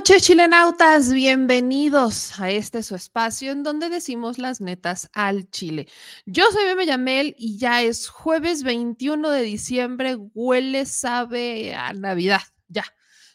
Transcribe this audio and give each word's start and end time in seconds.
noches, 0.00 0.22
chilenautas. 0.22 1.12
Bienvenidos 1.12 2.40
a 2.40 2.48
este 2.50 2.82
su 2.82 2.94
espacio 2.94 3.52
en 3.52 3.62
donde 3.62 3.90
decimos 3.90 4.38
las 4.38 4.62
netas 4.62 5.10
al 5.12 5.50
Chile. 5.50 5.88
Yo 6.24 6.44
soy 6.52 6.64
Bebe 6.64 6.86
Yamel 6.86 7.34
y 7.36 7.58
ya 7.58 7.82
es 7.82 8.08
jueves 8.08 8.62
21 8.62 9.28
de 9.28 9.42
diciembre. 9.42 10.16
Huele, 10.32 10.86
sabe 10.86 11.74
a 11.74 11.92
Navidad. 11.92 12.40
Ya, 12.68 12.84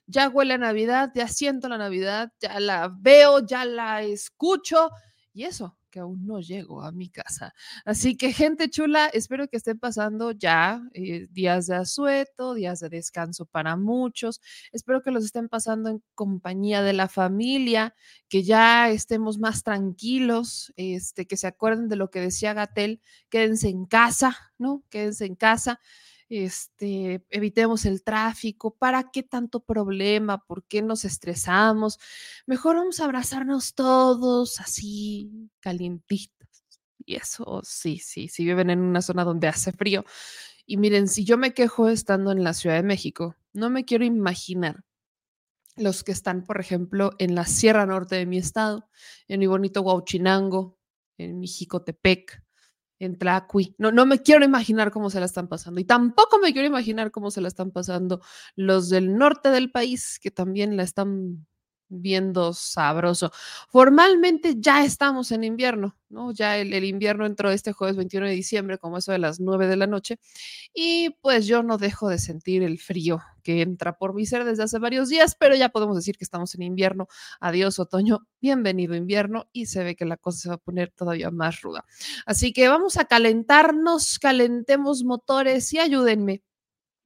ya 0.07 0.27
huele 0.27 0.55
a 0.55 0.57
Navidad, 0.57 1.11
ya 1.13 1.27
siento 1.27 1.70
la 1.70 1.77
Navidad, 1.77 2.33
ya 2.41 2.59
la 2.59 2.91
veo, 2.91 3.45
ya 3.45 3.63
la 3.63 4.01
escucho. 4.01 4.89
Y 5.34 5.43
eso, 5.43 5.77
aún 5.99 6.26
no 6.26 6.40
llego 6.40 6.81
a 6.81 6.91
mi 6.91 7.09
casa. 7.09 7.54
Así 7.85 8.16
que 8.16 8.34
gente 8.34 8.70
chula, 8.70 9.08
espero 9.08 9.48
que 9.48 9.58
estén 9.58 9.80
pasando 9.80 10.31
ya 10.31 10.81
eh, 10.94 11.27
días 11.32 11.68
de 11.68 11.76
asueto, 11.76 12.54
días 12.54 12.79
de 12.79 12.90
descanso 12.90 13.46
para 13.46 13.76
muchos. 13.77 14.41
Espero 14.71 15.02
que 15.02 15.12
los 15.12 15.26
estén 15.26 15.49
pasando 15.49 15.90
en 15.90 16.04
compañía 16.13 16.82
de 16.82 16.93
la 16.93 17.07
familia, 17.07 17.96
que 18.29 18.43
ya 18.43 18.90
estemos 18.90 19.37
más 19.40 19.63
tranquilos, 19.63 20.74
este, 20.76 21.26
que 21.27 21.37
se 21.37 21.48
acuerden 21.48 21.87
de 21.90 21.96
lo 21.96 22.09
que 22.09 22.21
decía 22.21 22.54
Gatel, 22.54 23.02
quédense 23.30 23.70
en 23.70 23.85
casa, 23.85 24.37
¿no? 24.57 24.84
Quédense 24.90 25.26
en 25.26 25.35
casa 25.35 25.80
este, 26.29 27.26
evitemos 27.29 27.85
el 27.85 28.04
tráfico, 28.04 28.76
¿para 28.76 29.12
qué 29.12 29.23
tanto 29.23 29.59
problema? 29.59 30.43
¿Por 30.45 30.63
qué 30.65 30.81
nos 30.81 31.05
estresamos? 31.05 31.99
Mejor 32.48 32.77
vamos 32.77 32.99
a 32.99 33.05
abrazarnos 33.05 33.76
todos 33.76 34.59
así, 34.59 35.49
calientitos. 35.59 36.35
Y 37.05 37.15
eso, 37.15 37.62
sí, 37.63 37.99
sí, 37.99 38.27
si 38.27 38.46
viven 38.46 38.70
en 38.71 38.79
una 38.79 39.01
zona 39.01 39.23
donde 39.23 39.48
hace 39.48 39.71
frío. 39.71 40.05
Y 40.65 40.77
miren, 40.77 41.07
si 41.07 41.23
yo 41.23 41.37
me 41.37 41.53
quejo 41.53 41.90
estando 41.90 42.31
en 42.31 42.43
la 42.43 42.53
Ciudad 42.53 42.77
de 42.77 42.84
México, 42.84 43.35
no 43.53 43.70
me 43.70 43.85
quiero 43.85 44.05
imaginar 44.05 44.84
los 45.76 46.03
que 46.03 46.12
están, 46.12 46.43
por 46.43 46.59
ejemplo, 46.59 47.12
en 47.20 47.35
la 47.35 47.46
Sierra 47.46 47.85
Norte 47.85 48.15
de 48.15 48.26
mi 48.26 48.37
estado, 48.37 48.90
en 49.27 49.40
mi 49.40 49.48
bonito 49.48 49.81
Huauchinango, 49.81 50.79
en 51.18 51.40
mi 51.40 51.48
Jicotepec, 51.48 52.45
en 52.99 53.18
Tlacui. 53.18 53.76
No, 53.77 53.91
no 53.91 54.05
me 54.05 54.21
quiero 54.21 54.46
imaginar 54.46 54.91
cómo 54.91 55.10
se 55.10 55.20
la 55.20 55.26
están 55.26 55.48
pasando. 55.48 55.79
Y 55.82 55.85
tampoco 55.85 56.40
me 56.40 56.54
quiero 56.54 56.68
imaginar 56.68 57.12
cómo 57.12 57.32
se 57.32 57.41
la 57.41 57.48
están 57.48 57.71
pasando 57.71 58.21
los 58.55 58.90
del 58.90 59.18
norte 59.18 59.49
del 59.49 59.71
país, 59.71 60.20
que 60.21 60.32
también 60.32 60.77
la 60.77 60.84
están 60.84 61.46
viendo 61.89 62.53
sabroso. 62.53 63.31
Formalmente 63.69 64.55
ya 64.57 64.83
estamos 64.83 65.31
en 65.31 65.44
invierno, 65.44 65.95
¿no? 66.09 66.31
Ya 66.31 66.57
el, 66.57 66.83
invierno 66.83 67.25
entró 67.25 67.51
este 67.51 67.73
jueves 67.73 67.95
21 67.95 68.28
de 68.28 68.33
diciembre, 68.33 68.78
como 68.78 68.97
eso 68.97 69.11
de 69.11 69.19
las 69.19 69.39
9 69.39 69.67
de 69.67 69.75
la 69.75 69.88
noche, 69.88 70.19
y 70.73 71.11
pues 71.22 71.47
yo 71.47 71.63
no 71.63 71.78
dejo 71.78 72.09
de 72.09 72.19
sentir 72.19 72.63
el 72.63 72.79
frío 72.79 73.22
que 73.44 73.61
entra 73.61 73.97
por 73.97 74.13
mi 74.13 74.25
ser 74.25 74.44
desde 74.44 74.63
hace 74.63 74.79
varios 74.79 75.09
días, 75.09 75.35
pero 75.40 75.56
ya 75.56 75.69
podemos 75.69 75.95
decir 75.95 76.18
que 76.18 76.24
estamos 76.24 76.56
en 76.56 76.63
invierno. 76.63 77.07
Adiós 77.40 77.79
otoño, 77.79 78.28
bienvenido 78.41 78.95
invierno, 78.95 79.47
y 79.53 79.68
se 79.68 79.84
ve 79.84 79.95
que 79.95 80.06
la 80.06 80.18
cosa 80.18 80.40
se 80.40 80.50
va 80.50 80.56
a 80.56 80.57
poner 80.57 80.91
todavía 80.91 81.31
más 81.31 81.62
ruda. 81.62 81.85
Así 82.25 82.53
que 82.53 82.68
vamos 82.68 82.97
a 82.97 83.06
calentarnos, 83.06 84.19
calentemos 84.19 85.03
motores 85.03 85.72
y 85.74 85.79
ayúdenme 85.79 86.44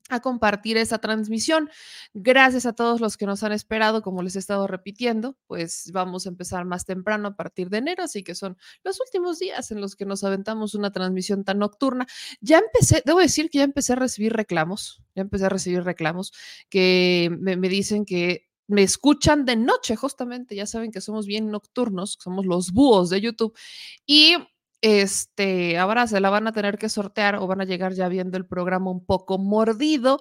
a 0.09 0.19
compartir 0.19 0.77
esa 0.77 0.97
transmisión. 0.97 1.69
Gracias 2.13 2.65
a 2.65 2.73
todos 2.73 2.99
los 2.99 3.17
que 3.17 3.25
nos 3.25 3.43
han 3.43 3.51
esperado, 3.51 4.01
como 4.01 4.21
les 4.21 4.35
he 4.35 4.39
estado 4.39 4.67
repitiendo, 4.67 5.37
pues 5.47 5.91
vamos 5.93 6.25
a 6.25 6.29
empezar 6.29 6.65
más 6.65 6.85
temprano 6.85 7.29
a 7.29 7.35
partir 7.35 7.69
de 7.69 7.77
enero, 7.77 8.03
así 8.03 8.23
que 8.23 8.35
son 8.35 8.57
los 8.83 8.99
últimos 8.99 9.39
días 9.39 9.71
en 9.71 9.81
los 9.81 9.95
que 9.95 10.05
nos 10.05 10.23
aventamos 10.23 10.75
una 10.75 10.91
transmisión 10.91 11.43
tan 11.43 11.59
nocturna. 11.59 12.07
Ya 12.41 12.59
empecé, 12.59 13.01
debo 13.05 13.19
decir 13.19 13.49
que 13.49 13.59
ya 13.59 13.63
empecé 13.63 13.93
a 13.93 13.97
recibir 13.97 14.33
reclamos, 14.33 15.01
ya 15.15 15.21
empecé 15.21 15.45
a 15.45 15.49
recibir 15.49 15.83
reclamos 15.83 16.33
que 16.69 17.29
me, 17.39 17.55
me 17.55 17.69
dicen 17.69 18.05
que 18.05 18.49
me 18.67 18.83
escuchan 18.83 19.45
de 19.45 19.55
noche, 19.55 19.95
justamente, 19.95 20.55
ya 20.55 20.67
saben 20.67 20.91
que 20.91 21.01
somos 21.01 21.25
bien 21.25 21.49
nocturnos, 21.49 22.17
somos 22.19 22.45
los 22.45 22.71
búhos 22.71 23.09
de 23.09 23.19
YouTube, 23.19 23.57
y 24.05 24.35
este, 24.81 25.77
ahora 25.77 26.07
se 26.07 26.19
la 26.19 26.29
van 26.29 26.47
a 26.47 26.53
tener 26.53 26.77
que 26.77 26.89
sortear 26.89 27.35
o 27.35 27.47
van 27.47 27.61
a 27.61 27.65
llegar 27.65 27.93
ya 27.93 28.07
viendo 28.07 28.37
el 28.37 28.45
programa 28.45 28.91
un 28.91 29.05
poco 29.05 29.37
mordido, 29.37 30.19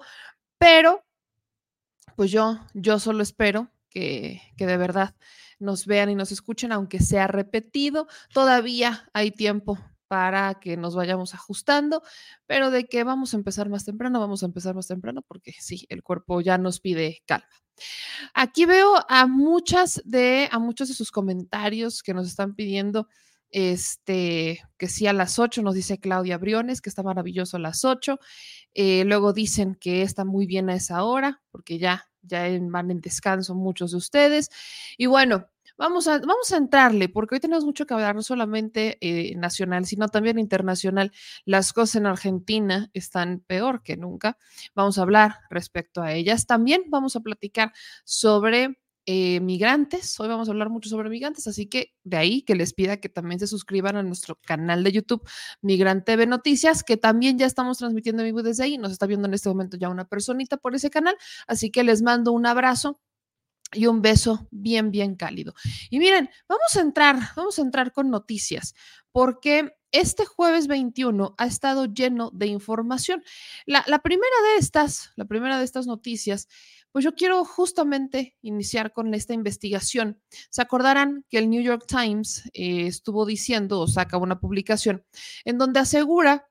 pero 0.57 1.05
pues 2.15 2.31
yo, 2.31 2.59
yo 2.73 2.99
solo 2.99 3.23
espero 3.23 3.71
que, 3.89 4.41
que 4.57 4.65
de 4.65 4.77
verdad 4.77 5.15
nos 5.59 5.85
vean 5.85 6.09
y 6.09 6.15
nos 6.15 6.31
escuchen, 6.31 6.71
aunque 6.71 6.99
sea 6.99 7.27
repetido. 7.27 8.07
Todavía 8.33 9.09
hay 9.13 9.31
tiempo 9.31 9.77
para 10.07 10.55
que 10.55 10.75
nos 10.75 10.95
vayamos 10.95 11.35
ajustando, 11.35 12.01
pero 12.47 12.71
de 12.71 12.87
que 12.87 13.03
vamos 13.03 13.33
a 13.33 13.37
empezar 13.37 13.69
más 13.69 13.85
temprano, 13.85 14.19
vamos 14.19 14.41
a 14.41 14.47
empezar 14.47 14.73
más 14.73 14.87
temprano 14.87 15.21
porque 15.21 15.53
sí, 15.59 15.85
el 15.89 16.01
cuerpo 16.01 16.41
ya 16.41 16.57
nos 16.57 16.79
pide 16.79 17.21
calma. 17.25 17.47
Aquí 18.33 18.65
veo 18.65 18.95
a 19.07 19.27
muchas 19.27 20.01
de 20.03 20.49
a 20.51 20.59
muchos 20.59 20.87
de 20.89 20.95
sus 20.95 21.11
comentarios 21.11 22.01
que 22.01 22.13
nos 22.13 22.27
están 22.27 22.55
pidiendo 22.55 23.07
este, 23.51 24.61
que 24.77 24.87
sí 24.87 25.07
a 25.07 25.13
las 25.13 25.39
8, 25.39 25.61
nos 25.61 25.75
dice 25.75 25.99
Claudia 25.99 26.37
Briones, 26.37 26.81
que 26.81 26.89
está 26.89 27.03
maravilloso 27.03 27.57
a 27.57 27.59
las 27.59 27.83
8. 27.85 28.19
Eh, 28.73 29.03
luego 29.05 29.33
dicen 29.33 29.75
que 29.75 30.01
está 30.01 30.25
muy 30.25 30.45
bien 30.45 30.69
a 30.69 30.75
esa 30.75 31.03
hora, 31.03 31.41
porque 31.51 31.79
ya, 31.79 32.05
ya 32.21 32.47
van 32.61 32.91
en 32.91 33.01
descanso 33.01 33.55
muchos 33.55 33.91
de 33.91 33.97
ustedes. 33.97 34.49
Y 34.97 35.07
bueno, 35.07 35.47
vamos 35.77 36.07
a, 36.07 36.19
vamos 36.19 36.51
a 36.51 36.57
entrarle, 36.57 37.09
porque 37.09 37.35
hoy 37.35 37.39
tenemos 37.39 37.65
mucho 37.65 37.85
que 37.85 37.93
hablar, 37.93 38.13
no 38.15 38.21
solamente 38.21 38.97
eh, 39.01 39.35
nacional, 39.35 39.85
sino 39.85 40.09
también 40.09 40.37
internacional. 40.37 41.11
Las 41.45 41.73
cosas 41.73 41.95
en 41.95 42.05
Argentina 42.05 42.89
están 42.93 43.39
peor 43.47 43.81
que 43.81 43.97
nunca. 43.97 44.37
Vamos 44.75 44.97
a 44.97 45.03
hablar 45.03 45.37
respecto 45.49 46.01
a 46.01 46.13
ellas. 46.13 46.45
También 46.45 46.83
vamos 46.89 47.15
a 47.15 47.21
platicar 47.21 47.73
sobre 48.03 48.77
eh, 49.05 49.39
migrantes. 49.39 50.19
Hoy 50.19 50.27
vamos 50.27 50.47
a 50.47 50.51
hablar 50.51 50.69
mucho 50.69 50.89
sobre 50.89 51.09
migrantes, 51.09 51.47
así 51.47 51.67
que 51.67 51.93
de 52.03 52.17
ahí 52.17 52.41
que 52.41 52.55
les 52.55 52.73
pida 52.73 52.97
que 52.97 53.09
también 53.09 53.39
se 53.39 53.47
suscriban 53.47 53.95
a 53.95 54.03
nuestro 54.03 54.35
canal 54.35 54.83
de 54.83 54.91
YouTube 54.91 55.27
Migrante 55.61 56.11
TV 56.11 56.27
Noticias, 56.27 56.83
que 56.83 56.97
también 56.97 57.37
ya 57.37 57.45
estamos 57.45 57.77
transmitiendo 57.77 58.21
en 58.21 58.27
vivo 58.27 58.43
desde 58.43 58.63
ahí. 58.63 58.77
Nos 58.77 58.91
está 58.91 59.05
viendo 59.05 59.27
en 59.27 59.33
este 59.33 59.49
momento 59.49 59.77
ya 59.77 59.89
una 59.89 60.05
personita 60.05 60.57
por 60.57 60.75
ese 60.75 60.89
canal, 60.89 61.15
así 61.47 61.71
que 61.71 61.83
les 61.83 62.01
mando 62.01 62.31
un 62.31 62.45
abrazo 62.45 62.99
y 63.73 63.85
un 63.85 64.01
beso 64.01 64.47
bien, 64.51 64.91
bien 64.91 65.15
cálido. 65.15 65.53
Y 65.89 65.99
miren, 65.99 66.29
vamos 66.47 66.75
a 66.75 66.81
entrar, 66.81 67.17
vamos 67.35 67.59
a 67.59 67.61
entrar 67.61 67.91
con 67.91 68.09
noticias, 68.09 68.73
porque 69.11 69.75
este 69.91 70.25
jueves 70.25 70.67
21 70.67 71.35
ha 71.37 71.45
estado 71.45 71.85
lleno 71.85 72.31
de 72.31 72.47
información. 72.47 73.23
La, 73.65 73.83
la 73.87 73.99
primera 73.99 74.35
de 74.53 74.59
estas, 74.59 75.11
la 75.15 75.25
primera 75.25 75.57
de 75.57 75.65
estas 75.65 75.87
noticias 75.87 76.47
pues 76.91 77.05
yo 77.05 77.13
quiero 77.15 77.43
justamente 77.45 78.35
iniciar 78.41 78.93
con 78.93 79.13
esta 79.13 79.33
investigación. 79.33 80.21
Se 80.49 80.61
acordarán 80.61 81.25
que 81.29 81.37
el 81.37 81.49
New 81.49 81.61
York 81.61 81.85
Times 81.87 82.49
eh, 82.53 82.87
estuvo 82.87 83.25
diciendo 83.25 83.79
o 83.79 83.87
saca 83.87 84.17
una 84.17 84.39
publicación 84.39 85.05
en 85.45 85.57
donde 85.57 85.79
asegura 85.79 86.47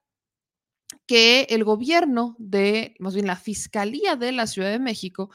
que 1.06 1.46
el 1.50 1.64
gobierno 1.64 2.36
de, 2.38 2.94
más 2.98 3.14
bien 3.14 3.26
la 3.26 3.36
Fiscalía 3.36 4.16
de 4.16 4.32
la 4.32 4.46
Ciudad 4.46 4.70
de 4.70 4.78
México, 4.78 5.30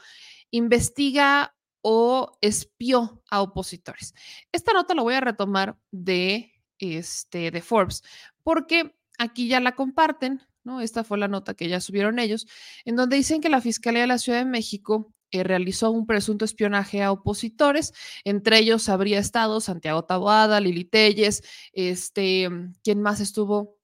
investiga 0.50 1.54
o 1.82 2.38
espió 2.40 3.22
a 3.30 3.42
opositores. 3.42 4.14
Esta 4.52 4.72
nota 4.72 4.94
la 4.94 5.02
voy 5.02 5.14
a 5.14 5.20
retomar 5.20 5.76
de, 5.90 6.52
este, 6.78 7.50
de 7.50 7.60
Forbes, 7.60 8.02
porque 8.42 8.96
aquí 9.18 9.48
ya 9.48 9.60
la 9.60 9.74
comparten, 9.74 10.40
¿no? 10.64 10.80
Esta 10.80 11.04
fue 11.04 11.18
la 11.18 11.28
nota 11.28 11.54
que 11.54 11.68
ya 11.68 11.80
subieron 11.80 12.18
ellos, 12.18 12.46
en 12.84 12.96
donde 12.96 13.16
dicen 13.16 13.40
que 13.40 13.48
la 13.48 13.60
Fiscalía 13.60 14.02
de 14.02 14.06
la 14.06 14.18
Ciudad 14.18 14.38
de 14.38 14.44
México 14.44 15.12
eh, 15.30 15.42
realizó 15.44 15.90
un 15.90 16.06
presunto 16.06 16.44
espionaje 16.44 17.02
a 17.02 17.12
opositores, 17.12 17.92
entre 18.24 18.58
ellos 18.58 18.88
habría 18.88 19.18
estado 19.18 19.60
Santiago 19.60 20.04
Taboada, 20.04 20.60
Lili 20.60 20.84
Telles, 20.84 21.42
este, 21.72 22.48
¿quién 22.82 23.02
más 23.02 23.20
estuvo 23.20 23.78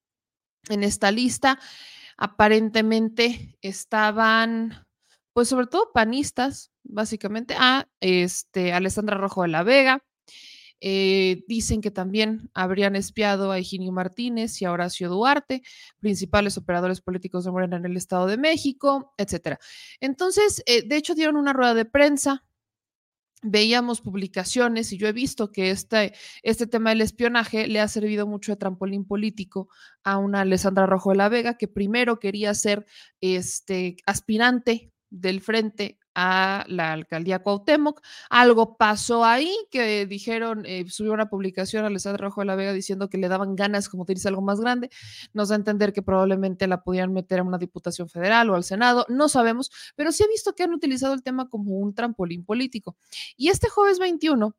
en 0.68 0.84
esta 0.84 1.10
lista? 1.10 1.58
Aparentemente 2.16 3.58
estaban, 3.62 4.86
pues 5.32 5.48
sobre 5.48 5.66
todo 5.66 5.90
panistas, 5.92 6.70
básicamente, 6.84 7.56
a 7.58 7.88
este, 8.00 8.72
Alessandra 8.72 9.16
Rojo 9.16 9.42
de 9.42 9.48
la 9.48 9.62
Vega, 9.62 10.04
eh, 10.80 11.44
dicen 11.46 11.80
que 11.80 11.90
también 11.90 12.50
habrían 12.54 12.96
espiado 12.96 13.50
a 13.50 13.58
Eugenio 13.58 13.92
Martínez 13.92 14.60
y 14.60 14.64
a 14.64 14.72
Horacio 14.72 15.10
Duarte, 15.10 15.62
principales 15.98 16.56
operadores 16.56 17.00
políticos 17.00 17.44
de 17.44 17.50
Morena 17.50 17.76
en 17.76 17.84
el 17.84 17.96
Estado 17.96 18.26
de 18.26 18.38
México, 18.38 19.14
etcétera. 19.18 19.58
Entonces, 20.00 20.62
eh, 20.66 20.82
de 20.86 20.96
hecho, 20.96 21.14
dieron 21.14 21.36
una 21.36 21.52
rueda 21.52 21.74
de 21.74 21.84
prensa. 21.84 22.44
Veíamos 23.42 24.02
publicaciones 24.02 24.92
y 24.92 24.98
yo 24.98 25.08
he 25.08 25.12
visto 25.12 25.50
que 25.50 25.70
este, 25.70 26.12
este 26.42 26.66
tema 26.66 26.90
del 26.90 27.00
espionaje 27.00 27.68
le 27.68 27.80
ha 27.80 27.88
servido 27.88 28.26
mucho 28.26 28.52
de 28.52 28.56
trampolín 28.56 29.06
político 29.06 29.68
a 30.04 30.18
una 30.18 30.42
Alessandra 30.42 30.84
Rojo 30.84 31.10
de 31.10 31.16
la 31.16 31.30
Vega 31.30 31.56
que 31.56 31.66
primero 31.66 32.18
quería 32.18 32.52
ser 32.52 32.84
este, 33.22 33.96
aspirante 34.04 34.92
del 35.08 35.40
frente 35.40 35.99
a 36.22 36.64
la 36.68 36.92
alcaldía 36.92 37.38
Cuauhtémoc. 37.38 38.02
Algo 38.28 38.76
pasó 38.76 39.24
ahí 39.24 39.56
que 39.70 40.04
dijeron, 40.04 40.66
eh, 40.66 40.84
subió 40.90 41.14
una 41.14 41.30
publicación 41.30 41.84
a 41.84 41.86
Alessandra 41.86 42.26
Rojo 42.26 42.42
de 42.42 42.46
la 42.46 42.56
Vega 42.56 42.74
diciendo 42.74 43.08
que 43.08 43.16
le 43.16 43.28
daban 43.28 43.56
ganas 43.56 43.88
como 43.88 44.04
de 44.04 44.12
irse 44.12 44.28
algo 44.28 44.42
más 44.42 44.60
grande. 44.60 44.90
Nos 45.32 45.48
da 45.48 45.54
a 45.54 45.58
entender 45.58 45.94
que 45.94 46.02
probablemente 46.02 46.66
la 46.66 46.82
pudieran 46.82 47.14
meter 47.14 47.40
a 47.40 47.42
una 47.42 47.56
diputación 47.56 48.10
federal 48.10 48.50
o 48.50 48.54
al 48.54 48.64
Senado, 48.64 49.06
no 49.08 49.30
sabemos, 49.30 49.70
pero 49.96 50.12
sí 50.12 50.22
he 50.24 50.28
visto 50.28 50.54
que 50.54 50.64
han 50.64 50.74
utilizado 50.74 51.14
el 51.14 51.22
tema 51.22 51.48
como 51.48 51.78
un 51.78 51.94
trampolín 51.94 52.44
político. 52.44 52.96
Y 53.36 53.48
este 53.48 53.70
jueves 53.70 53.98
21 53.98 54.54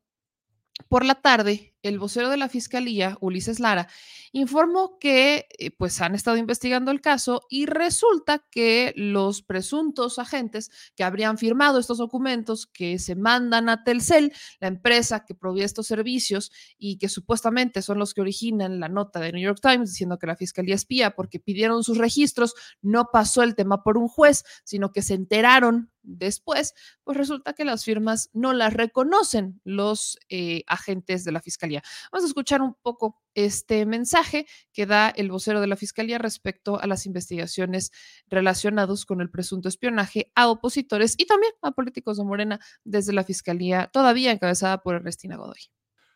por 0.88 1.04
la 1.04 1.16
tarde, 1.16 1.74
el 1.82 1.98
vocero 1.98 2.28
de 2.30 2.36
la 2.36 2.48
Fiscalía, 2.48 3.16
Ulises 3.20 3.60
Lara, 3.60 3.88
informó 4.32 4.98
que 4.98 5.46
eh, 5.58 5.70
pues 5.70 6.00
han 6.00 6.14
estado 6.14 6.36
investigando 6.36 6.90
el 6.90 7.00
caso 7.00 7.42
y 7.50 7.66
resulta 7.66 8.44
que 8.50 8.92
los 8.96 9.42
presuntos 9.42 10.18
agentes 10.18 10.70
que 10.96 11.04
habrían 11.04 11.38
firmado 11.38 11.78
estos 11.78 11.98
documentos 11.98 12.66
que 12.66 12.98
se 12.98 13.14
mandan 13.14 13.68
a 13.68 13.84
Telcel, 13.84 14.32
la 14.60 14.68
empresa 14.68 15.24
que 15.24 15.34
provee 15.34 15.62
estos 15.62 15.86
servicios 15.86 16.50
y 16.78 16.98
que 16.98 17.08
supuestamente 17.08 17.82
son 17.82 17.98
los 17.98 18.14
que 18.14 18.22
originan 18.22 18.80
la 18.80 18.88
nota 18.88 19.20
de 19.20 19.32
New 19.32 19.42
York 19.42 19.60
Times 19.60 19.90
diciendo 19.90 20.18
que 20.18 20.26
la 20.26 20.36
Fiscalía 20.36 20.74
espía 20.74 21.10
porque 21.10 21.40
pidieron 21.40 21.84
sus 21.84 21.98
registros, 21.98 22.54
no 22.80 23.08
pasó 23.12 23.42
el 23.42 23.54
tema 23.54 23.82
por 23.82 23.98
un 23.98 24.08
juez, 24.08 24.44
sino 24.64 24.92
que 24.92 25.02
se 25.02 25.14
enteraron 25.14 25.91
después, 26.02 26.74
pues 27.04 27.16
resulta 27.16 27.52
que 27.52 27.64
las 27.64 27.84
firmas 27.84 28.30
no 28.32 28.52
las 28.52 28.72
reconocen 28.72 29.60
los 29.64 30.18
eh, 30.28 30.62
agentes 30.66 31.24
de 31.24 31.32
la 31.32 31.40
Fiscalía. 31.40 31.82
Vamos 32.10 32.24
a 32.24 32.28
escuchar 32.28 32.62
un 32.62 32.74
poco 32.74 33.22
este 33.34 33.86
mensaje 33.86 34.46
que 34.72 34.86
da 34.86 35.08
el 35.10 35.30
vocero 35.30 35.60
de 35.60 35.66
la 35.66 35.76
Fiscalía 35.76 36.18
respecto 36.18 36.80
a 36.80 36.86
las 36.86 37.06
investigaciones 37.06 37.90
relacionados 38.28 39.06
con 39.06 39.20
el 39.20 39.30
presunto 39.30 39.68
espionaje 39.68 40.30
a 40.34 40.48
opositores 40.48 41.14
y 41.18 41.26
también 41.26 41.52
a 41.62 41.72
políticos 41.72 42.18
de 42.18 42.24
Morena 42.24 42.60
desde 42.84 43.12
la 43.12 43.24
Fiscalía, 43.24 43.88
todavía 43.92 44.32
encabezada 44.32 44.82
por 44.82 44.94
Ernestina 44.94 45.36
Godoy. 45.36 45.70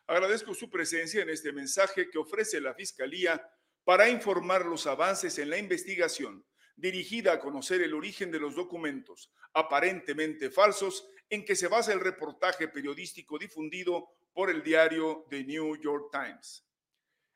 Agradezco 0.06 0.54
su 0.54 0.70
presencia 0.70 1.22
en 1.22 1.30
este 1.30 1.52
mensaje 1.52 2.08
que 2.10 2.18
ofrece 2.18 2.60
la 2.60 2.74
Fiscalía 2.74 3.42
para 3.84 4.08
informar 4.08 4.66
los 4.66 4.86
avances 4.86 5.38
en 5.38 5.50
la 5.50 5.58
investigación 5.58 6.44
dirigida 6.76 7.32
a 7.32 7.40
conocer 7.40 7.82
el 7.82 7.94
origen 7.94 8.30
de 8.30 8.38
los 8.38 8.54
documentos 8.54 9.30
aparentemente 9.54 10.50
falsos 10.50 11.08
en 11.30 11.44
que 11.44 11.56
se 11.56 11.68
basa 11.68 11.92
el 11.92 12.00
reportaje 12.00 12.68
periodístico 12.68 13.38
difundido 13.38 14.10
por 14.32 14.50
el 14.50 14.62
diario 14.62 15.26
The 15.30 15.44
New 15.44 15.76
York 15.76 16.10
Times. 16.12 16.64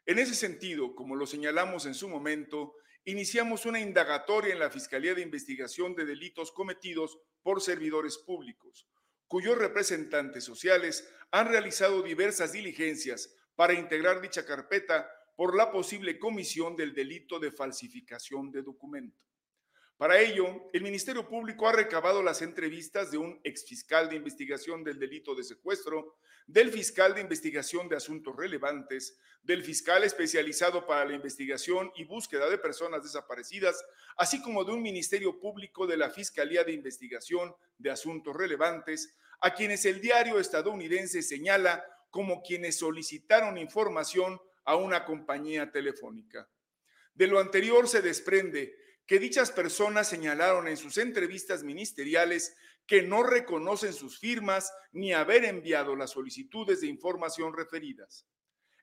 En 0.04 0.19
ese 0.19 0.34
sentido, 0.34 0.94
como 0.94 1.16
lo 1.16 1.26
señalamos 1.26 1.87
en 1.87 1.94
su 1.94 2.08
momento, 2.08 2.75
iniciamos 3.04 3.64
una 3.64 3.81
indagatoria 3.81 4.52
en 4.52 4.58
la 4.58 4.70
Fiscalía 4.70 5.14
de 5.14 5.22
Investigación 5.22 5.94
de 5.94 6.04
Delitos 6.04 6.52
cometidos 6.52 7.19
por 7.43 7.62
servidores 7.62 8.19
públicos, 8.19 8.86
cuyos 9.26 9.56
representantes 9.56 10.44
sociales 10.44 11.08
han 11.31 11.48
realizado 11.48 12.02
diversas 12.02 12.52
diligencias 12.52 13.34
para 13.54 13.72
integrar 13.72 14.20
dicha 14.20 14.44
carpeta 14.44 15.10
por 15.36 15.56
la 15.56 15.72
posible 15.72 16.19
comisión 16.19 16.76
del 16.76 16.93
delito 16.93 17.38
de 17.38 17.50
falsificación 17.50 18.50
de 18.50 18.62
documento. 18.62 19.30
Para 20.00 20.19
ello, 20.19 20.70
el 20.73 20.82
Ministerio 20.82 21.29
Público 21.29 21.69
ha 21.69 21.73
recabado 21.73 22.23
las 22.23 22.41
entrevistas 22.41 23.11
de 23.11 23.19
un 23.19 23.38
exfiscal 23.44 24.08
de 24.08 24.17
investigación 24.17 24.82
del 24.82 24.99
delito 24.99 25.35
de 25.35 25.44
secuestro, 25.44 26.17
del 26.47 26.70
fiscal 26.70 27.14
de 27.14 27.20
investigación 27.20 27.87
de 27.87 27.97
asuntos 27.97 28.35
relevantes, 28.35 29.19
del 29.43 29.62
fiscal 29.62 30.02
especializado 30.02 30.87
para 30.87 31.05
la 31.05 31.12
investigación 31.12 31.93
y 31.97 32.05
búsqueda 32.05 32.49
de 32.49 32.56
personas 32.56 33.02
desaparecidas, 33.02 33.85
así 34.17 34.41
como 34.41 34.64
de 34.64 34.73
un 34.73 34.81
Ministerio 34.81 35.38
Público 35.38 35.87
de 35.87 35.99
la 35.99 36.08
Fiscalía 36.08 36.64
de 36.64 36.73
Investigación 36.73 37.55
de 37.76 37.91
Asuntos 37.91 38.35
Relevantes, 38.35 39.19
a 39.43 39.53
quienes 39.53 39.85
el 39.85 40.00
diario 40.00 40.41
estadounidense 40.41 41.20
señala 41.20 41.85
como 42.08 42.41
quienes 42.41 42.79
solicitaron 42.79 43.58
información 43.58 44.41
a 44.64 44.76
una 44.76 45.05
compañía 45.05 45.70
telefónica. 45.70 46.49
De 47.12 47.26
lo 47.26 47.38
anterior 47.38 47.87
se 47.87 48.00
desprende 48.00 48.81
que 49.10 49.18
dichas 49.18 49.50
personas 49.50 50.08
señalaron 50.08 50.68
en 50.68 50.76
sus 50.76 50.96
entrevistas 50.96 51.64
ministeriales 51.64 52.54
que 52.86 53.02
no 53.02 53.24
reconocen 53.24 53.92
sus 53.92 54.20
firmas 54.20 54.72
ni 54.92 55.12
haber 55.12 55.44
enviado 55.46 55.96
las 55.96 56.12
solicitudes 56.12 56.80
de 56.80 56.86
información 56.86 57.52
referidas. 57.52 58.24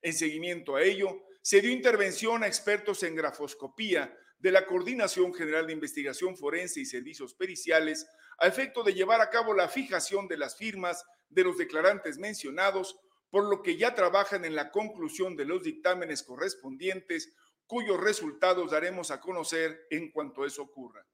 En 0.01 0.11
seguimiento 0.11 0.75
a 0.75 0.83
ello, 0.83 1.23
se 1.41 1.61
dio 1.61 1.71
intervención 1.71 2.43
a 2.43 2.47
expertos 2.47 3.03
en 3.03 3.15
grafoscopía 3.15 4.13
de 4.37 4.51
la 4.51 4.65
Coordinación 4.65 5.33
General 5.33 5.65
de 5.65 5.71
Investigación 5.71 6.35
Forense 6.35 6.81
y 6.81 6.85
Servicios 6.85 7.33
Periciales 7.33 8.05
a 8.37 8.47
efecto 8.47 8.83
de 8.83 8.93
llevar 8.93 9.21
a 9.21 9.29
cabo 9.29 9.53
la 9.53 9.69
fijación 9.69 10.27
de 10.27 10.35
las 10.35 10.57
firmas 10.57 11.05
de 11.29 11.45
los 11.45 11.57
declarantes 11.57 12.17
mencionados, 12.17 12.99
por 13.29 13.45
lo 13.45 13.61
que 13.61 13.77
ya 13.77 13.95
trabajan 13.95 14.43
en 14.43 14.55
la 14.55 14.71
conclusión 14.71 15.37
de 15.37 15.45
los 15.45 15.63
dictámenes 15.63 16.21
correspondientes 16.21 17.33
cuyos 17.67 17.99
resultados 17.99 18.71
daremos 18.71 19.11
a 19.11 19.19
conocer 19.19 19.85
en 19.89 20.11
cuanto 20.11 20.45
eso 20.45 20.63
ocurra. 20.63 21.05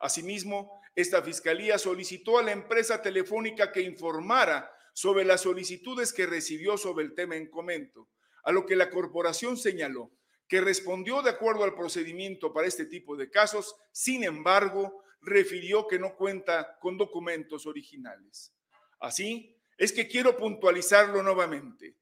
Asimismo, 0.00 0.80
esta 0.94 1.22
fiscalía 1.22 1.76
solicitó 1.76 2.38
a 2.38 2.42
la 2.42 2.52
empresa 2.52 3.02
telefónica 3.02 3.72
que 3.72 3.82
informara 3.82 4.72
sobre 4.94 5.24
las 5.24 5.42
solicitudes 5.42 6.12
que 6.12 6.26
recibió 6.26 6.78
sobre 6.78 7.04
el 7.04 7.14
tema 7.14 7.36
en 7.36 7.50
comento, 7.50 8.08
a 8.44 8.52
lo 8.52 8.64
que 8.64 8.76
la 8.76 8.90
corporación 8.90 9.56
señaló 9.56 10.12
que 10.48 10.62
respondió 10.62 11.22
de 11.22 11.30
acuerdo 11.30 11.62
al 11.62 11.74
procedimiento 11.74 12.52
para 12.52 12.66
este 12.66 12.86
tipo 12.86 13.16
de 13.16 13.30
casos, 13.30 13.76
sin 13.92 14.24
embargo, 14.24 15.04
refirió 15.20 15.86
que 15.86 15.98
no 15.98 16.16
cuenta 16.16 16.78
con 16.80 16.96
documentos 16.96 17.66
originales. 17.66 18.54
Así 18.98 19.54
es 19.76 19.92
que 19.92 20.08
quiero 20.08 20.36
puntualizarlo 20.36 21.22
nuevamente. 21.22 21.97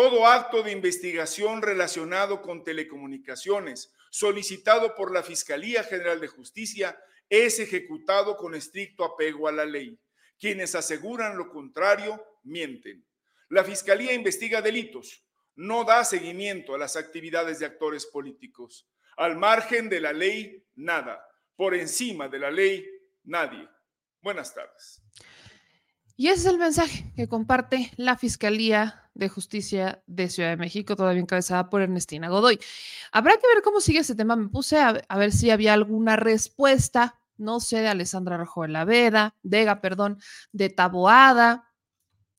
Todo 0.00 0.28
acto 0.28 0.62
de 0.62 0.70
investigación 0.70 1.60
relacionado 1.60 2.40
con 2.40 2.62
telecomunicaciones 2.62 3.92
solicitado 4.12 4.94
por 4.94 5.12
la 5.12 5.24
Fiscalía 5.24 5.82
General 5.82 6.20
de 6.20 6.28
Justicia 6.28 6.96
es 7.28 7.58
ejecutado 7.58 8.36
con 8.36 8.54
estricto 8.54 9.04
apego 9.04 9.48
a 9.48 9.52
la 9.52 9.64
ley. 9.64 9.98
Quienes 10.38 10.76
aseguran 10.76 11.36
lo 11.36 11.50
contrario 11.50 12.24
mienten. 12.44 13.04
La 13.48 13.64
Fiscalía 13.64 14.12
investiga 14.12 14.62
delitos, 14.62 15.24
no 15.56 15.82
da 15.82 16.04
seguimiento 16.04 16.76
a 16.76 16.78
las 16.78 16.94
actividades 16.94 17.58
de 17.58 17.66
actores 17.66 18.06
políticos. 18.06 18.88
Al 19.16 19.36
margen 19.36 19.88
de 19.88 20.00
la 20.00 20.12
ley, 20.12 20.64
nada. 20.76 21.26
Por 21.56 21.74
encima 21.74 22.28
de 22.28 22.38
la 22.38 22.52
ley, 22.52 22.88
nadie. 23.24 23.68
Buenas 24.22 24.54
tardes. 24.54 25.02
Y 26.16 26.28
ese 26.28 26.40
es 26.40 26.46
el 26.46 26.58
mensaje 26.58 27.12
que 27.16 27.28
comparte 27.28 27.90
la 27.96 28.16
Fiscalía 28.16 29.07
de 29.18 29.28
Justicia 29.28 30.02
de 30.06 30.30
Ciudad 30.30 30.50
de 30.50 30.56
México, 30.56 30.96
todavía 30.96 31.20
encabezada 31.20 31.68
por 31.68 31.82
Ernestina 31.82 32.28
Godoy. 32.28 32.58
Habrá 33.12 33.34
que 33.34 33.46
ver 33.52 33.62
cómo 33.62 33.80
sigue 33.80 33.98
ese 33.98 34.14
tema. 34.14 34.36
Me 34.36 34.48
puse 34.48 34.78
a, 34.78 34.92
ver 35.16 35.32
si 35.32 35.50
había 35.50 35.74
alguna 35.74 36.16
respuesta, 36.16 37.20
no 37.36 37.58
sé, 37.60 37.80
de 37.80 37.88
Alessandra 37.88 38.36
Rojo 38.36 38.62
de 38.62 38.68
la 38.68 38.84
Veda, 38.84 39.34
Vega, 39.42 39.80
perdón, 39.80 40.18
de 40.52 40.70
Taboada, 40.70 41.68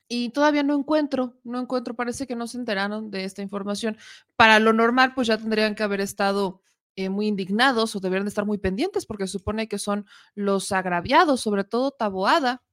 y 0.07 0.29
todavía 0.29 0.63
no 0.63 0.75
encuentro, 0.75 1.37
no 1.43 1.59
encuentro, 1.59 1.95
parece 1.95 2.25
que 2.25 2.35
no 2.35 2.47
se 2.47 2.57
enteraron 2.57 3.11
de 3.11 3.25
esta 3.25 3.43
información. 3.43 3.97
Para 4.35 4.59
lo 4.59 4.73
normal, 4.73 5.13
pues 5.13 5.27
ya 5.27 5.37
tendrían 5.37 5.75
que 5.75 5.83
haber 5.83 6.01
estado 6.01 6.61
eh, 6.95 7.09
muy 7.09 7.27
indignados 7.27 7.95
o 7.95 7.99
deberían 7.99 8.25
de 8.25 8.29
estar 8.29 8.45
muy 8.45 8.57
pendientes 8.57 9.05
porque 9.05 9.27
supone 9.27 9.67
que 9.67 9.77
son 9.77 10.05
los 10.33 10.71
agraviados, 10.71 11.41
sobre 11.41 11.65
todo 11.65 11.91
Taboada, 11.91 12.63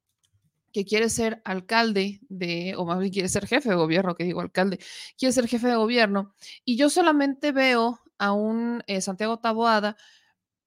que 0.77 0.85
quiere 0.85 1.09
ser 1.09 1.41
alcalde 1.47 2.21
de, 2.29 2.75
o 2.77 2.85
más 2.85 2.99
bien 2.99 3.11
quiere 3.11 3.31
ser 3.31 3.47
jefe 3.47 3.71
de 3.71 3.77
gobierno, 3.77 4.15
que 4.15 4.25
digo 4.25 4.43
alcalde, 4.43 4.79
quiere 5.17 5.33
ser 5.33 5.49
jefe 5.49 5.69
de 5.69 5.77
gobierno, 5.77 6.35
y 6.67 6.77
yo 6.77 6.91
solamente 6.91 7.51
veo 7.51 7.99
a 8.19 8.33
un 8.33 8.85
eh, 8.87 9.01
Santiago 9.01 9.39
Taboada, 9.39 9.97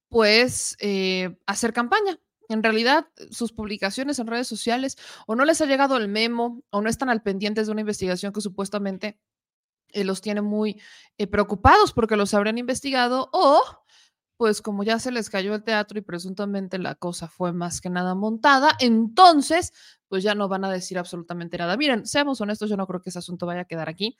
pues, 0.08 0.76
eh, 0.80 1.38
hacer 1.46 1.74
campaña. 1.74 2.20
En 2.48 2.64
realidad, 2.64 3.06
sus 3.30 3.54
publicaciones 3.54 4.18
en 4.18 4.26
redes 4.26 4.48
sociales 4.48 4.98
o 5.28 5.36
no 5.36 5.46
les 5.46 5.62
ha 5.62 5.68
llegado 5.68 5.96
el 5.96 6.08
memo 6.08 6.64
o 6.72 6.82
no 6.82 6.90
están 6.90 7.12
al 7.12 7.22
pendientes 7.22 7.68
de 7.68 7.72
una 7.72 7.82
investigación 7.82 8.34
que 8.34 8.42
supuestamente 8.42 9.20
eh, 9.90 10.04
los 10.04 10.22
tiene 10.22 10.42
muy 10.42 10.82
preocupados 11.30 11.94
porque 11.94 12.16
los 12.16 12.34
habrían 12.34 12.58
investigado 12.58 13.30
o 13.32 13.62
pues 14.40 14.62
como 14.62 14.86
ya 14.86 15.00
se 15.00 15.12
les 15.12 15.30
cayó 15.30 15.54
el 15.54 15.66
teatro 15.66 16.00
y 16.00 16.02
presuntamente 16.02 16.78
la 16.78 16.96
cosa 16.96 17.28
fue 17.28 17.52
más 17.52 17.82
que 17.82 17.90
nada 17.90 18.16
montada, 18.16 18.72
entonces 18.80 19.74
pues 20.10 20.24
ya 20.24 20.36
no 20.36 20.48
van 20.50 20.66
a 20.66 20.72
decir 20.72 20.98
absolutamente 20.98 21.58
nada. 21.58 21.78
Miren, 21.78 22.06
seamos 22.06 22.42
honestos, 22.42 22.70
yo 22.70 22.76
no 22.76 22.88
creo 22.88 23.02
que 23.02 23.12
ese 23.12 23.20
asunto 23.20 23.46
vaya 23.46 23.62
a 23.62 23.66
quedar 23.66 23.88
aquí. 23.88 24.18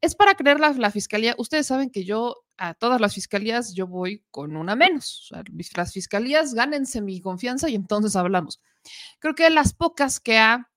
Es 0.00 0.14
para 0.14 0.34
creer 0.34 0.60
la, 0.60 0.90
fiscalía. 0.90 1.34
Ustedes 1.36 1.66
saben 1.66 1.90
que 1.90 2.04
yo 2.04 2.44
a 2.56 2.74
todas 2.74 3.00
las 3.00 3.14
fiscalías 3.14 3.74
yo 3.74 3.86
voy 3.86 4.24
con 4.30 4.56
una 4.56 4.76
menos. 4.76 5.30
Las 5.76 5.92
fiscalías 5.92 6.54
gánense 6.54 7.02
mi 7.02 7.20
confianza 7.20 7.68
y 7.68 7.74
entonces 7.74 8.16
hablamos. 8.16 8.60
Creo 9.18 9.34
que 9.34 9.50
las 9.50 9.74
pocas 9.74 10.20
que 10.20 10.38
ha 10.38 10.71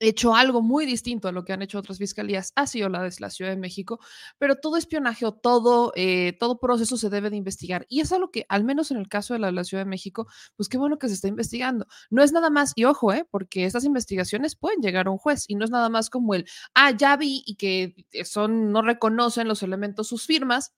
hecho 0.00 0.34
algo 0.34 0.62
muy 0.62 0.86
distinto 0.86 1.28
a 1.28 1.32
lo 1.32 1.44
que 1.44 1.52
han 1.52 1.62
hecho 1.62 1.78
otras 1.78 1.98
fiscalías, 1.98 2.52
ha 2.56 2.66
sido 2.66 2.88
la 2.88 3.02
de 3.02 3.12
la 3.18 3.30
Ciudad 3.30 3.50
de 3.50 3.56
México, 3.56 4.00
pero 4.38 4.56
todo 4.56 4.76
espionaje 4.76 5.26
o 5.26 5.32
todo, 5.32 5.92
eh, 5.96 6.36
todo 6.38 6.58
proceso 6.58 6.96
se 6.96 7.10
debe 7.10 7.30
de 7.30 7.36
investigar. 7.36 7.86
Y 7.88 8.00
es 8.00 8.12
algo 8.12 8.30
que, 8.30 8.46
al 8.48 8.64
menos 8.64 8.90
en 8.90 8.98
el 8.98 9.08
caso 9.08 9.34
de 9.34 9.40
la, 9.40 9.48
de 9.48 9.52
la, 9.52 9.64
Ciudad 9.64 9.84
de 9.84 9.90
México, 9.90 10.26
pues 10.56 10.68
qué 10.68 10.78
bueno 10.78 10.98
que 10.98 11.08
se 11.08 11.14
está 11.14 11.28
investigando. 11.28 11.86
No 12.10 12.22
es 12.22 12.32
nada 12.32 12.50
más, 12.50 12.72
y 12.76 12.84
ojo, 12.84 13.12
eh, 13.12 13.26
porque 13.30 13.64
estas 13.64 13.84
investigaciones 13.84 14.56
pueden 14.56 14.80
llegar 14.80 15.06
a 15.06 15.10
un 15.10 15.18
juez 15.18 15.44
y 15.48 15.54
no 15.56 15.64
es 15.64 15.70
nada 15.70 15.88
más 15.88 16.10
como 16.10 16.34
el, 16.34 16.46
ah, 16.74 16.92
ya 16.96 17.16
vi 17.16 17.42
y 17.46 17.56
que 17.56 17.94
son, 18.24 18.72
no 18.72 18.82
reconocen 18.82 19.48
los 19.48 19.62
elementos 19.62 20.08
sus 20.08 20.26
firmas, 20.26 20.72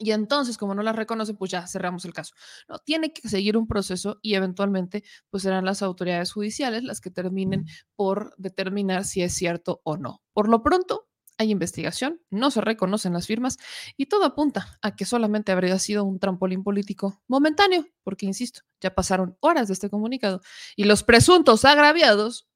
y 0.00 0.12
entonces, 0.12 0.56
como 0.56 0.74
no 0.74 0.82
las 0.82 0.96
reconocen, 0.96 1.36
pues 1.36 1.50
ya 1.50 1.66
cerramos 1.66 2.06
el 2.06 2.14
caso. 2.14 2.34
No, 2.68 2.78
tiene 2.78 3.12
que 3.12 3.28
seguir 3.28 3.58
un 3.58 3.66
proceso 3.68 4.18
y 4.22 4.34
eventualmente, 4.34 5.04
pues 5.28 5.42
serán 5.42 5.66
las 5.66 5.82
autoridades 5.82 6.32
judiciales 6.32 6.82
las 6.84 7.02
que 7.02 7.10
terminen 7.10 7.66
por 7.96 8.34
determinar 8.38 9.04
si 9.04 9.22
es 9.22 9.34
cierto 9.34 9.82
o 9.84 9.98
no. 9.98 10.22
Por 10.32 10.48
lo 10.48 10.62
pronto, 10.62 11.10
hay 11.36 11.50
investigación, 11.50 12.22
no 12.30 12.50
se 12.50 12.62
reconocen 12.62 13.12
las 13.12 13.26
firmas 13.26 13.58
y 13.98 14.06
todo 14.06 14.24
apunta 14.24 14.78
a 14.80 14.96
que 14.96 15.04
solamente 15.04 15.52
habría 15.52 15.78
sido 15.78 16.04
un 16.04 16.18
trampolín 16.18 16.62
político 16.62 17.22
momentáneo, 17.28 17.86
porque, 18.02 18.24
insisto, 18.24 18.62
ya 18.80 18.94
pasaron 18.94 19.36
horas 19.40 19.68
de 19.68 19.74
este 19.74 19.90
comunicado 19.90 20.40
y 20.76 20.84
los 20.84 21.02
presuntos 21.02 21.66
agraviados 21.66 22.48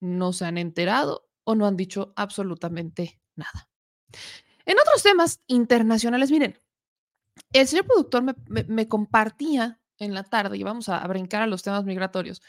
no 0.00 0.32
se 0.32 0.44
han 0.44 0.56
enterado 0.56 1.28
o 1.42 1.56
no 1.56 1.66
han 1.66 1.76
dicho 1.76 2.12
absolutamente 2.14 3.20
nada. 3.34 3.68
En 4.66 4.76
otros 4.78 5.02
temas 5.02 5.40
internacionales, 5.48 6.30
miren, 6.30 6.58
el 7.52 7.68
señor 7.68 7.86
productor 7.86 8.24
me, 8.48 8.88
compartía 8.88 9.80
en 9.98 10.14
la 10.14 10.24
tarde, 10.24 10.56
y 10.56 10.62
vamos 10.62 10.88
a, 10.88 11.06
brincar 11.06 11.42
a 11.42 11.46
los 11.46 11.62
temas 11.62 11.84
migratorios. 11.84 12.42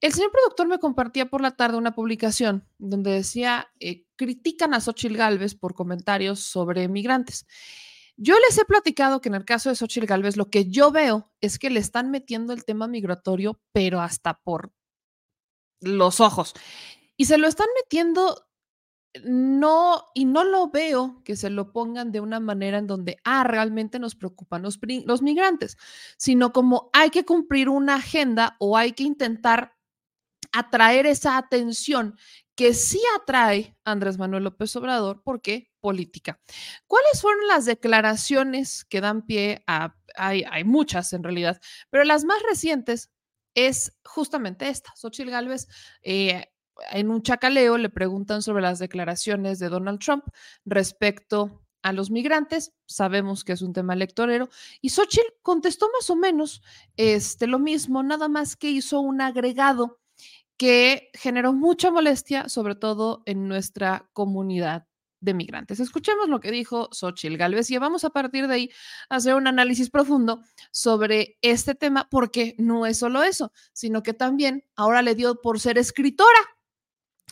El 0.00 0.12
señor 0.12 0.30
productor 0.30 0.68
me 0.68 0.78
compartía 0.78 1.26
por 1.26 1.40
la 1.40 1.56
tarde 1.56 1.76
una 1.76 1.94
publicación 1.94 2.68
donde 2.78 3.10
decía, 3.10 3.68
eh, 3.80 4.04
critican 4.16 4.72
a 4.74 4.80
Xochitl 4.80 5.16
Galvez 5.16 5.54
por 5.54 5.74
comentarios 5.74 6.40
sobre 6.40 6.86
migrantes. 6.88 7.46
Yo 8.16 8.36
les 8.38 8.58
he 8.58 8.64
platicado 8.64 9.20
que 9.20 9.28
en 9.28 9.34
el 9.34 9.44
caso 9.44 9.68
de 9.68 9.76
Xochitl 9.76 10.06
Galvez 10.06 10.36
lo 10.36 10.50
que 10.50 10.68
yo 10.68 10.90
veo 10.90 11.32
es 11.40 11.58
que 11.58 11.70
le 11.70 11.80
están 11.80 12.10
metiendo 12.10 12.52
el 12.52 12.64
tema 12.64 12.86
migratorio, 12.86 13.60
pero 13.72 14.00
hasta 14.00 14.34
por 14.34 14.72
los 15.80 16.20
ojos. 16.20 16.54
Y 17.16 17.26
se 17.26 17.38
lo 17.38 17.48
están 17.48 17.68
metiendo 17.82 18.47
no, 19.24 20.04
y 20.14 20.24
no 20.24 20.44
lo 20.44 20.68
veo 20.70 21.22
que 21.24 21.36
se 21.36 21.50
lo 21.50 21.72
pongan 21.72 22.12
de 22.12 22.20
una 22.20 22.40
manera 22.40 22.78
en 22.78 22.86
donde, 22.86 23.18
ah, 23.24 23.44
realmente 23.44 23.98
nos 23.98 24.14
preocupan 24.14 24.62
los, 24.62 24.78
los 25.06 25.22
migrantes, 25.22 25.76
sino 26.16 26.52
como 26.52 26.90
hay 26.92 27.10
que 27.10 27.24
cumplir 27.24 27.68
una 27.68 27.96
agenda 27.96 28.56
o 28.58 28.76
hay 28.76 28.92
que 28.92 29.04
intentar 29.04 29.74
atraer 30.52 31.06
esa 31.06 31.36
atención 31.36 32.16
que 32.54 32.74
sí 32.74 33.00
atrae 33.20 33.76
Andrés 33.84 34.18
Manuel 34.18 34.44
López 34.44 34.74
Obrador, 34.76 35.22
porque 35.22 35.70
política. 35.80 36.40
¿Cuáles 36.86 37.20
fueron 37.20 37.46
las 37.46 37.66
declaraciones 37.66 38.84
que 38.84 39.00
dan 39.00 39.24
pie 39.26 39.62
a, 39.66 39.94
hay, 40.16 40.44
hay 40.50 40.64
muchas 40.64 41.12
en 41.12 41.22
realidad, 41.22 41.60
pero 41.90 42.04
las 42.04 42.24
más 42.24 42.42
recientes 42.48 43.10
es 43.54 43.92
justamente 44.04 44.68
esta. 44.68 44.92
Xochitl 44.96 45.30
Gálvez 45.30 45.68
eh, 46.02 46.52
en 46.90 47.10
un 47.10 47.22
chacaleo 47.22 47.78
le 47.78 47.90
preguntan 47.90 48.42
sobre 48.42 48.62
las 48.62 48.78
declaraciones 48.78 49.58
de 49.58 49.68
Donald 49.68 50.00
Trump 50.00 50.24
respecto 50.64 51.62
a 51.82 51.92
los 51.92 52.10
migrantes. 52.10 52.72
Sabemos 52.86 53.44
que 53.44 53.52
es 53.52 53.62
un 53.62 53.72
tema 53.72 53.94
electorero. 53.94 54.48
Y 54.80 54.90
Xochitl 54.90 55.34
contestó 55.42 55.88
más 55.92 56.10
o 56.10 56.16
menos 56.16 56.62
este, 56.96 57.46
lo 57.46 57.58
mismo, 57.58 58.02
nada 58.02 58.28
más 58.28 58.56
que 58.56 58.70
hizo 58.70 59.00
un 59.00 59.20
agregado 59.20 60.00
que 60.56 61.10
generó 61.14 61.52
mucha 61.52 61.90
molestia, 61.90 62.48
sobre 62.48 62.74
todo 62.74 63.22
en 63.26 63.46
nuestra 63.46 64.10
comunidad 64.12 64.86
de 65.20 65.34
migrantes. 65.34 65.80
Escuchemos 65.80 66.28
lo 66.28 66.40
que 66.40 66.50
dijo 66.50 66.88
Xochitl 66.92 67.36
Galvez 67.36 67.70
y 67.70 67.78
vamos 67.78 68.04
a 68.04 68.10
partir 68.10 68.46
de 68.46 68.54
ahí 68.54 68.70
a 69.08 69.16
hacer 69.16 69.34
un 69.34 69.46
análisis 69.46 69.90
profundo 69.90 70.42
sobre 70.70 71.38
este 71.42 71.74
tema, 71.74 72.08
porque 72.10 72.54
no 72.58 72.86
es 72.86 72.98
solo 72.98 73.22
eso, 73.22 73.52
sino 73.72 74.02
que 74.02 74.14
también 74.14 74.64
ahora 74.76 75.02
le 75.02 75.14
dio 75.14 75.40
por 75.40 75.60
ser 75.60 75.78
escritora 75.78 76.57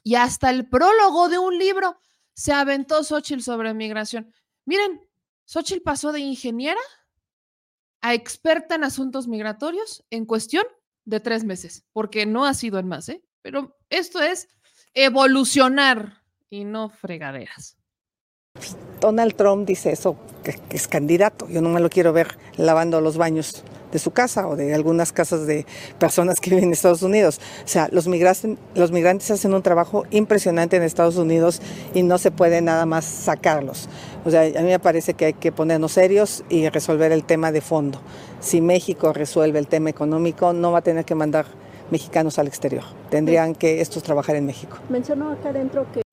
y 0.07 0.15
hasta 0.15 0.51
el 0.51 0.69
prólogo 0.69 1.29
de 1.29 1.37
un 1.37 1.59
libro 1.59 1.99
se 2.33 2.53
aventó 2.53 3.03
Xochitl 3.03 3.43
sobre 3.43 3.75
migración. 3.75 4.33
Miren, 4.65 5.01
Xochitl 5.47 5.83
pasó 5.83 6.13
de 6.13 6.21
ingeniera 6.21 6.79
a 8.03 8.15
experta 8.15 8.77
en 8.77 8.85
asuntos 8.85 9.27
migratorios 9.27 10.05
en 10.11 10.25
cuestión 10.25 10.63
de 11.07 11.19
tres 11.19 11.43
meses, 11.43 11.85
porque 11.93 12.25
no 12.25 12.45
ha 12.45 12.55
sido 12.55 12.79
en 12.79 12.87
más, 12.87 13.09
¿eh? 13.09 13.21
Pero 13.43 13.77
esto 13.91 14.23
es 14.23 14.47
evolucionar 14.95 16.23
y 16.51 16.63
no 16.63 16.89
fregaderas. 16.89 17.77
Donald 19.01 19.35
Trump 19.35 19.67
dice 19.67 19.93
eso, 19.93 20.17
que, 20.43 20.59
es 20.71 20.89
candidato. 20.89 21.49
Yo 21.49 21.61
no 21.61 21.69
me 21.69 21.81
lo 21.81 21.91
quiero 21.91 22.13
ver 22.13 22.39
lavando 22.57 23.01
los 23.01 23.17
baños 23.17 23.63
de 23.93 23.99
su 23.99 24.11
casa 24.11 24.49
o 24.49 24.57
de 24.57 24.75
algunas 24.75 25.13
casas 25.13 25.47
de 25.47 25.65
personas 25.99 26.41
que 26.41 26.51
viven 26.51 26.65
en 26.65 26.73
Estados 26.73 27.03
Unidos. 27.03 27.41
O 27.65 27.69
sea, 27.69 27.89
los 27.93 28.09
migrantes, 28.09 28.57
los 28.75 28.93
migrantes 28.93 29.31
hacen 29.31 29.55
un 29.55 29.63
trabajo 29.63 30.05
impresionante 30.11 30.77
en 30.77 30.83
Estados 30.83 31.17
Unidos 31.17 31.61
y 31.95 32.03
no 32.03 32.19
se 32.19 32.31
puede 32.31 32.61
nada 32.63 32.87
más 32.87 33.05
sacarlos. 33.05 33.89
O 34.25 34.31
sea, 34.31 34.43
a 34.43 34.63
mí 34.63 34.69
me 34.69 34.79
parece 34.79 35.15
que 35.15 35.27
hay 35.27 35.33
que 35.35 35.53
ponernos 35.53 35.93
serios 35.93 36.45
y 36.49 36.69
resolver 36.69 37.13
el 37.13 37.25
tema 37.25 37.53
de 37.53 37.61
fondo. 37.61 38.01
Si 38.41 38.61
México 38.61 39.13
resuelve 39.13 39.59
el 39.59 39.69
tema 39.69 39.91
económico, 39.91 40.53
no 40.53 40.73
va 40.73 40.79
a 40.79 40.83
tener 40.83 41.05
que 41.05 41.15
mandar 41.15 41.47
mexicanos 41.91 42.39
al 42.39 42.49
exterior. 42.49 42.83
Tendrían 43.11 43.55
que 43.55 43.81
estos 43.81 44.03
trabajar 44.03 44.37
en 44.37 44.47
México. 44.47 44.79
Mencionó 44.89 45.31
acá 45.31 45.51
adentro 45.51 45.87
que 45.93 46.06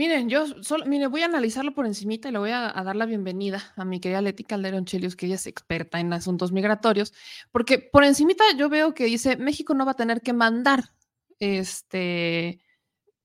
Miren, 0.00 0.30
yo 0.30 0.46
solo, 0.62 0.86
mire, 0.86 1.08
voy 1.08 1.20
a 1.20 1.26
analizarlo 1.26 1.74
por 1.74 1.84
encimita 1.84 2.30
y 2.30 2.32
le 2.32 2.38
voy 2.38 2.52
a, 2.52 2.72
dar 2.72 2.96
la 2.96 3.04
bienvenida 3.04 3.74
a 3.76 3.84
mi 3.84 4.00
querida 4.00 4.22
Leti 4.22 4.44
Calderón 4.44 4.86
Chelios, 4.86 5.14
que 5.14 5.26
ella 5.26 5.34
es 5.34 5.46
experta 5.46 6.00
en 6.00 6.10
asuntos 6.14 6.52
migratorios, 6.52 7.12
porque 7.52 7.78
por 7.78 8.04
encimita 8.04 8.42
yo 8.56 8.70
veo 8.70 8.94
que 8.94 9.04
dice, 9.04 9.36
México 9.36 9.74
no 9.74 9.84
va 9.84 9.90
a 9.90 9.96
tener 9.96 10.22
que 10.22 10.32
mandar 10.32 10.94
este 11.38 12.62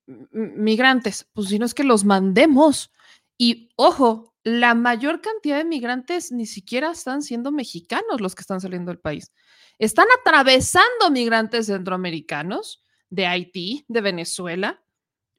migrantes, 0.06 1.30
pues 1.32 1.48
si 1.48 1.60
no 1.60 1.66
es 1.66 1.74
que 1.74 1.86
los 1.86 2.04
mandemos. 2.04 2.92
Y 3.38 3.70
ojo, 3.78 4.36
la 4.44 4.76
mayor 4.76 5.22
cantidad 5.22 5.56
de 5.56 5.64
migrantes 5.64 6.34
ni 6.34 6.46
siquiera 6.46 6.92
están 6.92 7.22
siendo 7.22 7.54
mexicanos 7.54 8.20
los 8.20 8.36
que 8.36 8.42
están 8.42 8.60
saliendo 8.60 8.92
del 8.92 9.00
país. 9.00 9.32
Están 9.80 10.08
atravesando 10.20 11.10
migrantes 11.10 11.68
centroamericanos 11.68 12.84
de 13.10 13.28
Haití, 13.28 13.86
de 13.88 14.02
Venezuela, 14.02 14.85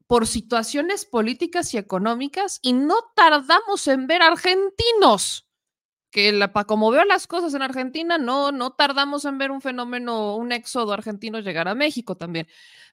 por 0.06 0.26
situaciones 0.26 1.04
políticas 1.04 1.74
y 1.74 1.78
económicas 1.78 2.58
y 2.62 2.72
no 2.72 2.96
tardamos 3.14 3.86
en 3.88 4.06
ver 4.06 4.22
argentinos. 4.22 5.48
Que 6.10 6.32
la, 6.32 6.52
como 6.52 6.90
veo 6.90 7.04
las 7.04 7.26
cosas 7.26 7.52
en 7.54 7.62
Argentina, 7.62 8.16
no, 8.16 8.52
no 8.52 8.72
tardamos 8.72 9.24
en 9.24 9.38
ver 9.38 9.50
un 9.50 9.60
fenómeno, 9.60 10.36
un 10.36 10.52
éxodo 10.52 10.92
argentino 10.92 11.40
llegar 11.40 11.68
a 11.68 11.74
México 11.74 12.16
también. 12.16 12.46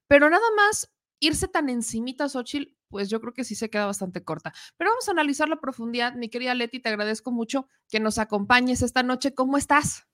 Pero 0.08 0.30
nada 0.30 0.46
más 0.58 0.92
irse 1.20 1.48
tan 1.48 1.70
encimita, 1.70 2.28
Xochitl, 2.28 2.74
pues 2.90 3.10
yo 3.10 3.22
creo 3.22 3.34
que 3.34 3.44
sí 3.44 3.56
se 3.56 3.70
queda 3.70 3.86
bastante 3.86 4.24
corta. 4.24 4.54
Pero 4.78 4.92
vamos 4.92 5.08
a 5.08 5.12
analizar 5.12 5.48
la 5.48 5.62
profundidad. 5.62 6.14
Mi 6.14 6.30
querida 6.30 6.54
Leti, 6.54 6.80
te 6.80 6.90
agradezco 6.90 7.32
mucho 7.32 7.68
que 7.90 8.00
nos 8.00 8.18
acompañes 8.18 8.82
esta 8.82 9.04
noche. 9.04 9.34
¿Cómo 9.34 9.58
estás? 9.58 10.06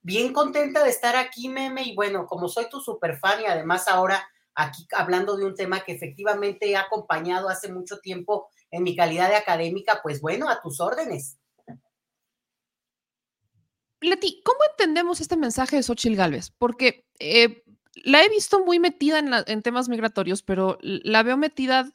Bien 0.00 0.32
contenta 0.32 0.82
de 0.82 0.90
estar 0.90 1.16
aquí, 1.16 1.48
Meme. 1.48 1.82
Y 1.82 1.94
bueno, 1.94 2.26
como 2.26 2.48
soy 2.48 2.68
tu 2.70 2.80
super 2.80 3.18
fan 3.18 3.42
y 3.42 3.44
además 3.46 3.88
ahora 3.88 4.26
aquí 4.54 4.86
hablando 4.92 5.36
de 5.36 5.44
un 5.44 5.54
tema 5.54 5.84
que 5.84 5.92
efectivamente 5.92 6.68
he 6.70 6.76
acompañado 6.76 7.48
hace 7.48 7.72
mucho 7.72 7.98
tiempo 7.98 8.48
en 8.70 8.82
mi 8.82 8.96
calidad 8.96 9.28
de 9.28 9.36
académica, 9.36 10.00
pues 10.02 10.20
bueno, 10.20 10.48
a 10.48 10.60
tus 10.60 10.80
órdenes. 10.80 11.38
Leti, 14.00 14.42
¿cómo 14.44 14.58
entendemos 14.70 15.20
este 15.20 15.36
mensaje 15.36 15.76
de 15.76 15.82
Xochitl 15.82 16.16
Gálvez? 16.16 16.50
Porque 16.58 17.06
eh, 17.18 17.64
la 17.94 18.22
he 18.22 18.28
visto 18.28 18.64
muy 18.64 18.78
metida 18.78 19.18
en 19.18 19.62
temas 19.62 19.88
migratorios, 19.88 20.42
pero 20.42 20.78
la 20.82 21.22
veo 21.22 21.36
metida 21.36 21.90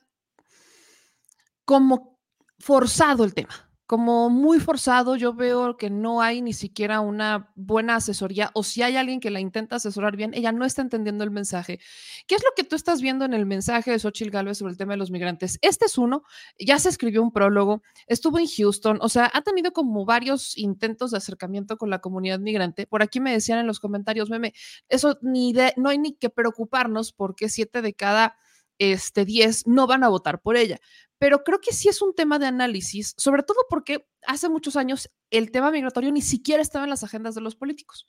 como 1.66 2.20
forzado 2.58 3.24
el 3.24 3.36
tema 3.36 3.69
como 3.90 4.30
muy 4.30 4.60
forzado. 4.60 5.16
Yo 5.16 5.34
veo 5.34 5.76
que 5.76 5.90
no 5.90 6.22
hay 6.22 6.44
ni 6.44 6.54
siquiera 6.54 7.00
una 7.00 7.52
buena 7.56 7.96
asesoría 7.96 8.52
o 8.54 8.62
si 8.62 8.84
hay 8.84 8.98
alguien 8.98 9.20
que 9.20 9.32
la 9.32 9.40
intenta 9.40 9.78
asesorar 9.78 10.16
bien, 10.16 10.36
ella 10.36 10.52
no 10.52 10.64
está 10.64 10.84
entendiendo 10.84 11.24
el 11.24 11.32
mensaje. 11.32 11.80
¿Qué 12.28 12.36
es 12.36 12.44
lo 12.44 12.52
que 12.56 12.64
tú 12.64 12.76
estás 12.76 13.02
viendo 13.02 13.26
en 13.26 13.34
el 13.34 13.48
mensaje 13.48 13.90
de 13.90 13.98
Xochitl 13.98 14.30
Galvez 14.30 14.60
sobre 14.60 14.74
el 14.74 14.78
tema 14.78 14.94
de 14.94 14.98
los 14.98 15.10
migrantes? 15.10 15.58
Este 15.64 15.88
es 15.88 15.98
uno, 15.98 16.22
ya 16.60 16.78
se 16.78 16.88
escribió 16.88 17.24
un 17.24 17.32
prólogo, 17.32 17.82
estuvo 18.06 18.38
en 18.38 18.46
Houston, 18.46 19.00
o 19.02 19.10
sea, 19.10 19.28
ha 19.34 19.42
tenido 19.42 19.72
como 19.74 20.06
varios 20.06 20.56
intentos 20.56 21.10
de 21.10 21.18
acercamiento 21.18 21.78
con 21.78 21.90
la 21.90 21.98
comunidad 21.98 22.38
migrante. 22.38 22.86
Por 22.86 23.02
aquí 23.02 23.20
me 23.20 23.32
decían 23.32 23.58
en 23.58 23.66
los 23.66 23.80
comentarios, 23.80 24.30
meme, 24.30 24.54
eso 24.88 25.18
ni 25.24 25.52
no 25.78 25.90
hay 25.90 25.98
ni 25.98 26.14
que 26.14 26.30
preocuparnos 26.30 27.12
porque 27.12 27.50
siete 27.50 27.82
de 27.82 27.96
cada 27.96 28.38
este, 28.80 29.26
10 29.26 29.68
no 29.68 29.86
van 29.86 30.04
a 30.04 30.10
votar 30.10 30.42
por 30.42 30.58
ella 30.58 30.80
pero 31.20 31.44
creo 31.44 31.60
que 31.60 31.74
sí 31.74 31.90
es 31.90 32.02
un 32.02 32.16
tema 32.16 32.40
de 32.40 32.48
análisis, 32.48 33.14
sobre 33.18 33.44
todo 33.44 33.66
porque 33.70 34.08
hace 34.26 34.50
muchos 34.50 34.78
años 34.78 35.12
el 35.30 35.52
tema 35.52 35.70
migratorio 35.70 36.12
ni 36.12 36.22
siquiera 36.22 36.62
estaba 36.62 36.86
en 36.86 36.90
las 36.90 37.04
agendas 37.04 37.36
de 37.36 37.42
los 37.42 37.56
políticos. 37.56 38.08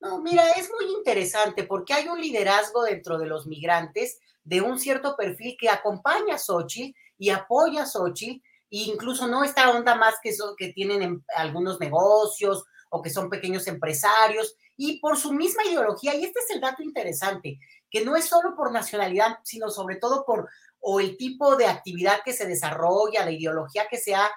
No, 0.00 0.20
mira, 0.20 0.42
es 0.56 0.68
muy 0.68 0.92
interesante 0.92 1.62
porque 1.62 1.94
hay 1.94 2.08
un 2.08 2.20
liderazgo 2.20 2.82
dentro 2.82 3.16
de 3.18 3.26
los 3.26 3.46
migrantes 3.46 4.18
de 4.42 4.60
un 4.60 4.80
cierto 4.80 5.16
perfil 5.16 5.56
que 5.58 5.70
acompaña 5.70 6.34
a 6.34 6.38
Xochitl 6.38 6.98
y 7.16 7.30
apoya 7.30 7.84
a 7.84 7.86
Xochitl, 7.86 8.42
e 8.68 8.78
incluso 8.78 9.28
no 9.28 9.44
esta 9.44 9.70
onda 9.70 9.94
más 9.94 10.16
que, 10.20 10.32
son, 10.32 10.56
que 10.56 10.72
tienen 10.72 11.24
algunos 11.36 11.78
negocios 11.78 12.64
o 12.90 13.00
que 13.00 13.10
son 13.10 13.30
pequeños 13.30 13.68
empresarios, 13.68 14.56
y 14.76 14.98
por 14.98 15.16
su 15.16 15.32
misma 15.32 15.64
ideología, 15.64 16.16
y 16.16 16.24
este 16.24 16.40
es 16.40 16.50
el 16.50 16.60
dato 16.60 16.82
interesante, 16.82 17.60
que 17.92 18.04
no 18.04 18.16
es 18.16 18.24
solo 18.24 18.56
por 18.56 18.72
nacionalidad, 18.72 19.38
sino 19.44 19.68
sobre 19.70 19.96
todo 19.96 20.24
por 20.24 20.48
o 20.80 20.98
el 20.98 21.16
tipo 21.16 21.54
de 21.56 21.66
actividad 21.66 22.22
que 22.24 22.32
se 22.32 22.46
desarrolla, 22.46 23.24
de 23.24 23.34
ideología 23.34 23.86
que 23.88 23.98
se 23.98 24.14
ha 24.14 24.28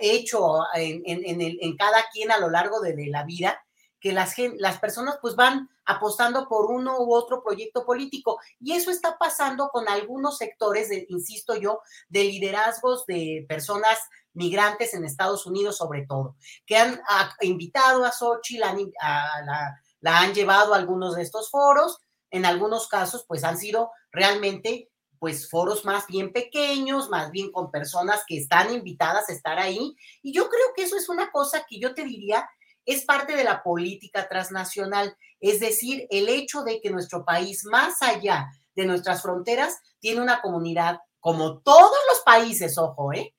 hecho 0.00 0.60
en, 0.74 1.02
en, 1.04 1.76
cada 1.76 2.04
quien 2.12 2.30
a 2.30 2.38
lo 2.38 2.48
largo 2.48 2.80
de, 2.80 2.94
de 2.94 3.08
la 3.08 3.24
vida, 3.24 3.60
que 4.00 4.12
las, 4.12 4.34
las 4.56 4.78
personas 4.78 5.18
pues 5.20 5.34
van 5.34 5.68
apostando 5.84 6.48
por 6.48 6.70
uno 6.70 7.00
u 7.00 7.12
otro 7.12 7.42
proyecto 7.42 7.84
político. 7.84 8.38
Y 8.60 8.72
eso 8.72 8.90
está 8.90 9.18
pasando 9.18 9.68
con 9.70 9.88
algunos 9.88 10.38
sectores, 10.38 10.88
de, 10.88 11.04
insisto 11.08 11.56
yo, 11.56 11.80
de 12.08 12.24
liderazgos 12.24 13.04
de 13.06 13.44
personas 13.48 13.98
migrantes 14.32 14.94
en 14.94 15.04
Estados 15.04 15.44
Unidos 15.44 15.76
sobre 15.76 16.06
todo, 16.06 16.36
que 16.64 16.76
han 16.76 17.02
invitado 17.42 18.04
a 18.04 18.12
Sochi, 18.12 18.56
la, 18.56 18.74
la 20.00 20.18
han 20.18 20.32
llevado 20.32 20.72
a 20.72 20.78
algunos 20.78 21.16
de 21.16 21.22
estos 21.22 21.50
foros, 21.50 22.00
en 22.32 22.44
algunos 22.44 22.88
casos 22.88 23.24
pues 23.28 23.44
han 23.44 23.58
sido 23.58 23.90
realmente 24.10 24.88
pues 25.18 25.48
foros 25.48 25.84
más 25.84 26.08
bien 26.08 26.32
pequeños, 26.32 27.08
más 27.08 27.30
bien 27.30 27.52
con 27.52 27.70
personas 27.70 28.24
que 28.26 28.38
están 28.38 28.74
invitadas 28.74 29.28
a 29.28 29.32
estar 29.32 29.60
ahí. 29.60 29.94
Y 30.20 30.32
yo 30.32 30.48
creo 30.48 30.74
que 30.74 30.82
eso 30.82 30.96
es 30.96 31.08
una 31.08 31.30
cosa 31.30 31.64
que 31.68 31.78
yo 31.78 31.94
te 31.94 32.02
diría 32.02 32.48
es 32.84 33.04
parte 33.04 33.36
de 33.36 33.44
la 33.44 33.62
política 33.62 34.28
transnacional, 34.28 35.16
es 35.40 35.60
decir, 35.60 36.06
el 36.10 36.28
hecho 36.28 36.62
de 36.62 36.80
que 36.80 36.90
nuestro 36.90 37.24
país, 37.24 37.64
más 37.64 38.02
allá 38.02 38.48
de 38.74 38.86
nuestras 38.86 39.22
fronteras, 39.22 39.78
tiene 40.00 40.20
una 40.20 40.40
comunidad, 40.40 40.98
como 41.20 41.60
todos 41.60 41.96
los 42.10 42.20
países, 42.24 42.78
ojo, 42.78 43.12
¿eh? 43.12 43.34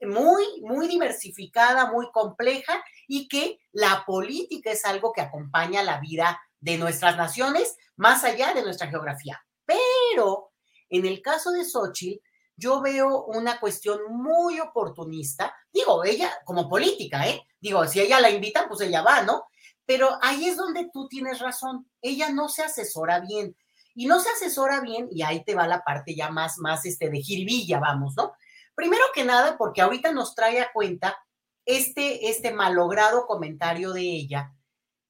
muy, 0.00 0.44
muy 0.62 0.86
diversificada, 0.86 1.90
muy 1.90 2.10
compleja 2.12 2.84
y 3.08 3.28
que 3.28 3.58
la 3.72 4.04
política 4.06 4.70
es 4.70 4.84
algo 4.84 5.12
que 5.12 5.22
acompaña 5.22 5.82
la 5.82 5.98
vida 5.98 6.40
de 6.64 6.78
nuestras 6.78 7.16
naciones 7.18 7.76
más 7.96 8.24
allá 8.24 8.54
de 8.54 8.62
nuestra 8.62 8.88
geografía. 8.88 9.38
Pero 9.66 10.52
en 10.88 11.04
el 11.04 11.20
caso 11.20 11.52
de 11.52 11.64
Xochitl, 11.64 12.24
yo 12.56 12.80
veo 12.80 13.24
una 13.24 13.60
cuestión 13.60 14.00
muy 14.10 14.60
oportunista. 14.60 15.54
Digo, 15.70 16.04
ella 16.04 16.32
como 16.44 16.68
política, 16.68 17.28
¿eh? 17.28 17.46
Digo, 17.60 17.86
si 17.86 18.00
ella 18.00 18.18
la 18.18 18.30
invita, 18.30 18.66
pues 18.66 18.80
ella 18.80 19.02
va, 19.02 19.22
¿no? 19.22 19.44
Pero 19.84 20.18
ahí 20.22 20.48
es 20.48 20.56
donde 20.56 20.88
tú 20.90 21.06
tienes 21.06 21.40
razón. 21.40 21.86
Ella 22.00 22.30
no 22.30 22.48
se 22.48 22.62
asesora 22.62 23.20
bien. 23.20 23.54
Y 23.94 24.06
no 24.06 24.18
se 24.18 24.30
asesora 24.30 24.80
bien, 24.80 25.08
y 25.12 25.22
ahí 25.22 25.44
te 25.44 25.54
va 25.54 25.68
la 25.68 25.84
parte 25.84 26.16
ya 26.16 26.30
más, 26.30 26.58
más 26.58 26.84
este, 26.84 27.10
de 27.10 27.20
jiribilla, 27.20 27.78
vamos, 27.78 28.14
¿no? 28.16 28.32
Primero 28.74 29.04
que 29.14 29.24
nada, 29.24 29.56
porque 29.56 29.82
ahorita 29.82 30.12
nos 30.12 30.34
trae 30.34 30.60
a 30.60 30.72
cuenta 30.72 31.16
este, 31.64 32.28
este 32.28 32.52
malogrado 32.52 33.26
comentario 33.26 33.92
de 33.92 34.00
ella, 34.00 34.52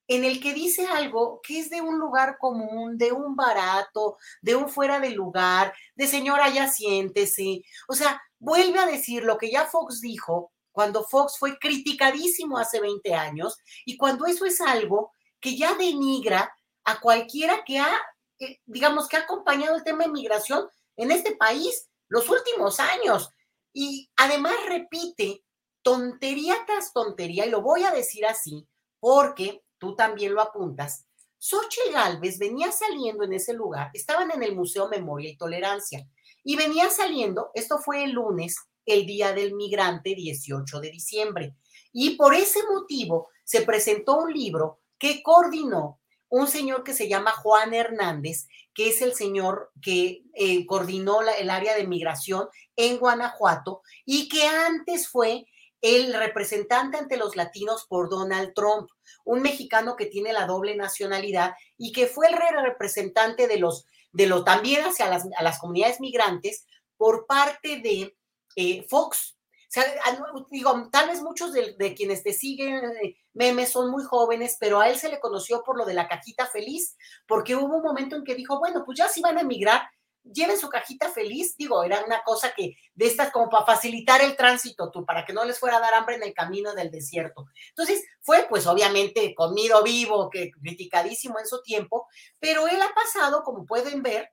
en 0.07 0.25
el 0.25 0.41
que 0.41 0.53
dice 0.53 0.87
algo 0.87 1.41
que 1.43 1.61
es 1.61 1.71
de 1.71 1.81
un 1.81 1.99
lugar 1.99 2.37
común, 2.39 2.99
de 2.99 3.13
un 3.13 3.37
barato, 3.37 4.17
de 4.43 4.55
un 4.55 4.69
fuera 4.69 5.01
de 5.01 5.11
lugar, 5.11 5.73
de 5.95 6.07
señora 6.07 6.51
ya 6.51 6.69
siéntese. 6.69 7.63
O 7.89 7.95
sea, 7.95 8.21
vuelve 8.39 8.79
a 8.79 8.87
decir 8.87 9.25
lo 9.25 9.39
que 9.39 9.51
ya 9.51 9.67
Fox 9.67 10.01
dijo 10.01 10.53
cuando 10.73 11.05
Fox 11.05 11.39
fue 11.39 11.59
criticadísimo 11.59 12.59
hace 12.59 12.81
20 12.81 13.15
años 13.15 13.57
y 13.85 13.97
cuando 13.97 14.27
eso 14.27 14.45
es 14.45 14.61
algo 14.61 15.13
que 15.41 15.57
ya 15.57 15.75
denigra 15.75 16.53
a 16.85 17.01
cualquiera 17.01 17.65
que 17.65 17.79
ha, 17.79 17.95
eh, 18.41 18.61
digamos, 18.67 19.09
que 19.09 19.17
ha 19.17 19.21
acompañado 19.21 19.77
el 19.77 19.85
tema 19.85 20.05
de 20.05 20.11
migración 20.11 20.69
en 20.97 21.11
este 21.11 21.37
país 21.37 21.89
los 22.09 22.29
últimos 22.29 22.81
años. 22.81 23.31
Y 23.73 24.11
además 24.17 24.55
repite 24.69 25.45
tontería 25.83 26.57
tras 26.67 26.93
tontería, 26.93 27.47
y 27.47 27.51
lo 27.51 27.61
voy 27.61 27.85
a 27.85 27.91
decir 27.91 28.27
así, 28.27 28.67
porque 29.01 29.64
tú 29.85 29.95
también 29.95 30.35
lo 30.35 30.41
apuntas, 30.41 31.07
Xochitl 31.39 31.93
Galvez 31.93 32.39
venía 32.39 32.73
saliendo 32.73 33.23
en 33.23 33.35
ese 33.35 33.53
lugar, 33.53 33.91
estaban 33.93 34.31
en 34.31 34.43
el 34.43 34.57
Museo 34.57 34.89
Memoria 34.89 35.29
y 35.31 35.37
Tolerancia, 35.37 36.09
y 36.43 36.57
venía 36.57 36.89
saliendo, 36.89 37.51
esto 37.55 37.79
fue 37.79 38.03
el 38.03 38.13
lunes, 38.13 38.57
el 38.87 39.05
Día 39.05 39.35
del 39.35 39.55
Migrante, 39.55 40.15
18 40.15 40.81
de 40.81 40.91
diciembre, 40.91 41.55
y 41.93 42.17
por 42.17 42.35
ese 42.35 42.61
motivo 42.73 43.29
se 43.45 43.61
presentó 43.61 44.17
un 44.17 44.33
libro 44.33 44.81
que 44.99 45.23
coordinó 45.23 46.01
un 46.31 46.49
señor 46.49 46.83
que 46.83 46.95
se 46.95 47.09
llama 47.09 47.33
Juan 47.33 47.75
Hernández, 47.75 48.49
que 48.73 48.89
es 48.89 49.03
el 49.03 49.13
señor 49.13 49.71
que 49.83 50.25
eh, 50.35 50.67
coordinó 50.67 51.21
el 51.21 51.51
área 51.51 51.77
de 51.77 51.87
migración 51.87 52.49
en 52.75 52.99
Guanajuato 52.99 53.83
y 54.07 54.29
que 54.31 54.47
antes 54.47 55.09
fue 55.09 55.47
el 55.85 56.15
representante 56.15 56.97
ante 56.97 57.19
los 57.19 57.37
latinos 57.37 57.85
por 57.87 58.09
Donald 58.09 58.55
Trump, 58.55 58.89
un 59.27 59.43
mexicano 59.43 59.97
que 59.97 60.07
tiene 60.07 60.33
la 60.33 60.47
doble 60.47 60.75
nacionalidad 60.77 61.55
y 61.77 61.93
que 61.93 62.07
fue 62.07 62.29
el 62.29 62.37
representante 62.63 63.47
de 63.47 63.59
los, 63.59 63.85
de 64.11 64.27
lo 64.27 64.45
también 64.45 64.83
hacia 64.87 65.11
las, 65.11 65.27
a 65.37 65.43
las 65.43 65.59
comunidades 65.59 66.01
migrantes 66.01 66.67
por 66.97 67.27
parte 67.27 67.81
de 67.81 68.17
eh, 68.57 68.87
Fox. 68.89 69.37
O 69.37 69.75
sea, 69.75 69.85
digo, 70.51 70.89
tal 70.91 71.11
vez 71.11 71.21
muchos 71.21 71.53
de, 71.53 71.75
de 71.75 71.95
quienes 71.95 72.23
te 72.23 72.33
siguen, 72.33 72.83
eh, 73.03 73.19
memes, 73.35 73.71
son 73.71 73.91
muy 73.91 74.05
jóvenes, 74.05 74.57
pero 74.59 74.81
a 74.81 74.89
él 74.89 74.97
se 74.97 75.11
le 75.11 75.21
conoció 75.21 75.63
por 75.65 75.77
lo 75.77 75.85
de 75.85 75.93
la 75.93 76.09
cajita 76.09 76.47
feliz, 76.47 76.97
porque 77.27 77.57
hubo 77.57 77.77
un 77.77 77.83
momento 77.83 78.17
en 78.17 78.25
que 78.25 78.35
dijo, 78.35 78.59
bueno, 78.59 78.85
pues 78.87 78.97
ya 78.97 79.09
si 79.09 79.21
van 79.21 79.37
a 79.37 79.43
emigrar, 79.43 79.83
lleven 80.25 80.59
su 80.59 80.69
cajita 80.69 81.11
feliz, 81.11 81.57
digo, 81.57 81.85
era 81.85 82.03
una 82.05 82.23
cosa 82.23 82.53
que 82.55 82.77
de 82.95 83.07
estas 83.07 83.31
como 83.31 83.51
para 83.51 83.67
facilitar 83.67 84.23
el 84.23 84.37
tránsito, 84.37 84.91
tú, 84.91 85.05
para 85.05 85.25
que 85.25 85.33
no 85.33 85.45
les 85.45 85.59
fuera 85.59 85.77
a 85.77 85.81
dar 85.81 85.95
hambre 85.95 86.17
en 86.17 86.23
el 86.23 86.35
camino 86.35 86.75
del 86.75 86.91
desierto. 86.91 87.47
Entonces, 87.69 88.05
fue 88.21 88.47
pues 88.49 88.67
obviamente 88.67 89.35
comido 89.35 89.83
vivo, 89.83 90.31
que 90.31 90.51
criticadísimo 90.51 91.39
en 91.39 91.47
su 91.47 91.63
tiempo, 91.63 92.09
pero 92.39 92.67
él 92.69 92.81
ha 92.81 92.93
pasado, 92.95 93.43
como 93.43 93.67
pueden 93.67 94.03
ver, 94.03 94.31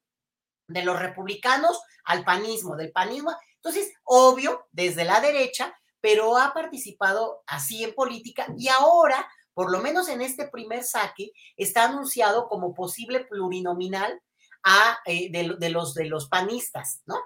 de 0.68 0.84
los 0.84 0.98
republicanos 0.98 1.82
al 2.06 2.24
panismo, 2.24 2.76
del 2.76 2.92
panismo. 2.92 3.36
Entonces, 3.56 3.94
obvio, 4.04 4.68
desde 4.72 5.04
la 5.04 5.20
derecha, 5.20 5.76
pero 6.00 6.38
ha 6.38 6.54
participado 6.54 7.44
así 7.46 7.84
en 7.84 7.94
política 7.94 8.48
y 8.58 8.70
ahora, 8.70 9.30
por 9.54 9.72
lo 9.72 9.80
menos 9.80 10.08
en 10.10 10.22
este 10.22 10.48
primer 10.48 10.84
saque, 10.84 11.32
está 11.58 11.86
anunciado 11.86 12.48
como 12.48 12.74
posible 12.74 13.26
plurinominal 13.26 14.22
a, 14.64 15.00
eh, 15.06 15.32
de, 15.32 15.70
los, 15.70 15.94
de 15.94 16.06
los 16.06 16.28
panistas, 16.28 17.02
¿no? 17.06 17.20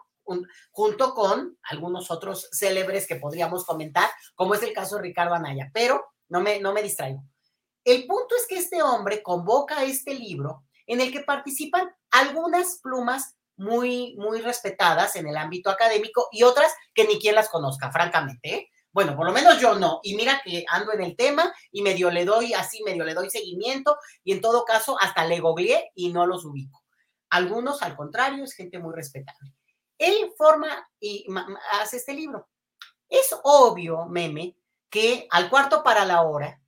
junto 0.71 1.13
con 1.13 1.55
algunos 1.69 2.09
otros 2.09 2.49
célebres 2.51 3.05
que 3.05 3.17
podríamos 3.17 3.63
comentar, 3.63 4.09
como 4.33 4.55
es 4.55 4.63
el 4.63 4.73
caso 4.73 4.95
de 4.95 5.03
Ricardo 5.03 5.35
Anaya, 5.35 5.69
pero 5.71 6.03
no 6.29 6.41
me, 6.41 6.59
no 6.59 6.73
me 6.73 6.81
distraigo. 6.81 7.23
El 7.83 8.07
punto 8.07 8.35
es 8.35 8.47
que 8.47 8.57
este 8.57 8.81
hombre 8.81 9.21
convoca 9.21 9.83
este 9.83 10.15
libro 10.15 10.63
en 10.87 11.01
el 11.01 11.11
que 11.11 11.21
participan 11.21 11.87
algunas 12.09 12.79
plumas 12.81 13.35
muy, 13.57 14.15
muy 14.17 14.41
respetadas 14.41 15.15
en 15.15 15.27
el 15.27 15.37
ámbito 15.37 15.69
académico 15.69 16.27
y 16.31 16.43
otras 16.43 16.73
que 16.93 17.05
ni 17.05 17.19
quien 17.19 17.35
las 17.35 17.49
conozca, 17.49 17.91
francamente. 17.91 18.53
¿eh? 18.53 18.69
Bueno, 18.91 19.15
por 19.15 19.25
lo 19.25 19.33
menos 19.33 19.59
yo 19.59 19.75
no. 19.75 19.99
Y 20.03 20.15
mira 20.15 20.41
que 20.43 20.65
ando 20.67 20.93
en 20.93 21.01
el 21.01 21.15
tema 21.15 21.53
y 21.71 21.81
medio 21.81 22.09
le 22.09 22.25
doy 22.25 22.53
así, 22.53 22.81
medio 22.83 23.03
le 23.03 23.13
doy 23.13 23.29
seguimiento 23.29 23.97
y 24.23 24.33
en 24.33 24.41
todo 24.41 24.65
caso 24.65 24.97
hasta 24.99 25.25
le 25.25 25.39
googleé 25.39 25.91
y 25.95 26.11
no 26.11 26.25
los 26.25 26.45
ubico. 26.45 26.84
Algunos, 27.35 27.81
al 27.81 27.97
contrario, 27.97 28.45
es 28.45 28.53
gente 28.53 28.79
muy 28.79 28.95
respetable. 28.95 29.53
Él 29.97 30.31
forma 30.37 30.87
y 31.01 31.25
hace 31.73 31.97
este 31.97 32.13
libro. 32.13 32.47
Es 33.09 33.35
obvio, 33.43 34.05
meme, 34.05 34.55
que 34.89 35.27
al 35.31 35.49
cuarto 35.49 35.83
para 35.83 36.05
la 36.05 36.21
hora 36.21 36.61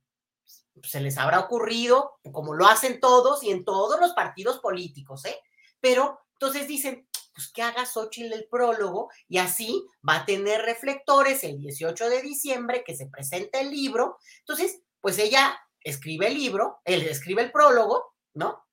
pues, 0.74 0.90
se 0.90 1.00
les 1.00 1.16
habrá 1.16 1.40
ocurrido, 1.40 2.18
como 2.32 2.54
lo 2.54 2.66
hacen 2.66 3.00
todos 3.00 3.42
y 3.42 3.50
en 3.50 3.64
todos 3.64 3.98
los 3.98 4.12
partidos 4.12 4.58
políticos, 4.58 5.24
¿eh? 5.24 5.40
Pero 5.80 6.20
entonces 6.34 6.68
dicen, 6.68 7.08
pues 7.34 7.50
que 7.50 7.62
haga 7.62 7.86
Xochitl 7.86 8.34
el 8.34 8.46
prólogo 8.50 9.08
y 9.26 9.38
así 9.38 9.86
va 10.06 10.16
a 10.16 10.26
tener 10.26 10.60
reflectores 10.60 11.44
el 11.44 11.58
18 11.58 12.10
de 12.10 12.20
diciembre 12.20 12.84
que 12.84 12.94
se 12.94 13.06
presenta 13.06 13.58
el 13.58 13.70
libro. 13.70 14.18
Entonces, 14.40 14.82
pues 15.00 15.18
ella 15.18 15.58
escribe 15.80 16.26
el 16.26 16.34
libro, 16.34 16.82
él 16.84 17.08
escribe 17.08 17.40
el 17.40 17.52
prólogo, 17.52 18.14
¿no? 18.34 18.68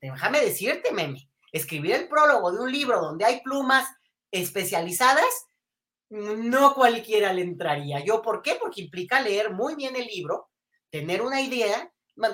déjame 0.00 0.40
decirte, 0.40 0.92
meme, 0.92 1.30
escribir 1.52 1.94
el 1.94 2.08
prólogo 2.08 2.50
de 2.50 2.60
un 2.60 2.72
libro 2.72 3.00
donde 3.00 3.24
hay 3.24 3.40
plumas 3.42 3.86
especializadas, 4.30 5.46
no 6.08 6.74
cualquiera 6.74 7.32
le 7.32 7.42
entraría. 7.42 8.04
¿Yo 8.04 8.22
por 8.22 8.42
qué? 8.42 8.56
Porque 8.56 8.82
implica 8.82 9.20
leer 9.20 9.52
muy 9.52 9.74
bien 9.74 9.96
el 9.96 10.06
libro, 10.06 10.50
tener 10.90 11.22
una 11.22 11.40
idea, 11.40 11.90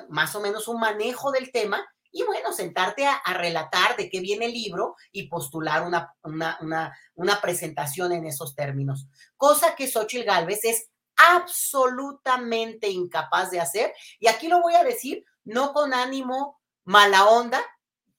más 0.08 0.34
o 0.34 0.40
menos 0.40 0.66
un 0.66 0.80
manejo 0.80 1.30
del 1.30 1.52
tema 1.52 1.86
y 2.10 2.22
bueno, 2.24 2.52
sentarte 2.52 3.06
a, 3.06 3.20
relatar 3.34 3.96
de 3.96 4.08
qué 4.08 4.20
viene 4.20 4.46
el 4.46 4.52
libro 4.52 4.96
y 5.12 5.28
postular 5.28 5.86
una, 5.86 6.14
una, 6.22 6.96
una, 7.14 7.40
presentación 7.40 8.12
en 8.12 8.26
esos 8.26 8.54
términos. 8.54 9.06
Cosa 9.36 9.74
que 9.76 9.86
Xochitl 9.86 10.24
Galvez 10.24 10.64
es 10.64 10.88
absolutamente 11.16 12.88
incapaz 12.88 13.50
de 13.50 13.60
hacer. 13.60 13.92
Y 14.18 14.28
aquí 14.28 14.48
lo 14.48 14.62
voy 14.62 14.74
a 14.74 14.84
decir 14.84 15.24
no 15.44 15.72
con 15.72 15.92
ánimo 15.92 16.60
mala 16.84 17.26
onda, 17.26 17.62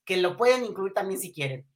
que 0.09 0.17
lo 0.17 0.35
pueden 0.35 0.65
incluir 0.65 0.91
también 0.91 1.21
si 1.21 1.31
quieren, 1.31 1.71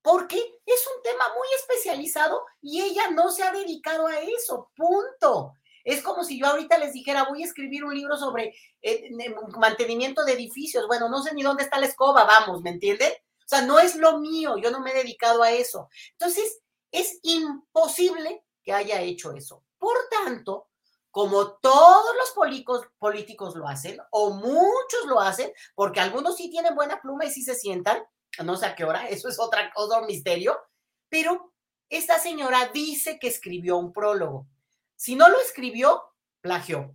porque 0.00 0.36
es 0.36 0.88
un 0.96 1.02
tema 1.02 1.24
muy 1.36 1.48
especializado 1.58 2.44
y 2.62 2.80
ella 2.80 3.10
no 3.10 3.28
se 3.32 3.42
ha 3.42 3.50
dedicado 3.50 4.06
a 4.06 4.20
eso, 4.20 4.70
punto. 4.76 5.54
Es 5.82 6.00
como 6.00 6.22
si 6.22 6.38
yo 6.38 6.46
ahorita 6.46 6.78
les 6.78 6.92
dijera, 6.92 7.24
voy 7.24 7.42
a 7.42 7.44
escribir 7.44 7.84
un 7.84 7.92
libro 7.92 8.16
sobre 8.16 8.54
eh, 8.82 9.10
mantenimiento 9.58 10.24
de 10.24 10.34
edificios. 10.34 10.86
Bueno, 10.86 11.08
no 11.08 11.20
sé 11.24 11.34
ni 11.34 11.42
dónde 11.42 11.64
está 11.64 11.80
la 11.80 11.86
escoba, 11.86 12.22
vamos, 12.22 12.62
¿me 12.62 12.70
entienden? 12.70 13.10
O 13.12 13.48
sea, 13.48 13.62
no 13.62 13.80
es 13.80 13.96
lo 13.96 14.20
mío, 14.20 14.58
yo 14.58 14.70
no 14.70 14.78
me 14.78 14.92
he 14.92 15.02
dedicado 15.02 15.42
a 15.42 15.50
eso. 15.50 15.88
Entonces, 16.12 16.60
es 16.92 17.18
imposible 17.22 18.44
que 18.62 18.72
haya 18.72 19.00
hecho 19.00 19.32
eso. 19.32 19.64
Por 19.76 19.96
tanto, 20.08 20.68
como 21.16 21.52
todos 21.62 22.14
los 22.18 22.30
políticos, 22.32 22.86
políticos 22.98 23.56
lo 23.56 23.66
hacen, 23.66 23.98
o 24.10 24.34
muchos 24.34 25.06
lo 25.06 25.18
hacen, 25.18 25.50
porque 25.74 25.98
algunos 25.98 26.36
sí 26.36 26.50
tienen 26.50 26.74
buena 26.74 27.00
pluma 27.00 27.24
y 27.24 27.30
sí 27.30 27.40
se 27.40 27.54
sientan, 27.54 28.02
no 28.44 28.54
sé 28.58 28.66
a 28.66 28.74
qué 28.74 28.84
hora, 28.84 29.08
eso 29.08 29.30
es 29.30 29.40
otra, 29.40 29.72
otro 29.76 30.04
misterio, 30.04 30.60
pero 31.08 31.54
esta 31.88 32.18
señora 32.18 32.68
dice 32.70 33.18
que 33.18 33.28
escribió 33.28 33.78
un 33.78 33.94
prólogo. 33.94 34.46
Si 34.94 35.14
no 35.14 35.30
lo 35.30 35.40
escribió, 35.40 36.02
plagió. 36.42 36.94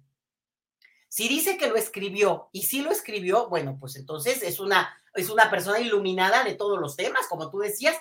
Si 1.09 1.27
dice 1.27 1.57
que 1.57 1.67
lo 1.67 1.75
escribió 1.75 2.49
y 2.51 2.61
sí 2.61 2.83
lo 2.83 2.91
escribió, 2.91 3.49
bueno, 3.49 3.77
pues 3.79 3.95
entonces 3.95 4.43
es 4.43 4.59
una 4.59 4.95
es 5.15 5.29
una 5.31 5.49
persona 5.49 5.79
iluminada 5.79 6.43
de 6.43 6.53
todos 6.53 6.79
los 6.79 6.95
temas, 6.95 7.27
como 7.27 7.49
tú 7.49 7.57
decías, 7.59 7.97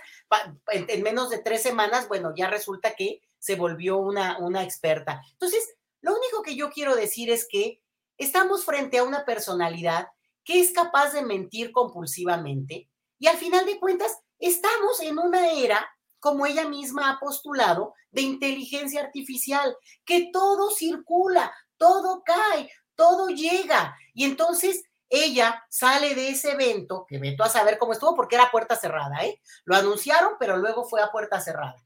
en, 0.68 1.02
menos 1.02 1.30
de 1.30 1.38
tres 1.38 1.62
semanas, 1.62 2.06
bueno, 2.08 2.32
ya 2.36 2.48
resulta 2.48 2.94
que 2.94 3.20
se 3.38 3.56
volvió 3.56 3.96
una, 3.96 4.38
una 4.38 4.62
experta. 4.62 5.20
Entonces, 5.32 5.76
lo 6.00 6.12
único 6.12 6.42
que 6.42 6.56
yo 6.56 6.70
quiero 6.70 6.94
decir 6.94 7.30
es 7.30 7.46
que 7.48 7.82
estamos 8.16 8.64
frente 8.64 8.98
a 8.98 9.04
una 9.04 9.24
personalidad 9.24 10.08
que 10.44 10.60
es 10.60 10.72
capaz 10.72 11.12
de 11.12 11.22
mentir 11.22 11.72
compulsivamente 11.72 12.90
y 13.20 13.26
al 13.26 13.36
final 13.36 13.66
de 13.66 13.78
cuentas 13.78 14.18
estamos 14.38 15.00
en 15.00 15.18
una 15.18 15.52
era, 15.52 15.88
como 16.18 16.46
ella 16.46 16.68
misma 16.68 17.10
ha 17.10 17.20
postulado, 17.20 17.94
de 18.10 18.22
inteligencia 18.22 19.02
artificial, 19.02 19.76
que 20.04 20.30
todo 20.32 20.70
circula, 20.70 21.54
todo 21.76 22.22
cae, 22.24 22.70
todo 22.94 23.28
llega. 23.28 23.94
Y 24.14 24.24
entonces 24.24 24.82
ella 25.10 25.64
sale 25.68 26.14
de 26.14 26.30
ese 26.30 26.52
evento, 26.52 27.04
que 27.06 27.18
veto 27.18 27.44
a 27.44 27.48
saber 27.50 27.78
cómo 27.78 27.92
estuvo, 27.92 28.16
porque 28.16 28.36
era 28.36 28.50
puerta 28.50 28.74
cerrada, 28.76 29.24
¿eh? 29.24 29.40
Lo 29.64 29.76
anunciaron, 29.76 30.34
pero 30.38 30.56
luego 30.56 30.84
fue 30.84 31.02
a 31.02 31.10
puerta 31.10 31.40
cerrada. 31.40 31.76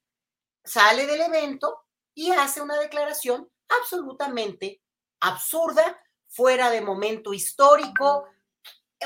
Sale 0.62 1.06
del 1.06 1.20
evento 1.20 1.80
y 2.14 2.30
hace 2.30 2.62
una 2.62 2.78
declaración 2.78 3.50
absolutamente 3.68 4.82
absurda, 5.20 6.00
fuera 6.28 6.70
de 6.70 6.80
momento 6.80 7.32
histórico, 7.32 8.26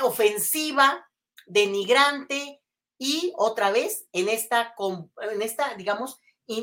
ofensiva, 0.01 1.07
denigrante 1.45 2.61
y 2.97 3.33
otra 3.37 3.71
vez 3.71 4.07
en 4.11 4.29
esta, 4.29 4.73
en 5.31 5.41
esta 5.41 5.73
digamos, 5.75 6.19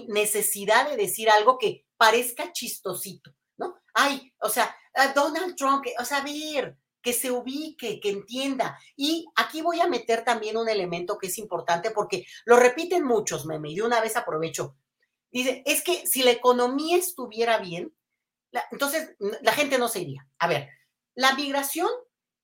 necesidad 0.08 0.90
de 0.90 0.96
decir 0.96 1.30
algo 1.30 1.58
que 1.58 1.86
parezca 1.96 2.52
chistosito, 2.52 3.34
¿no? 3.56 3.76
Ay, 3.94 4.32
o 4.40 4.48
sea, 4.48 4.76
Donald 5.14 5.56
Trump, 5.56 5.84
o 5.98 6.04
sea, 6.04 6.18
a 6.18 6.22
ver, 6.24 6.76
que 7.00 7.12
se 7.12 7.30
ubique, 7.30 8.00
que 8.00 8.10
entienda. 8.10 8.78
Y 8.96 9.26
aquí 9.36 9.62
voy 9.62 9.80
a 9.80 9.86
meter 9.86 10.24
también 10.24 10.56
un 10.56 10.68
elemento 10.68 11.16
que 11.18 11.28
es 11.28 11.38
importante 11.38 11.92
porque 11.92 12.26
lo 12.44 12.56
repiten 12.56 13.04
muchos, 13.04 13.46
meme, 13.46 13.70
y 13.70 13.76
de 13.76 13.82
una 13.82 14.00
vez 14.00 14.16
aprovecho. 14.16 14.76
Dice, 15.36 15.62
es 15.66 15.82
que 15.82 16.06
si 16.06 16.22
la 16.22 16.30
economía 16.30 16.96
estuviera 16.96 17.58
bien, 17.58 17.94
entonces 18.70 19.14
la 19.42 19.52
gente 19.52 19.78
no 19.78 19.88
se 19.88 20.00
iría. 20.00 20.26
A 20.38 20.48
ver, 20.48 20.70
la 21.14 21.34
migración, 21.34 21.88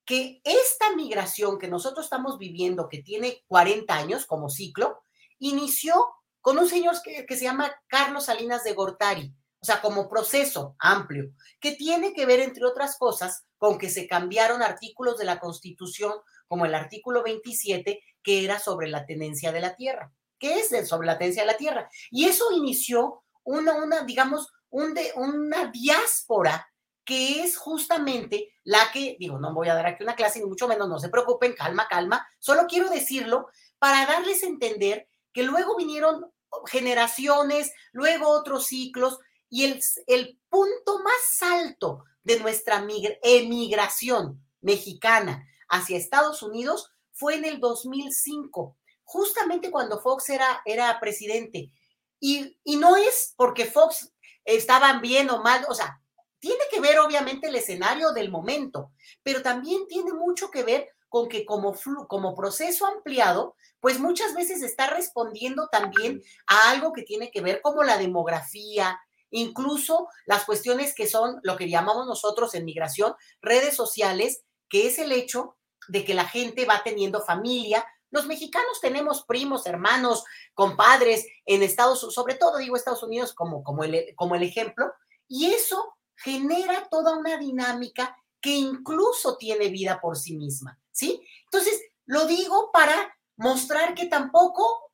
que 0.05 0.41
esta 0.45 0.95
migración 0.95 1.59
que 1.59 1.69
nosotros 1.69 2.05
estamos 2.05 2.39
viviendo, 2.39 2.89
que 2.89 3.03
tiene 3.03 3.45
40 3.47 3.95
años 3.95 4.27
como 4.27 4.51
ciclo, 4.51 5.03
inició 5.39 5.95
con 6.41 6.59
un 6.59 6.69
señor 6.69 6.97
que, 7.03 7.25
que 7.25 7.37
se 7.37 7.45
llama 7.45 7.73
Carlos 7.87 8.27
Salinas 8.27 8.65
de 8.65 8.75
Gortari 8.75 9.35
o 9.63 9.65
sea, 9.65 9.81
como 9.81 10.09
proceso 10.09 10.75
amplio, 10.81 11.31
que 11.61 11.77
tiene 11.77 12.13
que 12.13 12.27
ver, 12.27 12.41
entre 12.41 12.65
otras 12.65 12.99
cosas, 12.99 13.47
con 13.59 13.79
que 13.79 13.91
se 13.91 14.09
cambiaron 14.09 14.61
artículos 14.61 15.19
de 15.19 15.25
la 15.25 15.39
Constitución, 15.39 16.15
como 16.49 16.67
el 16.67 16.75
artículo 16.75 17.23
27, 17.23 18.03
que 18.25 18.45
era 18.45 18.59
sobre 18.59 18.89
la 18.89 19.07
tenencia 19.07 19.53
de 19.53 19.61
la 19.61 19.77
tierra. 19.77 20.13
¿Qué 20.43 20.59
es 20.59 20.89
sobre 20.89 21.07
la 21.07 21.19
tenencia 21.19 21.45
de 21.45 21.47
la 21.47 21.57
tierra? 21.57 21.89
Y 22.11 22.25
eso 22.25 22.51
inició 22.51 23.23
una, 23.45 23.75
una 23.75 24.03
digamos, 24.03 24.53
una 24.71 25.71
diáspora 25.73 26.69
que 27.05 27.45
es 27.45 27.57
justamente 27.57 28.53
la 28.65 28.91
que, 28.93 29.17
digo, 29.21 29.39
no 29.39 29.55
voy 29.55 29.69
a 29.69 29.75
dar 29.75 29.87
aquí 29.87 30.03
una 30.03 30.17
clase, 30.17 30.41
ni 30.41 30.47
mucho 30.47 30.67
menos, 30.67 30.89
no 30.89 30.99
se 30.99 31.11
preocupen, 31.11 31.53
calma, 31.53 31.87
calma, 31.87 32.27
solo 32.41 32.67
quiero 32.67 32.91
decirlo 32.91 33.51
para 33.79 34.05
darles 34.05 34.43
a 34.43 34.47
entender 34.47 35.09
que 35.33 35.45
luego 35.45 35.77
vinieron 35.77 36.33
generaciones, 36.67 37.73
luego 37.93 38.29
otros 38.29 38.67
ciclos, 38.67 39.21
y 39.49 39.65
el, 40.09 40.41
punto 40.49 40.99
más 41.05 41.53
alto 41.53 42.03
de 42.25 42.41
nuestra 42.41 42.85
emigración 43.23 44.45
mexicana 44.61 45.47
hacia 45.69 45.99
Estados 45.99 46.43
Unidos 46.43 46.91
fue 47.13 47.37
en 47.37 47.45
el 47.45 47.61
2005, 47.61 48.77
justamente 49.05 49.71
cuando 49.71 50.01
Fox 50.01 50.29
era, 50.31 50.63
era 50.65 50.99
presidente. 51.01 51.73
Y, 52.21 52.59
y 52.65 52.77
no 52.77 52.97
es 52.97 53.35
porque 53.37 53.67
Fox 53.67 54.13
estaban 54.45 55.01
bien 55.01 55.31
o 55.31 55.43
mal, 55.43 55.65
o 55.69 55.75
sea, 55.75 56.01
tiene 56.39 56.65
que 56.71 56.81
ver 56.81 56.99
obviamente 56.99 57.49
el 57.49 57.55
escenario 57.55 58.13
del 58.13 58.31
momento, 58.31 58.93
pero 59.23 59.43
también 59.43 59.87
tiene 59.87 60.13
mucho 60.13 60.51
que 60.51 60.65
ver 60.65 60.89
con 61.09 61.29
que 61.29 61.45
como, 61.45 61.77
como 62.09 62.35
proceso 62.35 62.87
ampliado, 62.87 63.55
pues 63.81 64.01
muchas 64.01 64.35
veces 64.35 64.63
está 64.63 64.89
respondiendo 64.89 65.69
también 65.71 66.23
a 66.47 66.71
algo 66.71 66.93
que 66.93 67.03
tiene 67.03 67.31
que 67.31 67.43
ver 67.43 67.61
como 67.61 67.83
la 67.83 67.99
demografía, 67.99 68.99
incluso 69.31 70.09
las 70.25 70.45
cuestiones 70.45 70.95
que 70.95 71.07
son 71.07 71.39
lo 71.43 71.57
que 71.57 71.69
llamamos 71.69 72.07
nosotros 72.07 72.55
en 72.55 72.65
migración, 72.65 73.15
redes 73.41 73.77
sociales, 73.77 74.43
que 74.69 74.87
es 74.87 74.99
el 74.99 75.13
hecho 75.13 75.57
de 75.89 76.05
que 76.05 76.15
la 76.15 76.25
gente 76.25 76.65
va 76.65 76.83
teniendo 76.83 77.25
familia. 77.25 77.85
Los 78.13 78.27
mexicanos 78.27 78.81
tenemos 78.81 79.25
primos, 79.25 79.67
hermanos, 79.67 80.23
compadres 80.55 81.27
en 81.47 81.63
Estados 81.63 82.01
sobre 82.15 82.35
todo 82.35 82.59
digo 82.59 82.77
Estados 82.77 83.03
Unidos 83.03 83.35
como, 83.35 83.65
como, 83.65 83.83
el, 83.83 84.15
como 84.15 84.37
el 84.37 84.45
ejemplo, 84.45 84.93
y 85.27 85.47
eso 85.47 85.97
genera 86.15 86.89
toda 86.91 87.17
una 87.17 87.39
dinámica 87.39 88.17
que 88.41 88.51
incluso 88.51 89.37
tiene 89.39 89.69
vida 89.69 90.01
por 90.01 90.19
sí 90.19 90.37
misma, 90.37 90.79
¿sí? 90.91 91.27
Entonces, 91.45 91.81
lo 92.05 92.27
digo 92.27 92.71
para 92.71 93.17
mostrar 93.37 93.95
que 93.95 94.07
tampoco, 94.07 94.93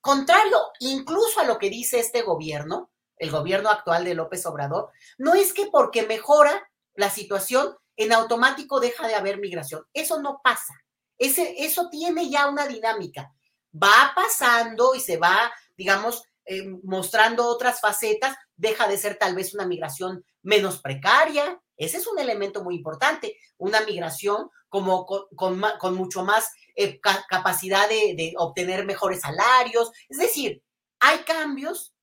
contrario 0.00 0.58
incluso 0.78 1.40
a 1.40 1.44
lo 1.44 1.58
que 1.58 1.68
dice 1.68 1.98
este 1.98 2.22
gobierno, 2.22 2.92
el 3.16 3.30
gobierno 3.30 3.70
actual 3.70 4.04
de 4.04 4.14
López 4.14 4.46
Obrador, 4.46 4.90
no 5.18 5.34
es 5.34 5.52
que 5.52 5.66
porque 5.66 6.04
mejora 6.04 6.70
la 6.94 7.10
situación, 7.10 7.76
en 7.96 8.12
automático 8.12 8.80
deja 8.80 9.06
de 9.06 9.14
haber 9.14 9.38
migración. 9.38 9.84
Eso 9.92 10.20
no 10.20 10.40
pasa. 10.42 10.74
Ese, 11.18 11.64
eso 11.64 11.88
tiene 11.90 12.28
ya 12.30 12.48
una 12.48 12.66
dinámica. 12.66 13.32
Va 13.74 14.12
pasando 14.14 14.94
y 14.94 15.00
se 15.00 15.16
va, 15.16 15.52
digamos, 15.76 16.22
eh, 16.44 16.66
mostrando 16.82 17.46
otras 17.46 17.80
facetas, 17.80 18.36
deja 18.56 18.86
de 18.88 18.98
ser 18.98 19.16
tal 19.16 19.34
vez 19.34 19.54
una 19.54 19.66
migración 19.66 20.24
menos 20.42 20.80
precaria. 20.80 21.60
Ese 21.76 21.96
es 21.96 22.06
un 22.06 22.18
elemento 22.18 22.62
muy 22.62 22.76
importante. 22.76 23.36
Una 23.56 23.80
migración 23.80 24.50
como 24.68 25.06
con, 25.06 25.60
mucho 25.94 26.24
más 26.24 26.50
eh, 26.74 27.00
capacidad 27.00 27.88
de 27.88 28.34
obtener 28.36 28.84
mejores 28.84 29.20
salarios. 29.20 29.90
Es 30.08 30.18
decir, 30.18 30.62
hay 31.00 31.18
cambios 31.20 31.94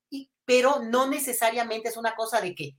pero 0.51 0.81
no 0.81 1.07
necesariamente 1.07 1.87
es 1.87 1.95
una 1.95 2.13
cosa 2.13 2.41
de 2.41 2.53
que 2.53 2.75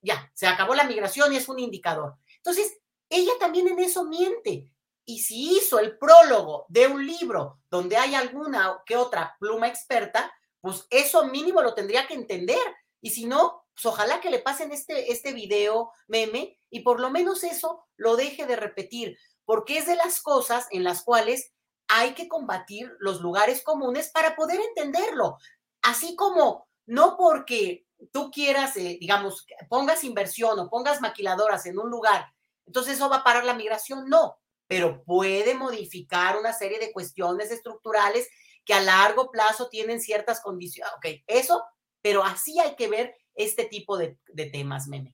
ya, 0.00 0.30
se 0.32 0.46
acabó 0.46 0.76
la 0.76 0.84
migración 0.84 1.32
y 1.32 1.36
es 1.36 1.48
un 1.48 1.58
indicador. 1.58 2.16
Entonces, 2.36 2.78
ella 3.08 3.32
también 3.40 3.66
en 3.66 3.80
eso 3.80 4.04
miente. 4.04 4.72
Y 5.04 5.20
si 5.20 5.56
hizo 5.56 5.78
el 5.78 5.98
prólogo 5.98 6.66
de 6.68 6.86
un 6.86 7.06
libro 7.06 7.60
donde 7.70 7.96
hay 7.96 8.14
alguna 8.14 8.82
que 8.86 8.96
otra 8.96 9.36
pluma 9.40 9.68
experta, 9.68 10.32
pues 10.60 10.86
eso 10.90 11.26
mínimo 11.26 11.62
lo 11.62 11.74
tendría 11.74 12.06
que 12.06 12.14
entender. 12.14 12.58
Y 13.00 13.10
si 13.10 13.26
no, 13.26 13.64
pues 13.74 13.86
ojalá 13.86 14.20
que 14.20 14.30
le 14.30 14.40
pasen 14.40 14.72
este, 14.72 15.10
este 15.10 15.32
video 15.32 15.90
meme 16.06 16.58
y 16.68 16.80
por 16.80 17.00
lo 17.00 17.10
menos 17.10 17.44
eso 17.44 17.86
lo 17.96 18.16
deje 18.16 18.46
de 18.46 18.56
repetir, 18.56 19.16
porque 19.44 19.78
es 19.78 19.86
de 19.86 19.96
las 19.96 20.20
cosas 20.20 20.66
en 20.70 20.84
las 20.84 21.02
cuales 21.02 21.52
hay 21.88 22.14
que 22.14 22.28
combatir 22.28 22.92
los 23.00 23.20
lugares 23.20 23.62
comunes 23.62 24.10
para 24.10 24.36
poder 24.36 24.60
entenderlo. 24.60 25.38
Así 25.82 26.14
como 26.14 26.68
no 26.86 27.16
porque 27.16 27.86
tú 28.12 28.30
quieras, 28.30 28.76
eh, 28.76 28.98
digamos, 29.00 29.46
pongas 29.68 30.04
inversión 30.04 30.58
o 30.58 30.70
pongas 30.70 31.00
maquiladoras 31.00 31.66
en 31.66 31.78
un 31.78 31.90
lugar, 31.90 32.32
entonces 32.66 32.94
eso 32.94 33.08
va 33.08 33.16
a 33.16 33.24
parar 33.24 33.44
la 33.44 33.54
migración, 33.54 34.08
no, 34.08 34.38
pero 34.70 35.02
puede 35.02 35.56
modificar 35.56 36.38
una 36.38 36.52
serie 36.52 36.78
de 36.78 36.92
cuestiones 36.92 37.50
estructurales 37.50 38.28
que 38.64 38.72
a 38.72 38.80
largo 38.80 39.32
plazo 39.32 39.68
tienen 39.68 40.00
ciertas 40.00 40.40
condiciones. 40.40 40.92
Ok, 40.96 41.24
eso, 41.26 41.64
pero 42.00 42.22
así 42.22 42.60
hay 42.60 42.76
que 42.76 42.86
ver 42.86 43.16
este 43.34 43.64
tipo 43.64 43.98
de, 43.98 44.16
de 44.28 44.46
temas, 44.46 44.86
meme. 44.86 45.12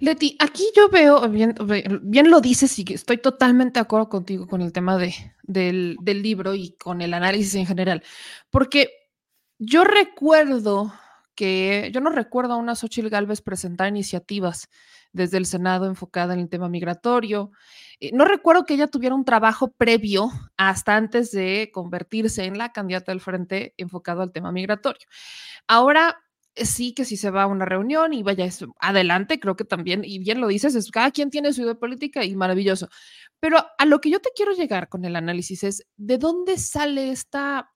Leti, 0.00 0.38
aquí 0.40 0.64
yo 0.74 0.88
veo, 0.88 1.28
bien, 1.28 1.54
bien 2.00 2.30
lo 2.30 2.40
dices 2.40 2.78
y 2.78 2.86
estoy 2.88 3.18
totalmente 3.18 3.80
de 3.80 3.82
acuerdo 3.82 4.08
contigo 4.08 4.46
con 4.46 4.62
el 4.62 4.72
tema 4.72 4.96
de, 4.96 5.14
del, 5.42 5.98
del 6.00 6.22
libro 6.22 6.54
y 6.54 6.74
con 6.78 7.02
el 7.02 7.12
análisis 7.12 7.54
en 7.56 7.66
general, 7.66 8.02
porque 8.48 8.88
yo 9.58 9.84
recuerdo 9.84 10.90
que, 11.34 11.90
yo 11.92 12.00
no 12.00 12.08
recuerdo 12.08 12.54
a 12.54 12.56
una 12.56 12.76
Xochitl 12.76 13.10
Galvez 13.10 13.42
presentar 13.42 13.88
iniciativas 13.88 14.70
desde 15.12 15.36
el 15.36 15.44
Senado 15.44 15.86
enfocada 15.86 16.32
en 16.32 16.40
el 16.40 16.48
tema 16.48 16.68
migratorio. 16.68 17.52
Eh, 18.04 18.10
no 18.12 18.26
recuerdo 18.26 18.66
que 18.66 18.74
ella 18.74 18.88
tuviera 18.88 19.14
un 19.14 19.24
trabajo 19.24 19.72
previo 19.72 20.30
hasta 20.58 20.96
antes 20.96 21.30
de 21.30 21.70
convertirse 21.72 22.44
en 22.44 22.58
la 22.58 22.70
candidata 22.70 23.12
del 23.12 23.20
frente 23.20 23.72
enfocado 23.78 24.20
al 24.20 24.32
tema 24.32 24.52
migratorio. 24.52 25.06
Ahora 25.66 26.22
eh, 26.54 26.66
sí 26.66 26.92
que 26.92 27.06
si 27.06 27.16
se 27.16 27.30
va 27.30 27.44
a 27.44 27.46
una 27.46 27.64
reunión 27.64 28.12
y 28.12 28.22
vaya 28.22 28.46
adelante, 28.78 29.40
creo 29.40 29.56
que 29.56 29.64
también, 29.64 30.02
y 30.04 30.18
bien 30.18 30.40
lo 30.40 30.48
dices, 30.48 30.74
es 30.74 30.90
cada 30.90 31.12
quien 31.12 31.30
tiene 31.30 31.54
su 31.54 31.62
idea 31.62 31.76
política 31.76 32.24
y 32.24 32.36
maravilloso. 32.36 32.88
Pero 33.40 33.58
a 33.78 33.86
lo 33.86 34.00
que 34.02 34.10
yo 34.10 34.20
te 34.20 34.30
quiero 34.36 34.52
llegar 34.52 34.90
con 34.90 35.04
el 35.06 35.16
análisis 35.16 35.64
es, 35.64 35.86
¿de 35.96 36.18
dónde 36.18 36.58
sale 36.58 37.10
esta, 37.10 37.72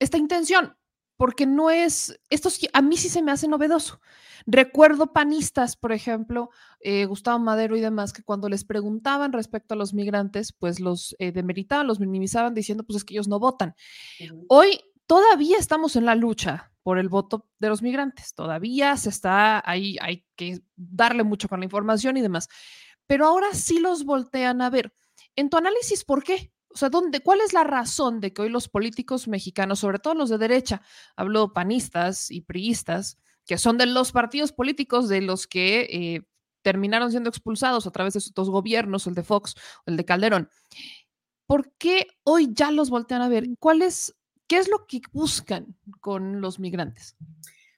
esta 0.00 0.18
intención? 0.18 0.76
Porque 1.22 1.46
no 1.46 1.70
es, 1.70 2.18
esto 2.30 2.48
a 2.72 2.82
mí 2.82 2.96
sí 2.96 3.08
se 3.08 3.22
me 3.22 3.30
hace 3.30 3.46
novedoso. 3.46 4.00
Recuerdo 4.44 5.12
panistas, 5.12 5.76
por 5.76 5.92
ejemplo, 5.92 6.50
eh, 6.80 7.04
Gustavo 7.04 7.38
Madero 7.38 7.76
y 7.76 7.80
demás, 7.80 8.12
que 8.12 8.24
cuando 8.24 8.48
les 8.48 8.64
preguntaban 8.64 9.32
respecto 9.32 9.74
a 9.74 9.76
los 9.76 9.94
migrantes, 9.94 10.52
pues 10.52 10.80
los 10.80 11.14
eh, 11.20 11.30
demeritaban, 11.30 11.86
los 11.86 12.00
minimizaban 12.00 12.54
diciendo, 12.54 12.82
pues 12.82 12.96
es 12.96 13.04
que 13.04 13.14
ellos 13.14 13.28
no 13.28 13.38
votan. 13.38 13.76
Hoy 14.48 14.80
todavía 15.06 15.58
estamos 15.58 15.94
en 15.94 16.06
la 16.06 16.16
lucha 16.16 16.72
por 16.82 16.98
el 16.98 17.08
voto 17.08 17.46
de 17.60 17.68
los 17.68 17.82
migrantes, 17.82 18.34
todavía 18.34 18.96
se 18.96 19.10
está 19.10 19.62
ahí, 19.64 19.98
hay 20.00 20.24
que 20.34 20.58
darle 20.74 21.22
mucho 21.22 21.48
con 21.48 21.60
la 21.60 21.66
información 21.66 22.16
y 22.16 22.22
demás, 22.22 22.48
pero 23.06 23.26
ahora 23.26 23.52
sí 23.52 23.78
los 23.78 24.04
voltean 24.04 24.60
a 24.60 24.70
ver. 24.70 24.92
En 25.36 25.50
tu 25.50 25.56
análisis, 25.56 26.04
¿por 26.04 26.24
qué? 26.24 26.50
O 26.74 26.78
sea, 26.78 26.88
¿dónde, 26.88 27.20
¿cuál 27.20 27.40
es 27.40 27.52
la 27.52 27.64
razón 27.64 28.20
de 28.20 28.32
que 28.32 28.42
hoy 28.42 28.48
los 28.48 28.68
políticos 28.68 29.28
mexicanos, 29.28 29.80
sobre 29.80 29.98
todo 29.98 30.14
los 30.14 30.30
de 30.30 30.38
derecha, 30.38 30.82
hablo 31.16 31.52
panistas 31.52 32.30
y 32.30 32.40
priistas, 32.42 33.18
que 33.44 33.58
son 33.58 33.78
de 33.78 33.86
los 33.86 34.12
partidos 34.12 34.52
políticos 34.52 35.08
de 35.08 35.20
los 35.20 35.46
que 35.46 35.80
eh, 35.90 36.22
terminaron 36.62 37.10
siendo 37.10 37.28
expulsados 37.28 37.86
a 37.86 37.90
través 37.90 38.14
de 38.14 38.20
sus 38.20 38.32
gobiernos, 38.34 39.06
el 39.06 39.14
de 39.14 39.22
Fox 39.22 39.54
el 39.86 39.96
de 39.96 40.04
Calderón. 40.04 40.48
¿Por 41.46 41.72
qué 41.76 42.06
hoy 42.22 42.48
ya 42.52 42.70
los 42.70 42.88
voltean 42.88 43.20
a 43.22 43.28
ver? 43.28 43.46
¿Cuál 43.58 43.82
es, 43.82 44.14
¿Qué 44.46 44.58
es 44.58 44.68
lo 44.68 44.86
que 44.86 45.00
buscan 45.12 45.76
con 46.00 46.40
los 46.40 46.58
migrantes? 46.58 47.16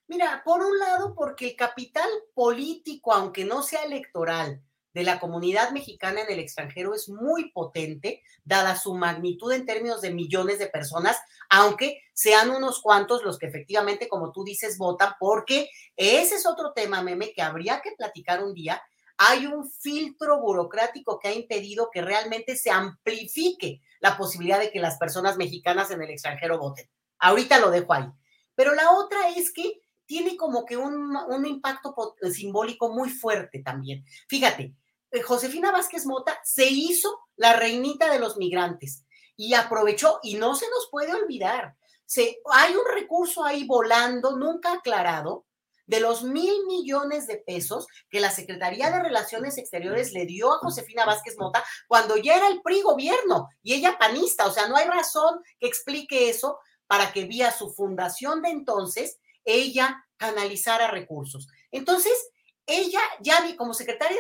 Mira, 0.07 0.43
por 0.45 0.61
un 0.61 0.79
lado, 0.79 1.15
porque 1.15 1.49
el 1.49 1.57
capital 1.57 2.09
político, 2.35 3.13
aunque 3.13 3.45
no 3.45 3.63
sea 3.63 3.85
electoral, 3.85 4.63
de 4.95 5.03
la 5.03 5.19
comunidad 5.19 5.73
mexicana 5.73 6.23
en 6.23 6.31
el 6.31 6.39
extranjero 6.39 6.95
es 6.95 7.09
muy 7.09 7.51
potente, 7.51 8.23
dada 8.45 8.77
su 8.77 8.95
magnitud 8.95 9.53
en 9.53 9.67
términos 9.67 10.01
de 10.01 10.15
millones 10.15 10.61
de 10.61 10.69
personas, 10.69 11.19
aunque 11.51 12.01
sean 12.13 12.51
unos 12.51 12.81
cuantos 12.81 13.25
los 13.25 13.39
que 13.39 13.47
efectivamente, 13.47 14.09
como 14.09 14.31
tú 14.31 14.45
dices, 14.45 14.79
votan, 14.79 15.15
porque 15.19 15.69
ese 15.97 16.37
es 16.37 16.47
otro 16.47 16.73
tema, 16.73 17.03
meme, 17.03 17.33
que 17.33 17.43
habría 17.43 17.81
que 17.81 17.93
platicar 17.93 18.43
un 18.43 18.55
día. 18.55 18.81
Hay 19.19 19.47
un 19.47 19.69
filtro 19.69 20.41
burocrático 20.41 21.19
que 21.19 21.29
ha 21.29 21.35
impedido 21.35 21.91
que 21.93 22.03
realmente 22.03 22.57
se 22.57 22.71
amplifique 22.71 23.81
la 23.99 24.17
posibilidad 24.17 24.61
de 24.61 24.71
que 24.71 24.81
las 24.81 24.97
personas 24.97 25.37
mexicanas 25.37 25.91
en 25.91 26.03
el 26.03 26.11
extranjero 26.11 26.59
voten. 26.59 26.89
Ahorita 27.19 27.59
lo 27.59 27.71
dejo 27.71 27.93
ahí. 27.93 28.07
Pero 28.55 28.75
la 28.75 28.93
otra 28.93 29.31
es 29.31 29.53
que 29.53 29.81
tiene 30.07 30.37
como 30.37 30.65
que 30.65 30.77
un, 30.77 31.17
un 31.17 31.47
impacto 31.47 32.17
simbólico 32.31 32.91
muy 32.91 33.11
fuerte 33.11 33.61
también. 33.61 34.05
Fíjate, 34.29 34.75
Josefina 35.23 35.71
Vázquez 35.71 36.07
Mota 36.07 36.39
se 36.45 36.67
hizo 36.67 37.21
la 37.37 37.55
reinita 37.55 38.11
de 38.11 38.19
los 38.19 38.37
migrantes 38.37 39.05
y 39.37 39.55
aprovechó, 39.55 40.21
y 40.23 40.35
no 40.35 40.55
se 40.55 40.69
nos 40.71 40.89
puede 40.91 41.13
olvidar, 41.13 41.75
se, 42.07 42.41
hay 42.53 42.75
un 42.75 42.85
recurso 42.93 43.45
ahí 43.45 43.67
volando, 43.67 44.37
nunca 44.37 44.75
aclarado, 44.75 45.47
de 45.87 46.01
los 46.01 46.23
mil 46.23 46.65
millones 46.67 47.27
de 47.27 47.37
pesos 47.37 47.87
que 48.09 48.21
la 48.21 48.31
Secretaría 48.31 48.91
de 48.91 49.03
Relaciones 49.03 49.59
Exteriores 49.59 50.13
le 50.13 50.25
dio 50.25 50.53
a 50.53 50.59
Josefina 50.59 51.05
Vázquez 51.05 51.37
Mota 51.39 51.63
cuando 51.87 52.17
ya 52.17 52.37
era 52.37 52.49
el 52.49 52.63
PRI 52.63 52.83
gobierno 52.83 53.49
y 53.63 53.75
ella 53.75 53.99
panista, 53.99 54.47
o 54.47 54.53
sea, 54.53 54.69
no 54.69 54.77
hay 54.77 54.87
razón 54.87 55.41
que 55.61 55.67
explique 55.67 56.31
eso 56.31 56.59
para 56.87 57.13
que 57.13 57.25
vía 57.25 57.53
su 57.53 57.73
fundación 57.73 58.43
de 58.43 58.51
entonces 58.51 59.19
ella 59.45 60.05
canalizara 60.17 60.91
recursos. 60.91 61.49
Entonces, 61.71 62.31
ella 62.67 63.01
ya 63.21 63.39
como 63.57 63.75
secretaria 63.75 64.19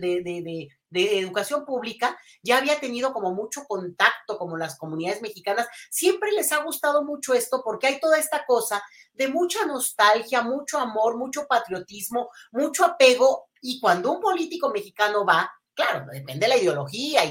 de, 0.00 0.68
Educación 0.90 1.64
Pública, 1.64 2.18
ya 2.42 2.58
había 2.58 2.80
tenido 2.80 3.12
como 3.12 3.34
mucho 3.34 3.64
contacto 3.64 4.38
como 4.38 4.56
las 4.56 4.78
comunidades 4.78 5.20
mexicanas. 5.20 5.66
Siempre 5.90 6.32
les 6.32 6.52
ha 6.52 6.62
gustado 6.62 7.04
mucho 7.04 7.34
esto 7.34 7.62
porque 7.64 7.86
hay 7.86 8.00
toda 8.00 8.18
esta 8.18 8.46
cosa 8.46 8.82
de 9.12 9.28
mucha 9.28 9.66
nostalgia, 9.66 10.42
mucho 10.42 10.78
amor, 10.78 11.18
mucho 11.18 11.46
patriotismo, 11.46 12.30
mucho 12.52 12.84
apego. 12.84 13.48
Y 13.60 13.80
cuando 13.80 14.12
un 14.12 14.20
político 14.20 14.70
mexicano 14.70 15.24
va, 15.26 15.50
claro, 15.74 16.06
depende 16.10 16.46
de 16.46 16.48
la 16.48 16.56
ideología, 16.56 17.22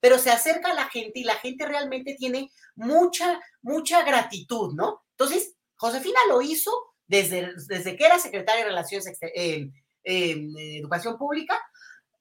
pero 0.00 0.18
se 0.18 0.30
acerca 0.30 0.70
a 0.70 0.74
la 0.74 0.88
gente 0.88 1.20
y 1.20 1.24
la 1.24 1.34
gente 1.34 1.66
realmente 1.66 2.14
tiene 2.18 2.50
mucha, 2.74 3.38
mucha 3.60 4.02
gratitud, 4.02 4.72
¿no? 4.74 5.02
Entonces, 5.10 5.54
Josefina 5.76 6.18
lo 6.28 6.40
hizo 6.40 6.70
desde, 7.06 7.52
desde 7.68 7.96
que 7.96 8.06
era 8.06 8.18
secretaria 8.18 8.62
de 8.62 8.70
Relaciones 8.70 9.06
Exteriores. 9.06 9.42
Eh, 9.42 9.70
en 10.04 10.52
educación 10.58 11.18
pública 11.18 11.60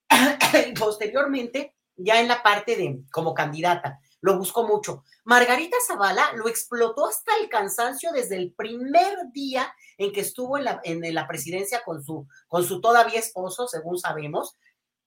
posteriormente 0.80 1.76
ya 1.96 2.20
en 2.20 2.28
la 2.28 2.42
parte 2.42 2.76
de 2.76 3.02
como 3.12 3.34
candidata. 3.34 4.00
Lo 4.22 4.38
buscó 4.38 4.68
mucho. 4.68 5.04
Margarita 5.24 5.78
Zavala 5.86 6.34
lo 6.36 6.48
explotó 6.48 7.08
hasta 7.08 7.32
el 7.42 7.50
cansancio 7.50 8.12
desde 8.12 8.36
el 8.36 8.54
primer 8.54 9.18
día 9.32 9.74
en 9.98 10.12
que 10.12 10.22
estuvo 10.22 10.58
en 10.58 10.66
la, 10.66 10.82
en 10.84 11.14
la 11.14 11.28
presidencia 11.28 11.84
con 11.86 12.04
su, 12.04 12.28
con 12.48 12.66
su 12.66 12.82
todavía 12.82 13.20
esposo, 13.20 13.68
según 13.68 13.98
sabemos. 13.98 14.56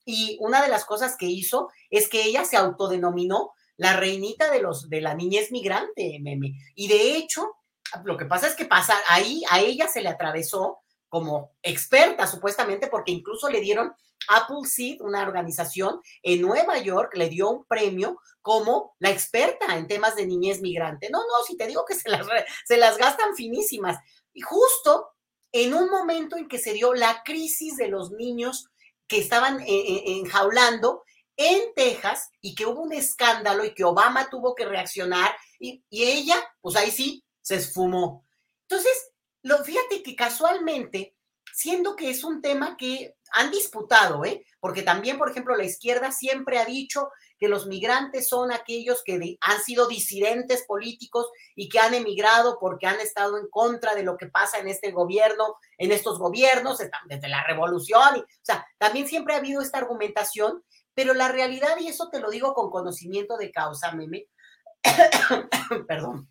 Y 0.05 0.39
una 0.41 0.63
de 0.63 0.69
las 0.69 0.85
cosas 0.85 1.17
que 1.17 1.27
hizo 1.27 1.69
es 1.91 2.09
que 2.09 2.25
ella 2.25 2.45
se 2.45 2.57
autodenominó 2.57 3.53
la 3.77 3.97
reinita 3.97 4.51
de 4.51 4.61
los 4.61 4.89
de 4.89 5.01
la 5.01 5.15
niñez 5.15 5.51
migrante, 5.51 6.19
meme. 6.21 6.55
Y 6.75 6.89
de 6.89 7.17
hecho, 7.17 7.57
lo 8.05 8.17
que 8.17 8.27
pasa 8.27 8.47
es 8.47 8.55
que 8.55 8.65
pasa 8.65 8.95
ahí 9.09 9.43
a 9.51 9.61
ella 9.61 9.89
se 9.89 10.03
le 10.03 10.09
atravesó 10.09 10.82
como 11.13 11.53
experta 11.63 12.27
supuestamente, 12.27 12.87
porque 12.87 13.13
incluso 13.13 13.51
le 13.51 13.61
dieron 13.61 13.95
Apple 14.29 14.65
Seed, 14.65 15.03
una 15.03 15.21
organización 15.21 16.01
en 16.23 16.41
Nueva 16.41 16.79
York, 16.79 17.13
le 17.17 17.29
dio 17.29 17.51
un 17.51 17.67
premio 17.67 18.19
como 18.41 18.97
la 18.99 19.11
experta 19.11 19.77
en 19.77 19.87
temas 19.87 20.17
de 20.17 20.25
niñez 20.27 20.63
migrante. 20.63 21.11
No, 21.11 21.19
no, 21.19 21.45
si 21.47 21.55
te 21.59 21.67
digo 21.67 21.85
que 21.85 21.97
se 21.97 22.09
las, 22.09 22.27
se 22.65 22.79
las 22.79 22.97
gastan 22.97 23.37
finísimas. 23.37 23.99
Y 24.33 24.41
justo 24.41 25.11
en 25.53 25.75
un 25.75 25.91
momento 25.91 26.39
en 26.39 26.49
que 26.49 26.59
se 26.59 26.73
dio 26.73 26.95
la 26.95 27.23
crisis 27.23 27.77
de 27.77 27.89
los 27.89 28.13
niños 28.13 28.71
que 29.07 29.19
estaban 29.19 29.61
eh, 29.61 29.67
eh, 29.69 30.03
enjaulando 30.07 31.03
en 31.37 31.75
Texas 31.77 32.31
y 32.41 32.55
que 32.55 32.65
hubo 32.65 32.81
un 32.81 32.95
escándalo 32.95 33.67
y 33.67 33.75
que 33.75 33.85
Obama 33.85 34.31
tuvo 34.31 34.55
que 34.55 34.65
reaccionar 34.65 35.37
y, 35.61 35.85
y 35.91 36.05
ella, 36.05 36.37
pues 36.63 36.75
ahí 36.77 36.91
sí, 36.91 37.23
se 37.43 37.57
esfumó. 37.57 38.25
Entonces, 38.63 39.12
lo, 39.43 39.63
fíjate 39.65 40.03
que 40.03 40.15
casualmente, 40.15 41.17
siendo 41.53 41.97
que 41.97 42.11
es 42.11 42.25
un 42.25 42.41
tema 42.41 42.77
que 42.77 43.17
han 43.33 43.51
disputado, 43.51 44.25
¿eh? 44.25 44.45
porque 44.61 44.83
también, 44.83 45.19
por 45.19 45.31
ejemplo, 45.31 45.57
la 45.57 45.65
izquierda 45.65 46.13
siempre 46.13 46.59
ha 46.59 46.65
dicho 46.65 47.11
que 47.39 47.49
los 47.49 47.67
migrantes 47.67 48.29
son 48.29 48.53
aquellos 48.53 49.03
que 49.03 49.37
han 49.41 49.63
sido 49.63 49.89
disidentes 49.89 50.65
políticos 50.65 51.27
y 51.57 51.69
que 51.69 51.81
han 51.81 51.95
emigrado 51.95 52.59
porque 52.61 52.87
han 52.87 53.01
estado 53.01 53.37
en 53.39 53.49
contra 53.49 53.95
de 53.95 54.05
lo 54.05 54.17
que 54.17 54.27
pasa 54.27 54.59
en 54.59 54.69
este 54.69 54.93
gobierno, 54.93 55.57
en 55.79 55.91
estos 55.91 56.19
gobiernos, 56.19 56.79
desde 57.09 57.29
la 57.29 57.43
revolución. 57.45 58.21
o 58.21 58.25
sea, 58.43 58.67
también 58.79 59.09
siempre 59.09 59.35
ha 59.35 59.39
habido 59.39 59.61
esta 59.61 59.79
argumentación, 59.79 60.63
pero 60.95 61.15
la 61.15 61.29
realidad, 61.29 61.77
y 61.81 61.89
eso 61.89 62.11
te 62.11 62.21
lo 62.21 62.31
digo 62.31 62.55
con 62.55 62.71
conocimiento 62.71 63.37
de 63.37 63.51
causa, 63.51 63.93
meme, 63.93 64.29
perdón, 65.89 66.29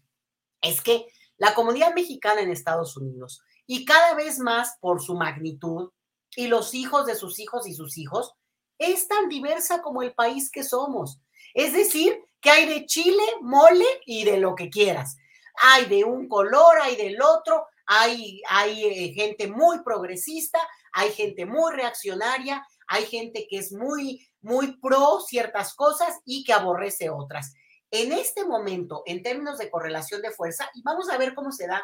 es 0.62 0.82
que 0.82 1.08
la 1.42 1.56
comunidad 1.56 1.96
mexicana 1.96 2.42
en 2.42 2.52
Estados 2.52 2.96
Unidos 2.96 3.42
y 3.66 3.84
cada 3.84 4.14
vez 4.14 4.38
más 4.38 4.78
por 4.80 5.02
su 5.02 5.16
magnitud 5.16 5.90
y 6.36 6.46
los 6.46 6.76
hijos 6.76 7.08
de 7.08 7.16
sus 7.16 7.40
hijos 7.40 7.68
y 7.68 7.74
sus 7.74 7.98
hijos, 7.98 8.36
es 8.78 9.08
tan 9.08 9.28
diversa 9.28 9.82
como 9.82 10.04
el 10.04 10.14
país 10.14 10.52
que 10.52 10.64
somos. 10.64 11.20
Es 11.56 11.74
decir, 11.74 12.16
que 12.40 12.52
hay 12.52 12.68
de 12.68 12.86
chile, 12.86 13.24
mole 13.42 13.88
y 14.06 14.24
de 14.24 14.38
lo 14.38 14.54
que 14.54 14.70
quieras. 14.70 15.18
Hay 15.64 15.88
de 15.88 16.04
un 16.04 16.30
color, 16.30 16.78
hay 16.80 16.96
del 16.96 17.20
otro, 17.20 17.66
hay, 17.88 18.44
hay 18.48 18.86
eh, 18.86 19.14
gente 19.16 19.48
muy 19.48 19.82
progresista, 19.84 20.60
hay 20.94 21.12
gente 21.12 21.48
muy 21.48 21.74
reaccionaria, 21.74 22.64
hay 22.86 23.08
gente 23.08 23.48
que 23.50 23.58
es 23.58 23.72
muy, 23.72 24.24
muy 24.42 24.78
pro 24.80 25.20
ciertas 25.22 25.74
cosas 25.74 26.20
y 26.24 26.44
que 26.44 26.54
aborrece 26.54 27.10
otras 27.10 27.56
en 27.92 28.14
este 28.14 28.46
momento, 28.46 29.04
en 29.06 29.22
términos 29.22 29.58
de 29.58 29.70
correlación 29.70 30.22
de 30.22 30.32
fuerza, 30.32 30.70
y 30.74 30.82
vamos 30.82 31.10
a 31.10 31.18
ver 31.18 31.36
cómo 31.36 31.52
se 31.52 31.68
da, 31.68 31.84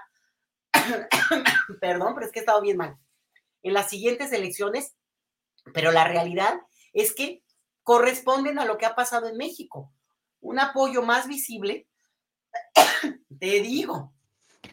perdón, 1.82 2.13
pero 2.15 2.26
es 2.26 2.32
que 2.32 2.39
he 2.39 2.41
estado 2.41 2.62
bien 2.62 2.78
mal, 2.78 2.98
en 3.62 3.74
las 3.74 3.89
siguientes 3.89 4.32
elecciones, 4.32 4.96
Pero 5.74 5.91
la 5.91 6.06
realidad 6.06 6.62
es 6.93 7.13
que 7.13 7.43
corresponden 7.84 8.58
a 8.58 8.63
lo 8.63 8.78
que 8.78 8.86
ha 8.86 8.96
pasado 8.96 9.28
en 9.28 9.36
México. 9.36 9.91
Un 10.39 10.60
apoyo 10.60 11.02
más 11.02 11.28
visible, 11.28 11.89
te 13.39 13.62
digo. 13.62 14.13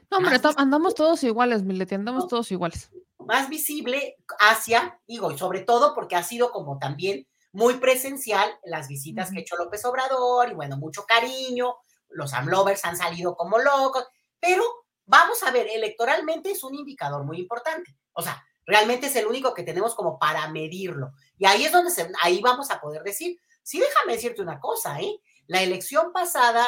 No, 0.09 0.19
hombre, 0.19 0.41
andamos 0.57 0.95
todos 0.95 1.25
iguales, 1.25 1.65
Mileti, 1.65 1.97
andamos 1.97 2.29
todos 2.29 2.53
iguales. 2.53 2.93
Más 3.19 3.49
visible 3.49 4.17
hacia, 4.39 5.01
digo, 5.09 5.33
y 5.33 5.39
sobre 5.39 5.63
todo 5.63 5.97
porque 5.97 6.15
ha 6.15 6.23
sido 6.23 6.53
como 6.53 6.79
también 6.79 7.27
muy 7.55 7.75
presencial 7.75 8.53
las 8.65 8.89
visitas 8.89 9.31
que 9.31 9.39
ha 9.39 9.41
hecho 9.41 9.57
López 9.57 9.85
Obrador 9.85 10.51
y 10.51 10.55
bueno, 10.55 10.77
mucho 10.77 11.07
cariño, 11.07 11.77
los 12.09 12.35
AMLovers 12.35 12.85
han 12.85 12.97
salido 12.97 13.37
como 13.37 13.59
locos, 13.59 14.05
pero 14.41 14.65
vamos 15.07 15.41
a 15.45 15.53
ver, 15.53 15.69
electoralmente 15.73 16.51
es 16.51 16.65
un 16.65 16.75
indicador 16.75 17.25
muy 17.25 17.39
importante. 17.39 17.97
O 18.13 18.23
sea, 18.23 18.45
realmente 18.67 19.07
es 19.07 19.15
el 19.15 19.27
único 19.27 19.55
que 19.55 19.63
tenemos 19.63 19.95
como 19.95 20.19
para 20.19 20.49
medirlo. 20.49 21.13
Y 21.39 21.47
ahí 21.47 21.65
es 21.65 21.71
donde 21.71 21.93
se, 21.93 22.11
ahí 22.23 22.41
vamos 22.41 22.73
a 22.73 22.81
poder 22.81 23.05
decir, 23.05 23.39
sí, 23.63 23.79
déjame 23.79 24.15
decirte 24.15 24.43
una 24.43 24.59
cosa, 24.59 25.01
¿eh? 25.01 25.21
La 25.47 25.63
elección 25.63 26.13
pasada, 26.13 26.67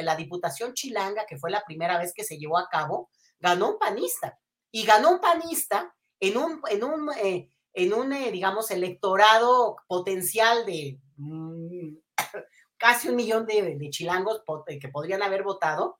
la 0.00 0.16
Diputación 0.16 0.74
Chilanga, 0.74 1.24
que 1.24 1.38
fue 1.38 1.50
la 1.50 1.62
primera 1.64 1.96
vez 1.96 2.12
que 2.14 2.24
se 2.24 2.36
llevó 2.36 2.58
a 2.58 2.68
cabo, 2.68 3.08
ganó 3.38 3.70
un 3.70 3.78
panista. 3.78 4.38
Y 4.70 4.84
ganó 4.84 5.12
un 5.12 5.20
panista 5.20 5.94
en 6.18 6.36
un, 6.36 6.60
en 6.68 6.84
un, 6.84 7.10
eh, 7.16 7.48
en 7.72 7.94
un 7.94 8.12
eh, 8.12 8.30
digamos, 8.30 8.70
electorado 8.70 9.76
potencial 9.86 10.66
de 10.66 10.98
mm, 11.16 11.96
casi 12.76 13.08
un 13.08 13.16
millón 13.16 13.46
de, 13.46 13.90
chilangos 13.90 14.42
que 14.80 14.88
podrían 14.88 15.22
haber 15.22 15.42
votado. 15.42 15.98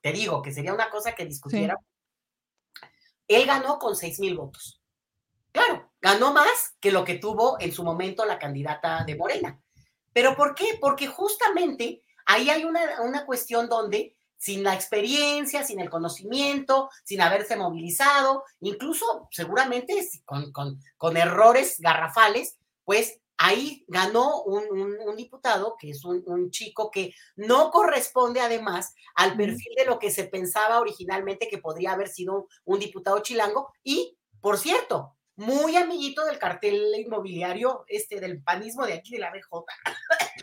Te 0.00 0.12
digo 0.12 0.42
que 0.42 0.52
sería 0.52 0.74
una 0.74 0.90
cosa 0.90 1.14
que 1.14 1.26
discutiera. 1.26 1.76
Él 3.28 3.46
ganó 3.46 3.78
con 3.78 3.94
seis 3.96 4.18
mil 4.18 4.36
votos. 4.36 4.82
Claro, 5.52 5.92
ganó 6.00 6.32
más 6.32 6.76
que 6.80 6.90
lo 6.90 7.04
que 7.04 7.18
tuvo 7.18 7.56
en 7.60 7.72
su 7.72 7.84
momento 7.84 8.24
la 8.24 8.38
candidata 8.38 9.04
de 9.04 9.16
Morena. 9.16 9.60
¿Pero 10.12 10.34
por 10.34 10.54
qué? 10.54 10.78
Porque 10.80 11.06
justamente 11.06 12.02
ahí 12.26 12.50
hay 12.50 12.64
una, 12.64 13.00
una 13.02 13.24
cuestión 13.24 13.68
donde 13.68 14.16
sin 14.42 14.64
la 14.64 14.74
experiencia, 14.74 15.62
sin 15.62 15.78
el 15.78 15.88
conocimiento, 15.88 16.90
sin 17.04 17.20
haberse 17.20 17.54
movilizado, 17.54 18.42
incluso 18.58 19.28
seguramente 19.30 19.94
con, 20.24 20.50
con, 20.50 20.80
con 20.96 21.16
errores 21.16 21.76
garrafales, 21.78 22.58
pues 22.82 23.20
ahí 23.36 23.84
ganó 23.86 24.42
un, 24.42 24.64
un, 24.98 25.16
diputado 25.16 25.76
que 25.78 25.90
es 25.90 26.04
un, 26.04 26.24
un, 26.26 26.50
chico 26.50 26.90
que 26.90 27.14
no 27.36 27.70
corresponde 27.70 28.40
además 28.40 28.96
al 29.14 29.36
perfil 29.36 29.74
de 29.76 29.84
lo 29.84 30.00
que 30.00 30.10
se 30.10 30.24
pensaba 30.24 30.80
originalmente 30.80 31.46
que 31.48 31.58
podría 31.58 31.92
haber 31.92 32.08
sido 32.08 32.48
un 32.64 32.80
diputado 32.80 33.20
chilango 33.20 33.72
y, 33.84 34.18
por 34.40 34.58
cierto, 34.58 35.14
muy 35.36 35.76
amiguito 35.76 36.24
del 36.24 36.40
cartel 36.40 36.92
inmobiliario 36.98 37.84
este 37.86 38.18
del 38.18 38.42
panismo 38.42 38.86
de 38.86 38.94
aquí 38.94 39.12
de 39.12 39.20
la 39.20 39.30
BJ. 39.30 39.64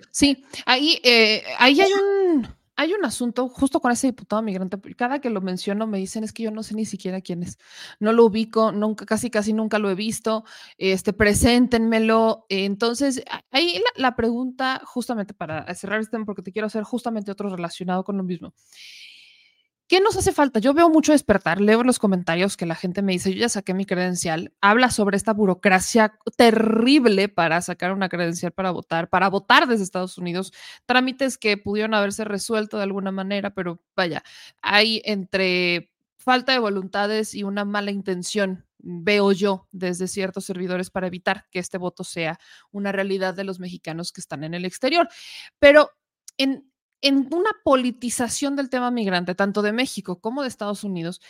Sí, 0.09 0.45
ahí, 0.65 1.01
eh, 1.03 1.43
ahí 1.57 1.81
hay 1.81 1.91
un, 1.91 2.59
hay 2.79 2.93
un 2.93 3.03
asunto 3.03 3.49
justo 3.49 3.81
con 3.81 3.91
ese 3.91 4.07
diputado 4.07 4.41
migrante. 4.41 4.79
Cada 4.95 5.19
que 5.19 5.29
lo 5.29 5.41
menciono 5.41 5.85
me 5.85 5.97
dicen 5.97 6.23
es 6.23 6.31
que 6.31 6.43
yo 6.43 6.51
no 6.51 6.63
sé 6.63 6.75
ni 6.75 6.85
siquiera 6.85 7.19
quién 7.19 7.43
es. 7.43 7.57
No 7.99 8.13
lo 8.13 8.23
ubico, 8.23 8.71
nunca, 8.71 9.05
casi 9.05 9.29
casi 9.29 9.51
nunca 9.51 9.79
lo 9.79 9.89
he 9.89 9.95
visto. 9.95 10.45
Este, 10.77 11.11
preséntenmelo. 11.11 12.45
Entonces, 12.47 13.21
ahí 13.51 13.73
la, 13.73 14.01
la 14.01 14.15
pregunta, 14.15 14.81
justamente 14.85 15.33
para 15.33 15.75
cerrar 15.75 15.99
este 15.99 16.11
tema, 16.11 16.23
porque 16.23 16.41
te 16.41 16.53
quiero 16.53 16.67
hacer 16.67 16.83
justamente 16.83 17.31
otro 17.31 17.49
relacionado 17.49 18.05
con 18.05 18.15
lo 18.15 18.23
mismo. 18.23 18.53
¿Qué 19.89 20.01
nos 20.01 20.15
hace 20.15 20.31
falta? 20.31 20.59
Yo 20.59 20.75
veo 20.75 20.87
mucho 20.87 21.13
despertar, 21.13 21.59
leo 21.59 21.81
los 21.81 21.97
comentarios 21.97 22.57
que 22.57 22.67
la 22.67 22.75
gente 22.75 23.01
me 23.01 23.13
dice, 23.13 23.33
yo 23.33 23.39
ya 23.39 23.49
saqué 23.49 23.73
mi 23.73 23.87
credencial, 23.87 24.53
habla 24.61 24.91
sobre 24.91 25.17
esta 25.17 25.33
burocracia 25.33 26.13
terrible 26.37 27.27
para 27.27 27.59
sacar 27.61 27.91
una 27.91 28.07
credencial 28.07 28.51
para 28.51 28.69
votar, 28.69 29.09
para 29.09 29.29
votar 29.29 29.67
desde 29.67 29.83
Estados 29.83 30.19
Unidos, 30.19 30.53
trámites 30.85 31.39
que 31.39 31.57
pudieron 31.57 31.95
haberse 31.95 32.23
resuelto 32.23 32.77
de 32.77 32.83
alguna 32.83 33.11
manera, 33.11 33.55
pero 33.55 33.81
vaya, 33.95 34.23
hay 34.61 35.01
entre 35.05 35.91
falta 36.19 36.51
de 36.51 36.59
voluntades 36.59 37.33
y 37.33 37.41
una 37.41 37.65
mala 37.65 37.89
intención, 37.89 38.67
veo 38.77 39.31
yo, 39.31 39.67
desde 39.71 40.07
ciertos 40.07 40.45
servidores 40.45 40.91
para 40.91 41.07
evitar 41.07 41.47
que 41.49 41.57
este 41.57 41.79
voto 41.79 42.03
sea 42.03 42.39
una 42.71 42.91
realidad 42.91 43.33
de 43.33 43.43
los 43.43 43.59
mexicanos 43.59 44.11
que 44.11 44.21
están 44.21 44.43
en 44.43 44.53
el 44.53 44.65
exterior. 44.65 45.09
Pero 45.57 45.89
en, 46.37 46.69
en 47.01 47.27
una 47.31 47.51
politización 47.63 48.55
del 48.55 48.69
tema 48.69 48.91
migrante, 48.91 49.35
tanto 49.35 49.61
de 49.61 49.73
México 49.73 50.19
como 50.19 50.41
de 50.41 50.47
Estados 50.47 50.83
Unidos, 50.83 51.21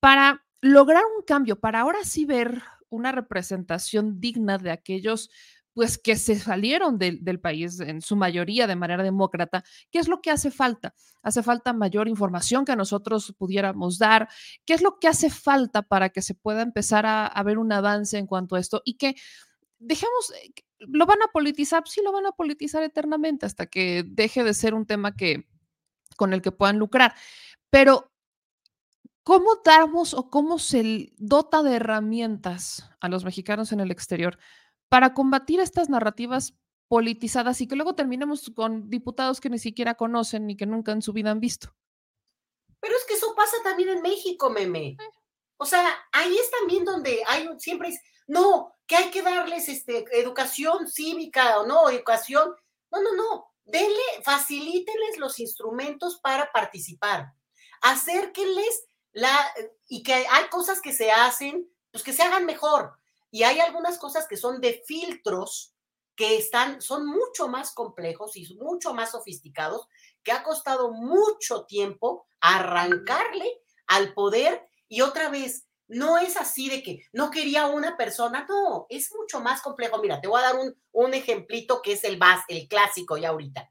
para 0.00 0.44
lograr 0.60 1.02
un 1.16 1.24
cambio, 1.24 1.58
para 1.58 1.80
ahora 1.80 1.98
sí 2.04 2.24
ver 2.24 2.62
una 2.90 3.12
representación 3.12 4.20
digna 4.20 4.58
de 4.58 4.70
aquellos 4.70 5.30
pues 5.72 5.98
que 5.98 6.16
se 6.16 6.38
salieron 6.38 6.98
del 6.98 7.40
país 7.40 7.78
en 7.80 8.02
su 8.02 8.16
mayoría 8.16 8.66
de 8.66 8.74
manera 8.76 9.04
demócrata, 9.04 9.64
¿qué 9.90 10.00
es 10.00 10.08
lo 10.08 10.20
que 10.20 10.30
hace 10.30 10.50
falta? 10.50 10.94
Hace 11.22 11.42
falta 11.42 11.72
mayor 11.72 12.08
información 12.08 12.64
que 12.64 12.74
nosotros 12.74 13.34
pudiéramos 13.38 13.98
dar, 13.98 14.28
¿qué 14.66 14.74
es 14.74 14.82
lo 14.82 14.98
que 14.98 15.08
hace 15.08 15.30
falta 15.30 15.82
para 15.82 16.08
que 16.08 16.22
se 16.22 16.34
pueda 16.34 16.62
empezar 16.62 17.06
a, 17.06 17.26
a 17.26 17.42
ver 17.44 17.56
un 17.56 17.72
avance 17.72 18.18
en 18.18 18.26
cuanto 18.26 18.56
a 18.56 18.60
esto 18.60 18.82
y 18.84 18.94
que 18.94 19.14
dejemos, 19.78 20.32
eh, 20.42 20.52
lo 20.80 21.06
van 21.06 21.22
a 21.22 21.28
politizar, 21.28 21.86
sí 21.86 22.00
lo 22.02 22.12
van 22.12 22.26
a 22.26 22.32
politizar 22.32 22.82
eternamente 22.82 23.46
hasta 23.46 23.66
que 23.66 24.04
deje 24.06 24.42
de 24.44 24.54
ser 24.54 24.74
un 24.74 24.86
tema 24.86 25.14
que 25.14 25.46
con 26.16 26.32
el 26.32 26.42
que 26.42 26.52
puedan 26.52 26.78
lucrar. 26.78 27.14
Pero 27.70 28.10
¿cómo 29.22 29.60
damos 29.64 30.14
o 30.14 30.30
cómo 30.30 30.58
se 30.58 31.12
dota 31.18 31.62
de 31.62 31.76
herramientas 31.76 32.90
a 33.00 33.08
los 33.08 33.24
mexicanos 33.24 33.72
en 33.72 33.80
el 33.80 33.90
exterior 33.90 34.38
para 34.88 35.14
combatir 35.14 35.60
estas 35.60 35.88
narrativas 35.88 36.54
politizadas 36.88 37.60
y 37.60 37.68
que 37.68 37.76
luego 37.76 37.94
terminemos 37.94 38.50
con 38.54 38.90
diputados 38.90 39.40
que 39.40 39.50
ni 39.50 39.58
siquiera 39.58 39.94
conocen 39.94 40.46
ni 40.46 40.56
que 40.56 40.66
nunca 40.66 40.92
en 40.92 41.02
su 41.02 41.12
vida 41.12 41.30
han 41.30 41.40
visto? 41.40 41.74
Pero 42.80 42.96
es 42.96 43.04
que 43.06 43.14
eso 43.14 43.34
pasa 43.36 43.56
también 43.62 43.90
en 43.90 44.02
México, 44.02 44.50
meme. 44.50 44.88
Eh. 44.88 44.96
O 45.58 45.66
sea, 45.66 45.86
ahí 46.12 46.34
es 46.36 46.50
también 46.50 46.84
donde 46.84 47.22
hay 47.28 47.46
siempre 47.58 47.90
es, 47.90 48.00
no, 48.26 48.74
que 48.90 48.96
hay 48.96 49.10
que 49.12 49.22
darles 49.22 49.68
este, 49.68 50.04
educación 50.18 50.88
cívica 50.88 51.60
o 51.60 51.64
no, 51.64 51.88
educación. 51.88 52.56
No, 52.90 53.00
no, 53.00 53.14
no. 53.14 53.52
Denle, 53.62 54.02
facilítenles 54.24 55.16
los 55.18 55.38
instrumentos 55.38 56.18
para 56.18 56.50
participar. 56.50 57.32
Acérquenles 57.82 58.88
la, 59.12 59.30
y 59.86 60.02
que 60.02 60.12
hay 60.12 60.48
cosas 60.50 60.80
que 60.80 60.92
se 60.92 61.12
hacen, 61.12 61.70
pues 61.92 62.02
que 62.02 62.12
se 62.12 62.24
hagan 62.24 62.46
mejor. 62.46 62.98
Y 63.30 63.44
hay 63.44 63.60
algunas 63.60 63.96
cosas 63.96 64.26
que 64.26 64.36
son 64.36 64.60
de 64.60 64.82
filtros 64.84 65.72
que 66.16 66.36
están, 66.36 66.82
son 66.82 67.06
mucho 67.06 67.46
más 67.46 67.70
complejos 67.70 68.34
y 68.34 68.56
mucho 68.56 68.92
más 68.92 69.12
sofisticados, 69.12 69.86
que 70.24 70.32
ha 70.32 70.42
costado 70.42 70.90
mucho 70.90 71.64
tiempo 71.64 72.26
arrancarle 72.40 73.62
al 73.86 74.14
poder 74.14 74.68
y 74.88 75.02
otra 75.02 75.28
vez 75.28 75.68
no 75.90 76.18
es 76.18 76.36
así 76.36 76.68
de 76.70 76.82
que 76.82 77.04
no 77.12 77.30
quería 77.30 77.66
una 77.66 77.96
persona, 77.96 78.46
no, 78.48 78.86
es 78.88 79.12
mucho 79.12 79.40
más 79.40 79.60
complejo. 79.60 79.98
Mira, 79.98 80.20
te 80.20 80.28
voy 80.28 80.40
a 80.40 80.44
dar 80.44 80.56
un, 80.92 81.14
ejemplito 81.14 81.82
que 81.82 81.92
es 81.92 82.04
el 82.04 82.16
más, 82.16 82.44
el 82.48 82.68
clásico 82.68 83.16
ya 83.16 83.30
ahorita. 83.30 83.70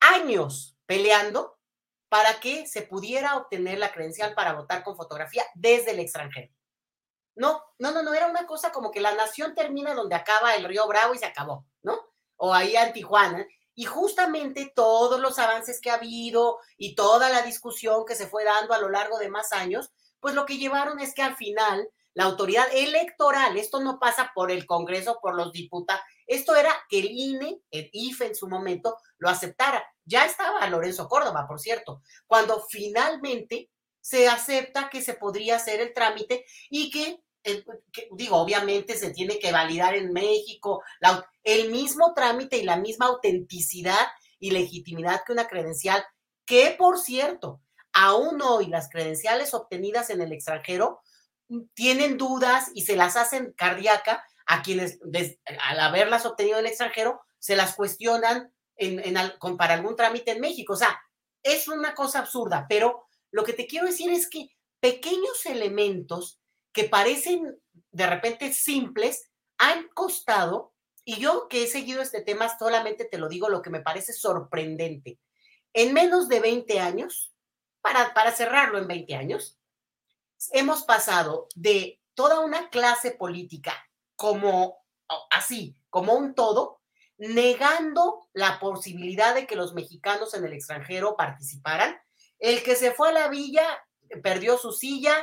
Años 0.00 0.76
peleando 0.86 1.58
para 2.08 2.40
que 2.40 2.66
se 2.66 2.82
pudiera 2.82 3.36
obtener 3.36 3.78
la 3.78 3.92
credencial 3.92 4.34
para 4.34 4.54
votar 4.54 4.82
con 4.82 4.96
fotografía 4.96 5.44
desde 5.54 5.92
el 5.92 6.00
extranjero. 6.00 6.52
No, 7.36 7.62
no, 7.78 7.92
no, 7.92 8.02
no, 8.02 8.12
era 8.12 8.26
una 8.26 8.46
cosa 8.46 8.72
como 8.72 8.90
que 8.90 9.00
la 9.00 9.14
nación 9.14 9.54
termina 9.54 9.94
donde 9.94 10.16
acaba 10.16 10.56
el 10.56 10.64
río 10.64 10.88
Bravo 10.88 11.14
y 11.14 11.18
se 11.18 11.26
acabó, 11.26 11.64
¿no? 11.82 12.00
O 12.36 12.52
ahí 12.52 12.74
en 12.74 12.92
Tijuana. 12.92 13.46
Y 13.76 13.84
justamente 13.84 14.72
todos 14.74 15.20
los 15.20 15.38
avances 15.38 15.80
que 15.80 15.90
ha 15.90 15.94
habido 15.94 16.58
y 16.76 16.96
toda 16.96 17.30
la 17.30 17.42
discusión 17.42 18.04
que 18.04 18.16
se 18.16 18.26
fue 18.26 18.42
dando 18.42 18.74
a 18.74 18.80
lo 18.80 18.90
largo 18.90 19.18
de 19.18 19.30
más 19.30 19.52
años, 19.52 19.92
pues 20.20 20.34
lo 20.34 20.46
que 20.46 20.58
llevaron 20.58 21.00
es 21.00 21.14
que 21.14 21.22
al 21.22 21.36
final 21.36 21.88
la 22.14 22.24
autoridad 22.24 22.66
electoral, 22.74 23.56
esto 23.56 23.80
no 23.80 23.98
pasa 23.98 24.32
por 24.34 24.50
el 24.50 24.66
Congreso, 24.66 25.18
por 25.22 25.34
los 25.34 25.52
diputados, 25.52 26.02
esto 26.26 26.56
era 26.56 26.72
que 26.88 27.00
el 27.00 27.10
INE, 27.10 27.60
el 27.70 27.88
IFE 27.92 28.26
en 28.26 28.34
su 28.34 28.48
momento, 28.48 28.96
lo 29.18 29.28
aceptara. 29.28 29.84
Ya 30.04 30.24
estaba 30.26 30.68
Lorenzo 30.68 31.08
Córdoba, 31.08 31.46
por 31.48 31.60
cierto, 31.60 32.02
cuando 32.26 32.64
finalmente 32.68 33.70
se 34.00 34.28
acepta 34.28 34.88
que 34.90 35.02
se 35.02 35.14
podría 35.14 35.56
hacer 35.56 35.80
el 35.80 35.92
trámite 35.92 36.44
y 36.68 36.90
que, 36.90 37.22
eh, 37.44 37.64
digo, 38.12 38.36
obviamente 38.36 38.96
se 38.96 39.10
tiene 39.10 39.38
que 39.38 39.52
validar 39.52 39.94
en 39.94 40.12
México 40.12 40.82
el 41.42 41.70
mismo 41.70 42.12
trámite 42.14 42.58
y 42.58 42.64
la 42.64 42.76
misma 42.76 43.06
autenticidad 43.06 44.06
y 44.38 44.50
legitimidad 44.50 45.22
que 45.24 45.32
una 45.32 45.48
credencial, 45.48 46.04
que 46.44 46.74
por 46.78 46.98
cierto, 46.98 47.60
aún 47.92 48.40
hoy 48.42 48.66
las 48.66 48.88
credenciales 48.88 49.54
obtenidas 49.54 50.10
en 50.10 50.20
el 50.20 50.32
extranjero 50.32 51.00
mm, 51.48 51.62
tienen 51.74 52.16
dudas 52.18 52.70
y 52.74 52.82
se 52.82 52.96
las 52.96 53.16
hacen 53.16 53.52
cardíaca 53.56 54.24
a 54.46 54.62
quienes 54.62 54.98
al 55.60 55.80
haberlas 55.80 56.26
obtenido 56.26 56.58
en 56.58 56.64
el 56.64 56.70
extranjero 56.70 57.20
se 57.38 57.56
las 57.56 57.74
cuestionan 57.74 58.52
en, 58.76 59.14
para 59.56 59.74
algún 59.74 59.94
trámite 59.94 60.32
en 60.32 60.40
México. 60.40 60.72
O 60.72 60.76
sea, 60.76 61.00
es 61.42 61.68
una 61.68 61.94
cosa 61.94 62.20
absurda, 62.20 62.66
pero 62.68 63.04
lo 63.30 63.44
que 63.44 63.52
te 63.52 63.66
quiero 63.66 63.86
decir 63.86 64.10
es 64.10 64.28
que 64.28 64.48
pequeños 64.80 65.46
elementos 65.46 66.40
que 66.72 66.84
parecen 66.84 67.60
de 67.92 68.06
repente 68.06 68.52
simples 68.52 69.30
han 69.58 69.88
costado, 69.88 70.72
y 71.04 71.16
yo 71.16 71.48
que 71.48 71.64
he 71.64 71.66
seguido 71.66 72.02
este 72.02 72.22
tema, 72.22 72.56
solamente 72.58 73.04
te 73.04 73.18
lo 73.18 73.28
digo 73.28 73.48
lo 73.48 73.62
que 73.62 73.70
me 73.70 73.80
parece 73.80 74.12
sorprendente. 74.12 75.18
En 75.72 75.92
menos 75.92 76.28
de 76.28 76.40
20 76.40 76.80
años, 76.80 77.32
para, 77.80 78.14
para 78.14 78.32
cerrarlo 78.32 78.78
en 78.78 78.86
20 78.86 79.14
años, 79.14 79.58
hemos 80.52 80.84
pasado 80.84 81.48
de 81.54 82.00
toda 82.14 82.40
una 82.40 82.70
clase 82.70 83.12
política 83.12 83.74
como 84.16 84.80
así, 85.30 85.76
como 85.88 86.14
un 86.14 86.34
todo, 86.34 86.80
negando 87.18 88.28
la 88.32 88.58
posibilidad 88.58 89.34
de 89.34 89.46
que 89.46 89.56
los 89.56 89.74
mexicanos 89.74 90.34
en 90.34 90.44
el 90.44 90.52
extranjero 90.52 91.16
participaran. 91.16 91.98
El 92.38 92.62
que 92.62 92.76
se 92.76 92.92
fue 92.92 93.10
a 93.10 93.12
la 93.12 93.28
villa 93.28 93.66
perdió 94.22 94.56
su 94.56 94.72
silla, 94.72 95.14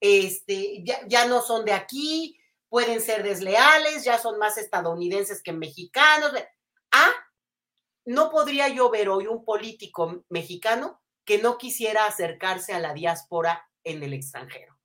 este, 0.00 0.82
ya, 0.84 1.06
ya 1.06 1.26
no 1.26 1.42
son 1.42 1.64
de 1.64 1.72
aquí, 1.72 2.38
pueden 2.68 3.00
ser 3.00 3.22
desleales, 3.22 4.04
ya 4.04 4.18
son 4.18 4.38
más 4.38 4.58
estadounidenses 4.58 5.42
que 5.42 5.52
mexicanos. 5.52 6.32
Ah, 6.92 7.12
no 8.04 8.30
podría 8.30 8.68
yo 8.68 8.90
ver 8.90 9.08
hoy 9.08 9.26
un 9.26 9.44
político 9.44 10.24
mexicano 10.28 11.00
que 11.30 11.38
no 11.38 11.58
quisiera 11.58 12.06
acercarse 12.06 12.72
a 12.72 12.80
la 12.80 12.92
diáspora 12.92 13.64
en 13.84 14.02
el 14.02 14.14
extranjero. 14.14 14.76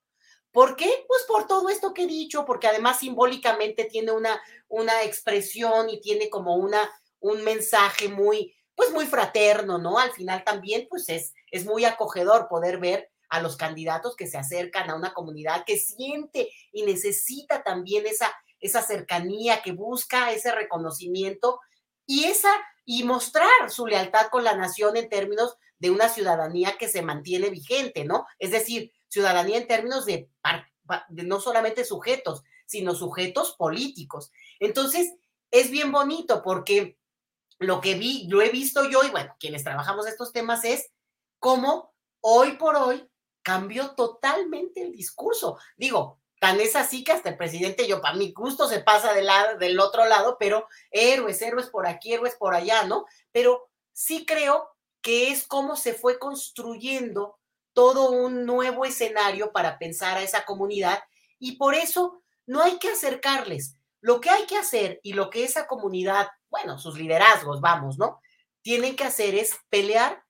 ¿Por 0.51 0.75
qué? 0.75 1.03
Pues 1.07 1.23
por 1.23 1.47
todo 1.47 1.69
esto 1.69 1.91
que 1.91 2.03
he 2.03 2.07
dicho, 2.07 2.45
porque 2.45 2.67
además 2.67 2.99
simbólicamente 2.99 3.85
tiene 3.85 4.11
una, 4.11 4.39
una 4.67 5.01
expresión 5.01 5.89
y 5.89 5.99
tiene 6.01 6.29
como 6.29 6.53
una, 6.53 6.87
un 7.19 7.43
mensaje 7.43 8.09
muy, 8.09 8.55
pues 8.75 8.91
muy 8.91 9.07
fraterno, 9.07 9.79
¿no? 9.79 9.97
Al 9.97 10.11
final 10.11 10.43
también, 10.43 10.85
pues 10.87 11.09
es, 11.09 11.33
es 11.49 11.65
muy 11.65 11.83
acogedor 11.83 12.47
poder 12.47 12.77
ver 12.77 13.09
a 13.29 13.41
los 13.41 13.57
candidatos 13.57 14.15
que 14.15 14.27
se 14.27 14.37
acercan 14.37 14.91
a 14.91 14.95
una 14.95 15.15
comunidad 15.15 15.63
que 15.65 15.79
siente 15.79 16.51
y 16.71 16.83
necesita 16.83 17.63
también 17.63 18.05
esa, 18.05 18.31
esa 18.59 18.83
cercanía, 18.83 19.63
que 19.63 19.71
busca 19.71 20.31
ese 20.31 20.51
reconocimiento 20.51 21.59
y 22.05 22.25
esa 22.25 22.53
y 22.85 23.03
mostrar 23.03 23.71
su 23.71 23.87
lealtad 23.87 24.27
con 24.27 24.43
la 24.43 24.55
nación 24.55 24.95
en 24.95 25.09
términos 25.09 25.57
de 25.80 25.89
una 25.89 26.09
ciudadanía 26.09 26.78
que 26.78 26.88
se 26.88 27.01
mantiene 27.01 27.49
vigente, 27.49 28.05
¿no? 28.05 28.26
Es 28.39 28.51
decir, 28.51 28.91
ciudadanía 29.07 29.57
en 29.57 29.67
términos 29.67 30.05
de, 30.05 30.30
no 31.09 31.39
solamente 31.39 31.86
sujetos, 31.86 32.43
sino 32.65 32.95
sujetos 32.95 33.55
políticos. 33.55 34.32
Entonces, 34.59 35.13
es 35.51 35.71
bien 35.71 35.91
bonito 35.91 36.41
porque 36.43 36.97
lo 37.59 37.82
que 37.82 37.95
vi, 37.95 38.28
lo 38.28 38.41
he 38.41 38.49
visto 38.49 38.89
yo 38.89 39.03
y 39.03 39.09
bueno, 39.09 39.36
quienes 39.39 39.63
trabajamos 39.63 40.07
estos 40.07 40.34
temas 40.34 40.63
es 40.65 40.91
cómo 41.39 41.93
hoy 42.21 42.53
por 42.53 42.76
hoy 42.76 43.07
cambió 43.41 43.91
totalmente 43.91 44.82
el 44.82 44.91
discurso. 44.91 45.57
Digo, 45.78 46.19
tan 46.39 46.59
es 46.59 46.76
así 46.76 47.03
que 47.03 47.11
hasta 47.11 47.30
el 47.30 47.38
presidente, 47.38 47.88
yo 47.88 48.01
para 48.01 48.15
mi 48.15 48.34
gusto 48.34 48.67
se 48.67 48.82
pasa 48.82 49.13
del, 49.13 49.28
lado, 49.28 49.57
del 49.57 49.80
otro 49.80 50.05
lado, 50.05 50.38
pero 50.39 50.67
héroes, 50.91 51.41
héroes 51.41 51.67
por 51.67 51.88
aquí, 51.88 52.13
héroes 52.13 52.36
por 52.36 52.53
allá, 52.53 52.84
¿no? 52.84 53.05
Pero 53.32 53.69
sí 53.93 54.26
creo 54.26 54.74
que 55.05 55.29
es 55.29 55.45
cómo 55.45 55.75
se 55.75 55.93
fue 55.93 56.17
construyendo 56.17 57.37
todo 57.73 58.09
un 58.09 58.43
nuevo 58.47 58.85
escenario 58.85 59.51
para 59.51 59.77
pensar 59.77 60.17
a 60.17 60.23
esa 60.23 60.45
comunidad 60.45 60.97
y 61.37 61.57
por 61.57 61.75
eso 61.75 62.23
no 62.47 62.63
hay 62.63 62.79
que 62.79 62.89
acercarles. 62.89 63.75
Lo 64.01 64.19
que 64.19 64.31
hay 64.31 64.47
que 64.47 64.57
hacer 64.57 64.99
y 65.03 65.13
lo 65.13 65.29
que 65.29 65.43
esa 65.43 65.67
comunidad, 65.67 66.29
bueno, 66.49 66.79
sus 66.79 66.97
liderazgos, 66.97 67.61
vamos, 67.61 67.99
¿no? 67.99 68.19
Tienen 68.63 68.95
que 68.95 69.03
hacer 69.03 69.35
es 69.35 69.55
pelear 69.69 70.23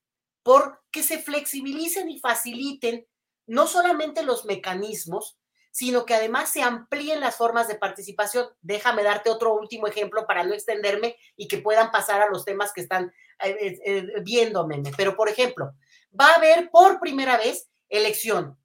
por 0.43 0.83
que 0.91 1.03
se 1.03 1.19
flexibilicen 1.19 2.09
y 2.09 2.19
faciliten 2.19 3.07
no 3.47 3.67
solamente 3.67 4.23
los 4.23 4.43
mecanismos, 4.43 5.37
sino 5.75 6.05
que 6.05 6.15
además 6.15 6.49
se 6.49 6.61
amplíen 6.61 7.19
las 7.19 7.35
formas 7.35 7.67
de 7.67 7.75
participación. 7.75 8.47
Déjame 8.61 9.03
darte 9.03 9.29
otro 9.29 9.53
último 9.55 9.87
ejemplo 9.87 10.25
para 10.25 10.45
no 10.45 10.53
extenderme 10.53 11.17
y 11.35 11.49
que 11.49 11.57
puedan 11.57 11.91
pasar 11.91 12.21
a 12.21 12.29
los 12.29 12.45
temas 12.45 12.71
que 12.71 12.79
están 12.79 13.11
eh, 13.43 13.57
eh, 13.59 13.79
eh, 13.85 14.05
viéndome. 14.23 14.81
Pero, 14.95 15.17
por 15.17 15.27
ejemplo, 15.27 15.73
va 16.17 16.27
a 16.29 16.35
haber 16.35 16.69
por 16.71 17.01
primera 17.01 17.35
vez 17.35 17.69
elección, 17.89 18.57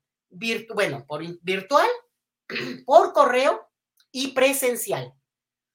bueno, 0.73 1.05
por 1.05 1.25
virtual, 1.43 1.89
por 2.87 3.13
correo 3.13 3.69
y 4.13 4.29
presencial. 4.29 5.13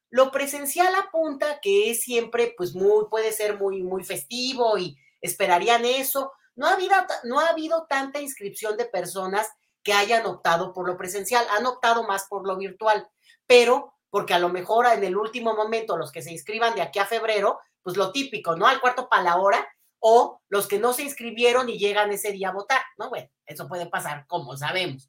Lo 0.10 0.32
presencial 0.32 0.96
apunta 0.96 1.60
que 1.62 1.92
es 1.92 2.02
siempre, 2.02 2.54
pues, 2.56 2.76
muy, 2.76 3.08
puede 3.10 3.34
ser 3.34 3.60
muy, 3.60 3.84
muy 3.84 4.06
festivo 4.06 4.78
y 4.78 4.98
esperarían 5.20 5.84
eso. 5.84 6.32
No 6.56 6.68
ha 6.68 6.76
habido, 6.76 6.96
no 7.26 7.42
ha 7.42 7.50
habido 7.50 7.88
tanta 7.90 8.22
inscripción 8.22 8.78
de 8.78 8.86
personas 8.86 9.50
que 9.86 9.94
hayan 9.94 10.26
optado 10.26 10.74
por 10.74 10.88
lo 10.88 10.98
presencial, 10.98 11.46
han 11.52 11.66
optado 11.68 12.04
más 12.04 12.26
por 12.28 12.46
lo 12.46 12.58
virtual, 12.58 13.08
pero 13.46 13.94
porque 14.10 14.34
a 14.34 14.40
lo 14.40 14.50
mejor 14.50 14.88
en 14.88 15.04
el 15.04 15.16
último 15.16 15.56
momento 15.56 15.96
los 15.96 16.12
que 16.12 16.24
se 16.24 16.32
inscriban 16.32 16.74
de 16.74 16.82
aquí 16.82 16.98
a 16.98 17.06
febrero, 17.06 17.60
pues 17.84 17.96
lo 17.96 18.12
típico, 18.12 18.56
¿no? 18.56 18.66
Al 18.66 18.82
cuarto 18.82 19.08
para 19.08 19.22
la 19.22 19.36
hora, 19.38 19.66
o 20.00 20.42
los 20.50 20.68
que 20.68 20.80
no 20.80 20.92
se 20.92 21.04
inscribieron 21.04 21.70
y 21.70 21.78
llegan 21.78 22.12
ese 22.12 22.32
día 22.32 22.50
a 22.50 22.54
votar, 22.54 22.82
¿no? 22.98 23.10
Bueno, 23.10 23.30
eso 23.46 23.68
puede 23.68 23.86
pasar, 23.86 24.26
como 24.26 24.58
sabemos. 24.58 25.08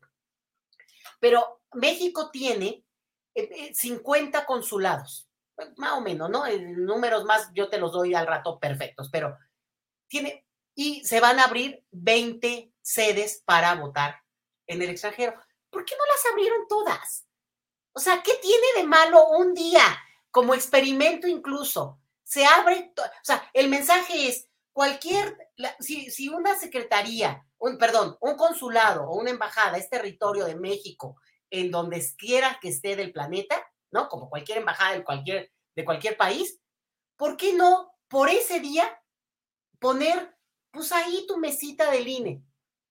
Pero 1.20 1.62
México 1.72 2.30
tiene 2.30 2.84
50 3.72 4.38
eh, 4.38 4.42
eh, 4.42 4.44
consulados, 4.46 5.26
más 5.78 5.92
o 5.92 6.02
menos, 6.02 6.28
¿no? 6.28 6.46
En 6.46 6.84
números 6.84 7.24
más 7.24 7.50
yo 7.54 7.70
te 7.70 7.78
los 7.78 7.92
doy 7.92 8.14
al 8.14 8.26
rato 8.26 8.58
perfectos, 8.58 9.08
pero 9.10 9.38
tiene, 10.06 10.46
y 10.74 11.02
se 11.06 11.20
van 11.20 11.38
a 11.38 11.44
abrir 11.44 11.82
20 11.92 12.74
sedes 12.82 13.42
para 13.46 13.74
votar 13.74 14.25
en 14.66 14.82
el 14.82 14.90
extranjero. 14.90 15.34
¿Por 15.70 15.84
qué 15.84 15.94
no 15.96 16.04
las 16.06 16.32
abrieron 16.32 16.66
todas? 16.68 17.26
O 17.92 18.00
sea, 18.00 18.22
¿qué 18.22 18.34
tiene 18.42 18.66
de 18.76 18.84
malo 18.84 19.28
un 19.28 19.54
día 19.54 19.82
como 20.30 20.54
experimento 20.54 21.26
incluso? 21.26 22.00
Se 22.24 22.44
abre, 22.44 22.92
o 22.96 23.24
sea, 23.24 23.48
el 23.54 23.68
mensaje 23.68 24.28
es, 24.28 24.48
cualquier, 24.76 25.38
si, 25.80 26.28
una 26.28 26.54
secretaría, 26.54 27.46
un, 27.56 27.78
perdón, 27.78 28.18
un 28.20 28.36
consulado 28.36 29.08
o 29.08 29.18
una 29.18 29.30
embajada 29.30 29.78
es 29.78 29.88
territorio 29.88 30.44
de 30.44 30.54
México, 30.54 31.16
en 31.48 31.70
donde 31.70 32.04
quiera 32.18 32.58
que 32.60 32.68
esté 32.68 32.94
del 32.94 33.10
planeta, 33.10 33.66
¿no? 33.90 34.10
Como 34.10 34.28
cualquier 34.28 34.58
embajada 34.58 34.92
de 34.92 35.02
cualquier, 35.02 35.50
de 35.74 35.84
cualquier 35.86 36.18
país, 36.18 36.60
¿por 37.16 37.38
qué 37.38 37.54
no 37.54 37.90
por 38.08 38.28
ese 38.28 38.60
día 38.60 39.02
poner, 39.78 40.36
pues 40.70 40.92
ahí 40.92 41.24
tu 41.26 41.38
mesita 41.38 41.90
del 41.90 42.06
INE? 42.06 42.42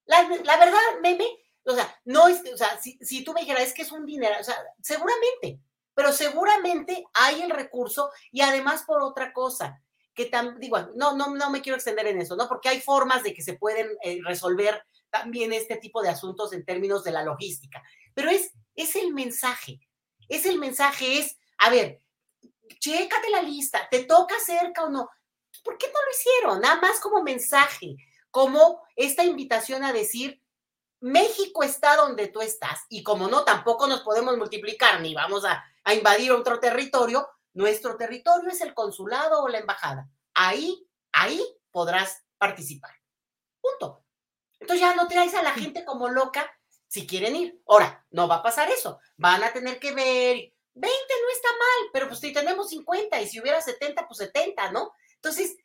La, 0.06 0.24
la 0.24 0.58
verdad, 0.58 0.82
meme, 1.04 1.28
o 1.66 1.76
sea, 1.76 2.00
no 2.06 2.28
es, 2.28 2.42
o 2.54 2.58
sea, 2.58 2.80
si, 2.80 2.98
si 3.02 3.24
tú 3.24 3.34
me 3.34 3.42
dijeras, 3.42 3.64
es 3.64 3.74
que 3.74 3.82
es 3.82 3.92
un 3.92 4.06
dinero, 4.06 4.36
o 4.40 4.44
sea, 4.44 4.56
seguramente, 4.82 5.60
pero 5.94 6.12
seguramente 6.12 7.06
hay 7.14 7.42
el 7.42 7.50
recurso 7.50 8.12
y 8.32 8.42
además 8.42 8.84
por 8.84 9.02
otra 9.02 9.34
cosa, 9.34 9.82
que 10.14 10.26
tan, 10.26 10.60
digo, 10.60 10.78
no, 10.96 11.16
no, 11.16 11.36
no 11.36 11.50
me 11.50 11.62
quiero 11.62 11.76
extender 11.76 12.08
en 12.08 12.22
eso, 12.22 12.36
¿no? 12.36 12.48
Porque 12.48 12.70
hay 12.70 12.80
formas 12.80 13.24
de 13.24 13.34
que 13.34 13.42
se 13.42 13.54
pueden 13.54 13.90
eh, 14.02 14.20
resolver 14.24 14.82
también 15.10 15.52
este 15.54 15.76
tipo 15.78 16.02
de 16.02 16.10
asuntos 16.10 16.54
en 16.54 16.66
términos 16.66 17.04
de 17.04 17.12
la 17.12 17.24
logística. 17.24 17.84
Pero 18.14 18.30
es, 18.30 18.52
es 18.76 18.96
el 18.96 19.14
mensaje, 19.14 19.80
es 20.30 20.46
el 20.46 20.58
mensaje, 20.58 21.20
es, 21.20 21.38
a 21.58 21.70
ver, 21.70 22.02
chécate 22.80 23.30
la 23.30 23.42
lista, 23.42 23.88
¿te 23.92 24.06
toca 24.06 24.36
cerca 24.40 24.86
o 24.86 24.90
no? 24.90 25.10
¿Por 25.64 25.78
qué 25.78 25.88
no 25.88 26.00
lo 26.00 26.12
hicieron? 26.12 26.62
Nada 26.62 26.80
más 26.82 27.00
como 27.00 27.22
mensaje, 27.22 27.96
como 28.32 28.82
esta 28.96 29.24
invitación 29.24 29.84
a 29.84 29.94
decir, 29.94 30.42
México 31.06 31.62
está 31.62 31.96
donde 31.96 32.28
tú 32.28 32.42
estás 32.42 32.82
y 32.90 33.04
como 33.04 33.28
no, 33.28 33.44
tampoco 33.44 33.86
nos 33.86 34.02
podemos 34.02 34.38
multiplicar 34.38 35.02
ni 35.02 35.14
vamos 35.14 35.46
a, 35.46 35.64
a 35.84 35.94
invadir 35.94 36.32
otro 36.32 36.60
territorio, 36.60 37.30
nuestro 37.54 37.96
territorio 37.96 38.50
es 38.50 38.62
el 38.62 38.74
consulado 38.74 39.44
o 39.44 39.48
la 39.48 39.60
embajada. 39.60 40.10
Ahí, 40.34 40.88
ahí 41.12 41.42
podrás 41.70 42.24
participar. 42.40 42.92
Punto. 43.62 44.04
Entonces 44.60 44.82
ya 44.82 44.96
no 44.96 45.08
traes 45.08 45.36
a 45.36 45.44
la 45.44 45.52
gente 45.52 45.86
como 45.86 46.10
loca 46.10 46.52
si 46.88 47.06
quieren 47.06 47.36
ir. 47.36 47.62
Ahora, 47.68 48.04
no 48.10 48.28
va 48.28 48.38
a 48.38 48.44
pasar 48.44 48.72
eso. 48.72 49.00
Van 49.16 49.44
a 49.44 49.54
tener 49.54 49.80
que 49.80 49.94
ver. 49.94 50.54
20 50.74 51.14
no 51.22 51.30
está 51.32 51.50
mal, 51.50 51.90
pero 51.94 52.08
pues 52.08 52.20
si 52.20 52.34
tenemos 52.34 52.70
50 52.70 53.22
y 53.22 53.28
si 53.28 53.40
hubiera 53.40 53.62
70, 53.62 54.08
pues 54.08 54.18
70, 54.18 54.72
¿no? 54.72 54.92
Entonces, 55.16 55.56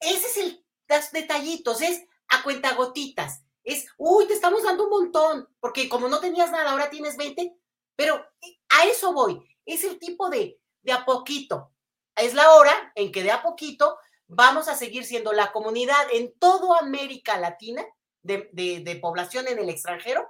ese 0.00 0.26
es 0.26 0.36
el 0.38 0.64
los 0.88 1.12
detallitos, 1.12 1.82
es 1.82 2.02
a 2.28 2.42
cuenta 2.42 2.74
gotitas. 2.74 3.42
Es, 3.68 3.86
uy, 3.98 4.26
te 4.26 4.34
estamos 4.34 4.62
dando 4.62 4.84
un 4.84 4.90
montón, 4.90 5.48
porque 5.60 5.88
como 5.88 6.08
no 6.08 6.20
tenías 6.20 6.50
nada, 6.50 6.70
ahora 6.70 6.88
tienes 6.88 7.16
20, 7.16 7.54
pero 7.94 8.24
a 8.70 8.84
eso 8.84 9.12
voy. 9.12 9.44
Es 9.66 9.84
el 9.84 9.98
tipo 9.98 10.30
de, 10.30 10.58
de 10.82 10.92
a 10.92 11.04
poquito. 11.04 11.72
Es 12.16 12.32
la 12.32 12.54
hora 12.54 12.92
en 12.94 13.12
que 13.12 13.22
de 13.22 13.30
a 13.30 13.42
poquito 13.42 13.98
vamos 14.26 14.68
a 14.68 14.74
seguir 14.74 15.04
siendo 15.04 15.32
la 15.32 15.52
comunidad 15.52 16.06
en 16.12 16.32
toda 16.38 16.78
América 16.78 17.38
Latina 17.38 17.84
de, 18.22 18.98
población 19.00 19.48
en 19.48 19.58
el 19.58 19.68
extranjero 19.68 20.26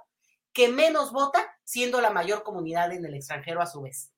que 0.53 0.67
menos 0.67 1.11
vota, 1.11 1.47
siendo 1.63 2.01
la 2.01 2.09
mayor 2.09 2.43
comunidad 2.43 2.91
en 2.91 3.05
el 3.05 3.13
extranjero 3.13 3.61
a 3.61 3.67
su 3.67 3.81
vez. 3.81 4.11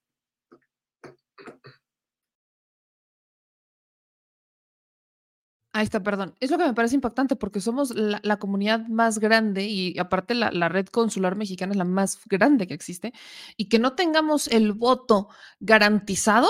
Ahí 5.73 5.85
está, 5.85 6.03
perdón. 6.03 6.35
Es 6.41 6.51
lo 6.51 6.57
que 6.57 6.65
me 6.65 6.73
parece 6.73 6.95
impactante 6.95 7.37
porque 7.37 7.61
somos 7.61 7.93
la, 7.95 8.37
comunidad 8.37 8.87
más 8.87 9.19
grande 9.19 9.67
y 9.67 9.97
aparte 9.99 10.33
la, 10.33 10.69
red 10.69 10.87
consular 10.87 11.35
mexicana 11.37 11.71
es 11.71 11.77
la 11.77 11.85
más 11.85 12.19
grande 12.27 12.67
que 12.67 12.73
existe 12.73 13.13
y 13.55 13.69
que 13.69 13.79
no 13.79 13.93
tengamos 13.93 14.47
el 14.47 14.73
voto 14.73 15.29
garantizado 15.61 16.49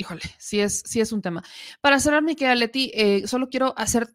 híjole, 0.00 0.22
sí 0.38 0.60
es, 0.60 0.82
sí 0.86 0.98
es 1.00 1.12
un 1.12 1.20
tema. 1.20 1.44
Para 1.82 2.00
cerrar, 2.00 2.22
mi 2.22 2.34
querida 2.34 2.54
Leti, 2.54 2.90
eh, 2.94 3.26
solo 3.26 3.50
quiero 3.50 3.74
hacer, 3.76 4.08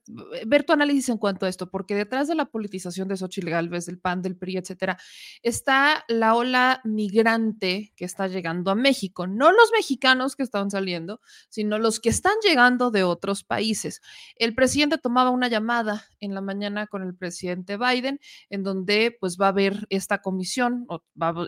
ver 0.47 0.63
tu 0.63 0.73
análisis 0.73 1.09
en 1.09 1.19
cuanto 1.19 1.45
a 1.45 1.49
esto, 1.49 1.69
porque 1.69 1.93
detrás 1.93 2.27
de 2.27 2.33
la 2.33 2.45
politización 2.45 3.07
de 3.07 3.15
Xochitl 3.15 3.51
Galvez, 3.51 3.85
del 3.85 3.99
PAN, 3.99 4.23
del 4.23 4.35
PRI, 4.35 4.57
etcétera, 4.57 4.97
está 5.43 6.03
la 6.07 6.33
ola 6.33 6.81
migrante 6.85 7.93
que 7.95 8.03
está 8.03 8.27
llegando 8.27 8.71
a 8.71 8.75
México. 8.75 9.27
No 9.27 9.51
los 9.51 9.71
mexicanos 9.77 10.35
que 10.35 10.41
están 10.41 10.71
saliendo, 10.71 11.21
sino 11.49 11.77
los 11.77 11.99
que 11.99 12.09
están 12.09 12.33
llegando 12.43 12.89
de 12.89 13.03
otros 13.03 13.43
países. 13.43 14.01
El 14.37 14.55
presidente 14.55 14.97
tomaba 14.97 15.29
una 15.29 15.49
llamada 15.49 16.07
en 16.19 16.33
la 16.33 16.41
mañana 16.41 16.87
con 16.87 17.03
el 17.03 17.15
presidente 17.15 17.77
Biden, 17.77 18.19
en 18.49 18.63
donde 18.63 19.15
pues 19.19 19.37
va 19.39 19.45
a 19.45 19.49
haber 19.49 19.85
esta 19.91 20.23
comisión, 20.23 20.87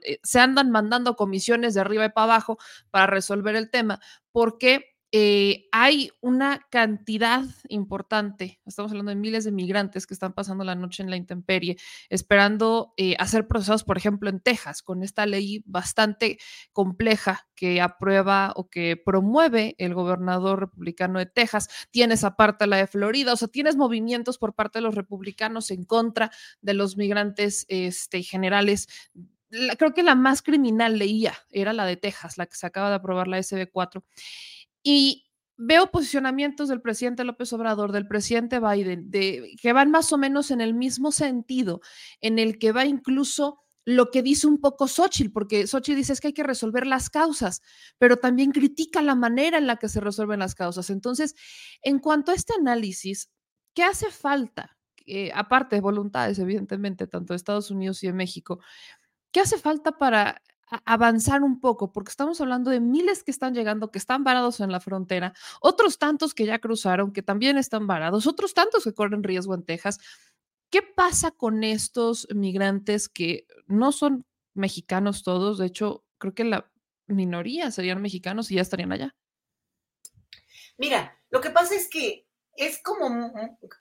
eh, 0.04 0.20
se 0.22 0.40
andan 0.40 0.70
mandando 0.70 1.16
comisiones 1.16 1.74
de 1.74 1.82
arriba 1.82 2.06
y 2.06 2.10
para 2.10 2.26
abajo 2.26 2.60
para 2.92 3.08
resolver 3.08 3.56
el 3.56 3.72
tema 3.72 4.00
porque 4.38 5.00
eh, 5.12 5.68
hay 5.72 6.12
una 6.22 6.68
cantidad 6.70 7.44
importante, 7.70 8.60
estamos 8.68 8.92
hablando 8.92 9.10
de 9.10 9.16
miles 9.16 9.46
de 9.46 9.52
migrantes 9.52 10.06
que 10.06 10.14
están 10.14 10.34
pasando 10.34 10.64
la 10.64 10.76
noche 10.76 11.02
en 11.02 11.10
la 11.10 11.18
intemperie, 11.18 11.76
esperando 12.10 12.94
eh, 12.98 13.16
a 13.18 13.26
ser 13.26 13.48
procesados, 13.48 13.84
por 13.84 13.98
ejemplo, 13.98 14.30
en 14.30 14.40
Texas, 14.40 14.84
con 14.84 15.02
esta 15.02 15.26
ley 15.26 15.64
bastante 15.66 16.38
compleja 16.72 17.48
que 17.56 17.82
aprueba 17.82 18.54
o 18.56 18.70
que 18.70 18.96
promueve 18.96 19.74
el 19.80 19.96
gobernador 19.96 20.60
republicano 20.60 21.18
de 21.18 21.26
Texas. 21.26 21.68
Tienes 21.90 22.24
aparte 22.24 22.68
la 22.68 22.78
de 22.78 22.86
Florida, 22.86 23.34
o 23.34 23.38
sea, 23.38 23.48
tienes 23.48 23.76
movimientos 23.76 24.38
por 24.38 24.54
parte 24.54 24.78
de 24.78 24.84
los 24.84 24.94
republicanos 24.94 25.72
en 25.72 25.84
contra 25.84 26.30
de 26.62 26.76
los 26.76 26.96
migrantes 26.96 27.66
este, 27.70 28.22
generales 28.22 28.88
creo 29.78 29.94
que 29.94 30.04
la 30.04 30.16
más 30.16 30.42
criminal 30.42 30.98
leía 30.98 31.34
era 31.50 31.74
la 31.74 31.86
de 31.86 31.98
Texas, 31.98 32.38
la 32.38 32.46
que 32.46 32.56
se 32.56 32.68
acaba 32.68 32.90
de 32.90 32.96
aprobar 32.96 33.28
la 33.28 33.40
SB4. 33.40 34.04
Y 34.84 35.28
veo 35.58 35.90
posicionamientos 35.92 36.70
del 36.70 36.82
presidente 36.82 37.24
López 37.24 37.52
Obrador, 37.54 37.92
del 37.92 38.08
presidente 38.08 38.60
Biden, 38.60 39.10
de, 39.10 39.56
que 39.62 39.74
van 39.74 39.92
más 39.92 40.14
o 40.14 40.18
menos 40.18 40.52
en 40.52 40.62
el 40.62 40.74
mismo 40.74 41.12
sentido, 41.12 41.82
en 42.22 42.40
el 42.40 42.60
que 42.60 42.72
va 42.72 42.86
incluso 42.86 43.60
lo 43.84 44.12
que 44.12 44.22
dice 44.22 44.48
un 44.48 44.60
poco 44.60 44.88
Xochitl, 44.88 45.32
porque 45.32 45.66
Xochitl 45.66 45.96
dice 45.96 46.14
es 46.14 46.20
que 46.20 46.28
hay 46.28 46.34
que 46.34 46.44
resolver 46.44 46.86
las 46.86 47.10
causas, 47.10 47.62
pero 47.98 48.18
también 48.18 48.52
critica 48.52 49.02
la 49.02 49.16
manera 49.16 49.58
en 49.58 49.66
la 49.66 49.78
que 49.78 49.88
se 49.88 50.02
resuelven 50.02 50.40
las 50.40 50.56
causas. 50.56 50.90
Entonces, 50.90 51.36
en 51.82 52.00
cuanto 52.00 52.32
a 52.32 52.36
este 52.36 52.54
análisis, 52.60 53.32
¿qué 53.74 53.84
hace 53.84 54.12
falta? 54.12 54.78
aparte 55.34 55.78
de 55.78 55.82
voluntades, 55.82 56.38
evidentemente, 56.40 57.08
tanto 57.08 57.34
de 57.34 57.38
Estados 57.38 57.72
Unidos 57.72 58.04
y 58.04 58.08
de 58.08 58.14
México, 58.14 58.60
¿Qué 59.32 59.40
hace 59.40 59.58
falta 59.58 59.98
para 59.98 60.42
avanzar 60.86 61.44
un 61.44 61.60
poco? 61.60 61.92
Porque 61.92 62.10
estamos 62.10 62.42
hablando 62.42 62.72
de 62.72 62.80
miles 62.80 63.24
que 63.24 63.32
están 63.32 63.54
llegando, 63.54 63.92
que 63.92 64.00
están 64.00 64.24
varados 64.24 64.60
en 64.60 64.72
la 64.72 64.80
frontera, 64.80 65.34
otros 65.62 65.98
tantos 65.98 66.34
que 66.34 66.46
ya 66.46 66.60
cruzaron, 66.60 67.14
que 67.14 67.22
también 67.22 67.58
están 67.58 67.88
varados, 67.88 68.28
otros 68.28 68.54
tantos 68.54 68.84
que 68.84 68.94
corren 68.94 69.24
riesgo 69.24 69.54
en 69.56 69.64
Texas. 69.64 70.00
¿Qué 70.70 70.82
pasa 70.82 71.32
con 71.32 71.64
estos 71.64 72.28
migrantes 72.34 73.08
que 73.08 73.48
no 73.68 73.92
son 73.92 74.26
mexicanos 74.54 75.24
todos? 75.24 75.58
De 75.58 75.68
hecho, 75.68 76.04
creo 76.18 76.34
que 76.34 76.44
la 76.44 76.70
minoría 77.08 77.72
serían 77.72 78.02
mexicanos 78.02 78.52
y 78.52 78.56
ya 78.56 78.62
estarían 78.62 78.92
allá. 78.92 79.16
Mira, 80.78 81.18
lo 81.30 81.42
que 81.42 81.50
pasa 81.50 81.76
es 81.76 81.90
que 81.90 82.28
es 82.54 82.82
como 82.82 83.32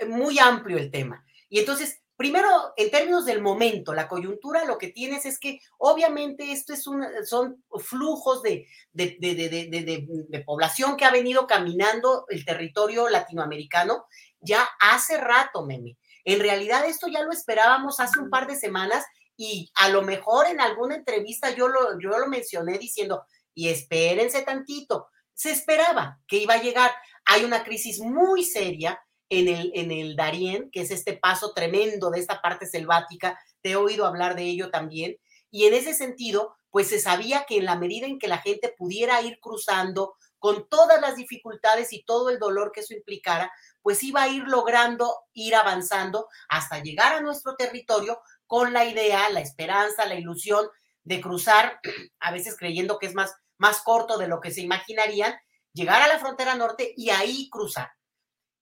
muy 0.09 0.39
amplio 0.39 0.79
el 0.79 0.91
tema. 0.91 1.25
Y 1.49 1.59
entonces 1.59 2.03
Primero, 2.17 2.73
en 2.79 2.91
términos 2.91 3.27
del 3.27 3.43
momento, 3.43 3.93
la 3.93 4.09
coyuntura, 4.09 4.65
lo 4.65 4.79
que 4.79 4.89
tienes 4.89 5.27
es 5.27 5.39
que 5.39 5.61
obviamente 5.77 6.51
esto 6.51 6.73
es 6.73 6.87
un, 6.87 7.05
son 7.27 7.63
flujos 7.79 8.43
de, 8.43 8.67
de, 8.93 9.19
de, 9.21 10.27
de, 10.29 10.41
población 10.41 10.97
que 10.97 11.05
ha 11.05 11.11
venido 11.11 11.47
caminando 11.47 12.25
el 12.31 12.47
territorio 12.47 13.11
latinoamericano 13.11 14.07
ya 14.41 14.67
hace 14.81 15.19
rato, 15.19 15.67
meme. 15.67 15.99
En 16.25 16.41
realidad 16.41 16.87
esto 16.87 17.07
ya 17.07 17.23
lo 17.23 17.33
esperábamos 17.33 18.01
hace 18.01 18.19
un 18.19 18.31
par 18.31 18.47
de 18.47 18.57
semanas 18.57 19.05
y 19.37 19.71
a 19.75 19.91
lo 19.91 20.01
mejor 20.01 20.47
en 20.47 20.61
alguna 20.61 20.95
entrevista 20.95 21.51
yo 21.51 21.69
lo, 21.69 22.01
yo 22.01 22.09
lo 22.19 22.29
mencioné 22.29 22.79
diciendo, 22.79 23.27
y 23.55 23.69
espérense 23.69 24.43
tantito, 24.43 25.09
se 25.35 25.51
esperaba 25.51 26.19
que 26.27 26.39
iba 26.39 26.55
a 26.55 26.63
llegar. 26.63 26.93
Hay 27.27 27.45
una 27.45 27.63
crisis 27.63 28.01
muy 28.01 28.45
seria 28.45 29.01
en 29.29 29.49
el, 29.49 29.73
en 29.75 29.91
el 29.91 30.17
Darién, 30.17 30.71
que 30.71 30.83
es 30.83 30.91
este 30.91 31.15
paso 31.15 31.53
tremendo 31.55 32.11
de 32.11 32.21
esta 32.21 32.41
parte 32.41 32.67
selvática. 32.67 33.39
Te 33.61 33.71
he 33.71 33.77
oído 33.77 34.07
hablar 34.07 34.37
de 34.37 34.45
ello 34.45 34.71
también. 34.71 35.17
Y 35.51 35.67
en 35.67 35.75
ese 35.75 35.95
sentido, 35.95 36.57
pues 36.71 36.89
se 36.89 37.01
sabía 37.01 37.45
que 37.49 37.59
en 37.59 37.65
la 37.65 37.77
medida 37.77 38.07
en 38.07 38.19
que 38.19 38.29
la 38.29 38.39
gente 38.39 38.75
pudiera 38.77 39.21
ir 39.23 39.39
cruzando 39.41 40.15
con 40.39 40.69
todas 40.69 41.01
las 41.01 41.17
dificultades 41.17 41.93
y 41.93 42.05
todo 42.05 42.31
el 42.31 42.39
dolor 42.39 42.71
que 42.73 42.81
eso 42.81 42.95
implicara, 42.95 43.51
pues 43.83 44.03
iba 44.03 44.23
a 44.23 44.29
ir 44.29 44.45
logrando 44.45 45.17
ir 45.33 45.55
avanzando 45.55 46.29
hasta 46.49 46.83
llegar 46.83 47.15
a 47.15 47.21
nuestro 47.21 47.57
territorio 47.57 48.21
con 48.47 48.73
la 48.73 48.85
idea, 48.85 49.31
la 49.31 49.41
esperanza, 49.41 50.07
la 50.07 50.15
ilusión 50.15 50.69
de 51.05 51.21
cruzar, 51.21 51.81
a 52.21 52.33
veces 52.33 52.57
creyendo 52.59 52.99
que 52.99 53.07
es 53.07 53.15
más, 53.15 53.35
más 53.59 53.81
corto 53.83 54.19
de 54.19 54.29
lo 54.29 54.41
que 54.41 54.51
se 54.51 54.61
imaginarían, 54.61 55.35
llegar 55.73 56.03
a 56.03 56.09
la 56.09 56.19
frontera 56.19 56.55
norte 56.55 56.93
y 56.97 57.11
ahí 57.11 57.49
cruzar. 57.51 57.91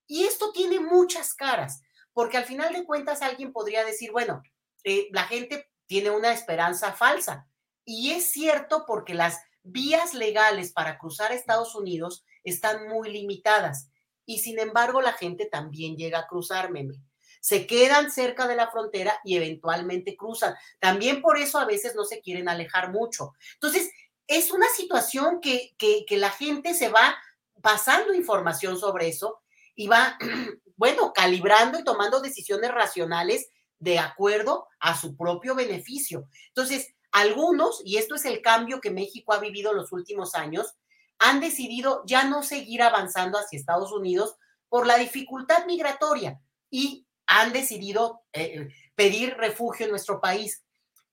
Y 0.07 0.25
esto 0.25 0.53
tiene 0.53 0.81
muchas 0.81 1.35
caras, 1.35 1.83
porque 2.13 2.37
al 2.37 2.45
final 2.45 2.73
de 2.73 2.85
cuentas 2.85 3.23
alguien 3.23 3.53
podría 3.53 3.85
decir, 3.85 4.13
bueno, 4.13 4.43
eh, 4.85 5.09
la 5.13 5.25
gente 5.25 5.71
tiene 5.87 6.11
una 6.11 6.33
esperanza 6.33 6.93
falsa. 6.93 7.49
Y 7.85 8.13
es 8.13 8.31
cierto 8.31 8.85
porque 8.87 9.15
las 9.15 9.39
vías 9.63 10.15
legales 10.15 10.73
para 10.73 10.99
cruzar 10.99 11.33
Estados 11.33 11.75
Unidos 11.75 12.25
están 12.45 12.89
muy 12.89 13.11
limitadas. 13.11 13.89
Y 14.27 14.39
sin 14.39 14.59
embargo, 14.59 15.03
la 15.03 15.13
gente 15.13 15.47
también 15.47 15.97
llega 15.97 16.21
a 16.21 16.27
cruzar, 16.27 16.71
meme. 16.71 17.03
Se 17.41 17.67
quedan 17.67 18.11
cerca 18.11 18.47
de 18.47 18.57
la 18.57 18.71
frontera 18.71 19.21
y 19.23 19.37
eventualmente 19.37 20.17
cruzan. 20.17 20.55
También 20.81 21.21
por 21.21 21.37
eso 21.37 21.59
a 21.59 21.67
veces 21.67 21.95
no 21.95 22.05
se 22.05 22.21
quieren 22.21 22.49
alejar 22.49 22.91
mucho. 22.91 23.33
Entonces, 23.55 23.91
es 24.27 24.51
una 24.51 24.69
situación 24.69 25.41
que, 25.43 25.75
que, 25.77 26.07
que 26.07 26.17
la 26.17 26.31
gente 26.31 26.73
se 26.73 26.89
va 26.89 27.17
pasando 27.61 28.15
información 28.15 28.79
sobre 28.79 29.09
eso 29.09 29.44
y 29.75 29.87
va, 29.87 30.19
bueno, 30.77 31.13
calibrando 31.13 31.79
y 31.79 31.85
tomando 31.85 32.21
decisiones 32.21 32.71
racionales 32.71 33.49
de 33.79 33.99
acuerdo 33.99 34.67
a 34.81 34.99
su 34.99 35.17
propio 35.17 35.55
beneficio. 35.55 36.29
Entonces, 36.49 36.95
algunos, 37.13 37.81
y 37.85 37.99
esto 37.99 38.15
es 38.15 38.25
el 38.25 38.43
cambio 38.43 38.81
que 38.81 38.91
México 38.91 39.33
ha 39.33 39.39
vivido 39.39 39.73
los 39.73 39.93
últimos 39.93 40.35
años, 40.35 40.75
han 41.19 41.41
decidido 41.41 42.03
ya 42.07 42.25
no 42.25 42.43
seguir 42.43 42.83
avanzando 42.83 43.39
hacia 43.39 43.59
Estados 43.59 43.93
Unidos 43.93 44.37
por 44.69 44.87
la 44.87 44.97
dificultad 44.97 45.67
migratoria 45.67 46.41
y 46.71 47.07
han 47.27 47.53
decidido 47.53 48.23
eh, 48.33 48.69
pedir 48.97 49.37
refugio 49.37 49.85
en 49.87 49.91
nuestro 49.91 50.21
país. 50.21 50.65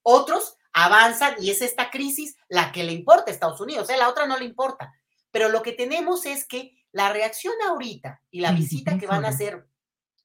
Otros 0.01 0.57
avanzan 0.73 1.35
y 1.39 1.51
es 1.51 1.61
esta 1.61 1.91
crisis 1.91 2.35
la 2.49 2.71
que 2.71 2.83
le 2.83 2.93
importa 2.93 3.25
a 3.27 3.33
Estados 3.33 3.61
Unidos, 3.61 3.89
¿eh? 3.89 3.97
la 3.97 4.09
otra 4.09 4.25
no 4.25 4.37
le 4.37 4.45
importa. 4.45 4.91
Pero 5.29 5.49
lo 5.49 5.61
que 5.61 5.71
tenemos 5.71 6.25
es 6.25 6.47
que 6.47 6.80
la 6.91 7.11
reacción 7.11 7.53
ahorita 7.67 8.21
y 8.29 8.41
la 8.41 8.51
visita 8.51 8.97
que 8.97 9.07
van 9.07 9.25
a 9.25 9.29
hacer 9.29 9.67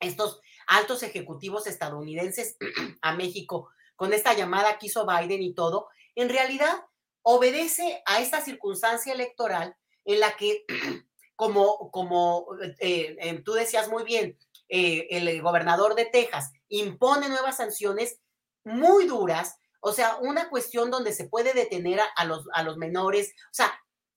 estos 0.01 0.41
altos 0.67 1.03
ejecutivos 1.03 1.67
estadounidenses 1.67 2.57
a 3.03 3.15
México 3.15 3.71
con 3.95 4.13
esta 4.13 4.35
llamada 4.35 4.79
que 4.79 4.87
hizo 4.87 5.07
Biden 5.07 5.43
y 5.43 5.55
todo, 5.55 5.89
en 6.15 6.29
realidad 6.29 6.85
obedece 7.23 8.03
a 8.07 8.21
esta 8.21 8.41
circunstancia 8.41 9.13
electoral 9.13 9.77
en 10.05 10.21
la 10.21 10.37
que, 10.37 10.65
como, 11.37 11.91
como 11.91 12.47
eh, 12.79 13.17
eh, 13.21 13.43
tú 13.45 13.53
decías 13.53 13.89
muy 13.89 14.05
bien, 14.05 14.39
eh, 14.69 15.07
el 15.11 15.43
gobernador 15.43 15.95
de 15.95 16.07
Texas 16.07 16.53
impone 16.69 17.29
nuevas 17.29 17.57
sanciones 17.57 18.21
muy 18.65 19.07
duras, 19.07 19.57
o 19.81 19.93
sea, 19.93 20.17
una 20.17 20.49
cuestión 20.49 20.91
donde 20.91 21.13
se 21.13 21.29
puede 21.29 21.53
detener 21.53 22.01
a, 22.17 22.25
los, 22.25 22.47
a 22.53 22.63
los 22.63 22.77
menores, 22.77 23.33
o 23.51 23.55
sea, 23.55 23.73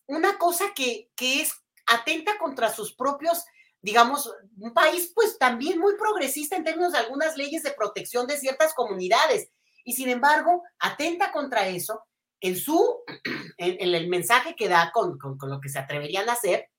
una 0.07 0.37
cosa 0.39 0.73
que, 0.73 1.11
que 1.15 1.41
es 1.41 1.53
atenta 1.89 2.37
contra 2.37 2.71
sus 2.71 2.93
propios, 2.93 3.45
digamos, 3.81 4.31
un 4.57 4.73
país 4.73 5.11
pues 5.15 5.37
también 5.37 5.79
muy 5.79 5.95
progresista 5.97 6.55
en 6.55 6.63
términos 6.63 6.93
de 6.93 6.99
algunas 6.99 7.37
leyes 7.37 7.63
de 7.63 7.71
protección 7.71 8.27
de 8.27 8.37
ciertas 8.37 8.73
comunidades. 8.73 9.49
Y 9.83 9.93
sin 9.93 10.09
embargo, 10.09 10.63
atenta 10.79 11.31
contra 11.31 11.67
eso 11.67 12.03
en 12.41 12.55
su, 12.55 13.03
en, 13.57 13.95
el 13.95 14.07
mensaje 14.07 14.55
que 14.55 14.69
da 14.69 14.91
con, 14.93 15.17
con, 15.17 15.37
con 15.37 15.49
lo 15.49 15.59
que 15.59 15.69
se 15.69 15.79
atreverían 15.79 16.29
a 16.29 16.33
hacer. 16.33 16.69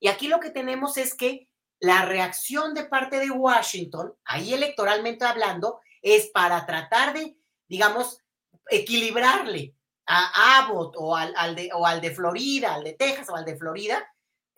Y 0.00 0.08
aquí 0.08 0.28
lo 0.28 0.40
que 0.40 0.50
tenemos 0.50 0.96
es 0.96 1.14
que 1.14 1.48
la 1.80 2.04
reacción 2.04 2.74
de 2.74 2.84
parte 2.84 3.18
de 3.18 3.30
Washington, 3.30 4.14
ahí 4.24 4.52
electoralmente 4.52 5.24
hablando, 5.24 5.80
es 6.02 6.28
para 6.28 6.66
tratar 6.66 7.14
de, 7.14 7.36
digamos, 7.68 8.18
equilibrarle 8.70 9.74
a 10.06 10.58
Abbott 10.58 10.94
o 10.96 11.16
al, 11.16 11.54
de, 11.54 11.70
o 11.74 11.86
al 11.86 12.00
de 12.00 12.14
Florida, 12.14 12.74
al 12.74 12.84
de 12.84 12.92
Texas 12.92 13.28
o 13.30 13.36
al 13.36 13.44
de 13.44 13.56
Florida, 13.56 14.06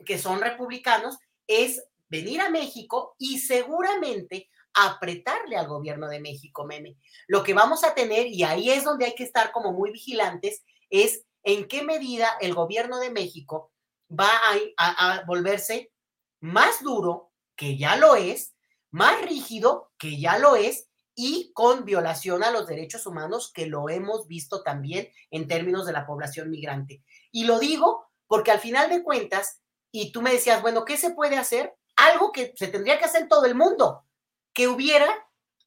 que 0.05 0.19
son 0.19 0.41
republicanos, 0.41 1.19
es 1.47 1.83
venir 2.09 2.41
a 2.41 2.51
México 2.51 3.15
y 3.19 3.39
seguramente 3.39 4.51
apretarle 4.75 5.57
al 5.57 5.69
gobierno 5.69 6.09
de 6.09 6.21
México, 6.21 6.65
meme. 6.65 6.97
Lo 7.27 7.43
que 7.43 7.55
vamos 7.55 7.83
a 7.83 7.95
tener, 7.95 8.27
y 8.27 8.43
ahí 8.43 8.71
es 8.71 8.85
donde 8.85 9.07
hay 9.07 9.15
que 9.15 9.25
estar 9.25 9.51
como 9.53 9.73
muy 9.73 9.91
vigilantes, 9.91 10.63
es 10.91 11.25
en 11.43 11.67
qué 11.67 11.83
medida 11.83 12.29
el 12.41 12.55
gobierno 12.55 12.99
de 12.99 13.11
México 13.11 13.73
va 14.11 14.31
a, 14.77 15.23
volverse 15.27 15.93
más 16.41 16.83
duro, 16.83 17.33
que 17.57 17.79
ya 17.79 17.97
lo 17.97 18.17
es, 18.17 18.55
más 18.91 19.23
rígido, 19.23 19.91
que 19.99 20.21
ya 20.21 20.39
lo 20.39 20.57
es, 20.57 20.89
y 21.19 21.51
con 21.55 21.87
violación 21.87 22.45
a 22.45 22.51
los 22.51 22.67
derechos 22.67 23.07
humanos, 23.07 23.51
que 23.53 23.67
lo 23.67 23.89
hemos 23.89 24.29
visto 24.29 24.63
también 24.63 25.09
en 25.31 25.49
términos 25.49 25.87
de 25.87 25.95
la 25.95 26.07
población 26.07 26.51
migrante. 26.51 27.03
Y 27.33 27.45
lo 27.45 27.59
digo 27.59 28.07
porque 28.27 28.51
al 28.51 28.61
final 28.61 28.91
de 28.91 29.03
cuentas, 29.03 29.63
y 29.91 30.13
tú 30.13 30.21
me 30.21 30.33
decías, 30.33 30.61
bueno, 30.61 30.85
¿qué 30.85 30.99
se 30.99 31.11
puede 31.11 31.39
hacer? 31.39 31.75
Algo 31.97 32.33
que 32.33 32.53
se 32.55 32.69
tendría 32.69 32.99
que 32.99 33.07
hacer 33.07 33.23
en 33.23 33.29
todo 33.29 33.47
el 33.47 33.55
mundo, 33.55 34.05
que 34.53 34.69
hubiera 34.69 35.09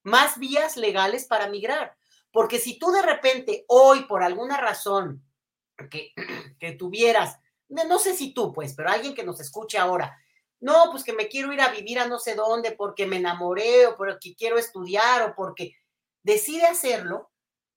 más 0.04 0.38
vías 0.38 0.78
legales 0.78 1.26
para 1.26 1.50
migrar. 1.50 1.98
Porque 2.32 2.60
si 2.60 2.78
tú 2.78 2.92
de 2.92 3.02
repente 3.02 3.66
hoy, 3.68 4.04
por 4.06 4.22
alguna 4.22 4.58
razón, 4.58 5.26
que, 5.90 6.14
que 6.60 6.74
tuvieras, 6.74 7.40
no 7.70 7.98
sé 7.98 8.14
si 8.14 8.36
tú, 8.36 8.54
pues, 8.54 8.76
pero 8.76 8.90
alguien 8.90 9.16
que 9.16 9.24
nos 9.24 9.40
escuche 9.40 9.80
ahora, 9.80 10.16
no, 10.60 10.90
pues 10.92 11.04
que 11.04 11.14
me 11.14 11.28
quiero 11.28 11.54
ir 11.54 11.62
a 11.62 11.72
vivir 11.72 12.00
a 12.00 12.08
no 12.08 12.20
sé 12.20 12.36
dónde 12.36 12.72
porque 12.72 13.06
me 13.06 13.18
enamoré 13.18 13.88
o 13.88 13.96
porque 13.96 14.36
quiero 14.36 14.58
estudiar 14.58 15.22
o 15.24 15.36
porque 15.36 15.74
decide 16.24 16.66
hacerlo, 16.66 17.32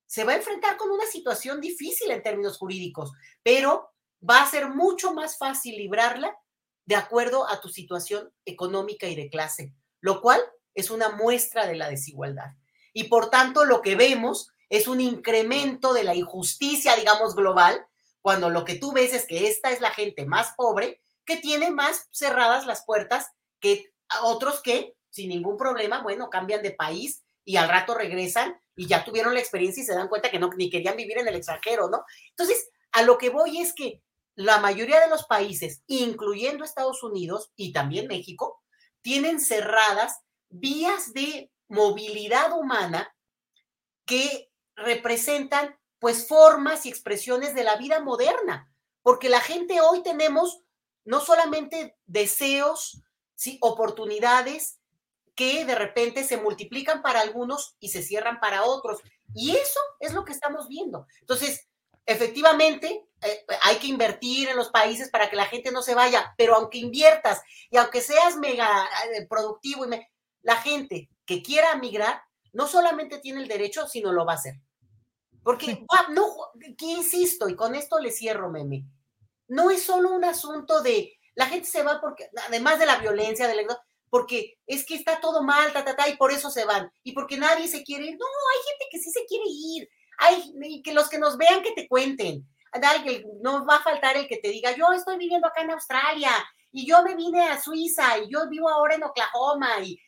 se 0.07 0.25
va 0.25 0.33
a 0.33 0.37
enfrentar 0.37 0.77
con 0.77 0.91
una 0.91 1.07
situación 1.07 1.61
difícil 1.61 2.11
en 2.11 2.23
términos 2.23 2.59
jurídicos, 2.59 3.13
pero 3.43 3.91
va 4.29 4.43
a 4.43 4.51
ser 4.51 4.69
mucho 4.69 5.15
más 5.15 5.39
fácil 5.39 5.77
librarla 5.77 6.37
de 6.85 6.97
acuerdo 6.97 7.49
a 7.49 7.61
tu 7.61 7.69
situación 7.69 8.33
económica 8.45 9.07
y 9.07 9.15
de 9.15 9.31
clase, 9.31 9.73
lo 10.01 10.21
cual 10.21 10.41
es 10.75 10.91
una 10.91 11.11
muestra 11.11 11.67
de 11.67 11.77
la 11.77 11.89
desigualdad. 11.89 12.51
Y 12.93 13.05
por 13.05 13.31
tanto, 13.31 13.65
lo 13.65 13.81
que 13.81 13.95
vemos 13.95 14.53
es 14.69 14.89
un 14.89 15.01
incremento 15.01 15.93
de 15.93 16.05
la 16.05 16.15
injusticia, 16.15 16.97
digamos, 16.97 17.35
global, 17.35 17.87
cuando 18.21 18.51
lo 18.51 18.65
que 18.65 18.77
tú 18.77 18.93
ves 18.93 19.13
es 19.15 19.27
que 19.27 19.49
esta 19.49 19.71
es 19.71 19.81
la 19.81 19.91
gente 19.91 20.27
más 20.27 20.55
pobre 20.57 21.01
que 21.25 21.37
tiene 21.37 21.71
más 21.71 22.09
cerradas 22.11 22.67
las 22.67 22.85
puertas 22.85 23.27
que 23.61 23.93
otros 24.23 24.61
que, 24.61 24.95
sin 25.11 25.29
ningún 25.29 25.57
problema, 25.57 26.03
bueno, 26.03 26.31
cambian 26.31 26.63
de 26.63 26.73
país 26.73 27.23
y 27.45 27.57
al 27.57 27.69
rato 27.69 27.95
regresan 27.95 28.61
y 28.77 28.87
ya 28.87 29.05
tuvieron 29.05 29.35
la 29.35 29.41
experiencia 29.41 29.83
y 29.83 29.87
se 29.87 29.95
dan 29.95 30.09
cuenta 30.09 30.31
que 30.31 30.39
no, 30.39 30.51
ni 30.57 30.71
querían 30.71 30.97
vivir 30.97 31.19
en 31.19 31.29
el 31.29 31.37
extranjero, 31.37 31.89
¿no? 31.89 32.05
Entonces, 32.31 32.71
a 32.93 33.03
lo 33.03 33.19
que 33.19 33.31
voy 33.31 33.61
es 33.61 33.75
que 33.75 34.03
la 34.35 34.59
mayoría 34.59 35.01
de 35.01 35.09
los 35.09 35.25
países, 35.25 35.83
incluyendo 35.87 36.65
Estados 36.65 37.03
Unidos 37.03 37.53
y 37.57 37.73
también 37.73 38.07
México, 38.07 38.63
tienen 39.03 39.41
cerradas 39.41 40.21
vías 40.49 41.13
de 41.13 41.51
movilidad 41.69 42.57
humana 42.59 43.15
que 44.07 44.51
representan 44.77 45.77
pues 45.99 46.27
formas 46.27 46.87
y 46.87 46.89
expresiones 46.89 47.55
de 47.55 47.65
la 47.65 47.77
vida 47.77 48.01
moderna, 48.01 48.73
porque 49.03 49.29
la 49.29 49.41
gente 49.41 49.81
hoy 49.81 50.03
tenemos 50.03 50.63
no 51.05 51.21
solamente 51.21 51.97
deseos, 52.07 53.03
¿sí? 53.35 53.59
oportunidades 53.61 54.79
que 55.35 55.65
de 55.65 55.75
repente 55.75 56.25
se 56.25 56.37
multiplican 56.37 57.03
para 57.03 57.21
algunos 57.21 57.77
y 57.81 57.89
se 57.89 58.03
cierran 58.03 58.39
para 58.41 58.65
otros. 58.65 59.01
Y 59.35 59.53
eso 59.53 59.81
es 60.01 60.13
lo 60.13 60.25
que 60.25 60.33
estamos 60.33 60.69
viendo. 60.69 61.07
Entonces, 61.21 61.69
efectivamente, 62.07 63.07
eh, 63.23 63.47
hay 63.63 63.77
que 63.77 63.87
invertir 63.87 64.49
en 64.49 64.57
los 64.57 64.71
países 64.71 65.11
para 65.11 65.31
que 65.31 65.37
la 65.37 65.47
gente 65.47 65.73
no 65.73 65.83
se 65.83 65.95
vaya, 65.95 66.35
pero 66.37 66.55
aunque 66.55 66.79
inviertas 66.79 67.41
y 67.71 67.77
aunque 67.77 68.01
seas 68.01 68.37
mega 68.37 68.85
eh, 69.15 69.27
productivo, 69.29 69.87
y 69.87 70.01
la 70.43 70.57
gente 70.57 71.09
que 71.25 71.43
quiera 71.43 71.77
migrar 71.77 72.23
no 72.53 72.67
solamente 72.69 73.19
tiene 73.19 73.41
el 73.41 73.49
derecho, 73.49 73.87
sino 73.89 74.13
lo 74.13 74.27
va 74.27 74.33
a 74.33 74.37
hacer. 74.37 74.61
Porque, 75.43 75.85
no, 76.11 76.37
que 76.77 76.87
insisto, 76.87 77.49
y 77.49 77.57
con 77.57 77.75
esto 77.75 77.99
le 77.99 78.13
cierro, 78.13 78.51
meme, 78.51 78.85
no 79.53 79.71
es 79.71 79.83
solo 79.83 80.11
un 80.15 80.25
asunto 80.25 80.81
de 80.81 81.13
la 81.35 81.47
gente 81.47 81.69
se 81.69 81.83
va 81.83 82.01
porque, 82.01 82.29
además 82.47 82.79
de 82.79 82.87
la 82.87 82.97
violencia, 82.97 83.47
del 83.47 83.67
porque 84.09 84.59
es 84.67 84.85
que 84.87 84.95
está 84.95 85.21
todo 85.21 85.43
mal, 85.43 85.73
ta, 85.73 85.85
ta, 85.85 85.95
ta, 85.95 86.09
y 86.09 86.17
por 86.17 86.33
eso 86.33 86.51
se 86.51 86.65
van, 86.65 86.91
y 87.03 87.13
porque 87.13 87.37
nadie 87.37 87.69
se 87.69 87.83
quiere 87.83 88.07
ir. 88.07 88.17
No, 88.19 88.27
hay 88.27 88.63
gente 88.71 88.87
que 88.91 88.99
sí 88.99 89.11
se 89.11 89.27
quiere 89.27 89.45
ir. 89.47 89.89
Hay 90.19 90.83
que 90.83 90.95
los 90.95 91.09
que 91.09 91.19
nos 91.19 91.37
vean 91.37 91.63
que 91.63 91.73
te 91.73 91.87
cuenten. 91.87 92.47
No 93.43 93.67
va 93.67 93.77
a 93.77 93.83
faltar 93.83 94.17
el 94.17 94.27
que 94.27 94.39
te 94.39 94.49
diga, 94.49 94.75
yo 94.75 94.91
estoy 94.93 95.19
viviendo 95.19 95.47
acá 95.47 95.63
en 95.63 95.73
Australia, 95.73 96.33
y 96.71 96.87
yo 96.87 97.03
me 97.03 97.15
vine 97.15 97.49
a 97.49 97.61
Suiza, 97.61 98.19
y 98.19 98.31
yo 98.31 98.49
vivo 98.49 98.71
ahora 98.71 98.95
en 98.95 99.05
Oklahoma, 99.05 99.81
y 99.81 99.99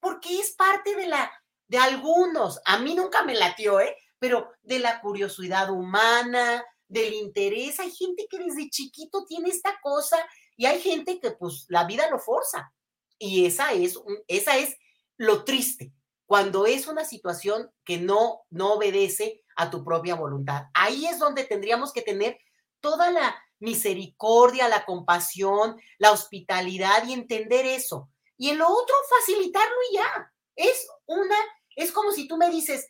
porque 0.00 0.38
es 0.38 0.52
parte 0.52 0.94
de 0.96 1.06
la, 1.06 1.32
de 1.66 1.78
algunos, 1.78 2.60
a 2.66 2.78
mí 2.78 2.94
nunca 2.94 3.22
me 3.22 3.34
latió, 3.34 3.80
¿eh? 3.80 3.96
Pero 4.18 4.52
de 4.62 4.80
la 4.80 5.00
curiosidad 5.00 5.70
humana, 5.70 6.62
del 6.92 7.14
interés. 7.14 7.80
Hay 7.80 7.90
gente 7.90 8.26
que 8.30 8.38
desde 8.38 8.68
chiquito 8.68 9.24
tiene 9.24 9.48
esta 9.48 9.78
cosa 9.82 10.18
y 10.56 10.66
hay 10.66 10.80
gente 10.80 11.18
que 11.18 11.32
pues 11.32 11.64
la 11.68 11.84
vida 11.84 12.08
lo 12.10 12.18
forza. 12.18 12.72
Y 13.18 13.46
esa 13.46 13.72
es, 13.72 13.98
esa 14.28 14.58
es 14.58 14.76
lo 15.16 15.44
triste, 15.44 15.92
cuando 16.26 16.66
es 16.66 16.86
una 16.86 17.04
situación 17.04 17.70
que 17.84 17.98
no, 17.98 18.42
no 18.50 18.74
obedece 18.74 19.42
a 19.56 19.70
tu 19.70 19.84
propia 19.84 20.14
voluntad. 20.14 20.64
Ahí 20.74 21.06
es 21.06 21.18
donde 21.18 21.44
tendríamos 21.44 21.92
que 21.92 22.02
tener 22.02 22.38
toda 22.80 23.10
la 23.10 23.36
misericordia, 23.58 24.68
la 24.68 24.84
compasión, 24.84 25.80
la 25.98 26.10
hospitalidad 26.12 27.06
y 27.06 27.12
entender 27.12 27.64
eso. 27.64 28.10
Y 28.36 28.50
en 28.50 28.58
lo 28.58 28.68
otro, 28.68 28.94
facilitarlo 29.20 29.76
y 29.90 29.94
ya. 29.94 30.32
Es 30.56 30.88
una, 31.06 31.36
es 31.76 31.92
como 31.92 32.10
si 32.12 32.26
tú 32.26 32.36
me 32.36 32.50
dices, 32.50 32.88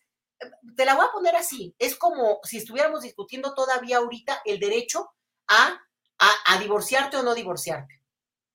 te 0.76 0.84
la 0.84 0.94
voy 0.94 1.06
a 1.06 1.12
poner 1.12 1.36
así, 1.36 1.74
es 1.78 1.96
como 1.96 2.40
si 2.44 2.58
estuviéramos 2.58 3.02
discutiendo 3.02 3.54
todavía 3.54 3.98
ahorita 3.98 4.42
el 4.44 4.58
derecho 4.58 5.10
a, 5.48 5.80
a, 6.18 6.58
divorciarte 6.58 7.16
o 7.16 7.22
no 7.22 7.34
divorciarte, 7.34 8.00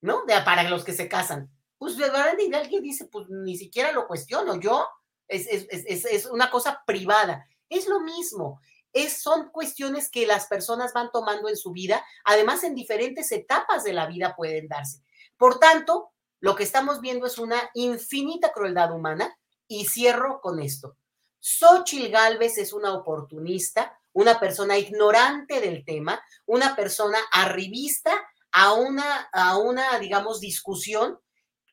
¿no? 0.00 0.24
De, 0.24 0.40
para 0.42 0.68
los 0.68 0.84
que 0.84 0.92
se 0.92 1.08
casan. 1.08 1.50
Pues 1.76 1.96
de 1.96 2.04
verdad 2.04 2.28
alguien 2.54 2.82
dice, 2.82 3.06
pues 3.06 3.28
ni 3.28 3.56
siquiera 3.56 3.92
lo 3.92 4.06
cuestiono, 4.06 4.58
yo, 4.58 4.88
es, 5.28 5.46
es, 5.46 5.66
es, 5.70 6.04
es 6.04 6.26
una 6.26 6.50
cosa 6.50 6.82
privada. 6.86 7.46
Es 7.68 7.86
lo 7.86 8.00
mismo, 8.00 8.60
es, 8.92 9.22
son 9.22 9.50
cuestiones 9.50 10.10
que 10.10 10.26
las 10.26 10.46
personas 10.46 10.92
van 10.92 11.10
tomando 11.12 11.48
en 11.48 11.56
su 11.56 11.72
vida, 11.72 12.04
además 12.24 12.64
en 12.64 12.74
diferentes 12.74 13.30
etapas 13.32 13.84
de 13.84 13.92
la 13.92 14.06
vida 14.06 14.34
pueden 14.34 14.68
darse. 14.68 15.02
Por 15.36 15.58
tanto, 15.58 16.10
lo 16.40 16.54
que 16.56 16.64
estamos 16.64 17.00
viendo 17.00 17.26
es 17.26 17.38
una 17.38 17.70
infinita 17.74 18.52
crueldad 18.52 18.92
humana 18.92 19.36
y 19.66 19.86
cierro 19.86 20.40
con 20.40 20.60
esto. 20.60 20.96
Xochil 21.40 22.10
Gálvez 22.10 22.58
es 22.58 22.72
una 22.72 22.94
oportunista, 22.94 23.98
una 24.12 24.40
persona 24.40 24.76
ignorante 24.76 25.60
del 25.60 25.84
tema, 25.84 26.20
una 26.46 26.74
persona 26.74 27.18
arribista 27.32 28.12
a 28.52 28.72
una, 28.72 29.28
a 29.32 29.58
una, 29.58 29.98
digamos, 29.98 30.40
discusión 30.40 31.18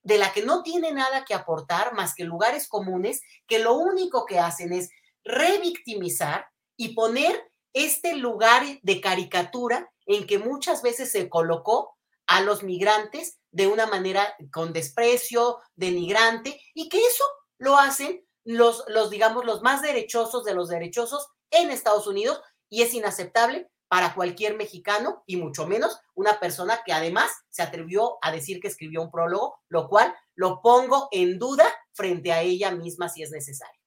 de 0.03 0.19
la 0.19 0.31
que 0.31 0.43
no 0.43 0.61
tiene 0.61 0.91
nada 0.91 1.25
que 1.25 1.33
aportar 1.33 1.93
más 1.93 2.13
que 2.13 2.23
lugares 2.23 2.67
comunes 2.67 3.21
que 3.47 3.59
lo 3.59 3.73
único 3.73 4.25
que 4.25 4.39
hacen 4.39 4.71
es 4.71 4.91
revictimizar 5.23 6.47
y 6.77 6.93
poner 6.93 7.51
este 7.73 8.15
lugar 8.15 8.63
de 8.83 9.01
caricatura 9.01 9.91
en 10.05 10.27
que 10.27 10.37
muchas 10.37 10.81
veces 10.81 11.11
se 11.11 11.27
colocó 11.27 11.97
a 12.27 12.41
los 12.41 12.63
migrantes 12.63 13.39
de 13.51 13.67
una 13.67 13.87
manera 13.87 14.35
con 14.51 14.73
desprecio, 14.73 15.59
denigrante, 15.75 16.61
y 16.73 16.89
que 16.89 16.99
eso 16.99 17.23
lo 17.57 17.77
hacen 17.77 18.24
los, 18.45 18.85
los, 18.87 19.09
digamos, 19.09 19.43
los 19.43 19.61
más 19.61 19.81
derechosos 19.81 20.45
de 20.45 20.53
los 20.53 20.69
derechosos 20.69 21.27
en 21.49 21.71
Estados 21.71 22.07
Unidos 22.07 22.41
y 22.69 22.83
es 22.83 22.93
inaceptable 22.93 23.69
para 23.87 24.13
cualquier 24.13 24.55
mexicano 24.55 25.23
y 25.25 25.37
mucho 25.37 25.67
menos 25.67 25.99
una 26.15 26.39
persona 26.39 26.81
que 26.85 26.93
además 26.93 27.31
se 27.49 27.61
atrevió 27.61 28.17
a 28.21 28.31
decir 28.31 28.59
que 28.59 28.67
escribió 28.67 29.01
un 29.01 29.11
prólogo, 29.11 29.59
lo 29.67 29.87
cual 29.89 30.15
lo 30.35 30.61
pongo 30.61 31.07
en 31.11 31.37
duda 31.37 31.65
frente 31.93 32.31
a 32.31 32.41
ella 32.41 32.71
misma 32.71 33.09
si 33.09 33.23
es 33.23 33.31
necesario. 33.31 33.81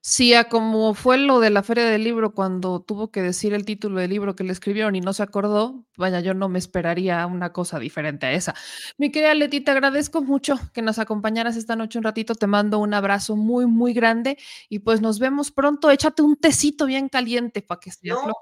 Sí, 0.00 0.32
como 0.48 0.94
fue 0.94 1.18
lo 1.18 1.40
de 1.40 1.50
la 1.50 1.62
Feria 1.62 1.84
del 1.84 2.04
Libro 2.04 2.32
cuando 2.32 2.80
tuvo 2.80 3.10
que 3.10 3.20
decir 3.20 3.52
el 3.52 3.64
título 3.64 4.00
del 4.00 4.10
libro 4.10 4.36
que 4.36 4.44
le 4.44 4.52
escribieron 4.52 4.94
y 4.94 5.00
no 5.00 5.12
se 5.12 5.24
acordó, 5.24 5.84
vaya, 5.96 6.20
yo 6.20 6.34
no 6.34 6.48
me 6.48 6.58
esperaría 6.58 7.26
una 7.26 7.52
cosa 7.52 7.78
diferente 7.78 8.24
a 8.26 8.32
esa. 8.32 8.54
Mi 8.96 9.10
querida 9.10 9.34
Leti, 9.34 9.60
te 9.60 9.72
agradezco 9.72 10.22
mucho 10.22 10.54
que 10.72 10.82
nos 10.82 10.98
acompañaras 10.98 11.56
esta 11.56 11.74
noche 11.74 11.98
un 11.98 12.04
ratito, 12.04 12.36
te 12.36 12.46
mando 12.46 12.78
un 12.78 12.94
abrazo 12.94 13.34
muy, 13.36 13.66
muy 13.66 13.92
grande 13.92 14.38
y 14.68 14.78
pues 14.78 15.00
nos 15.00 15.18
vemos 15.18 15.50
pronto. 15.50 15.90
Échate 15.90 16.22
un 16.22 16.36
tecito 16.36 16.86
bien 16.86 17.08
caliente 17.08 17.60
para 17.60 17.80
que 17.80 17.90
se 17.90 18.08
no, 18.08 18.32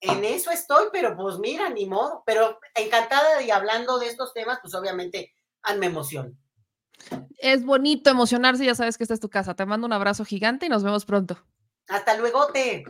En 0.00 0.24
eso 0.24 0.50
estoy, 0.50 0.88
pero 0.92 1.16
pues 1.16 1.38
mira, 1.38 1.70
ni 1.70 1.86
modo, 1.86 2.22
pero 2.26 2.58
encantada 2.74 3.40
y 3.40 3.50
hablando 3.50 3.98
de 3.98 4.08
estos 4.08 4.34
temas, 4.34 4.58
pues 4.60 4.74
obviamente 4.74 5.32
me 5.78 5.86
emoción. 5.86 6.36
Es 7.38 7.64
bonito 7.64 8.10
emocionarse, 8.10 8.64
ya 8.64 8.74
sabes 8.74 8.98
que 8.98 9.04
esta 9.04 9.14
es 9.14 9.20
tu 9.20 9.30
casa. 9.30 9.54
Te 9.54 9.66
mando 9.66 9.86
un 9.86 9.92
abrazo 9.92 10.24
gigante 10.24 10.66
y 10.66 10.68
nos 10.68 10.82
vemos 10.82 11.04
pronto. 11.04 11.38
Hasta 11.88 12.16
luego, 12.16 12.46
te. 12.52 12.84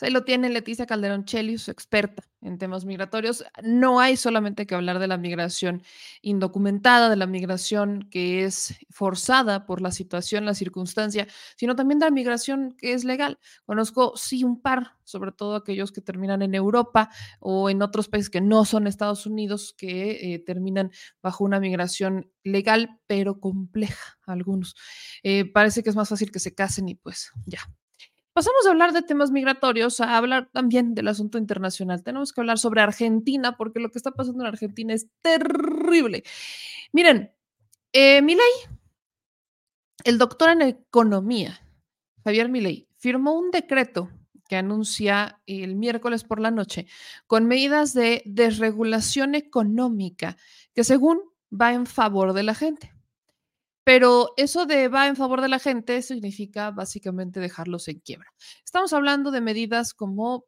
Ahí 0.00 0.10
lo 0.10 0.24
tiene 0.24 0.50
Leticia 0.50 0.86
Calderón 0.86 1.24
Cheli, 1.24 1.56
su 1.56 1.70
experta 1.70 2.22
en 2.42 2.58
temas 2.58 2.84
migratorios. 2.84 3.44
No 3.62 3.98
hay 3.98 4.16
solamente 4.16 4.66
que 4.66 4.74
hablar 4.74 4.98
de 4.98 5.08
la 5.08 5.16
migración 5.16 5.82
indocumentada, 6.22 7.08
de 7.08 7.16
la 7.16 7.26
migración 7.26 8.08
que 8.10 8.44
es 8.44 8.74
forzada 8.90 9.64
por 9.66 9.80
la 9.80 9.90
situación, 9.90 10.44
la 10.44 10.54
circunstancia, 10.54 11.26
sino 11.56 11.74
también 11.76 11.98
de 11.98 12.06
la 12.06 12.10
migración 12.10 12.76
que 12.78 12.92
es 12.92 13.04
legal. 13.04 13.38
Conozco, 13.64 14.12
sí, 14.16 14.44
un 14.44 14.60
par, 14.60 14.92
sobre 15.04 15.32
todo 15.32 15.56
aquellos 15.56 15.92
que 15.92 16.02
terminan 16.02 16.42
en 16.42 16.54
Europa 16.54 17.10
o 17.40 17.70
en 17.70 17.82
otros 17.82 18.08
países 18.08 18.30
que 18.30 18.40
no 18.40 18.64
son 18.64 18.86
Estados 18.86 19.26
Unidos, 19.26 19.74
que 19.76 20.34
eh, 20.34 20.38
terminan 20.38 20.92
bajo 21.22 21.44
una 21.44 21.58
migración 21.58 22.30
legal, 22.44 23.00
pero 23.06 23.40
compleja, 23.40 24.18
algunos. 24.26 24.76
Eh, 25.22 25.50
parece 25.50 25.82
que 25.82 25.90
es 25.90 25.96
más 25.96 26.08
fácil 26.08 26.30
que 26.30 26.38
se 26.38 26.54
casen 26.54 26.88
y 26.88 26.94
pues 26.94 27.32
ya, 27.46 27.60
Pasamos 28.36 28.66
a 28.66 28.70
hablar 28.70 28.92
de 28.92 29.00
temas 29.00 29.30
migratorios, 29.30 29.98
a 29.98 30.14
hablar 30.14 30.50
también 30.52 30.94
del 30.94 31.08
asunto 31.08 31.38
internacional. 31.38 32.02
Tenemos 32.02 32.34
que 32.34 32.42
hablar 32.42 32.58
sobre 32.58 32.82
Argentina, 32.82 33.56
porque 33.56 33.80
lo 33.80 33.90
que 33.90 33.96
está 33.96 34.10
pasando 34.10 34.44
en 34.44 34.48
Argentina 34.48 34.92
es 34.92 35.08
terrible. 35.22 36.22
Miren, 36.92 37.32
eh, 37.94 38.20
Milei, 38.20 38.44
el 40.04 40.18
doctor 40.18 40.50
en 40.50 40.60
economía, 40.60 41.58
Javier 42.24 42.50
Milei, 42.50 42.86
firmó 42.98 43.32
un 43.38 43.50
decreto 43.50 44.10
que 44.50 44.56
anuncia 44.56 45.40
el 45.46 45.74
miércoles 45.74 46.22
por 46.22 46.38
la 46.38 46.50
noche 46.50 46.86
con 47.26 47.46
medidas 47.46 47.94
de 47.94 48.22
desregulación 48.26 49.34
económica 49.34 50.36
que 50.74 50.84
según 50.84 51.22
va 51.50 51.72
en 51.72 51.86
favor 51.86 52.34
de 52.34 52.42
la 52.42 52.54
gente. 52.54 52.95
Pero 53.86 54.34
eso 54.36 54.66
de 54.66 54.88
va 54.88 55.06
en 55.06 55.14
favor 55.14 55.40
de 55.40 55.48
la 55.48 55.60
gente 55.60 56.02
significa 56.02 56.72
básicamente 56.72 57.38
dejarlos 57.38 57.86
en 57.86 58.00
quiebra. 58.00 58.34
Estamos 58.64 58.92
hablando 58.92 59.30
de 59.30 59.40
medidas 59.40 59.94
como, 59.94 60.44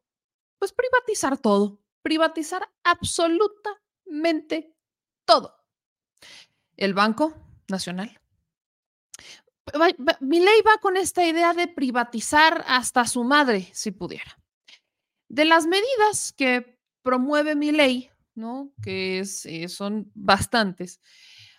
pues, 0.59 0.73
privatizar 0.73 1.39
todo, 1.39 1.81
privatizar 2.03 2.69
absolutamente 2.83 4.75
todo. 5.25 5.55
El 6.77 6.95
Banco 6.95 7.33
Nacional. 7.69 8.21
Mi 10.19 10.41
ley 10.41 10.61
va 10.67 10.79
con 10.81 10.97
esta 10.97 11.25
idea 11.25 11.55
de 11.55 11.69
privatizar 11.69 12.65
hasta 12.67 13.07
su 13.07 13.23
madre, 13.23 13.69
si 13.73 13.93
pudiera. 13.93 14.37
De 15.29 15.45
las 15.45 15.69
medidas 15.69 16.33
que 16.33 16.77
promueve 17.05 17.55
mi 17.55 17.71
ley, 17.71 18.11
¿no? 18.35 18.73
que 18.83 19.21
eh, 19.21 19.69
son 19.69 20.11
bastantes, 20.17 21.01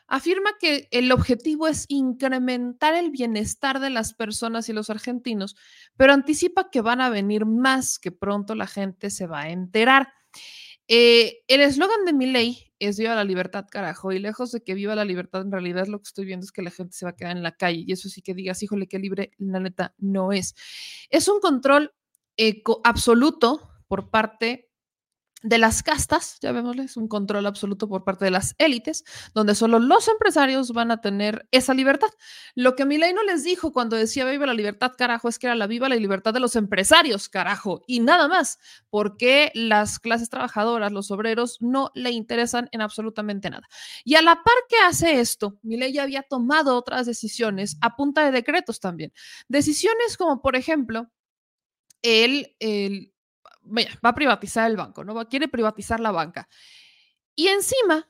afirma 0.10 0.52
que 0.60 0.88
el 0.92 1.12
objetivo 1.12 1.68
es 1.68 1.86
incrementar 1.88 2.96
el 2.96 3.12
bienestar 3.12 3.80
de 3.80 3.90
las 3.90 4.14
personas 4.14 4.68
y 4.68 4.74
los 4.74 4.90
argentinos, 4.90 5.56
pero 5.96 6.14
anticipa 6.14 6.70
que 6.70 6.82
van 6.82 7.02
a 7.02 7.10
venir 7.10 7.46
más, 7.46 8.00
que 8.00 8.12
pronto 8.12 8.56
la 8.56 8.68
gente 8.68 9.10
se 9.10 9.28
va 9.28 9.42
a 9.42 9.50
enterar. 9.50 10.10
Eh, 10.88 11.44
el 11.48 11.62
eslogan 11.62 12.04
de 12.06 12.14
mi 12.14 12.26
ley 12.26 12.72
es 12.80 12.98
viva 12.98 13.14
la 13.14 13.24
libertad, 13.24 13.68
carajo, 13.70 14.12
y 14.12 14.20
lejos 14.20 14.52
de 14.52 14.64
que 14.64 14.74
viva 14.74 14.96
la 14.96 15.06
libertad, 15.06 15.42
en 15.42 15.52
realidad 15.52 15.86
lo 15.88 16.00
que 16.00 16.08
estoy 16.08 16.26
viendo 16.26 16.46
es 16.46 16.52
que 16.52 16.64
la 16.64 16.72
gente 16.72 16.98
se 16.98 17.06
va 17.06 17.12
a 17.12 17.16
quedar 17.16 17.38
en 17.38 17.44
la 17.44 17.52
calle, 17.52 17.84
y 17.86 17.92
eso 17.92 18.10
sí 18.10 18.22
que 18.22 18.34
digas, 18.34 18.64
híjole, 18.64 18.88
qué 18.88 18.98
libre, 18.98 19.32
la 19.38 19.60
neta, 19.60 19.94
no 20.00 20.32
es. 20.32 20.56
Es 21.10 21.28
un 21.28 21.40
control 21.40 21.94
absoluto 22.84 23.70
por 23.88 24.10
parte 24.10 24.69
de 25.42 25.58
las 25.58 25.84
castas, 25.84 26.38
ya 26.42 26.50
es 26.84 26.98
un 26.98 27.08
control 27.08 27.46
absoluto 27.46 27.88
por 27.88 28.04
parte 28.04 28.26
de 28.26 28.32
las 28.32 28.56
élites, 28.58 29.06
donde 29.34 29.56
solo 29.56 29.80
los 29.80 30.08
empresarios 30.08 30.74
van 30.74 30.92
a 30.92 31.02
tener 31.02 31.48
esa 31.52 31.74
libertad. 31.74 32.10
Lo 32.56 32.76
que 32.76 32.86
Milei 32.86 33.14
no 33.14 33.24
les 33.24 33.44
dijo 33.44 33.72
cuando 33.72 33.96
decía 33.96 34.26
viva 34.26 34.46
la 34.46 34.54
libertad, 34.54 34.94
carajo, 34.98 35.30
es 35.30 35.40
que 35.40 35.48
era 35.48 35.56
la 35.56 35.68
viva 35.68 35.88
la 35.88 35.96
libertad 35.96 36.34
de 36.34 36.42
los 36.42 36.56
empresarios, 36.56 37.30
carajo, 37.30 37.82
y 37.88 38.02
nada 38.02 38.28
más, 38.28 38.60
porque 38.90 39.52
las 39.54 40.00
clases 40.00 40.30
trabajadoras, 40.30 40.92
los 40.92 41.10
obreros, 41.12 41.62
no 41.62 41.92
le 41.96 42.12
interesan 42.12 42.68
en 42.72 42.82
absolutamente 42.82 43.50
nada. 43.50 43.68
Y 44.04 44.16
a 44.16 44.22
la 44.22 44.36
par 44.36 44.54
que 44.68 44.78
hace 44.86 45.20
esto, 45.22 45.58
Milei 45.62 45.94
ya 45.94 46.04
había 46.04 46.24
tomado 46.24 46.76
otras 46.76 47.06
decisiones 47.06 47.78
a 47.82 47.96
punta 47.96 48.26
de 48.26 48.32
decretos 48.32 48.80
también. 48.80 49.14
Decisiones 49.48 50.18
como, 50.18 50.42
por 50.42 50.56
ejemplo, 50.56 51.10
el, 52.02 52.56
el 52.60 53.14
va 53.70 54.10
a 54.10 54.16
privatizar 54.16 54.70
el 54.70 54.78
banco, 54.78 55.04
¿no? 55.04 55.28
Quiere 55.28 55.48
privatizar 55.48 56.00
la 56.00 56.12
banca. 56.12 56.48
Y 57.36 57.48
encima 57.48 58.10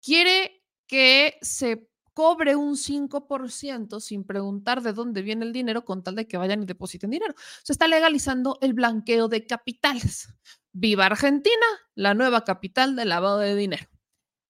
quiere 0.00 0.64
que 0.86 1.38
se 1.42 1.88
cobre 2.14 2.54
un 2.56 2.76
5% 2.76 4.00
sin 4.00 4.24
preguntar 4.24 4.80
de 4.82 4.92
dónde 4.92 5.22
viene 5.22 5.44
el 5.44 5.52
dinero 5.52 5.84
con 5.84 6.02
tal 6.02 6.14
de 6.14 6.26
que 6.26 6.36
vayan 6.36 6.62
y 6.62 6.66
depositen 6.66 7.10
dinero. 7.10 7.34
Se 7.62 7.72
está 7.72 7.88
legalizando 7.88 8.56
el 8.60 8.72
blanqueo 8.72 9.28
de 9.28 9.46
capitales. 9.46 10.28
Viva 10.72 11.06
Argentina, 11.06 11.66
la 11.94 12.14
nueva 12.14 12.44
capital 12.44 12.96
del 12.96 13.10
lavado 13.10 13.38
de 13.38 13.54
dinero. 13.56 13.86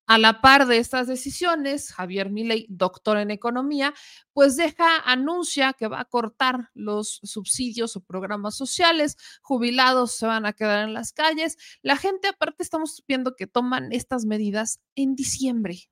A 0.07 0.19
la 0.19 0.43
par 0.43 0.67
de 0.67 0.77
estas 0.77 1.07
decisiones, 1.07 1.93
Javier 1.93 2.31
Milei, 2.31 2.67
doctor 2.69 3.17
en 3.17 3.31
economía, 3.31 3.95
pues 4.35 4.57
deja, 4.57 4.99
anuncia 4.99 5.73
que 5.73 5.89
va 5.89 6.01
a 6.01 6.05
cortar 6.05 6.71
los 6.75 7.21
subsidios 7.23 7.97
o 7.97 8.05
programas 8.05 8.55
sociales, 8.55 9.17
jubilados 9.41 10.13
se 10.13 10.27
van 10.27 10.45
a 10.45 10.53
quedar 10.53 10.87
en 10.87 10.93
las 10.93 11.13
calles. 11.13 11.57
La 11.81 11.97
gente, 11.97 12.29
aparte, 12.29 12.63
estamos 12.63 13.03
viendo 13.09 13.35
que 13.35 13.47
toman 13.47 13.93
estas 13.93 14.27
medidas 14.27 14.81
en 14.95 15.15
diciembre. 15.15 15.89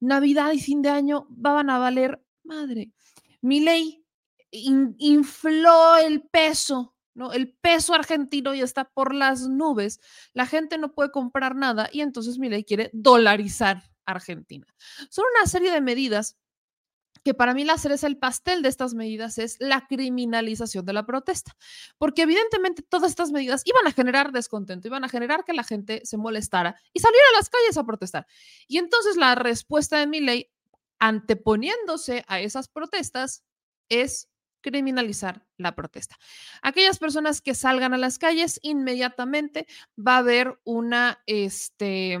Navidad 0.00 0.52
y 0.52 0.60
fin 0.60 0.82
de 0.82 0.90
año 0.90 1.26
van 1.30 1.70
a 1.70 1.78
valer 1.78 2.20
madre. 2.42 2.92
Milei 3.40 4.04
infló 4.50 5.96
el 5.98 6.22
peso 6.22 6.97
el 7.32 7.52
peso 7.52 7.94
argentino 7.94 8.54
ya 8.54 8.64
está 8.64 8.84
por 8.84 9.14
las 9.14 9.48
nubes, 9.48 10.00
la 10.32 10.46
gente 10.46 10.78
no 10.78 10.92
puede 10.92 11.10
comprar 11.10 11.54
nada 11.56 11.88
y 11.92 12.00
entonces 12.00 12.38
Milei 12.38 12.64
quiere 12.64 12.90
dolarizar 12.92 13.82
Argentina. 14.06 14.66
Son 15.10 15.24
una 15.36 15.46
serie 15.46 15.70
de 15.70 15.80
medidas 15.80 16.36
que 17.24 17.34
para 17.34 17.54
mí 17.54 17.64
la 17.64 17.78
cereza 17.78 18.06
el 18.06 18.16
pastel 18.16 18.62
de 18.62 18.68
estas 18.68 18.94
medidas 18.94 19.38
es 19.38 19.56
la 19.58 19.86
criminalización 19.86 20.86
de 20.86 20.92
la 20.92 21.04
protesta, 21.04 21.56
porque 21.98 22.22
evidentemente 22.22 22.82
todas 22.82 23.10
estas 23.10 23.32
medidas 23.32 23.62
iban 23.66 23.86
a 23.86 23.92
generar 23.92 24.32
descontento, 24.32 24.88
iban 24.88 25.04
a 25.04 25.08
generar 25.08 25.44
que 25.44 25.52
la 25.52 25.64
gente 25.64 26.00
se 26.04 26.16
molestara 26.16 26.80
y 26.92 27.00
saliera 27.00 27.24
a 27.34 27.38
las 27.38 27.50
calles 27.50 27.76
a 27.76 27.84
protestar. 27.84 28.26
Y 28.66 28.78
entonces 28.78 29.16
la 29.16 29.34
respuesta 29.34 29.98
de 29.98 30.06
mi 30.06 30.20
ley, 30.20 30.50
anteponiéndose 30.98 32.24
a 32.28 32.40
esas 32.40 32.68
protestas, 32.68 33.44
es 33.88 34.28
criminalizar 34.60 35.46
la 35.56 35.74
protesta. 35.74 36.16
Aquellas 36.62 36.98
personas 36.98 37.40
que 37.40 37.54
salgan 37.54 37.94
a 37.94 37.98
las 37.98 38.18
calles, 38.18 38.58
inmediatamente 38.62 39.66
va 39.96 40.16
a 40.16 40.18
haber 40.18 40.60
una, 40.64 41.22
este, 41.26 42.18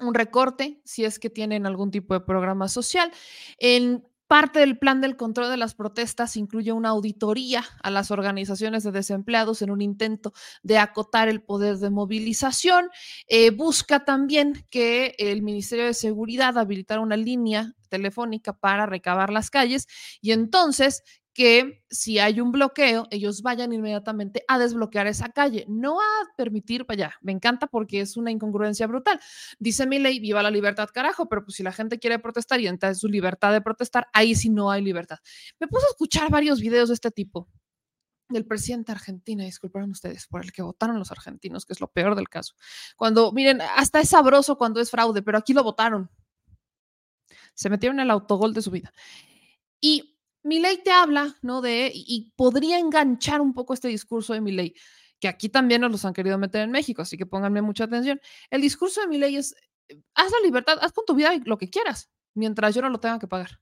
un 0.00 0.14
recorte 0.14 0.80
si 0.84 1.04
es 1.04 1.18
que 1.18 1.30
tienen 1.30 1.66
algún 1.66 1.90
tipo 1.90 2.14
de 2.14 2.20
programa 2.20 2.68
social. 2.68 3.10
En 3.58 4.06
Parte 4.26 4.58
del 4.58 4.76
plan 4.76 5.00
del 5.00 5.16
control 5.16 5.50
de 5.50 5.56
las 5.56 5.74
protestas 5.74 6.36
incluye 6.36 6.72
una 6.72 6.88
auditoría 6.88 7.64
a 7.82 7.90
las 7.90 8.10
organizaciones 8.10 8.82
de 8.82 8.90
desempleados 8.90 9.62
en 9.62 9.70
un 9.70 9.80
intento 9.80 10.32
de 10.64 10.78
acotar 10.78 11.28
el 11.28 11.42
poder 11.42 11.76
de 11.78 11.90
movilización. 11.90 12.90
Eh, 13.28 13.50
busca 13.50 14.04
también 14.04 14.66
que 14.68 15.14
el 15.18 15.42
Ministerio 15.42 15.84
de 15.84 15.94
Seguridad 15.94 16.58
habilitara 16.58 17.00
una 17.00 17.16
línea 17.16 17.74
telefónica 17.88 18.52
para 18.52 18.86
recabar 18.86 19.30
las 19.30 19.48
calles 19.48 19.86
y 20.20 20.32
entonces 20.32 21.04
que 21.36 21.84
si 21.90 22.18
hay 22.18 22.40
un 22.40 22.50
bloqueo, 22.50 23.08
ellos 23.10 23.42
vayan 23.42 23.70
inmediatamente 23.70 24.42
a 24.48 24.58
desbloquear 24.58 25.06
esa 25.06 25.28
calle, 25.28 25.66
no 25.68 26.00
a 26.00 26.04
permitir, 26.34 26.86
vaya, 26.86 27.14
me 27.20 27.30
encanta 27.30 27.66
porque 27.66 28.00
es 28.00 28.16
una 28.16 28.30
incongruencia 28.30 28.86
brutal. 28.86 29.20
Dice 29.58 29.86
mi 29.86 29.98
ley, 29.98 30.18
viva 30.18 30.42
la 30.42 30.50
libertad, 30.50 30.88
carajo, 30.88 31.28
pero 31.28 31.44
pues 31.44 31.56
si 31.56 31.62
la 31.62 31.72
gente 31.72 31.98
quiere 31.98 32.18
protestar 32.18 32.58
y 32.62 32.68
entra 32.68 32.88
en 32.88 32.94
su 32.94 33.06
libertad 33.06 33.52
de 33.52 33.60
protestar, 33.60 34.08
ahí 34.14 34.34
sí 34.34 34.48
no 34.48 34.70
hay 34.70 34.80
libertad. 34.80 35.18
Me 35.60 35.68
puse 35.68 35.84
a 35.84 35.90
escuchar 35.90 36.30
varios 36.30 36.58
videos 36.58 36.88
de 36.88 36.94
este 36.94 37.10
tipo 37.10 37.46
del 38.30 38.46
presidente 38.46 38.92
argentino, 38.92 39.44
disculparon 39.44 39.90
ustedes, 39.90 40.26
por 40.28 40.42
el 40.42 40.52
que 40.52 40.62
votaron 40.62 40.98
los 40.98 41.12
argentinos, 41.12 41.66
que 41.66 41.74
es 41.74 41.82
lo 41.82 41.88
peor 41.88 42.14
del 42.14 42.30
caso. 42.30 42.54
Cuando, 42.96 43.30
miren, 43.32 43.60
hasta 43.60 44.00
es 44.00 44.08
sabroso 44.08 44.56
cuando 44.56 44.80
es 44.80 44.90
fraude, 44.90 45.20
pero 45.20 45.36
aquí 45.36 45.52
lo 45.52 45.62
votaron. 45.62 46.10
Se 47.52 47.68
metieron 47.68 48.00
en 48.00 48.04
el 48.04 48.10
autogol 48.10 48.54
de 48.54 48.62
su 48.62 48.70
vida. 48.70 48.90
Y 49.82 50.15
ley 50.46 50.80
te 50.82 50.90
habla, 50.90 51.36
¿no? 51.42 51.60
De, 51.60 51.90
y, 51.94 52.32
podría 52.36 52.78
enganchar 52.78 53.40
un 53.40 53.52
poco 53.52 53.74
este 53.74 53.88
discurso 53.88 54.32
de 54.32 54.40
ley, 54.40 54.74
que 55.20 55.28
aquí 55.28 55.48
también 55.48 55.80
nos 55.80 55.90
los 55.90 56.04
han 56.04 56.14
querido 56.14 56.38
meter 56.38 56.62
en 56.62 56.70
México, 56.70 57.02
así 57.02 57.16
que 57.16 57.26
pónganme 57.26 57.62
mucha 57.62 57.84
atención. 57.84 58.20
El 58.50 58.60
discurso 58.60 59.00
de 59.06 59.18
ley 59.18 59.36
es, 59.36 59.54
haz 60.14 60.30
la 60.30 60.40
libertad, 60.44 60.78
haz 60.80 60.92
con 60.92 61.04
tu 61.04 61.14
vida 61.14 61.32
lo 61.44 61.58
que 61.58 61.70
quieras, 61.70 62.10
mientras 62.34 62.74
yo 62.74 62.82
no 62.82 62.90
lo 62.90 63.00
tenga 63.00 63.18
que 63.18 63.28
pagar. 63.28 63.60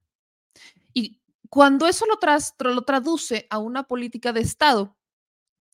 Y 0.93 1.20
cuando 1.49 1.87
eso 1.87 2.05
lo, 2.07 2.70
lo 2.70 2.82
traduce 2.82 3.47
a 3.51 3.59
una 3.59 3.85
política 3.85 4.32
de 4.32 4.41
Estado, 4.41 4.97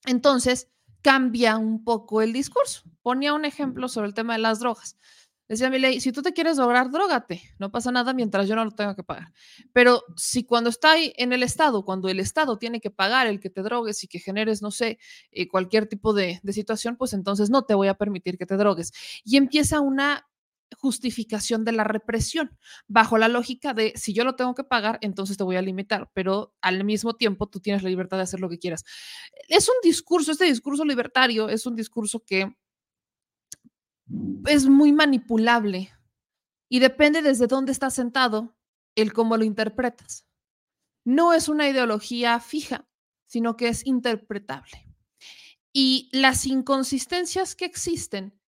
entonces 0.06 0.70
cambia 1.02 1.56
un 1.56 1.84
poco 1.84 2.22
el 2.22 2.32
discurso. 2.32 2.82
Ponía 3.02 3.34
un 3.34 3.44
ejemplo 3.44 3.88
sobre 3.88 4.08
el 4.08 4.14
tema 4.14 4.34
de 4.34 4.40
las 4.40 4.60
drogas. 4.60 4.96
Decía 5.50 5.68
mi 5.68 5.80
ley, 5.80 6.00
si 6.00 6.12
tú 6.12 6.22
te 6.22 6.32
quieres 6.32 6.58
lograr, 6.58 6.92
drogate, 6.92 7.42
no 7.58 7.72
pasa 7.72 7.90
nada 7.90 8.14
mientras 8.14 8.46
yo 8.46 8.54
no 8.54 8.64
lo 8.64 8.70
tenga 8.70 8.94
que 8.94 9.02
pagar. 9.02 9.32
Pero 9.72 10.04
si 10.16 10.44
cuando 10.44 10.70
está 10.70 10.92
ahí 10.92 11.12
en 11.16 11.32
el 11.32 11.42
Estado, 11.42 11.84
cuando 11.84 12.08
el 12.08 12.20
Estado 12.20 12.56
tiene 12.56 12.80
que 12.80 12.92
pagar 12.92 13.26
el 13.26 13.40
que 13.40 13.50
te 13.50 13.60
drogues 13.60 14.04
y 14.04 14.06
que 14.06 14.20
generes, 14.20 14.62
no 14.62 14.70
sé, 14.70 15.00
eh, 15.32 15.48
cualquier 15.48 15.88
tipo 15.88 16.12
de, 16.12 16.38
de 16.44 16.52
situación, 16.52 16.94
pues 16.96 17.14
entonces 17.14 17.50
no 17.50 17.64
te 17.64 17.74
voy 17.74 17.88
a 17.88 17.94
permitir 17.94 18.38
que 18.38 18.46
te 18.46 18.56
drogues. 18.56 18.92
Y 19.24 19.38
empieza 19.38 19.80
una 19.80 20.24
justificación 20.76 21.64
de 21.64 21.72
la 21.72 21.82
represión, 21.82 22.56
bajo 22.86 23.18
la 23.18 23.26
lógica 23.26 23.74
de 23.74 23.92
si 23.96 24.12
yo 24.12 24.22
lo 24.22 24.36
tengo 24.36 24.54
que 24.54 24.62
pagar, 24.62 25.00
entonces 25.02 25.36
te 25.36 25.42
voy 25.42 25.56
a 25.56 25.62
limitar, 25.62 26.12
pero 26.14 26.54
al 26.60 26.84
mismo 26.84 27.14
tiempo 27.14 27.48
tú 27.48 27.58
tienes 27.58 27.82
la 27.82 27.88
libertad 27.88 28.18
de 28.18 28.22
hacer 28.22 28.38
lo 28.38 28.48
que 28.48 28.60
quieras. 28.60 28.84
Es 29.48 29.68
un 29.68 29.74
discurso, 29.82 30.30
este 30.30 30.44
discurso 30.44 30.84
libertario 30.84 31.48
es 31.48 31.66
un 31.66 31.74
discurso 31.74 32.22
que 32.24 32.54
es 34.46 34.66
muy 34.66 34.92
manipulable 34.92 35.92
y 36.68 36.78
depende 36.78 37.22
desde 37.22 37.46
dónde 37.46 37.72
estás 37.72 37.94
sentado 37.94 38.56
el 38.94 39.12
cómo 39.12 39.36
lo 39.36 39.44
interpretas. 39.44 40.26
No 41.04 41.32
es 41.32 41.48
una 41.48 41.68
ideología 41.68 42.38
fija, 42.40 42.88
sino 43.26 43.56
que 43.56 43.68
es 43.68 43.86
interpretable. 43.86 44.86
Y 45.72 46.08
las 46.12 46.46
inconsistencias 46.46 47.54
que 47.54 47.64
existen, 47.64 48.39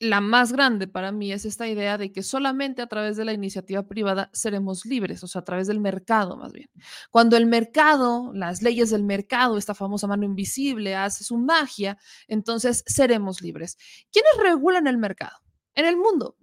la 0.00 0.22
más 0.22 0.52
grande 0.52 0.88
para 0.88 1.12
mí 1.12 1.30
es 1.30 1.44
esta 1.44 1.68
idea 1.68 1.98
de 1.98 2.10
que 2.10 2.22
solamente 2.22 2.80
a 2.80 2.86
través 2.86 3.18
de 3.18 3.26
la 3.26 3.34
iniciativa 3.34 3.86
privada 3.86 4.30
seremos 4.32 4.86
libres, 4.86 5.22
o 5.22 5.28
sea, 5.28 5.42
a 5.42 5.44
través 5.44 5.66
del 5.66 5.78
mercado 5.78 6.38
más 6.38 6.52
bien. 6.52 6.70
Cuando 7.10 7.36
el 7.36 7.44
mercado, 7.44 8.32
las 8.32 8.62
leyes 8.62 8.88
del 8.88 9.04
mercado, 9.04 9.58
esta 9.58 9.74
famosa 9.74 10.06
mano 10.06 10.24
invisible, 10.24 10.96
hace 10.96 11.22
su 11.22 11.36
magia, 11.36 11.98
entonces 12.28 12.82
seremos 12.86 13.42
libres. 13.42 13.76
¿Quiénes 14.10 14.32
regulan 14.42 14.86
el 14.86 14.96
mercado? 14.96 15.36
En 15.74 15.84
el 15.84 15.98
mundo, 15.98 16.38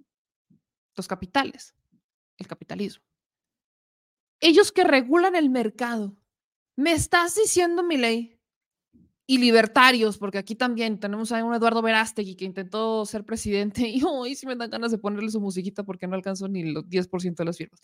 los 0.96 1.08
capitales, 1.08 1.76
el 2.38 2.46
capitalismo. 2.46 3.04
Ellos 4.40 4.72
que 4.72 4.84
regulan 4.84 5.36
el 5.36 5.50
mercado. 5.50 6.16
¿Me 6.76 6.92
estás 6.92 7.34
diciendo, 7.34 7.82
mi 7.82 7.98
ley, 7.98 8.37
y 9.30 9.40
libertarios, 9.40 10.18
porque 10.18 10.38
aquí 10.38 10.56
también 10.56 11.00
tenemos 11.02 11.34
a 11.34 11.44
un 11.44 11.54
Eduardo 11.54 11.82
Verástegui 11.82 12.38
que 12.38 12.46
intentó 12.46 13.06
ser 13.06 13.26
presidente 13.26 13.88
y 13.88 14.02
hoy 14.08 14.36
sí 14.36 14.48
me 14.48 14.56
dan 14.56 14.70
ganas 14.70 14.92
de 14.92 14.98
ponerle 14.98 15.30
su 15.30 15.42
musiquita 15.42 15.84
porque 15.84 16.08
no 16.08 16.16
alcanzó 16.16 16.48
ni 16.48 16.72
los 16.72 16.86
10% 16.86 17.36
de 17.36 17.46
las 17.46 17.58
firmas. 17.58 17.82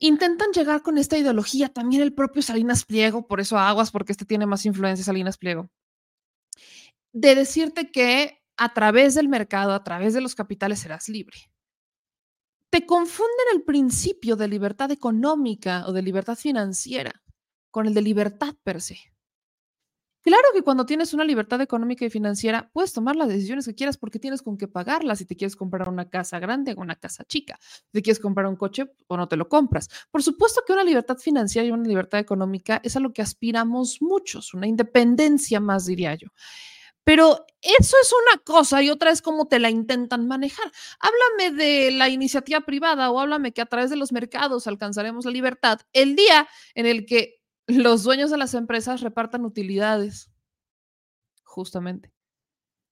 Intentan 0.00 0.52
llegar 0.52 0.82
con 0.82 0.96
esta 0.96 1.18
ideología 1.18 1.68
también 1.68 2.02
el 2.02 2.14
propio 2.14 2.40
Salinas 2.40 2.84
Pliego, 2.84 3.26
por 3.26 3.40
eso 3.40 3.58
aguas, 3.58 3.90
porque 3.90 4.12
este 4.12 4.24
tiene 4.24 4.46
más 4.46 4.64
influencia 4.64 5.04
Salinas 5.04 5.36
Pliego, 5.36 5.68
de 7.12 7.34
decirte 7.34 7.90
que 7.90 8.42
a 8.56 8.72
través 8.72 9.14
del 9.14 9.28
mercado, 9.28 9.72
a 9.72 9.84
través 9.84 10.14
de 10.14 10.20
los 10.20 10.34
capitales 10.34 10.78
serás 10.78 11.08
libre. 11.08 11.36
Te 12.70 12.86
confunden 12.86 13.46
el 13.54 13.64
principio 13.64 14.36
de 14.36 14.48
libertad 14.48 14.90
económica 14.92 15.84
o 15.86 15.92
de 15.92 16.02
libertad 16.02 16.36
financiera 16.36 17.22
con 17.70 17.86
el 17.86 17.94
de 17.94 18.02
libertad 18.02 18.54
per 18.62 18.80
se. 18.80 18.98
Claro 20.28 20.48
que 20.52 20.60
cuando 20.60 20.84
tienes 20.84 21.14
una 21.14 21.24
libertad 21.24 21.58
económica 21.62 22.04
y 22.04 22.10
financiera, 22.10 22.68
puedes 22.74 22.92
tomar 22.92 23.16
las 23.16 23.28
decisiones 23.28 23.64
que 23.64 23.74
quieras 23.74 23.96
porque 23.96 24.18
tienes 24.18 24.42
con 24.42 24.58
qué 24.58 24.68
pagarlas. 24.68 25.20
Si 25.20 25.24
te 25.24 25.36
quieres 25.36 25.56
comprar 25.56 25.88
una 25.88 26.10
casa 26.10 26.38
grande 26.38 26.74
o 26.76 26.82
una 26.82 26.96
casa 26.96 27.24
chica, 27.24 27.58
si 27.62 27.92
te 27.92 28.02
quieres 28.02 28.20
comprar 28.20 28.44
un 28.46 28.56
coche 28.56 28.92
o 29.06 29.16
no 29.16 29.26
te 29.26 29.36
lo 29.36 29.48
compras. 29.48 29.88
Por 30.10 30.22
supuesto 30.22 30.60
que 30.66 30.74
una 30.74 30.84
libertad 30.84 31.16
financiera 31.16 31.66
y 31.66 31.70
una 31.70 31.88
libertad 31.88 32.20
económica 32.20 32.78
es 32.84 32.94
a 32.94 33.00
lo 33.00 33.14
que 33.14 33.22
aspiramos 33.22 34.02
muchos, 34.02 34.52
una 34.52 34.66
independencia 34.66 35.60
más, 35.60 35.86
diría 35.86 36.14
yo. 36.14 36.28
Pero 37.04 37.46
eso 37.62 37.96
es 38.02 38.12
una 38.12 38.42
cosa 38.42 38.82
y 38.82 38.90
otra 38.90 39.10
es 39.10 39.22
cómo 39.22 39.48
te 39.48 39.58
la 39.58 39.70
intentan 39.70 40.28
manejar. 40.28 40.70
Háblame 41.00 41.56
de 41.56 41.90
la 41.92 42.10
iniciativa 42.10 42.60
privada 42.60 43.10
o 43.10 43.18
háblame 43.18 43.52
que 43.52 43.62
a 43.62 43.66
través 43.66 43.88
de 43.88 43.96
los 43.96 44.12
mercados 44.12 44.66
alcanzaremos 44.66 45.24
la 45.24 45.30
libertad 45.30 45.80
el 45.94 46.16
día 46.16 46.46
en 46.74 46.84
el 46.84 47.06
que 47.06 47.37
los 47.68 48.02
dueños 48.02 48.30
de 48.30 48.38
las 48.38 48.54
empresas 48.54 49.02
repartan 49.02 49.44
utilidades, 49.44 50.30
justamente. 51.44 52.12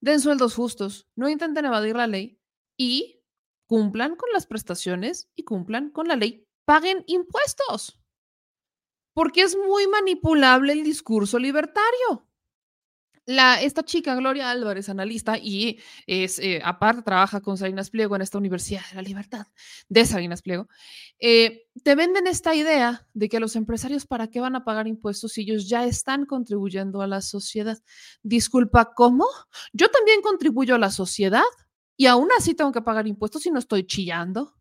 Den 0.00 0.20
sueldos 0.20 0.54
justos, 0.54 1.08
no 1.16 1.28
intenten 1.28 1.64
evadir 1.64 1.96
la 1.96 2.06
ley 2.06 2.38
y 2.76 3.22
cumplan 3.66 4.16
con 4.16 4.28
las 4.32 4.46
prestaciones 4.46 5.30
y 5.34 5.44
cumplan 5.44 5.90
con 5.90 6.08
la 6.08 6.16
ley. 6.16 6.46
Paguen 6.66 7.04
impuestos. 7.06 8.00
Porque 9.14 9.40
es 9.40 9.56
muy 9.56 9.86
manipulable 9.86 10.74
el 10.74 10.84
discurso 10.84 11.38
libertario 11.38 12.28
esta 13.26 13.84
chica, 13.84 14.14
Gloria 14.14 14.50
Álvarez, 14.50 14.88
analista, 14.88 15.36
y 15.36 15.80
es, 16.06 16.38
eh, 16.38 16.60
aparte 16.64 17.02
trabaja 17.02 17.40
con 17.40 17.58
Salinas 17.58 17.90
Pliego 17.90 18.14
en 18.14 18.22
esta 18.22 18.38
Universidad 18.38 18.82
de 18.90 18.96
la 18.96 19.02
Libertad 19.02 19.46
de 19.88 20.06
Salinas 20.06 20.42
Pliego, 20.42 20.68
eh, 21.18 21.66
te 21.82 21.94
venden 21.94 22.26
esta 22.26 22.54
idea 22.54 23.06
de 23.14 23.28
que 23.28 23.40
los 23.40 23.56
empresarios, 23.56 24.06
¿para 24.06 24.28
qué 24.28 24.40
van 24.40 24.54
a 24.54 24.64
pagar 24.64 24.86
impuestos 24.86 25.32
si 25.32 25.42
ellos 25.42 25.68
ya 25.68 25.84
están 25.84 26.24
contribuyendo 26.24 27.02
a 27.02 27.06
la 27.06 27.20
sociedad? 27.20 27.78
Disculpa, 28.22 28.94
¿cómo? 28.94 29.26
Yo 29.72 29.90
también 29.90 30.20
contribuyo 30.22 30.76
a 30.76 30.78
la 30.78 30.90
sociedad 30.90 31.42
y 31.96 32.06
aún 32.06 32.28
así 32.36 32.54
tengo 32.54 32.72
que 32.72 32.82
pagar 32.82 33.06
impuestos 33.06 33.44
y 33.46 33.50
no 33.50 33.58
estoy 33.58 33.86
chillando. 33.86 34.54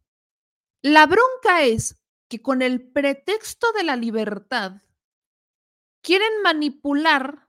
La 0.82 1.06
bronca 1.06 1.64
es 1.64 2.02
que 2.28 2.42
con 2.42 2.62
el 2.62 2.92
pretexto 2.92 3.72
de 3.74 3.84
la 3.84 3.96
libertad 3.96 4.82
quieren 6.02 6.42
manipular 6.44 7.45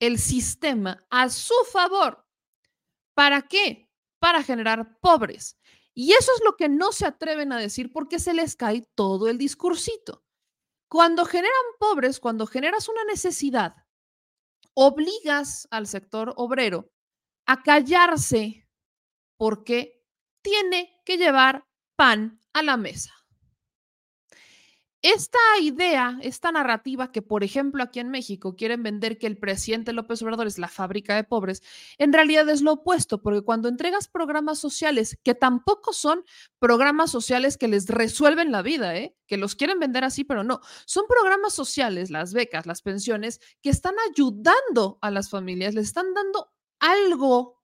el 0.00 0.18
sistema 0.18 1.06
a 1.10 1.28
su 1.28 1.54
favor. 1.70 2.26
¿Para 3.14 3.42
qué? 3.42 3.90
Para 4.18 4.42
generar 4.42 4.98
pobres. 5.00 5.58
Y 5.94 6.12
eso 6.12 6.32
es 6.36 6.44
lo 6.44 6.54
que 6.56 6.68
no 6.68 6.92
se 6.92 7.06
atreven 7.06 7.52
a 7.52 7.58
decir 7.58 7.92
porque 7.92 8.18
se 8.18 8.32
les 8.32 8.54
cae 8.54 8.82
todo 8.94 9.28
el 9.28 9.38
discursito. 9.38 10.24
Cuando 10.88 11.24
generan 11.24 11.52
pobres, 11.78 12.20
cuando 12.20 12.46
generas 12.46 12.88
una 12.88 13.04
necesidad, 13.04 13.74
obligas 14.74 15.66
al 15.70 15.88
sector 15.88 16.34
obrero 16.36 16.92
a 17.46 17.62
callarse 17.62 18.68
porque 19.36 20.04
tiene 20.42 21.00
que 21.04 21.16
llevar 21.16 21.66
pan 21.96 22.40
a 22.52 22.62
la 22.62 22.76
mesa. 22.76 23.17
Esta 25.02 25.38
idea, 25.62 26.18
esta 26.22 26.50
narrativa 26.50 27.12
que, 27.12 27.22
por 27.22 27.44
ejemplo, 27.44 27.84
aquí 27.84 28.00
en 28.00 28.08
México 28.08 28.56
quieren 28.56 28.82
vender 28.82 29.16
que 29.16 29.28
el 29.28 29.38
presidente 29.38 29.92
López 29.92 30.20
Obrador 30.22 30.48
es 30.48 30.58
la 30.58 30.66
fábrica 30.66 31.14
de 31.14 31.22
pobres, 31.22 31.62
en 31.98 32.12
realidad 32.12 32.48
es 32.48 32.62
lo 32.62 32.72
opuesto, 32.72 33.22
porque 33.22 33.42
cuando 33.42 33.68
entregas 33.68 34.08
programas 34.08 34.58
sociales, 34.58 35.16
que 35.22 35.36
tampoco 35.36 35.92
son 35.92 36.24
programas 36.58 37.12
sociales 37.12 37.56
que 37.56 37.68
les 37.68 37.86
resuelven 37.86 38.50
la 38.50 38.62
vida, 38.62 38.96
¿eh? 38.96 39.16
que 39.28 39.36
los 39.36 39.54
quieren 39.54 39.78
vender 39.78 40.02
así, 40.02 40.24
pero 40.24 40.42
no, 40.42 40.60
son 40.84 41.04
programas 41.08 41.54
sociales, 41.54 42.10
las 42.10 42.32
becas, 42.32 42.66
las 42.66 42.82
pensiones, 42.82 43.40
que 43.62 43.70
están 43.70 43.94
ayudando 44.10 44.98
a 45.00 45.12
las 45.12 45.30
familias, 45.30 45.74
les 45.74 45.86
están 45.86 46.12
dando 46.12 46.50
algo 46.80 47.62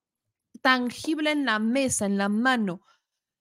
tangible 0.63 1.33
en 1.33 1.47
la 1.47 1.59
mesa, 1.59 2.07
en 2.07 2.17
la 2.17 2.29
mano, 2.29 2.83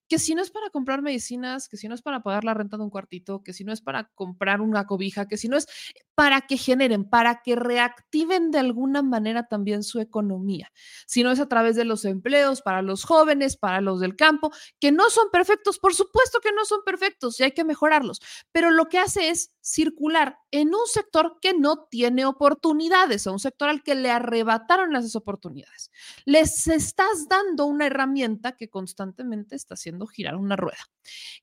que 0.08 0.20
si 0.20 0.36
no 0.36 0.42
es 0.42 0.52
para 0.52 0.70
comprar 0.70 1.02
medicinas, 1.02 1.68
que 1.68 1.78
si 1.78 1.88
no 1.88 1.96
es 1.96 2.02
para 2.02 2.22
pagar 2.22 2.44
la 2.44 2.54
renta 2.54 2.78
de 2.78 2.84
un 2.84 2.90
cuartito, 2.90 3.42
que 3.44 3.54
si 3.54 3.64
no 3.64 3.74
es 3.74 3.82
para 3.82 4.10
comprar 4.16 4.62
una 4.62 4.86
cobija, 4.86 5.28
que 5.28 5.38
si 5.38 5.48
no 5.48 5.58
es 5.58 5.68
para 6.16 6.42
que 6.42 6.58
generen, 6.58 7.10
para 7.10 7.42
que 7.42 7.56
reactiven 7.56 8.52
de 8.52 8.60
alguna 8.60 9.02
manera 9.02 9.48
también 9.48 9.84
su 9.84 10.00
economía. 10.00 10.72
Si 11.06 11.24
no 11.24 11.32
es 11.32 11.40
a 11.40 11.48
través 11.48 11.76
de 11.76 11.86
los 11.86 12.06
empleos 12.06 12.62
para 12.62 12.82
los 12.82 13.04
jóvenes, 13.04 13.58
para 13.58 13.82
los 13.82 14.00
del 14.00 14.16
campo, 14.16 14.52
que 14.80 14.92
no 14.92 15.10
son 15.10 15.30
perfectos, 15.32 15.80
por 15.80 15.94
supuesto 15.94 16.40
que 16.40 16.52
no 16.52 16.66
son 16.66 16.82
perfectos 16.86 17.40
y 17.40 17.44
hay 17.44 17.52
que 17.52 17.64
mejorarlos, 17.64 18.20
pero 18.52 18.70
lo 18.72 18.90
que 18.90 19.00
hace 19.00 19.30
es 19.30 19.54
circular 19.62 20.38
en 20.52 20.70
un 20.70 20.86
sector 20.86 21.38
que 21.42 21.54
no 21.54 21.88
tiene 21.90 22.26
oportunidades, 22.26 23.26
a 23.26 23.32
un 23.32 23.40
sector 23.40 23.70
al 23.70 23.84
que 23.84 23.96
le 23.96 24.12
arrebataron 24.12 24.96
esas 24.96 25.16
oportunidades. 25.16 25.92
Les 26.26 26.68
estás 26.68 27.28
dando 27.28 27.66
una 27.66 27.88
herramienta 27.88 28.56
que 28.56 28.70
constantemente 28.70 29.56
está 29.56 29.74
haciendo 29.74 30.06
girar 30.08 30.36
una 30.36 30.56
rueda. 30.56 30.90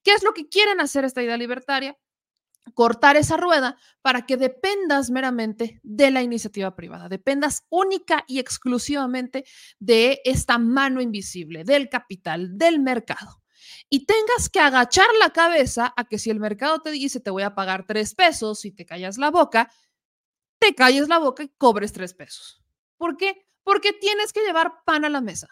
¿Qué 0.02 0.12
es 0.12 0.22
lo 0.22 0.32
que 0.32 0.48
quieren 0.48 0.80
hacer 0.80 1.04
esta 1.04 1.22
idea 1.22 1.36
libertaria? 1.36 1.96
Cortar 2.74 3.16
esa 3.16 3.36
rueda 3.36 3.76
para 4.02 4.26
que 4.26 4.36
dependas 4.36 5.10
meramente 5.10 5.80
de 5.82 6.10
la 6.10 6.22
iniciativa 6.22 6.74
privada, 6.74 7.08
dependas 7.08 7.66
única 7.68 8.24
y 8.26 8.38
exclusivamente 8.38 9.44
de 9.78 10.20
esta 10.24 10.58
mano 10.58 11.00
invisible, 11.00 11.64
del 11.64 11.88
capital, 11.88 12.56
del 12.56 12.80
mercado. 12.80 13.42
Y 13.88 14.06
tengas 14.06 14.48
que 14.48 14.60
agachar 14.60 15.08
la 15.18 15.30
cabeza 15.30 15.92
a 15.96 16.04
que 16.04 16.18
si 16.18 16.30
el 16.30 16.40
mercado 16.40 16.80
te 16.80 16.90
dice 16.90 17.20
te 17.20 17.30
voy 17.30 17.42
a 17.42 17.54
pagar 17.54 17.86
tres 17.86 18.14
pesos 18.14 18.64
y 18.64 18.72
te 18.72 18.86
callas 18.86 19.18
la 19.18 19.30
boca, 19.30 19.70
te 20.58 20.74
calles 20.74 21.08
la 21.08 21.18
boca 21.18 21.42
y 21.42 21.48
cobres 21.48 21.92
tres 21.92 22.14
pesos. 22.14 22.62
¿Por 22.96 23.16
qué? 23.16 23.46
Porque 23.62 23.92
tienes 23.92 24.32
que 24.32 24.44
llevar 24.44 24.84
pan 24.84 25.04
a 25.04 25.08
la 25.08 25.20
mesa. 25.20 25.48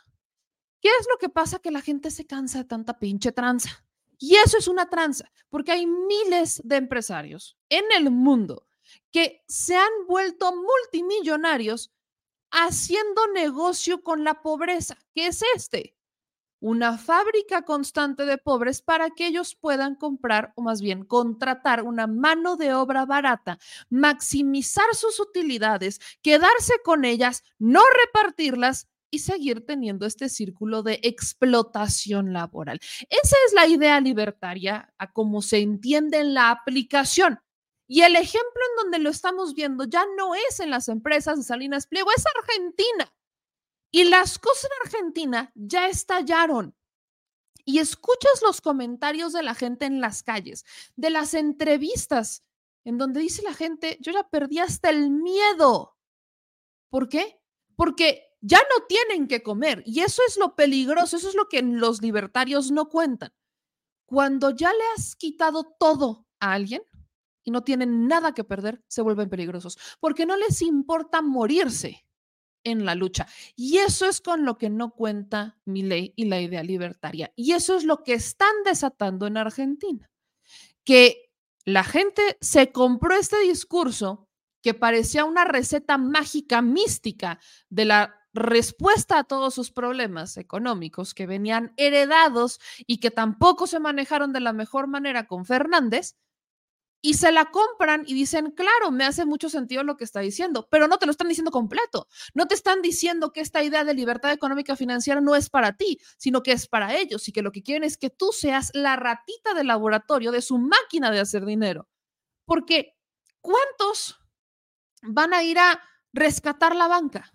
¿Qué 0.81 0.89
es 1.01 1.07
lo 1.11 1.19
que 1.19 1.29
pasa? 1.29 1.59
Que 1.59 1.71
la 1.71 1.81
gente 1.81 2.11
se 2.11 2.27
cansa 2.27 2.59
de 2.59 2.65
tanta 2.65 2.99
pinche 2.99 3.33
tranza. 3.33 3.85
Y 4.19 4.37
eso 4.37 4.59
es 4.59 4.69
una 4.69 4.89
tranza, 4.91 5.31
porque 5.49 5.73
hay 5.73 5.87
miles 5.87 6.61
de 6.65 6.77
empresarios 6.77 7.57
en 7.69 7.85
el 7.97 8.11
mundo 8.11 8.67
que 9.13 9.43
se 9.49 9.77
han 9.77 10.07
vuelto 10.07 10.53
multimillonarios 10.55 11.93
haciendo 12.51 13.27
negocio 13.35 14.03
con 14.03 14.25
la 14.25 14.43
pobreza, 14.43 14.97
que 15.15 15.27
es 15.29 15.43
este. 15.55 15.95
una 16.61 16.99
fábrica 16.99 17.63
constante 17.63 18.27
de 18.27 18.39
pobres 18.39 18.83
para 18.83 19.11
que 19.11 19.27
ellos 19.29 19.55
puedan 19.55 19.95
comprar 19.95 20.53
o 20.57 20.63
más 20.63 20.81
bien 20.81 21.05
contratar 21.05 21.85
una 21.85 22.07
mano 22.09 22.57
de 22.57 22.75
obra 22.75 23.07
barata, 23.07 23.59
maximizar 23.91 24.93
sus 24.95 25.21
utilidades, 25.21 26.01
quedarse 26.23 26.75
con 26.85 27.05
ellas, 27.05 27.45
no 27.59 27.83
repartirlas 28.07 28.89
y 29.11 29.21
seguir 29.21 29.65
teniendo 29.65 30.07
este 30.07 30.29
círculo 30.29 30.83
de 30.83 31.01
explotación 31.03 32.33
laboral. 32.33 32.81
Esa 33.09 33.37
es 33.47 33.55
la 33.55 33.67
idea 33.67 34.01
libertaria 34.01 34.93
a 34.99 35.13
cómo 35.13 35.43
se 35.43 35.59
entiende 35.59 36.19
en 36.19 36.35
la 36.35 36.51
aplicación. 36.51 37.41
Y 37.87 38.03
el 38.03 38.17
ejemplo 38.17 38.61
en 38.71 38.85
donde 38.85 38.99
lo 38.99 39.11
estamos 39.11 39.55
viendo 39.55 39.85
ya 39.85 40.05
no 40.17 40.35
es 40.35 40.61
en 40.61 40.71
las 40.71 40.89
empresas 40.89 41.39
de 41.39 41.45
Salinas 41.45 41.87
Pliego, 41.87 42.11
es 42.15 42.25
Argentina. 42.39 43.13
Y 43.91 44.05
las 44.05 44.39
cosas 44.39 44.65
en 44.65 44.87
Argentina 44.87 45.53
ya 45.55 45.89
estallaron. 45.89 46.77
Y 47.65 47.79
escuchas 47.79 48.43
los 48.43 48.61
comentarios 48.61 49.33
de 49.33 49.43
la 49.43 49.55
gente 49.55 49.87
en 49.87 50.01
las 50.01 50.23
calles, 50.23 50.65
de 50.97 51.11
las 51.11 51.35
entrevistas, 51.35 52.43
en 52.85 52.99
donde 52.99 53.21
dice 53.21 53.43
la 53.43 53.55
gente, 53.55 53.99
yo 54.01 54.13
ya 54.13 54.29
perdí 54.29 54.59
hasta 54.59 54.91
el 54.91 55.11
miedo. 55.11 55.97
¿Por 56.91 57.09
qué? 57.09 57.41
Porque 57.77 58.28
ya 58.41 58.59
no 58.59 58.87
tienen 58.87 59.27
que 59.27 59.43
comer. 59.43 59.83
Y 59.87 60.01
eso 60.01 60.23
es 60.27 60.37
lo 60.37 60.55
peligroso, 60.55 61.17
eso 61.17 61.29
es 61.29 61.35
lo 61.35 61.49
que 61.49 61.63
los 61.63 62.03
libertarios 62.03 62.71
no 62.71 62.89
cuentan. 62.89 63.33
Cuando 64.07 64.51
ya 64.51 64.73
le 64.73 64.85
has 64.97 65.17
quitado 65.17 65.77
todo 65.79 66.27
a 66.41 66.53
alguien 66.53 66.83
y 67.45 67.51
no 67.51 67.63
tienen 67.63 68.07
nada 68.07 68.33
que 68.33 68.45
perder, 68.45 68.83
se 68.89 69.03
vuelven 69.03 69.29
peligrosos, 69.29 69.79
porque 70.01 70.27
no 70.27 70.37
les 70.37 70.63
importa 70.63 71.21
morirse 71.23 72.05
en 72.65 72.85
la 72.85 72.95
lucha. 72.95 73.27
Y 73.57 73.79
eso 73.79 74.07
es 74.07 74.21
con 74.21 74.45
lo 74.45 74.59
que 74.59 74.71
no 74.71 74.95
cuenta 74.95 75.59
mi 75.65 75.83
ley 75.83 76.13
y 76.17 76.27
la 76.27 76.41
idea 76.41 76.63
libertaria. 76.63 77.33
Y 77.37 77.53
eso 77.53 77.77
es 77.77 77.85
lo 77.85 78.03
que 78.03 78.15
están 78.15 78.63
desatando 78.65 79.27
en 79.27 79.37
Argentina. 79.37 80.11
Que 80.85 81.31
la 81.65 81.85
gente 81.85 82.39
se 82.41 82.73
compró 82.73 83.15
este 83.15 83.41
discurso 83.41 84.29
que 84.63 84.75
parecía 84.75 85.25
una 85.25 85.45
receta 85.45 85.99
mágica, 85.99 86.63
mística 86.63 87.39
de 87.69 87.85
la 87.85 88.18
respuesta 88.35 89.19
a 89.19 89.25
todos 89.25 89.55
sus 89.55 89.71
problemas 89.71 90.37
económicos 90.37 91.15
que 91.15 91.27
venían 91.27 91.73
heredados 91.77 92.61
y 92.87 92.99
que 92.99 93.11
tampoco 93.11 93.67
se 93.67 93.81
manejaron 93.81 94.33
de 94.33 94.41
la 94.41 94.53
mejor 94.53 94.87
manera 94.87 95.27
con 95.27 95.45
Fernández, 95.45 96.17
y 97.01 97.15
se 97.15 97.31
la 97.31 97.47
compran 97.47 98.03
y 98.07 98.15
dicen, 98.15 98.51
claro, 98.51 98.91
me 98.91 99.05
hace 99.05 99.25
mucho 99.25 99.49
sentido 99.49 99.83
lo 99.85 99.97
que 99.97 100.05
está 100.05 100.21
diciendo, 100.21 100.69
pero 100.71 100.89
no 100.89 100.99
te 100.99 101.07
lo 101.07 101.13
están 101.13 101.29
diciendo 101.29 101.51
completo. 101.51 102.09
No 102.35 102.47
te 102.47 102.55
están 102.55 102.83
diciendo 102.83 103.33
que 103.33 103.41
esta 103.41 103.63
idea 103.63 103.85
de 103.85 103.95
libertad 103.95 104.33
económica 104.33 104.75
financiera 104.77 105.21
no 105.21 105.37
es 105.37 105.49
para 105.49 105.77
ti, 105.77 105.99
sino 106.17 106.43
que 106.43 106.53
es 106.53 106.67
para 106.67 106.97
ellos 106.97 107.29
y 107.29 107.33
que 107.33 107.43
lo 107.43 107.53
que 107.53 107.63
quieren 107.63 107.85
es 107.85 107.97
que 107.97 108.11
tú 108.11 108.33
seas 108.33 108.71
la 108.75 108.97
ratita 108.97 109.55
de 109.55 109.65
laboratorio 109.65 110.33
de 110.33 110.43
su 110.43 110.59
máquina 110.59 111.11
de 111.11 111.21
hacer 111.21 111.45
dinero. 111.45 111.89
Porque, 112.45 112.97
¿cuántos 113.41 114.19
van 115.03 115.35
a 115.35 115.43
ir 115.45 115.59
a 115.59 115.81
rescatar 116.13 116.75
la 116.75 116.89
banca? 116.89 117.33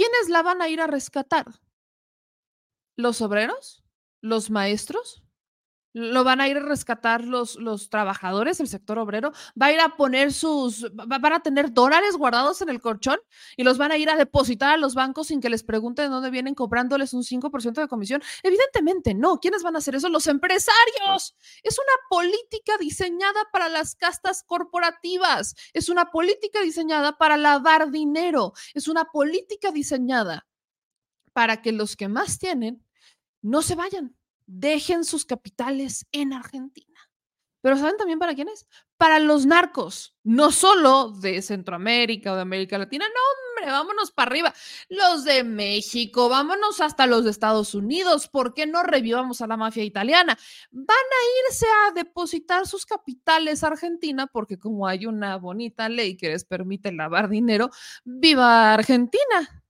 ¿Quiénes 0.00 0.30
la 0.30 0.42
van 0.42 0.62
a 0.62 0.68
ir 0.70 0.80
a 0.80 0.86
rescatar? 0.86 1.44
¿Los 2.96 3.20
obreros? 3.20 3.84
¿Los 4.22 4.48
maestros? 4.48 5.22
Lo 5.92 6.24
van 6.24 6.40
a 6.40 6.48
ir 6.48 6.56
a 6.58 6.60
rescatar 6.60 7.24
los, 7.24 7.56
los 7.56 7.90
trabajadores, 7.90 8.60
el 8.60 8.68
sector 8.68 8.98
obrero, 8.98 9.32
va 9.60 9.66
a 9.66 9.72
ir 9.72 9.80
a 9.80 9.96
poner 9.96 10.32
sus, 10.32 10.86
van 10.94 11.32
a 11.32 11.40
tener 11.40 11.72
dólares 11.72 12.16
guardados 12.16 12.62
en 12.62 12.68
el 12.68 12.80
colchón 12.80 13.18
y 13.56 13.64
los 13.64 13.78
van 13.78 13.92
a 13.92 13.96
ir 13.96 14.08
a 14.10 14.16
depositar 14.16 14.74
a 14.74 14.76
los 14.76 14.94
bancos 14.94 15.28
sin 15.28 15.40
que 15.40 15.50
les 15.50 15.62
pregunten 15.64 16.06
de 16.06 16.10
dónde 16.10 16.30
vienen 16.30 16.54
cobrándoles 16.54 17.12
un 17.12 17.22
5% 17.22 17.80
de 17.80 17.88
comisión. 17.88 18.22
Evidentemente 18.42 19.14
no, 19.14 19.38
¿quiénes 19.38 19.62
van 19.62 19.74
a 19.74 19.78
hacer 19.78 19.94
eso? 19.94 20.08
Los 20.08 20.26
empresarios. 20.26 21.34
Es 21.62 21.78
una 21.78 21.92
política 22.08 22.76
diseñada 22.78 23.40
para 23.52 23.68
las 23.68 23.94
castas 23.94 24.44
corporativas, 24.44 25.54
es 25.72 25.88
una 25.88 26.10
política 26.10 26.60
diseñada 26.60 27.18
para 27.18 27.36
lavar 27.36 27.90
dinero, 27.90 28.52
es 28.74 28.88
una 28.88 29.06
política 29.06 29.72
diseñada 29.72 30.46
para 31.32 31.62
que 31.62 31.72
los 31.72 31.96
que 31.96 32.08
más 32.08 32.38
tienen 32.38 32.84
no 33.42 33.62
se 33.62 33.74
vayan 33.74 34.19
dejen 34.50 35.04
sus 35.04 35.24
capitales 35.24 36.06
en 36.12 36.32
Argentina. 36.32 36.90
Pero 37.62 37.76
¿saben 37.76 37.96
también 37.98 38.18
para 38.18 38.34
quiénes? 38.34 38.66
Para 38.96 39.18
los 39.18 39.44
narcos, 39.44 40.16
no 40.24 40.50
solo 40.50 41.10
de 41.10 41.42
Centroamérica 41.42 42.32
o 42.32 42.36
de 42.36 42.42
América 42.42 42.78
Latina, 42.78 43.04
no, 43.06 43.64
hombre, 43.64 43.70
vámonos 43.70 44.12
para 44.12 44.30
arriba. 44.30 44.54
Los 44.88 45.24
de 45.24 45.44
México, 45.44 46.30
vámonos 46.30 46.80
hasta 46.80 47.06
los 47.06 47.24
de 47.24 47.30
Estados 47.30 47.74
Unidos, 47.74 48.28
¿por 48.28 48.54
qué 48.54 48.66
no 48.66 48.82
revivamos 48.82 49.42
a 49.42 49.46
la 49.46 49.58
mafia 49.58 49.84
italiana? 49.84 50.38
Van 50.70 50.86
a 50.88 51.50
irse 51.50 51.66
a 51.86 51.92
depositar 51.92 52.66
sus 52.66 52.86
capitales 52.86 53.62
a 53.62 53.68
Argentina 53.68 54.26
porque 54.26 54.58
como 54.58 54.86
hay 54.86 55.04
una 55.04 55.36
bonita 55.36 55.88
ley 55.90 56.16
que 56.16 56.30
les 56.30 56.44
permite 56.44 56.92
lavar 56.92 57.28
dinero, 57.28 57.70
viva 58.04 58.72
Argentina. 58.72 59.64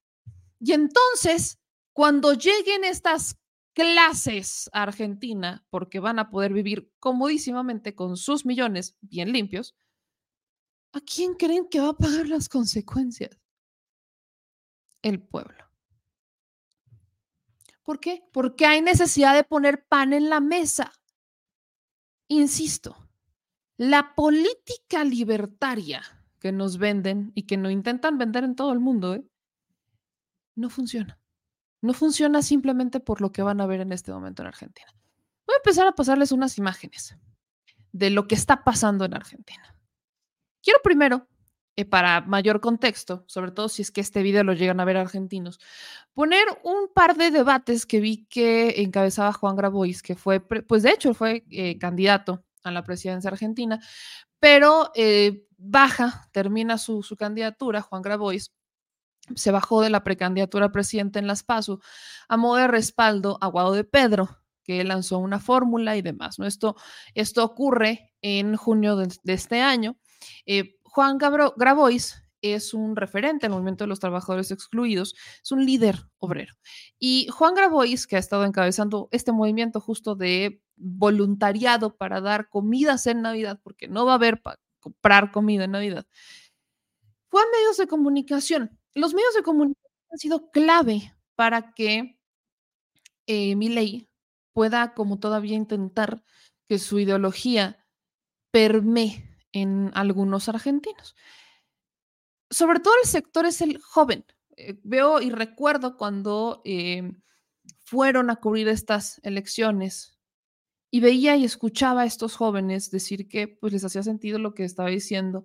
Y 0.61 0.73
entonces, 0.73 1.59
cuando 1.93 2.35
lleguen 2.35 2.85
estas 2.85 3.37
clases 3.73 4.69
a 4.73 4.83
Argentina 4.83 5.65
porque 5.71 6.01
van 6.01 6.19
a 6.19 6.31
poder 6.31 6.53
vivir 6.53 6.93
comodísimamente 6.99 7.95
con 7.95 8.17
sus 8.17 8.45
millones 8.45 8.97
bien 9.01 9.33
limpios, 9.33 9.77
¿a 10.93 11.01
quién 11.01 11.35
creen 11.35 11.69
que 11.69 11.81
va 11.81 11.91
a 11.91 11.97
pagar 11.97 12.29
las 12.29 12.49
consecuencias? 12.49 13.39
El 15.03 15.23
pueblo. 15.23 15.65
¿Por 17.83 18.01
qué? 18.01 18.23
Porque 18.33 18.67
hay 18.67 18.83
necesidad 18.83 19.35
de 19.35 19.45
poner 19.45 19.87
pan 19.87 20.13
en 20.13 20.29
la 20.29 20.41
mesa. 20.41 20.93
Insisto, 22.29 23.09
la 23.77 24.15
política 24.15 25.05
libertaria 25.05 26.03
que 26.39 26.53
nos 26.53 26.79
venden 26.79 27.33
y 27.35 27.45
que 27.45 27.57
nos 27.57 27.73
intentan 27.73 28.19
vender 28.19 28.45
en 28.45 28.55
todo 28.55 28.73
el 28.73 28.79
mundo, 28.79 29.15
¿eh? 29.15 29.25
no 30.55 30.71
funciona. 30.71 31.20
No 31.83 31.95
funciona 31.95 32.43
simplemente 32.43 33.01
por 33.01 33.21
lo 33.21 33.33
que 33.33 33.43
van 33.43 33.61
a 33.61 33.67
ver 33.67 33.81
en 33.81 33.93
este 33.93 34.13
momento 34.13 34.43
en 34.43 34.49
Argentina. 34.49 34.89
Voy 35.47 35.55
a 35.55 35.59
empezar 35.59 35.87
a 35.87 35.93
pasarles 35.93 36.33
unas 36.33 36.59
imágenes 36.59 37.17
de 37.93 38.11
lo 38.11 38.29
que 38.29 38.35
está 38.35 38.63
pasando 38.65 39.05
en 39.05 39.15
Argentina. 39.15 39.77
Quiero 40.63 40.81
primero, 40.83 41.27
eh, 41.77 41.85
para 41.85 42.21
mayor 42.21 42.61
contexto, 42.61 43.25
sobre 43.27 43.53
todo 43.53 43.69
si 43.69 43.83
es 43.83 43.91
que 43.91 44.01
este 44.01 44.23
video 44.23 44.45
lo 44.45 44.53
llegan 44.53 44.81
a 44.81 44.85
ver 44.85 44.97
argentinos, 44.97 45.59
poner 46.13 46.45
un 46.63 46.89
par 46.95 47.17
de 47.17 47.31
debates 47.31 47.87
que 47.87 48.01
vi 48.01 48.27
que 48.27 48.83
encabezaba 48.83 49.33
Juan 49.33 49.57
Grabois, 49.57 50.03
que 50.03 50.15
fue, 50.15 50.41
pues 50.41 50.83
de 50.83 50.91
hecho 50.91 51.15
fue 51.15 51.45
eh, 51.51 51.79
candidato 51.79 52.45
a 52.65 52.71
la 52.71 52.85
presidencia 52.85 53.31
argentina, 53.31 53.81
pero 54.39 54.91
eh, 54.95 55.47
baja, 55.57 56.29
termina 56.33 56.77
su, 56.77 57.03
su 57.03 57.17
candidatura, 57.17 57.81
Juan 57.81 58.03
Grabois, 58.03 58.53
se 59.35 59.51
bajó 59.51 59.83
de 59.83 59.91
la 59.91 60.05
precandidatura 60.05 60.73
presidente 60.73 61.19
en 61.19 61.27
Las 61.27 61.43
PASO 61.43 61.81
a 62.29 62.37
modo 62.37 62.57
de 62.57 62.69
respaldo 62.69 63.39
a 63.41 63.47
Guado 63.49 63.73
de 63.73 63.85
Pedro, 63.85 64.29
que 64.65 64.85
lanzó 64.85 65.19
una 65.19 65.41
fórmula 65.41 65.97
y 65.97 66.03
demás. 66.03 66.39
¿no? 66.39 66.47
Esto, 66.47 66.77
esto 67.15 67.45
ocurre 67.45 68.13
en 68.23 68.57
junio 68.57 68.97
de, 68.97 69.09
este 69.25 69.61
año. 69.61 69.97
Eh, 70.47 70.77
Juan 70.83 71.19
Grabois 71.19 72.23
es 72.43 72.75
un 72.75 72.97
referente 72.97 73.47
del 73.47 73.53
movimiento 73.53 73.85
de 73.85 73.89
los 73.89 74.01
trabajadores 74.01 74.51
excluidos, 74.51 75.15
es 75.43 75.53
un 75.53 75.65
líder 75.65 75.99
obrero. 76.19 76.55
Y 76.99 77.29
Juan 77.29 77.55
Grabois, 77.55 78.07
que 78.07 78.17
ha 78.17 78.19
estado 78.19 78.45
encabezando 78.45 79.09
este 79.13 79.33
movimiento 79.33 79.81
justo 79.81 80.15
de 80.15 80.63
voluntariado 80.77 81.97
para 81.97 82.21
dar 82.21 82.49
comidas 82.49 83.07
en 83.07 83.23
Navidad, 83.23 83.61
porque 83.63 83.89
no 83.89 84.07
va 84.07 84.13
a 84.13 84.17
haber 84.17 84.41
para 84.41 84.59
comprar 84.81 85.31
comida 85.31 85.65
en 85.65 85.73
Navidad, 85.73 86.07
fue 87.29 87.43
a 87.43 87.47
medios 87.53 87.77
de 87.77 87.87
comunicación 87.87 88.80
los 88.95 89.15
medios 89.15 89.35
de 89.35 89.43
comunicación 89.43 89.93
han 90.11 90.19
sido 90.19 90.51
clave 90.51 91.15
para 91.37 91.73
que 91.73 92.19
eh, 93.27 93.57
mi 93.57 93.69
ley 93.69 94.09
pueda 94.53 94.95
como 94.95 95.19
todavía 95.19 95.57
intentar 95.57 96.23
que 96.69 96.79
su 96.79 96.99
ideología 96.99 97.87
permee 98.51 99.25
en 99.53 99.91
algunos 99.95 100.49
argentinos. 100.49 101.15
Sobre 102.51 102.81
todo 102.81 102.95
el 103.03 103.09
sector 103.09 103.47
es 103.47 103.61
el 103.61 103.79
joven. 103.79 104.25
Eh, 104.57 104.79
veo 104.83 105.21
y 105.21 105.31
recuerdo 105.31 105.97
cuando 105.97 106.61
eh, 106.65 107.13
fueron 107.85 108.31
a 108.31 108.37
cubrir 108.37 108.69
estas 108.69 109.21
elecciones 109.23 110.19
y 110.91 111.01
veía 111.01 111.37
y 111.37 111.45
escuchaba 111.45 112.03
a 112.03 112.07
estos 112.07 112.37
jóvenes 112.37 112.91
decir 112.91 113.29
que 113.29 113.47
pues 113.47 113.73
les 113.73 113.85
hacía 113.85 114.03
sentido 114.03 114.39
lo 114.39 114.55
que 114.55 114.65
estaba 114.65 114.89
diciendo 114.89 115.45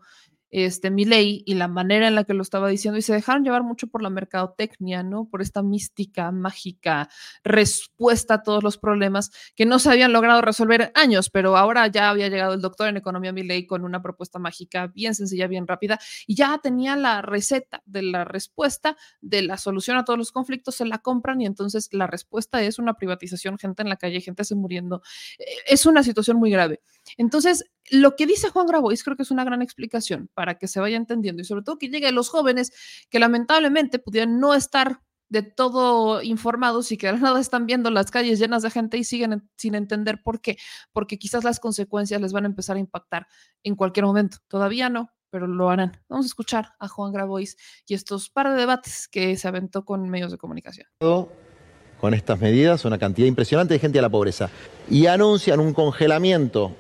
este 0.63 0.89
ley 0.89 1.43
y 1.45 1.55
la 1.55 1.67
manera 1.67 2.07
en 2.07 2.15
la 2.15 2.23
que 2.23 2.33
lo 2.33 2.41
estaba 2.41 2.69
diciendo 2.69 2.97
y 2.97 3.01
se 3.01 3.13
dejaron 3.13 3.43
llevar 3.43 3.63
mucho 3.63 3.87
por 3.87 4.01
la 4.01 4.09
mercadotecnia, 4.09 5.03
¿no? 5.03 5.27
Por 5.29 5.41
esta 5.41 5.61
mística, 5.61 6.31
mágica 6.31 7.09
respuesta 7.43 8.35
a 8.35 8.43
todos 8.43 8.63
los 8.63 8.77
problemas 8.77 9.31
que 9.55 9.65
no 9.65 9.79
se 9.79 9.89
habían 9.89 10.13
logrado 10.13 10.41
resolver 10.41 10.93
años, 10.95 11.29
pero 11.29 11.57
ahora 11.57 11.87
ya 11.87 12.09
había 12.09 12.29
llegado 12.29 12.53
el 12.53 12.61
doctor 12.61 12.87
en 12.87 12.95
economía 12.95 13.33
ley 13.33 13.67
con 13.67 13.83
una 13.83 14.01
propuesta 14.01 14.39
mágica 14.39 14.87
bien 14.87 15.13
sencilla, 15.13 15.47
bien 15.47 15.67
rápida 15.67 15.99
y 16.25 16.35
ya 16.35 16.57
tenía 16.63 16.95
la 16.95 17.21
receta 17.21 17.83
de 17.85 18.03
la 18.03 18.23
respuesta 18.23 18.95
de 19.19 19.41
la 19.41 19.57
solución 19.57 19.97
a 19.97 20.05
todos 20.05 20.17
los 20.17 20.31
conflictos, 20.31 20.75
se 20.75 20.85
la 20.85 20.99
compran 20.99 21.41
y 21.41 21.45
entonces 21.45 21.89
la 21.91 22.07
respuesta 22.07 22.61
es 22.61 22.79
una 22.79 22.93
privatización, 22.93 23.57
gente 23.57 23.81
en 23.81 23.89
la 23.89 23.97
calle, 23.97 24.21
gente 24.21 24.45
se 24.45 24.55
muriendo. 24.55 25.01
Eh, 25.37 25.45
es 25.67 25.85
una 25.85 26.01
situación 26.01 26.37
muy 26.37 26.49
grave. 26.49 26.81
Entonces, 27.17 27.65
lo 27.91 28.15
que 28.15 28.25
dice 28.25 28.49
Juan 28.49 28.65
Grabois 28.65 29.03
creo 29.03 29.15
que 29.15 29.23
es 29.23 29.31
una 29.31 29.43
gran 29.43 29.61
explicación 29.61 30.29
que 30.53 30.67
se 30.67 30.79
vaya 30.79 30.95
entendiendo 30.95 31.41
y 31.41 31.45
sobre 31.45 31.63
todo 31.63 31.79
que 31.79 31.89
llegue 31.89 32.07
a 32.07 32.11
los 32.11 32.29
jóvenes 32.29 32.71
que 33.09 33.17
lamentablemente 33.17 33.97
pudieran 33.97 34.39
no 34.39 34.53
estar 34.53 35.01
de 35.29 35.41
todo 35.41 36.21
informados 36.21 36.91
y 36.91 36.97
que 36.97 37.11
de 37.11 37.17
nada 37.17 37.39
están 37.39 37.65
viendo 37.65 37.89
las 37.89 38.11
calles 38.11 38.39
llenas 38.39 38.61
de 38.61 38.69
gente 38.69 38.97
y 38.97 39.03
siguen 39.03 39.49
sin 39.57 39.75
entender 39.75 40.21
por 40.23 40.39
qué, 40.39 40.57
porque 40.93 41.17
quizás 41.17 41.43
las 41.43 41.59
consecuencias 41.59 42.21
les 42.21 42.31
van 42.31 42.43
a 42.43 42.47
empezar 42.47 42.77
a 42.77 42.79
impactar 42.79 43.27
en 43.63 43.75
cualquier 43.75 44.05
momento. 44.05 44.37
Todavía 44.47 44.89
no, 44.89 45.09
pero 45.29 45.47
lo 45.47 45.69
harán. 45.69 45.99
Vamos 46.07 46.25
a 46.25 46.27
escuchar 46.27 46.73
a 46.79 46.87
Juan 46.87 47.11
Grabois 47.11 47.57
y 47.87 47.95
estos 47.95 48.29
par 48.29 48.49
de 48.51 48.55
debates 48.55 49.07
que 49.07 49.35
se 49.35 49.47
aventó 49.47 49.83
con 49.83 50.07
medios 50.09 50.31
de 50.31 50.37
comunicación. 50.37 50.87
Con 50.99 52.13
estas 52.13 52.39
medidas, 52.39 52.85
una 52.85 52.97
cantidad 52.97 53.27
impresionante 53.27 53.73
de 53.73 53.79
gente 53.79 53.99
a 53.99 54.01
la 54.01 54.09
pobreza. 54.09 54.49
Y 54.89 55.07
anuncian 55.07 55.59
un 55.59 55.73
congelamiento 55.73 56.75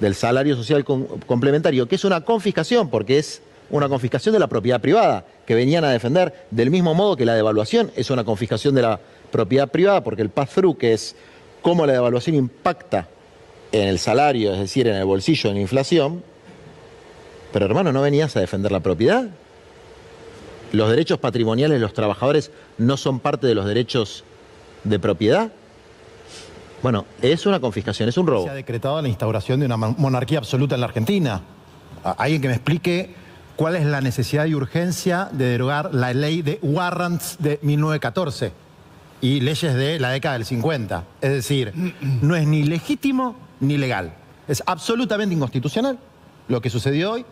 del 0.00 0.14
salario 0.14 0.56
social 0.56 0.84
complementario, 0.84 1.86
que 1.86 1.94
es 1.94 2.04
una 2.04 2.22
confiscación, 2.22 2.88
porque 2.88 3.18
es 3.18 3.42
una 3.70 3.88
confiscación 3.88 4.32
de 4.32 4.38
la 4.38 4.48
propiedad 4.48 4.80
privada, 4.80 5.24
que 5.46 5.54
venían 5.54 5.84
a 5.84 5.90
defender, 5.90 6.46
del 6.50 6.70
mismo 6.70 6.94
modo 6.94 7.16
que 7.16 7.24
la 7.24 7.34
devaluación 7.34 7.92
es 7.94 8.10
una 8.10 8.24
confiscación 8.24 8.74
de 8.74 8.82
la 8.82 9.00
propiedad 9.30 9.68
privada, 9.68 10.02
porque 10.02 10.22
el 10.22 10.30
pass-through, 10.30 10.76
que 10.76 10.92
es 10.92 11.14
cómo 11.62 11.86
la 11.86 11.92
devaluación 11.92 12.34
impacta 12.34 13.08
en 13.72 13.88
el 13.88 13.98
salario, 13.98 14.52
es 14.52 14.58
decir, 14.58 14.88
en 14.88 14.96
el 14.96 15.04
bolsillo, 15.04 15.50
en 15.50 15.56
la 15.56 15.62
inflación, 15.62 16.24
pero 17.52 17.66
hermano, 17.66 17.92
¿no 17.92 18.02
venías 18.02 18.36
a 18.36 18.40
defender 18.40 18.72
la 18.72 18.80
propiedad? 18.80 19.28
¿Los 20.72 20.90
derechos 20.90 21.18
patrimoniales 21.18 21.76
de 21.76 21.80
los 21.80 21.94
trabajadores 21.94 22.50
no 22.78 22.96
son 22.96 23.20
parte 23.20 23.46
de 23.46 23.54
los 23.54 23.66
derechos 23.66 24.24
de 24.84 24.98
propiedad? 24.98 25.52
Bueno, 26.82 27.04
es 27.20 27.44
una 27.44 27.60
confiscación, 27.60 28.08
es 28.08 28.16
un 28.16 28.26
robo. 28.26 28.44
Se 28.44 28.50
ha 28.50 28.54
decretado 28.54 29.00
la 29.02 29.08
instauración 29.08 29.60
de 29.60 29.66
una 29.66 29.76
monarquía 29.76 30.38
absoluta 30.38 30.76
en 30.76 30.80
la 30.80 30.86
Argentina. 30.86 31.42
Alguien 32.02 32.40
que 32.40 32.48
me 32.48 32.54
explique 32.54 33.14
cuál 33.56 33.76
es 33.76 33.84
la 33.84 34.00
necesidad 34.00 34.46
y 34.46 34.54
urgencia 34.54 35.28
de 35.30 35.44
derogar 35.44 35.94
la 35.94 36.14
ley 36.14 36.40
de 36.40 36.58
warrants 36.62 37.36
de 37.38 37.58
1914 37.60 38.52
y 39.20 39.40
leyes 39.40 39.74
de 39.74 40.00
la 40.00 40.10
década 40.10 40.34
del 40.34 40.46
50. 40.46 41.04
Es 41.20 41.30
decir, 41.30 41.94
no 42.22 42.34
es 42.34 42.46
ni 42.46 42.62
legítimo 42.62 43.36
ni 43.60 43.76
legal. 43.76 44.14
Es 44.48 44.62
absolutamente 44.64 45.34
inconstitucional 45.34 45.98
lo 46.48 46.62
que 46.62 46.70
sucedió 46.70 47.12
hoy. 47.12 47.26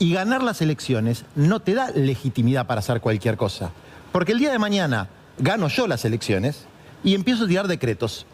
Y 0.00 0.12
ganar 0.12 0.42
las 0.42 0.60
elecciones 0.62 1.24
no 1.36 1.60
te 1.60 1.74
da 1.74 1.90
legitimidad 1.90 2.66
para 2.66 2.80
hacer 2.80 3.00
cualquier 3.00 3.36
cosa. 3.36 3.70
Porque 4.10 4.32
el 4.32 4.38
día 4.38 4.50
de 4.50 4.58
mañana 4.58 5.08
gano 5.38 5.68
yo 5.68 5.86
las 5.86 6.04
elecciones 6.04 6.66
y 7.04 7.14
empiezo 7.14 7.44
a 7.44 7.48
tirar 7.48 7.68
decretos 7.68 8.26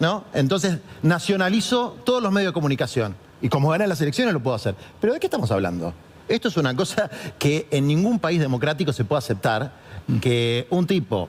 ¿no? 0.00 0.24
Entonces 0.34 0.78
nacionalizo 1.02 1.96
todos 2.04 2.20
los 2.20 2.32
medios 2.32 2.50
de 2.50 2.54
comunicación. 2.54 3.14
Y 3.40 3.48
como 3.48 3.68
gané 3.68 3.86
las 3.86 4.00
elecciones 4.00 4.34
lo 4.34 4.40
puedo 4.40 4.56
hacer. 4.56 4.74
Pero 5.00 5.12
¿de 5.12 5.20
qué 5.20 5.26
estamos 5.26 5.50
hablando? 5.52 5.94
Esto 6.28 6.48
es 6.48 6.56
una 6.56 6.74
cosa 6.74 7.08
que 7.38 7.68
en 7.70 7.86
ningún 7.86 8.18
país 8.18 8.40
democrático 8.40 8.92
se 8.92 9.04
puede 9.04 9.18
aceptar, 9.18 9.72
que 10.20 10.66
un 10.70 10.86
tipo 10.86 11.28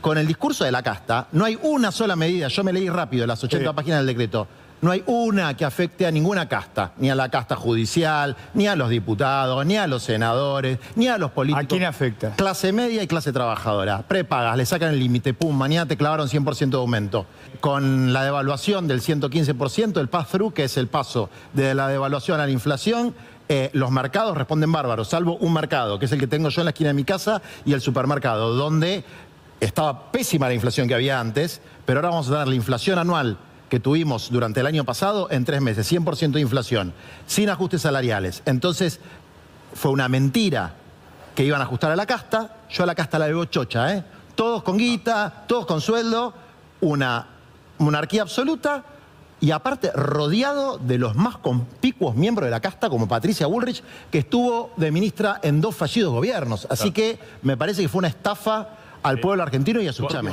con 0.00 0.16
el 0.18 0.26
discurso 0.26 0.64
de 0.64 0.72
la 0.72 0.82
casta, 0.82 1.28
no 1.32 1.44
hay 1.44 1.58
una 1.62 1.92
sola 1.92 2.16
medida, 2.16 2.48
yo 2.48 2.64
me 2.64 2.72
leí 2.72 2.88
rápido 2.88 3.26
las 3.26 3.42
80 3.44 3.72
páginas 3.74 3.98
del 3.98 4.06
decreto, 4.06 4.46
no 4.82 4.90
hay 4.90 5.02
una 5.06 5.56
que 5.56 5.64
afecte 5.64 6.06
a 6.06 6.10
ninguna 6.10 6.48
casta, 6.48 6.92
ni 6.98 7.10
a 7.10 7.14
la 7.14 7.28
casta 7.28 7.56
judicial, 7.56 8.36
ni 8.54 8.66
a 8.66 8.76
los 8.76 8.88
diputados, 8.88 9.64
ni 9.66 9.76
a 9.76 9.86
los 9.86 10.02
senadores, 10.02 10.78
ni 10.96 11.08
a 11.08 11.18
los 11.18 11.30
políticos. 11.32 11.64
¿A 11.64 11.68
quién 11.68 11.84
afecta? 11.84 12.30
Clase 12.36 12.72
media 12.72 13.02
y 13.02 13.06
clase 13.06 13.32
trabajadora. 13.32 14.02
Prepagas, 14.02 14.56
le 14.56 14.64
sacan 14.64 14.90
el 14.94 14.98
límite, 14.98 15.34
pum, 15.34 15.56
mañana 15.56 15.86
te 15.86 15.96
clavaron 15.96 16.28
100% 16.28 16.70
de 16.70 16.76
aumento. 16.76 17.26
Con 17.60 18.12
la 18.12 18.24
devaluación 18.24 18.88
del 18.88 19.02
115%, 19.02 20.00
el 20.00 20.08
pass-through, 20.08 20.54
que 20.54 20.64
es 20.64 20.76
el 20.76 20.88
paso 20.88 21.28
de 21.52 21.74
la 21.74 21.88
devaluación 21.88 22.40
a 22.40 22.46
la 22.46 22.52
inflación, 22.52 23.14
eh, 23.48 23.68
los 23.72 23.90
mercados 23.90 24.36
responden 24.36 24.70
bárbaros, 24.72 25.08
salvo 25.08 25.36
un 25.36 25.52
mercado, 25.52 25.98
que 25.98 26.06
es 26.06 26.12
el 26.12 26.20
que 26.20 26.28
tengo 26.28 26.48
yo 26.48 26.62
en 26.62 26.66
la 26.66 26.70
esquina 26.70 26.88
de 26.88 26.94
mi 26.94 27.04
casa, 27.04 27.42
y 27.64 27.72
el 27.72 27.80
supermercado, 27.80 28.54
donde 28.54 29.04
estaba 29.58 30.10
pésima 30.10 30.48
la 30.48 30.54
inflación 30.54 30.88
que 30.88 30.94
había 30.94 31.20
antes, 31.20 31.60
pero 31.84 31.98
ahora 31.98 32.10
vamos 32.10 32.30
a 32.30 32.34
dar 32.34 32.48
la 32.48 32.54
inflación 32.54 32.98
anual 32.98 33.36
que 33.70 33.80
tuvimos 33.80 34.30
durante 34.30 34.60
el 34.60 34.66
año 34.66 34.84
pasado 34.84 35.28
en 35.30 35.44
tres 35.46 35.62
meses, 35.62 35.90
100% 35.90 36.32
de 36.32 36.40
inflación, 36.40 36.92
sin 37.26 37.48
ajustes 37.48 37.82
salariales. 37.82 38.42
Entonces, 38.44 39.00
fue 39.72 39.92
una 39.92 40.08
mentira 40.08 40.74
que 41.34 41.44
iban 41.44 41.60
a 41.60 41.64
ajustar 41.64 41.92
a 41.92 41.96
la 41.96 42.04
casta, 42.04 42.56
yo 42.68 42.82
a 42.82 42.86
la 42.86 42.94
casta 42.94 43.18
la 43.18 43.26
veo 43.26 43.44
chocha, 43.46 43.94
¿eh? 43.94 44.04
Todos 44.34 44.62
con 44.64 44.76
guita, 44.76 45.44
todos 45.46 45.66
con 45.66 45.80
sueldo, 45.80 46.34
una 46.80 47.26
monarquía 47.78 48.22
absoluta 48.22 48.84
y 49.40 49.52
aparte 49.52 49.92
rodeado 49.92 50.76
de 50.76 50.98
los 50.98 51.14
más 51.14 51.38
conspicuos 51.38 52.16
miembros 52.16 52.46
de 52.46 52.50
la 52.50 52.60
casta, 52.60 52.90
como 52.90 53.06
Patricia 53.06 53.46
Bullrich, 53.46 53.82
que 54.10 54.18
estuvo 54.18 54.72
de 54.76 54.90
ministra 54.90 55.40
en 55.42 55.60
dos 55.60 55.76
fallidos 55.76 56.12
gobiernos. 56.12 56.66
Así 56.68 56.90
que 56.90 57.18
me 57.42 57.56
parece 57.56 57.82
que 57.82 57.88
fue 57.88 58.00
una 58.00 58.08
estafa 58.08 58.68
al 59.02 59.20
pueblo 59.20 59.42
argentino 59.42 59.80
y 59.80 59.88
a 59.88 59.92
su 59.92 60.06
chame. 60.08 60.32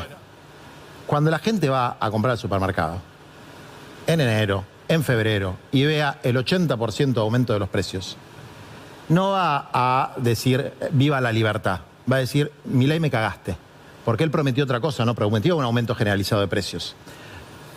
Cuando 1.05 1.31
la 1.31 1.39
gente 1.39 1.69
va 1.69 1.97
a 1.99 2.11
comprar 2.11 2.31
al 2.31 2.37
supermercado, 2.37 2.97
en 4.07 4.21
enero, 4.21 4.63
en 4.87 5.03
febrero, 5.03 5.57
y 5.71 5.85
vea 5.85 6.19
el 6.23 6.37
80% 6.37 7.13
de 7.13 7.19
aumento 7.19 7.53
de 7.53 7.59
los 7.59 7.69
precios, 7.69 8.17
no 9.09 9.31
va 9.31 9.69
a 9.73 10.13
decir 10.17 10.73
viva 10.91 11.21
la 11.21 11.31
libertad, 11.31 11.81
va 12.11 12.17
a 12.17 12.19
decir 12.19 12.51
mi 12.65 12.87
ley 12.87 12.99
me 12.99 13.11
cagaste, 13.11 13.55
porque 14.05 14.23
él 14.23 14.31
prometió 14.31 14.63
otra 14.63 14.79
cosa, 14.79 15.05
no 15.05 15.13
prometió 15.13 15.55
un 15.55 15.63
aumento 15.63 15.93
generalizado 15.93 16.41
de 16.41 16.47
precios. 16.47 16.95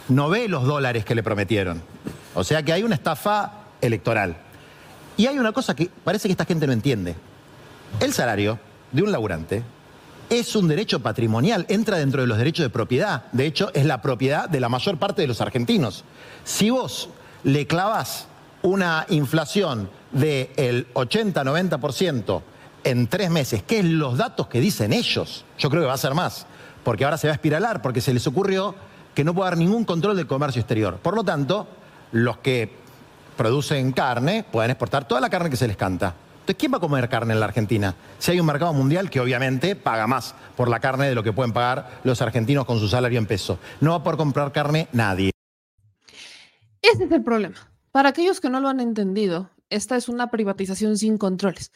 No 0.09 0.29
ve 0.29 0.49
los 0.49 0.65
dólares 0.65 1.05
que 1.05 1.15
le 1.15 1.23
prometieron. 1.23 1.83
O 2.35 2.43
sea 2.43 2.65
que 2.65 2.73
hay 2.73 2.83
una 2.83 2.95
estafa 2.95 3.53
electoral. 3.81 4.37
Y 5.17 5.27
hay 5.27 5.39
una 5.39 5.53
cosa 5.53 5.75
que 5.75 5.91
parece 6.05 6.29
que 6.29 6.33
esta 6.33 6.45
gente 6.45 6.67
no 6.67 6.73
entiende. 6.73 7.15
El 8.01 8.13
salario 8.13 8.59
de 8.93 9.03
un 9.03 9.13
laburante 9.13 9.63
es 10.31 10.55
un 10.55 10.69
derecho 10.69 11.01
patrimonial, 11.01 11.67
entra 11.69 11.99
dentro 11.99 12.23
de 12.23 12.29
los 12.29 12.39
derechos 12.39 12.65
de 12.65 12.71
propiedad. 12.71 13.25
De 13.33 13.47
hecho, 13.47 13.71
es 13.75 13.85
la 13.85 14.01
propiedad 14.01 14.49
de 14.49 14.61
la 14.61 14.69
mayor 14.69 14.97
parte 14.97 15.23
de 15.23 15.29
los 15.29 15.41
argentinos. 15.41 16.05
Si 16.45 16.71
vos 16.71 17.11
le 17.43 17.67
clavas 17.67 18.29
una 18.63 19.07
inflación 19.09 19.91
del 20.13 20.93
80-90% 20.95 22.43
en 22.85 23.07
tres 23.09 23.31
meses, 23.31 23.63
que 23.65 23.81
es 23.81 23.85
los 23.85 24.17
datos 24.17 24.47
que 24.47 24.61
dicen 24.61 24.93
ellos, 24.93 25.45
yo 25.59 25.69
creo 25.69 25.83
que 25.83 25.89
va 25.89 25.95
a 25.95 25.99
ser 25.99 26.15
más, 26.15 26.47
porque 26.85 27.05
ahora 27.05 27.19
se 27.19 27.27
va 27.27 27.33
a 27.33 27.35
espiralar, 27.35 27.83
porque 27.83 28.01
se 28.01 28.15
les 28.15 28.27
ocurrió 28.27 28.75
que 29.15 29.25
no 29.25 29.35
puede 29.35 29.49
haber 29.49 29.59
ningún 29.59 29.85
control 29.85 30.17
del 30.17 30.29
comercio 30.29 30.61
exterior. 30.61 30.99
Por 30.99 31.15
lo 31.17 31.25
tanto, 31.25 31.67
los 32.13 32.39
que 32.39 32.73
producen 33.37 33.93
carne 33.93 34.45
pueden 34.51 34.71
exportar 34.71 35.09
toda 35.09 35.21
la 35.21 35.29
carne 35.29 35.51
que 35.51 35.57
se 35.57 35.67
les 35.67 35.77
canta. 35.77 36.15
¿Quién 36.59 36.73
va 36.73 36.79
a 36.79 36.81
comer 36.81 37.09
carne 37.09 37.35
en 37.35 37.41
la 37.41 37.47
Argentina? 37.47 37.95
Si 38.19 38.31
hay 38.31 38.41
un 38.41 38.47
mercado 38.47 38.73
mundial 38.73 39.11
que 39.11 39.21
obviamente 39.21 39.77
paga 39.77 40.07
más 40.07 40.35
por 40.57 40.69
la 40.69 40.81
carne 40.81 41.09
de 41.09 41.15
lo 41.15 41.23
que 41.23 41.33
pueden 41.33 41.53
pagar 41.53 42.01
los 42.05 42.21
argentinos 42.23 42.65
con 42.65 42.79
su 42.79 42.89
salario 42.89 43.19
en 43.19 43.27
peso. 43.27 43.59
No 43.81 43.91
va 43.91 43.97
a 43.97 44.03
poder 44.03 44.19
comprar 44.19 44.53
carne 44.53 44.89
nadie. 44.93 45.31
Ese 46.83 47.05
es 47.05 47.13
el 47.13 47.23
problema. 47.23 47.57
Para 47.93 48.11
aquellos 48.11 48.41
que 48.41 48.51
no 48.51 48.61
lo 48.61 48.69
han 48.69 48.81
entendido, 48.81 49.51
esta 49.69 49.97
es 49.97 50.09
una 50.09 50.31
privatización 50.31 50.97
sin 50.97 51.19
controles. 51.19 51.73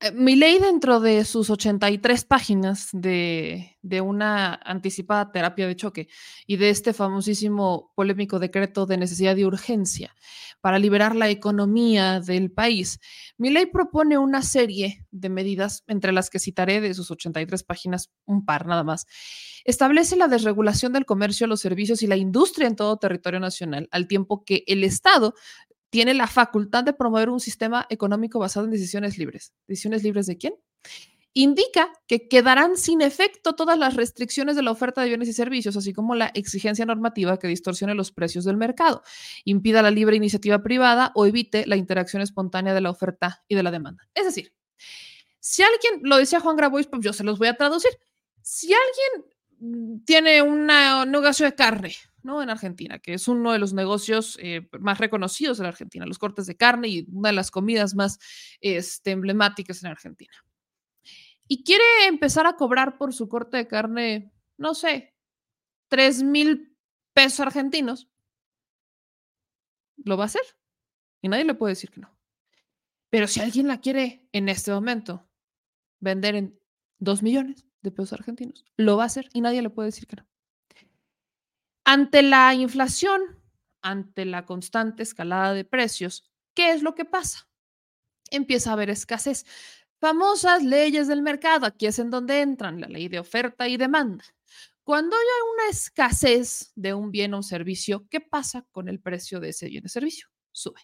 Eh, 0.00 0.12
mi 0.12 0.36
ley 0.36 0.58
dentro 0.58 1.00
de 1.00 1.24
sus 1.24 1.50
83 1.50 2.24
páginas 2.24 2.88
de, 2.92 3.76
de, 3.82 4.00
una 4.00 4.54
anticipada 4.54 5.30
terapia 5.30 5.66
de 5.66 5.76
choque 5.76 6.08
y 6.46 6.56
de 6.56 6.70
este 6.70 6.92
famosísimo 6.92 7.92
polémico 7.94 8.38
decreto 8.38 8.86
de 8.86 8.98
necesidad 8.98 9.36
de 9.36 9.46
urgencia 9.46 10.14
para 10.60 10.78
liberar 10.78 11.14
la 11.14 11.28
economía 11.28 12.20
del 12.20 12.50
país, 12.50 12.98
mi 13.36 13.50
ley 13.50 13.66
propone 13.66 14.18
una 14.18 14.42
serie 14.42 15.06
de 15.10 15.28
medidas, 15.28 15.82
entre 15.86 16.12
las 16.12 16.30
que 16.30 16.38
citaré 16.38 16.80
de 16.80 16.94
sus 16.94 17.10
83 17.10 17.62
páginas 17.64 18.10
un 18.26 18.44
par 18.44 18.66
nada 18.66 18.84
más. 18.84 19.06
Establece 19.64 20.16
la 20.16 20.28
desregulación 20.28 20.92
del 20.92 21.04
comercio, 21.04 21.46
los 21.46 21.60
servicios 21.60 22.02
y 22.02 22.06
la 22.06 22.16
industria 22.16 22.68
en 22.68 22.76
todo 22.76 22.96
territorio 22.96 23.40
nacional, 23.40 23.88
al 23.90 24.06
tiempo 24.06 24.44
que 24.44 24.62
el 24.66 24.84
Estado 24.84 25.34
tiene 25.90 26.14
la 26.14 26.26
facultad 26.26 26.84
de 26.84 26.92
promover 26.92 27.30
un 27.30 27.40
sistema 27.40 27.86
económico 27.88 28.38
basado 28.38 28.66
en 28.66 28.72
decisiones 28.72 29.18
libres. 29.18 29.52
¿Decisiones 29.66 30.02
libres 30.02 30.26
de 30.26 30.36
quién? 30.36 30.54
Indica 31.34 31.92
que 32.06 32.28
quedarán 32.28 32.76
sin 32.76 33.02
efecto 33.02 33.54
todas 33.54 33.76
las 33.76 33.94
restricciones 33.94 34.54
de 34.54 34.62
la 34.62 34.70
oferta 34.70 35.02
de 35.02 35.08
bienes 35.08 35.28
y 35.28 35.32
servicios, 35.32 35.76
así 35.76 35.92
como 35.92 36.14
la 36.14 36.28
exigencia 36.28 36.86
normativa 36.86 37.38
que 37.38 37.48
distorsione 37.48 37.94
los 37.94 38.12
precios 38.12 38.44
del 38.44 38.56
mercado, 38.56 39.02
impida 39.44 39.82
la 39.82 39.90
libre 39.90 40.16
iniciativa 40.16 40.62
privada 40.62 41.10
o 41.16 41.26
evite 41.26 41.66
la 41.66 41.76
interacción 41.76 42.22
espontánea 42.22 42.72
de 42.72 42.80
la 42.80 42.90
oferta 42.90 43.42
y 43.48 43.56
de 43.56 43.64
la 43.64 43.72
demanda. 43.72 44.08
Es 44.14 44.24
decir, 44.24 44.54
si 45.40 45.62
alguien, 45.62 46.08
lo 46.08 46.16
decía 46.16 46.40
Juan 46.40 46.56
Grabois, 46.56 46.86
pues 46.86 47.02
yo 47.02 47.12
se 47.12 47.24
los 47.24 47.38
voy 47.38 47.48
a 47.48 47.56
traducir. 47.56 47.90
Si 48.40 48.72
alguien 48.72 49.30
mm, 49.58 50.04
tiene 50.04 50.40
un 50.40 50.66
negocio 50.66 51.46
de 51.46 51.54
carne, 51.56 51.96
¿no? 52.22 52.42
En 52.42 52.48
Argentina, 52.48 53.00
que 53.00 53.14
es 53.14 53.26
uno 53.26 53.52
de 53.52 53.58
los 53.58 53.74
negocios 53.74 54.38
eh, 54.40 54.68
más 54.78 54.98
reconocidos 54.98 55.58
en 55.58 55.66
Argentina, 55.66 56.06
los 56.06 56.18
cortes 56.18 56.46
de 56.46 56.56
carne 56.56 56.88
y 56.88 57.06
una 57.12 57.30
de 57.30 57.34
las 57.34 57.50
comidas 57.50 57.94
más 57.94 58.18
este, 58.60 59.10
emblemáticas 59.10 59.82
en 59.82 59.90
Argentina 59.90 60.32
y 61.48 61.64
quiere 61.64 61.84
empezar 62.06 62.46
a 62.46 62.56
cobrar 62.56 62.98
por 62.98 63.12
su 63.12 63.28
corte 63.28 63.56
de 63.56 63.68
carne, 63.68 64.32
no 64.56 64.74
sé, 64.74 65.14
3 65.88 66.22
mil 66.22 66.76
pesos 67.12 67.40
argentinos, 67.40 68.08
lo 69.96 70.16
va 70.16 70.24
a 70.24 70.26
hacer. 70.26 70.42
Y 71.22 71.28
nadie 71.28 71.44
le 71.44 71.54
puede 71.54 71.72
decir 71.72 71.90
que 71.90 72.00
no. 72.00 72.14
Pero 73.10 73.26
si 73.26 73.40
alguien 73.40 73.68
la 73.68 73.80
quiere 73.80 74.28
en 74.32 74.48
este 74.48 74.72
momento 74.72 75.28
vender 76.00 76.34
en 76.34 76.60
2 76.98 77.22
millones 77.22 77.64
de 77.80 77.90
pesos 77.90 78.12
argentinos, 78.12 78.64
lo 78.76 78.96
va 78.96 79.04
a 79.04 79.06
hacer 79.06 79.28
y 79.32 79.40
nadie 79.40 79.62
le 79.62 79.70
puede 79.70 79.88
decir 79.88 80.06
que 80.06 80.16
no. 80.16 80.26
Ante 81.84 82.22
la 82.22 82.54
inflación, 82.54 83.20
ante 83.82 84.24
la 84.24 84.46
constante 84.46 85.02
escalada 85.02 85.52
de 85.52 85.64
precios, 85.64 86.30
¿qué 86.54 86.72
es 86.72 86.82
lo 86.82 86.94
que 86.94 87.04
pasa? 87.04 87.48
Empieza 88.30 88.70
a 88.70 88.72
haber 88.72 88.90
escasez 88.90 89.44
famosas 90.04 90.62
leyes 90.62 91.08
del 91.08 91.22
mercado. 91.22 91.64
Aquí 91.64 91.86
es 91.86 91.98
en 91.98 92.10
donde 92.10 92.42
entran 92.42 92.78
la 92.78 92.88
ley 92.88 93.08
de 93.08 93.18
oferta 93.18 93.68
y 93.68 93.78
demanda. 93.78 94.22
Cuando 94.82 95.16
hay 95.16 95.22
una 95.54 95.70
escasez 95.70 96.72
de 96.74 96.92
un 96.92 97.10
bien 97.10 97.32
o 97.32 97.38
un 97.38 97.42
servicio, 97.42 98.06
¿qué 98.10 98.20
pasa 98.20 98.66
con 98.70 98.90
el 98.90 99.00
precio 99.00 99.40
de 99.40 99.48
ese 99.48 99.66
bien 99.68 99.86
o 99.86 99.88
servicio? 99.88 100.28
Sube. 100.52 100.82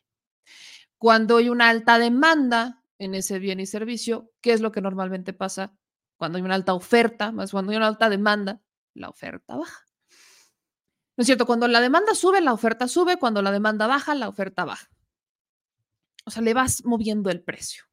Cuando 0.97 1.37
hay 1.37 1.51
una 1.51 1.69
alta 1.69 1.99
demanda 1.99 2.83
en 2.99 3.15
ese 3.15 3.39
bien 3.39 3.61
y 3.61 3.67
servicio, 3.67 4.33
¿qué 4.41 4.55
es 4.55 4.63
lo 4.63 4.73
que 4.73 4.81
normalmente 4.81 5.35
pasa? 5.35 5.77
Cuando 6.17 6.39
hay 6.39 6.43
una 6.43 6.55
alta 6.55 6.73
oferta, 6.73 7.31
más 7.31 7.51
cuando 7.51 7.73
hay 7.73 7.77
una 7.77 7.89
alta 7.89 8.09
demanda, 8.09 8.63
la 8.95 9.11
oferta 9.11 9.55
baja. 9.55 9.85
¿No 11.19 11.23
es 11.23 11.27
cierto? 11.27 11.45
Cuando 11.45 11.69
la 11.69 11.83
demanda 11.83 12.15
sube, 12.15 12.41
la 12.41 12.55
oferta 12.55 12.89
sube. 12.89 13.19
Cuando 13.19 13.43
la 13.43 13.53
demanda 13.53 13.87
baja, 13.87 14.15
la 14.15 14.31
oferta 14.31 14.65
baja. 14.65 14.89
O 16.25 16.31
sea, 16.31 16.41
le 16.41 16.55
vas 16.55 16.87
moviendo 16.87 17.29
el 17.29 17.43
precio. 17.43 17.90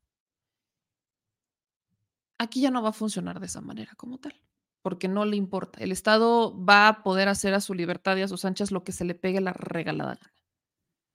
Aquí 2.37 2.61
ya 2.61 2.71
no 2.71 2.81
va 2.81 2.89
a 2.89 2.93
funcionar 2.93 3.39
de 3.39 3.47
esa 3.47 3.61
manera 3.61 3.93
como 3.95 4.19
tal, 4.19 4.39
porque 4.81 5.07
no 5.07 5.25
le 5.25 5.37
importa. 5.37 5.79
El 5.79 5.91
Estado 5.91 6.55
va 6.63 6.87
a 6.87 7.03
poder 7.03 7.29
hacer 7.29 7.53
a 7.53 7.61
su 7.61 7.73
libertad 7.73 8.15
y 8.17 8.21
a 8.21 8.27
sus 8.27 8.45
anchas 8.45 8.71
lo 8.71 8.83
que 8.83 8.91
se 8.91 9.05
le 9.05 9.15
pegue 9.15 9.41
la 9.41 9.53
regalada 9.53 10.15
gana. 10.15 10.33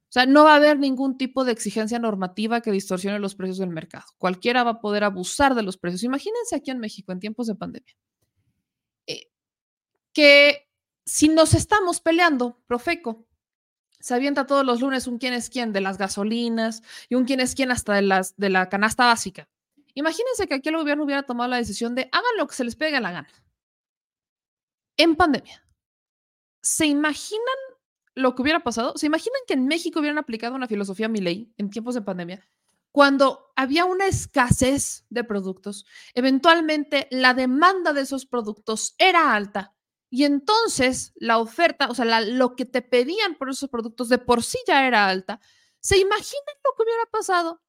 O 0.08 0.12
sea, 0.12 0.26
no 0.26 0.44
va 0.44 0.52
a 0.52 0.56
haber 0.56 0.78
ningún 0.78 1.16
tipo 1.16 1.42
de 1.42 1.52
exigencia 1.52 1.98
normativa 1.98 2.60
que 2.60 2.70
distorsione 2.70 3.18
los 3.18 3.34
precios 3.34 3.56
del 3.56 3.70
mercado. 3.70 4.04
Cualquiera 4.18 4.62
va 4.62 4.72
a 4.72 4.80
poder 4.80 5.04
abusar 5.04 5.54
de 5.54 5.62
los 5.62 5.78
precios. 5.78 6.02
Imagínense 6.02 6.54
aquí 6.54 6.70
en 6.70 6.80
México 6.80 7.12
en 7.12 7.20
tiempos 7.20 7.46
de 7.46 7.54
pandemia. 7.54 7.96
Eh, 9.06 9.30
que 10.12 10.68
si 11.06 11.28
nos 11.28 11.54
estamos 11.54 12.00
peleando, 12.00 12.60
Profeco, 12.66 13.26
se 14.00 14.14
avienta 14.14 14.46
todos 14.46 14.66
los 14.66 14.82
lunes 14.82 15.06
un 15.06 15.16
quién 15.16 15.32
es 15.32 15.48
quién 15.48 15.72
de 15.72 15.80
las 15.80 15.96
gasolinas 15.96 16.82
y 17.08 17.14
un 17.14 17.24
quién 17.24 17.40
es 17.40 17.54
quién 17.54 17.70
hasta 17.70 17.94
de, 17.94 18.02
las, 18.02 18.36
de 18.36 18.50
la 18.50 18.68
canasta 18.68 19.06
básica. 19.06 19.48
Imagínense 19.94 20.46
que 20.46 20.54
aquí 20.54 20.68
el 20.68 20.76
gobierno 20.76 21.04
hubiera 21.04 21.22
tomado 21.22 21.50
la 21.50 21.58
decisión 21.58 21.94
de 21.94 22.08
hagan 22.12 22.36
lo 22.38 22.46
que 22.46 22.54
se 22.54 22.64
les 22.64 22.76
pegue 22.76 23.00
la 23.00 23.12
gana. 23.12 23.28
En 24.96 25.16
pandemia. 25.16 25.66
¿Se 26.62 26.86
imaginan 26.86 27.42
lo 28.14 28.34
que 28.34 28.42
hubiera 28.42 28.60
pasado? 28.60 28.92
¿Se 28.96 29.06
imaginan 29.06 29.40
que 29.46 29.54
en 29.54 29.66
México 29.66 30.00
hubieran 30.00 30.18
aplicado 30.18 30.54
una 30.54 30.68
filosofía 30.68 31.08
ley 31.08 31.52
en 31.56 31.70
tiempos 31.70 31.94
de 31.94 32.02
pandemia? 32.02 32.48
Cuando 32.92 33.52
había 33.56 33.86
una 33.86 34.06
escasez 34.06 35.06
de 35.08 35.24
productos, 35.24 35.86
eventualmente 36.14 37.08
la 37.10 37.32
demanda 37.32 37.92
de 37.92 38.02
esos 38.02 38.26
productos 38.26 38.94
era 38.98 39.34
alta 39.34 39.74
y 40.10 40.24
entonces 40.24 41.14
la 41.16 41.38
oferta, 41.38 41.88
o 41.88 41.94
sea, 41.94 42.20
lo 42.20 42.54
que 42.54 42.66
te 42.66 42.82
pedían 42.82 43.36
por 43.36 43.48
esos 43.48 43.70
productos 43.70 44.10
de 44.10 44.18
por 44.18 44.42
sí 44.42 44.58
ya 44.66 44.86
era 44.86 45.08
alta. 45.08 45.40
¿Se 45.80 45.98
imaginan 45.98 46.54
lo 46.62 46.76
que 46.76 46.82
hubiera 46.82 47.06
pasado? 47.10 47.62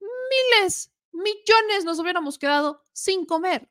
Miles 0.00 0.93
millones 1.14 1.84
nos 1.84 1.98
hubiéramos 1.98 2.38
quedado 2.38 2.82
sin 2.92 3.24
comer. 3.24 3.68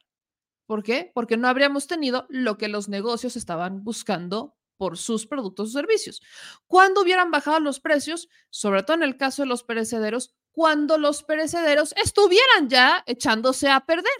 ¿Por 0.66 0.82
qué? 0.82 1.12
Porque 1.14 1.38
no 1.38 1.48
habríamos 1.48 1.88
tenido 1.88 2.26
lo 2.30 2.58
que 2.58 2.68
los 2.68 2.90
negocios 2.90 3.36
estaban 3.36 3.84
buscando 3.84 4.56
por 4.78 4.98
sus 4.98 5.28
productos 5.28 5.70
o 5.70 5.72
servicios. 5.72 6.22
Cuando 6.68 7.02
hubieran 7.02 7.32
bajado 7.32 7.60
los 7.60 7.80
precios, 7.80 8.30
sobre 8.50 8.84
todo 8.84 8.96
en 8.96 9.04
el 9.04 9.18
caso 9.18 9.44
de 9.44 9.48
los 9.48 9.64
perecederos, 9.64 10.34
cuando 10.52 10.98
los 10.98 11.24
perecederos 11.24 11.94
estuvieran 12.04 12.70
ya 12.70 13.04
echándose 13.06 13.70
a 13.70 13.86
perder. 13.86 14.12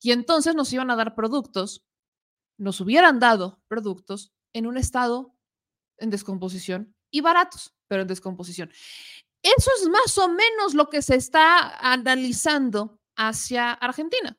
Y 0.00 0.12
entonces 0.12 0.54
nos 0.54 0.72
iban 0.72 0.90
a 0.90 0.96
dar 0.96 1.14
productos, 1.14 1.84
nos 2.58 2.80
hubieran 2.80 3.18
dado 3.18 3.62
productos 3.68 4.32
en 4.52 4.66
un 4.66 4.76
estado 4.76 5.34
en 5.98 6.10
descomposición 6.10 6.94
y 7.10 7.20
baratos, 7.20 7.74
pero 7.86 8.02
en 8.02 8.08
descomposición. 8.08 8.72
Eso 9.42 9.70
es 9.80 9.88
más 9.88 10.16
o 10.18 10.28
menos 10.28 10.74
lo 10.74 10.88
que 10.88 11.02
se 11.02 11.16
está 11.16 11.76
analizando 11.78 13.00
hacia 13.16 13.72
Argentina. 13.72 14.38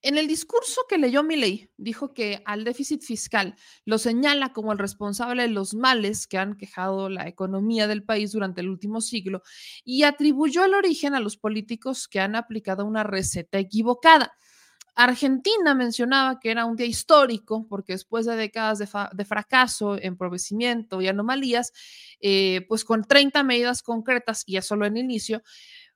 En 0.00 0.16
el 0.16 0.28
discurso 0.28 0.82
que 0.88 0.96
leyó 0.96 1.24
Milley, 1.24 1.72
dijo 1.76 2.14
que 2.14 2.40
al 2.44 2.62
déficit 2.62 3.02
fiscal 3.02 3.56
lo 3.84 3.98
señala 3.98 4.52
como 4.52 4.72
el 4.72 4.78
responsable 4.78 5.42
de 5.42 5.48
los 5.48 5.74
males 5.74 6.28
que 6.28 6.38
han 6.38 6.56
quejado 6.56 7.08
la 7.08 7.26
economía 7.26 7.88
del 7.88 8.04
país 8.04 8.30
durante 8.30 8.60
el 8.60 8.68
último 8.68 9.00
siglo 9.00 9.42
y 9.84 10.04
atribuyó 10.04 10.64
el 10.64 10.74
origen 10.74 11.16
a 11.16 11.20
los 11.20 11.36
políticos 11.36 12.06
que 12.06 12.20
han 12.20 12.36
aplicado 12.36 12.84
una 12.84 13.02
receta 13.02 13.58
equivocada. 13.58 14.36
Argentina 14.98 15.76
mencionaba 15.76 16.40
que 16.40 16.50
era 16.50 16.64
un 16.64 16.74
día 16.74 16.86
histórico 16.86 17.68
porque 17.68 17.92
después 17.92 18.26
de 18.26 18.34
décadas 18.34 18.80
de, 18.80 19.24
fracaso, 19.24 19.96
empobrecimiento 19.96 21.00
y 21.00 21.06
anomalías, 21.06 21.72
eh, 22.20 22.66
pues 22.68 22.84
con 22.84 23.04
30 23.04 23.44
medidas 23.44 23.84
concretas, 23.84 24.42
y 24.44 24.60
solo 24.60 24.86
en 24.86 24.96
inicio, 24.96 25.40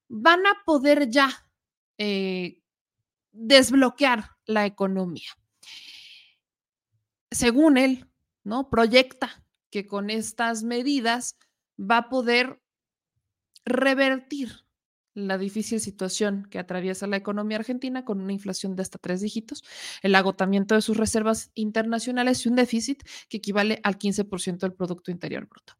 van 0.06 0.46
a 0.46 0.62
poder 0.64 1.10
ya 1.10 1.30
eh, 1.98 2.60
desbloquear 3.32 4.36
la 4.46 4.66
economía. 4.66 5.30
Según 7.32 7.78
él, 7.78 8.06
¿no? 8.44 8.70
Proyecta 8.70 9.44
que 9.70 9.84
con 9.84 10.10
estas 10.10 10.62
medidas 10.62 11.36
va 11.76 11.96
a 11.96 12.08
poder 12.08 12.62
revertir 13.64 14.64
la 15.14 15.39
difícil 15.39 15.80
situación 15.80 16.47
que 16.51 16.59
atraviesa 16.59 17.06
la 17.06 17.16
economía 17.16 17.59
argentina 17.59 18.05
con 18.05 18.20
una 18.20 18.32
inflación 18.32 18.76
de 18.76 18.82
hasta 18.82 18.98
tres 18.98 19.20
dígitos, 19.20 19.62
el 20.02 20.14
agotamiento 20.14 20.74
de 20.74 20.82
sus 20.82 20.97
reservas 20.97 21.51
internacionales 21.55 22.44
y 22.44 22.48
un 22.48 22.56
déficit 22.56 23.02
que 23.28 23.39
equivale 23.39 23.80
al 23.82 23.98
15% 23.98 24.59
del 24.59 24.74
Producto 24.74 25.10
Interior 25.10 25.47
Bruto. 25.47 25.74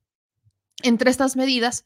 Entre 0.83 1.11
estas 1.11 1.37
medidas, 1.37 1.85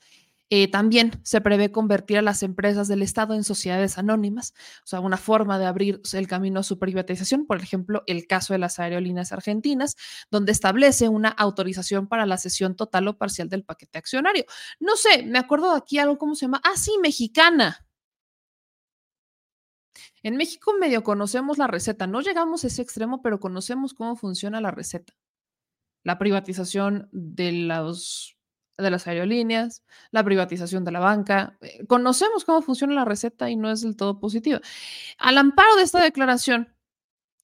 eh, 0.49 0.71
también 0.71 1.13
se 1.25 1.41
prevé 1.41 1.73
convertir 1.73 2.19
a 2.19 2.23
las 2.23 2.43
empresas 2.45 2.87
del 2.87 3.03
Estado 3.03 3.35
en 3.35 3.43
sociedades 3.43 3.99
anónimas, 3.99 4.55
o 4.85 4.87
sea, 4.87 5.01
una 5.01 5.17
forma 5.17 5.59
de 5.59 5.67
abrir 5.67 6.01
el 6.13 6.29
camino 6.29 6.61
a 6.61 6.63
su 6.63 6.79
privatización, 6.79 7.47
por 7.47 7.61
ejemplo, 7.61 8.05
el 8.07 8.27
caso 8.29 8.55
de 8.55 8.59
las 8.59 8.79
aerolíneas 8.79 9.33
argentinas, 9.33 9.97
donde 10.31 10.53
establece 10.53 11.09
una 11.09 11.31
autorización 11.31 12.07
para 12.07 12.27
la 12.27 12.39
cesión 12.39 12.77
total 12.77 13.09
o 13.09 13.19
parcial 13.19 13.49
del 13.49 13.65
paquete 13.65 13.99
accionario. 13.99 14.45
No 14.79 14.97
sé, 14.97 15.25
me 15.25 15.39
acuerdo 15.39 15.73
aquí 15.73 15.99
algo, 15.99 16.17
¿cómo 16.17 16.37
se 16.37 16.47
llama? 16.47 16.61
Ah, 16.65 16.77
sí, 16.77 16.93
mexicana. 17.03 17.85
En 20.23 20.37
México 20.37 20.73
medio 20.79 21.03
conocemos 21.03 21.59
la 21.59 21.67
receta, 21.67 22.07
no 22.07 22.21
llegamos 22.21 22.65
a 22.65 22.69
ese 22.69 22.83
extremo, 22.83 23.23
pero 23.23 23.41
conocemos 23.41 23.95
cómo 23.95 24.17
funciona 24.17 24.61
la 24.61 24.71
receta. 24.71 25.13
La 26.05 26.19
privatización 26.19 27.09
de 27.13 27.53
los 27.53 28.36
de 28.79 28.91
las 28.91 29.07
aerolíneas, 29.07 29.83
la 30.11 30.25
privatización 30.25 30.85
de 30.85 30.93
la 30.93 31.01
banca. 31.01 31.57
Eh, 31.61 31.87
conocemos 31.87 32.45
cómo 32.45 32.63
funciona 32.63 32.95
la 32.95 33.05
receta 33.05 33.51
y 33.51 33.57
no 33.57 33.71
es 33.71 33.83
del 33.83 33.97
todo 33.97 34.21
positiva. 34.21 34.61
Al 35.19 35.39
amparo 35.39 35.77
de 35.77 35.83
esta 35.83 36.03
declaración, 36.03 36.76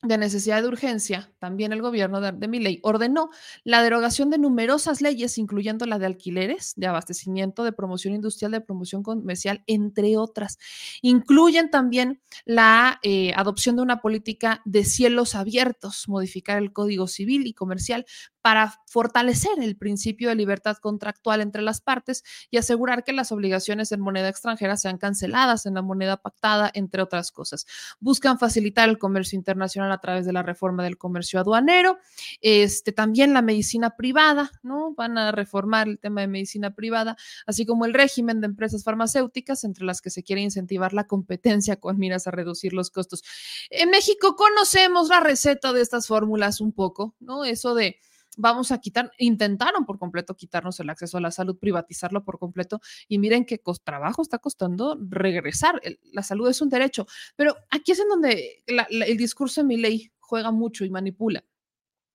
de 0.02 0.18
necesidad 0.18 0.60
de 0.62 0.68
urgencia, 0.68 1.30
también 1.38 1.72
el 1.72 1.80
gobierno 1.80 2.20
de, 2.20 2.32
de 2.32 2.48
Miley 2.48 2.80
ordenó 2.82 3.30
la 3.62 3.84
derogación 3.84 4.30
de 4.30 4.38
numerosas 4.38 5.00
leyes, 5.00 5.38
incluyendo 5.38 5.86
la 5.86 6.00
de 6.00 6.06
alquileres, 6.06 6.72
de 6.76 6.88
abastecimiento, 6.88 7.62
de 7.62 7.70
promoción 7.70 8.12
industrial, 8.12 8.50
de 8.50 8.60
promoción 8.60 9.04
comercial, 9.04 9.62
entre 9.68 10.16
otras. 10.16 10.58
Incluyen 11.02 11.70
también 11.70 12.20
la 12.44 12.98
eh, 13.04 13.32
adopción 13.36 13.76
de 13.76 13.82
una 13.82 14.00
política 14.00 14.60
de 14.64 14.84
cielos 14.84 15.36
abiertos, 15.36 16.08
modificar 16.08 16.58
el 16.58 16.72
Código 16.72 17.06
Civil 17.06 17.46
y 17.46 17.54
Comercial 17.54 18.04
para 18.42 18.74
fortalecer 18.86 19.52
el 19.60 19.76
principio 19.76 20.28
de 20.28 20.34
libertad 20.34 20.76
contractual 20.78 21.40
entre 21.40 21.62
las 21.62 21.80
partes 21.80 22.24
y 22.50 22.56
asegurar 22.56 23.04
que 23.04 23.12
las 23.12 23.30
obligaciones 23.30 23.92
en 23.92 24.00
moneda 24.00 24.28
extranjera 24.28 24.76
sean 24.76 24.98
canceladas 24.98 25.64
en 25.64 25.74
la 25.74 25.82
moneda 25.82 26.16
pactada, 26.16 26.70
entre 26.74 27.02
otras 27.02 27.30
cosas. 27.30 27.66
Buscan 28.00 28.40
facilitar 28.40 28.88
el 28.88 28.98
comercio 28.98 29.36
internacional 29.36 29.91
a 29.92 30.00
través 30.00 30.26
de 30.26 30.32
la 30.32 30.42
reforma 30.42 30.82
del 30.84 30.98
comercio 30.98 31.40
aduanero, 31.40 31.98
este, 32.40 32.92
también 32.92 33.32
la 33.32 33.42
medicina 33.42 33.96
privada, 33.96 34.50
¿no? 34.62 34.94
Van 34.94 35.18
a 35.18 35.32
reformar 35.32 35.88
el 35.88 35.98
tema 35.98 36.20
de 36.20 36.28
medicina 36.28 36.74
privada, 36.74 37.16
así 37.46 37.66
como 37.66 37.84
el 37.84 37.94
régimen 37.94 38.40
de 38.40 38.46
empresas 38.46 38.84
farmacéuticas, 38.84 39.64
entre 39.64 39.84
las 39.84 40.00
que 40.00 40.10
se 40.10 40.22
quiere 40.22 40.42
incentivar 40.42 40.92
la 40.92 41.06
competencia 41.06 41.76
con 41.76 41.98
miras 41.98 42.26
a 42.26 42.30
reducir 42.30 42.72
los 42.72 42.90
costos. 42.90 43.22
En 43.70 43.90
México 43.90 44.36
conocemos 44.36 45.08
la 45.08 45.20
receta 45.20 45.72
de 45.72 45.82
estas 45.82 46.06
fórmulas 46.06 46.60
un 46.60 46.72
poco, 46.72 47.14
¿no? 47.20 47.44
Eso 47.44 47.74
de 47.74 47.98
vamos 48.36 48.72
a 48.72 48.78
quitar, 48.78 49.12
intentaron 49.18 49.84
por 49.84 49.98
completo 49.98 50.34
quitarnos 50.34 50.78
el 50.80 50.90
acceso 50.90 51.18
a 51.18 51.20
la 51.20 51.30
salud, 51.30 51.58
privatizarlo 51.58 52.24
por 52.24 52.38
completo 52.38 52.80
y 53.08 53.18
miren 53.18 53.44
qué 53.44 53.60
trabajo 53.84 54.22
está 54.22 54.38
costando 54.38 54.98
regresar. 55.00 55.80
La 56.12 56.22
salud 56.22 56.48
es 56.48 56.60
un 56.60 56.68
derecho, 56.68 57.06
pero 57.36 57.56
aquí 57.70 57.92
es 57.92 58.00
en 58.00 58.08
donde 58.08 58.62
el 58.66 59.16
discurso 59.16 59.60
de 59.60 59.66
mi 59.66 59.76
ley 59.76 60.12
juega 60.18 60.50
mucho 60.50 60.84
y 60.84 60.90
manipula. 60.90 61.44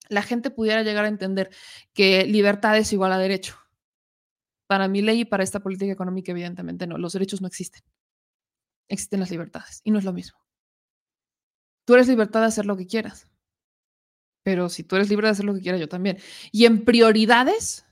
La 0.09 0.21
gente 0.21 0.49
pudiera 0.49 0.83
llegar 0.83 1.05
a 1.05 1.09
entender 1.09 1.49
que 1.93 2.25
libertad 2.25 2.77
es 2.77 2.93
igual 2.93 3.11
a 3.11 3.17
derecho. 3.17 3.57
Para 4.65 4.87
mi 4.87 5.01
ley 5.01 5.21
y 5.21 5.25
para 5.25 5.43
esta 5.43 5.59
política 5.59 5.91
económica, 5.91 6.31
evidentemente 6.31 6.87
no. 6.87 6.97
Los 6.97 7.13
derechos 7.13 7.41
no 7.41 7.47
existen. 7.47 7.81
Existen 8.89 9.19
las 9.19 9.31
libertades 9.31 9.81
y 9.83 9.91
no 9.91 9.99
es 9.99 10.05
lo 10.05 10.13
mismo. 10.13 10.39
Tú 11.85 11.93
eres 11.93 12.07
libertad 12.07 12.41
de 12.41 12.47
hacer 12.47 12.65
lo 12.65 12.75
que 12.75 12.87
quieras 12.87 13.27
pero 14.47 14.69
si 14.69 14.85
tú 14.85 14.95
eres 14.95 15.09
libre 15.09 15.27
de 15.27 15.31
hacer 15.31 15.43
lo 15.43 15.53
que 15.53 15.59
quieras, 15.59 15.81
yo 15.81 15.89
también. 15.89 16.19
Y 16.53 16.63
en 16.63 16.85
prioridades, 16.85 17.85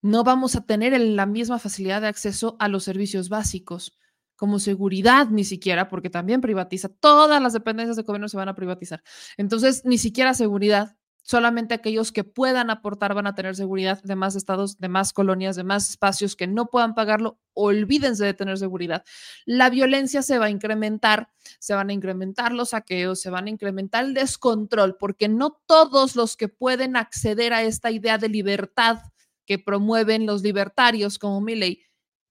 no 0.00 0.24
vamos 0.24 0.56
a 0.56 0.64
tener 0.64 0.98
la 0.98 1.26
misma 1.26 1.58
facilidad 1.58 2.00
de 2.00 2.06
acceso 2.06 2.56
a 2.58 2.68
los 2.68 2.82
servicios 2.82 3.28
básicos, 3.28 3.98
como 4.36 4.58
seguridad 4.58 5.28
ni 5.28 5.44
siquiera, 5.44 5.90
porque 5.90 6.08
también 6.08 6.40
privatiza. 6.40 6.88
Todas 6.88 7.42
las 7.42 7.52
dependencias 7.52 7.98
de 7.98 8.04
gobierno 8.04 8.30
se 8.30 8.38
van 8.38 8.48
a 8.48 8.54
privatizar. 8.54 9.02
Entonces, 9.36 9.82
ni 9.84 9.98
siquiera 9.98 10.32
seguridad 10.32 10.96
solamente 11.22 11.74
aquellos 11.74 12.12
que 12.12 12.24
puedan 12.24 12.70
aportar 12.70 13.14
van 13.14 13.26
a 13.26 13.34
tener 13.34 13.54
seguridad 13.56 14.02
de 14.02 14.16
más 14.16 14.36
estados, 14.36 14.78
de 14.78 14.88
más 14.88 15.12
colonias, 15.12 15.56
de 15.56 15.64
más 15.64 15.90
espacios 15.90 16.36
que 16.36 16.46
no 16.46 16.66
puedan 16.66 16.94
pagarlo, 16.94 17.38
olvídense 17.54 18.24
de 18.24 18.34
tener 18.34 18.58
seguridad. 18.58 19.04
La 19.44 19.70
violencia 19.70 20.22
se 20.22 20.38
va 20.38 20.46
a 20.46 20.50
incrementar, 20.50 21.30
se 21.58 21.74
van 21.74 21.90
a 21.90 21.92
incrementar 21.92 22.52
los 22.52 22.70
saqueos, 22.70 23.20
se 23.20 23.30
van 23.30 23.46
a 23.46 23.50
incrementar 23.50 24.04
el 24.04 24.14
descontrol, 24.14 24.96
porque 24.96 25.28
no 25.28 25.60
todos 25.66 26.16
los 26.16 26.36
que 26.36 26.48
pueden 26.48 26.96
acceder 26.96 27.52
a 27.52 27.62
esta 27.62 27.90
idea 27.90 28.18
de 28.18 28.28
libertad 28.28 28.98
que 29.46 29.58
promueven 29.58 30.26
los 30.26 30.42
libertarios 30.42 31.18
como 31.18 31.44
ley 31.46 31.82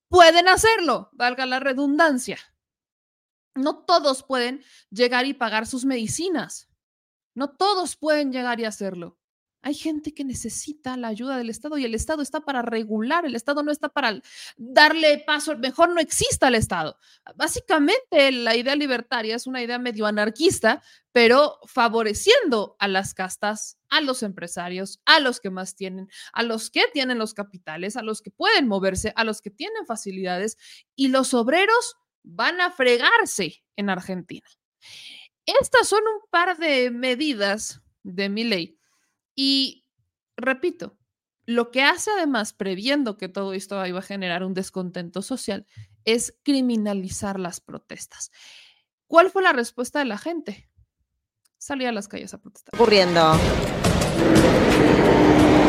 pueden 0.07 0.47
hacerlo, 0.47 1.09
valga 1.13 1.45
la 1.45 1.59
redundancia. 1.59 2.37
No 3.55 3.79
todos 3.79 4.23
pueden 4.23 4.63
llegar 4.89 5.25
y 5.25 5.33
pagar 5.33 5.67
sus 5.67 5.85
medicinas 5.85 6.68
no 7.35 7.49
todos 7.49 7.95
pueden 7.95 8.31
llegar 8.31 8.59
y 8.59 8.65
hacerlo. 8.65 9.19
Hay 9.61 9.73
gente 9.73 10.13
que 10.13 10.23
necesita 10.23 10.95
la 10.95 11.09
ayuda 11.09 11.37
del 11.37 11.49
Estado 11.49 11.77
y 11.77 11.83
el 11.83 11.93
Estado 11.93 12.21
está 12.21 12.39
para 12.39 12.61
regular, 12.61 13.25
el 13.25 13.35
Estado 13.35 13.61
no 13.61 13.71
está 13.71 13.89
para 13.89 14.21
darle 14.55 15.21
paso, 15.27 15.57
mejor 15.57 15.89
no 15.89 15.99
exista 15.99 16.47
el 16.47 16.55
Estado. 16.55 16.97
Básicamente 17.35 18.31
la 18.31 18.55
idea 18.55 18.75
libertaria 18.77 19.35
es 19.35 19.47
una 19.47 19.61
idea 19.61 19.77
medio 19.77 20.05
anarquista, 20.05 20.81
pero 21.11 21.59
favoreciendo 21.67 22.77
a 22.79 22.87
las 22.87 23.13
castas, 23.13 23.77
a 23.89 23.99
los 23.99 24.23
empresarios, 24.23 25.01
a 25.03 25.19
los 25.19 25.41
que 25.41 25.49
más 25.49 25.75
tienen, 25.75 26.07
a 26.31 26.43
los 26.43 26.69
que 26.69 26.85
tienen 26.93 27.17
los 27.17 27.33
capitales, 27.33 27.97
a 27.97 28.01
los 28.01 28.21
que 28.21 28.31
pueden 28.31 28.65
moverse, 28.65 29.11
a 29.17 29.25
los 29.25 29.41
que 29.41 29.49
tienen 29.49 29.85
facilidades 29.85 30.57
y 30.95 31.09
los 31.09 31.33
obreros 31.33 31.97
van 32.23 32.61
a 32.61 32.71
fregarse 32.71 33.61
en 33.75 33.89
Argentina. 33.89 34.47
Estas 35.61 35.87
son 35.87 36.01
un 36.01 36.29
par 36.29 36.57
de 36.57 36.91
medidas 36.91 37.81
de 38.03 38.29
mi 38.29 38.43
ley. 38.43 38.79
Y 39.35 39.85
repito, 40.37 40.97
lo 41.45 41.71
que 41.71 41.81
hace 41.81 42.11
además, 42.11 42.53
previendo 42.53 43.17
que 43.17 43.29
todo 43.29 43.53
esto 43.53 43.83
iba 43.85 43.99
a 43.99 44.03
generar 44.03 44.43
un 44.43 44.53
descontento 44.53 45.21
social, 45.21 45.65
es 46.05 46.37
criminalizar 46.43 47.39
las 47.39 47.61
protestas. 47.61 48.31
¿Cuál 49.07 49.31
fue 49.31 49.41
la 49.41 49.53
respuesta 49.53 49.99
de 49.99 50.05
la 50.05 50.19
gente? 50.19 50.69
Salir 51.57 51.87
a 51.87 51.91
las 51.91 52.07
calles 52.07 52.33
a 52.33 52.37
protestar. 52.37 52.75
Ocurriendo. 52.75 53.33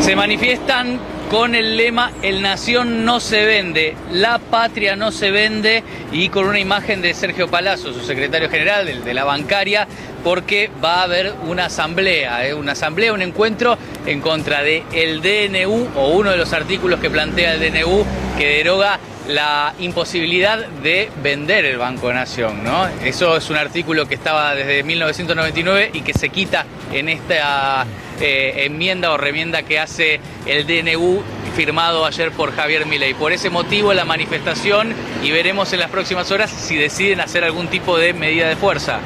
Se 0.01 0.16
manifiestan 0.16 0.98
con 1.31 1.55
el 1.55 1.77
lema 1.77 2.10
El 2.22 2.43
Nación 2.43 3.05
no 3.05 3.20
se 3.20 3.44
vende, 3.44 3.94
la 4.10 4.39
patria 4.39 4.97
no 4.97 5.12
se 5.12 5.31
vende 5.31 5.85
y 6.10 6.28
con 6.31 6.47
una 6.47 6.59
imagen 6.59 7.02
de 7.02 7.14
Sergio 7.14 7.48
Palazzo, 7.48 7.93
su 7.93 8.01
secretario 8.01 8.51
general 8.51 9.05
de, 9.05 9.14
la 9.14 9.24
bancaria, 9.24 9.86
porque 10.24 10.70
va 10.82 11.01
a 11.01 11.02
haber 11.05 11.35
una 11.47 11.66
asamblea, 11.66 12.47
¿eh? 12.48 12.55
una 12.55 12.72
asamblea, 12.72 13.12
un 13.12 13.22
encuentro 13.22 13.78
en 14.06 14.20
contra 14.20 14.62
del 14.62 14.82
el 14.93 15.20
DNU 15.20 15.90
o 15.94 16.09
uno 16.09 16.31
de 16.31 16.36
los 16.39 16.52
artículos 16.52 16.98
que 16.98 17.10
plantea 17.10 17.55
el 17.55 17.60
DNU 17.60 18.05
que 18.39 18.56
deroga 18.56 18.98
la 19.28 19.74
imposibilidad 19.78 20.66
de 20.66 21.10
vender 21.22 21.64
el 21.64 21.78
Banco 21.78 22.12
Nación. 22.12 22.64
¿no? 22.64 22.89
Eso 23.05 23.36
es 23.36 23.48
un 23.51 23.56
artículo 23.56 24.09
que 24.09 24.14
estaba 24.14 24.55
desde 24.55 24.82
1999 24.82 25.90
y 25.93 26.01
que 26.01 26.14
se 26.14 26.31
quita 26.31 26.64
en 26.93 27.09
esta 27.09 27.86
eh, 28.20 28.64
enmienda 28.66 29.12
o 29.12 29.16
remienda 29.16 29.62
que 29.62 29.78
hace 29.78 30.20
el 30.47 30.66
DNU 30.66 31.22
firmado 31.55 32.05
ayer 32.05 32.30
por 32.32 32.52
Javier 32.52 32.86
Milei. 32.86 33.14
Por 33.14 33.32
ese 33.32 33.51
motivo 33.51 33.92
la 33.92 34.05
manifestación 34.05 34.92
y 35.22 35.30
veremos 35.30 35.72
en 35.72 35.80
las 35.80 35.90
próximas 35.90 36.30
horas 36.30 36.51
si 36.51 36.76
deciden 36.76 37.20
hacer 37.20 37.44
algún 37.44 37.68
tipo 37.68 37.98
de 37.98 38.12
medida 38.12 38.48
de 38.48 38.56
fuerza. 38.56 39.01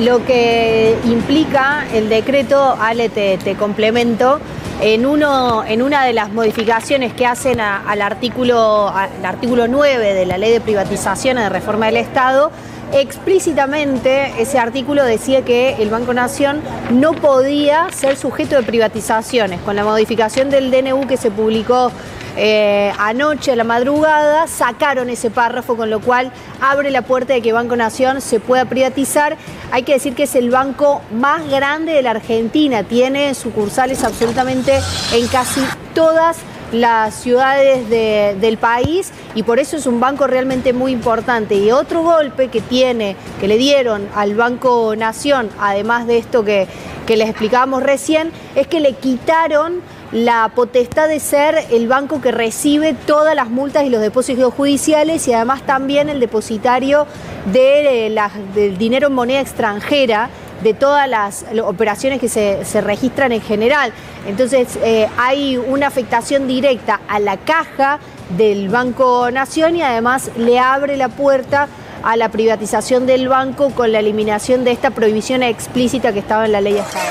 Lo 0.00 0.24
que 0.24 0.96
implica 1.04 1.86
el 1.92 2.08
decreto, 2.08 2.76
Ale, 2.80 3.08
te, 3.10 3.54
complemento, 3.58 4.40
en, 4.80 5.04
uno, 5.04 5.64
en 5.64 5.82
una 5.82 6.04
de 6.04 6.14
las 6.14 6.32
modificaciones 6.32 7.12
que 7.12 7.26
hacen 7.26 7.60
al, 7.60 8.00
artículo, 8.00 8.88
al 8.88 9.24
artículo 9.24 9.68
9 9.68 10.14
de 10.14 10.26
la 10.26 10.38
ley 10.38 10.50
de 10.50 10.60
privatización 10.60 11.36
de 11.36 11.48
reforma 11.50 11.86
del 11.86 11.98
Estado, 11.98 12.50
explícitamente 12.92 14.40
ese 14.40 14.58
artículo 14.58 15.04
decía 15.04 15.42
que 15.44 15.76
el 15.80 15.90
Banco 15.90 16.14
Nación 16.14 16.60
no 16.90 17.12
podía 17.12 17.88
ser 17.90 18.16
sujeto 18.16 18.56
de 18.56 18.62
privatizaciones. 18.62 19.60
Con 19.62 19.76
la 19.76 19.84
modificación 19.84 20.50
del 20.50 20.70
DNU 20.70 21.06
que 21.06 21.16
se 21.16 21.30
publicó 21.30 21.90
eh, 22.36 22.92
anoche 22.98 23.52
a 23.52 23.56
la 23.56 23.64
madrugada, 23.64 24.46
sacaron 24.46 25.10
ese 25.10 25.30
párrafo, 25.30 25.76
con 25.76 25.90
lo 25.90 26.00
cual 26.00 26.32
abre 26.60 26.90
la 26.90 27.02
puerta 27.02 27.34
de 27.34 27.42
que 27.42 27.52
Banco 27.52 27.76
Nación 27.76 28.20
se 28.20 28.40
pueda 28.40 28.64
privatizar. 28.64 29.36
Hay 29.70 29.82
que 29.82 29.94
decir 29.94 30.14
que 30.14 30.24
es 30.24 30.34
el 30.34 30.50
banco 30.50 31.02
más 31.12 31.48
grande 31.48 31.92
de 31.92 32.02
la 32.02 32.12
Argentina, 32.12 32.84
tiene 32.84 33.34
sucursales 33.34 34.04
absolutamente 34.04 34.80
en 35.12 35.26
casi 35.28 35.60
todas 35.94 36.38
las 36.72 37.14
ciudades 37.14 37.88
del 37.88 38.58
país 38.58 39.12
y 39.34 39.42
por 39.42 39.58
eso 39.58 39.76
es 39.76 39.86
un 39.86 40.00
banco 40.00 40.26
realmente 40.26 40.72
muy 40.72 40.92
importante. 40.92 41.54
Y 41.54 41.70
otro 41.70 42.02
golpe 42.02 42.48
que 42.48 42.60
tiene, 42.60 43.16
que 43.40 43.48
le 43.48 43.58
dieron 43.58 44.08
al 44.14 44.34
Banco 44.34 44.94
Nación, 44.96 45.50
además 45.60 46.06
de 46.06 46.18
esto 46.18 46.44
que, 46.44 46.66
que 47.06 47.16
les 47.16 47.28
explicábamos 47.28 47.82
recién, 47.82 48.32
es 48.54 48.66
que 48.66 48.80
le 48.80 48.94
quitaron 48.94 49.82
la 50.12 50.50
potestad 50.54 51.08
de 51.08 51.20
ser 51.20 51.56
el 51.70 51.88
banco 51.88 52.20
que 52.20 52.32
recibe 52.32 52.94
todas 53.06 53.34
las 53.34 53.48
multas 53.48 53.84
y 53.84 53.88
los 53.88 54.02
depósitos 54.02 54.52
judiciales 54.52 55.26
y 55.26 55.32
además 55.32 55.62
también 55.62 56.10
el 56.10 56.20
depositario 56.20 57.06
de 57.50 58.06
eh, 58.06 58.30
del 58.54 58.76
dinero 58.76 59.06
en 59.06 59.14
moneda 59.14 59.40
extranjera 59.40 60.28
de 60.62 60.74
todas 60.74 61.08
las 61.08 61.44
operaciones 61.64 62.20
que 62.20 62.28
se, 62.28 62.80
registran 62.80 63.32
en 63.32 63.40
general. 63.40 63.92
Entonces 64.26 64.78
eh, 64.82 65.08
hay 65.18 65.56
una 65.56 65.86
afectación 65.86 66.46
directa 66.46 67.00
a 67.08 67.18
la 67.18 67.36
caja 67.36 67.98
del 68.36 68.68
Banco 68.68 69.30
Nación 69.30 69.76
y 69.76 69.82
además 69.82 70.30
le 70.36 70.58
abre 70.58 70.96
la 70.96 71.08
puerta 71.08 71.68
a 72.02 72.16
la 72.16 72.30
privatización 72.30 73.06
del 73.06 73.28
banco 73.28 73.70
con 73.70 73.92
la 73.92 74.00
eliminación 74.00 74.64
de 74.64 74.72
esta 74.72 74.90
prohibición 74.90 75.42
explícita 75.42 76.12
que 76.12 76.18
estaba 76.18 76.46
en 76.46 76.52
la 76.52 76.60
ley 76.60 76.76
Estado. 76.76 77.06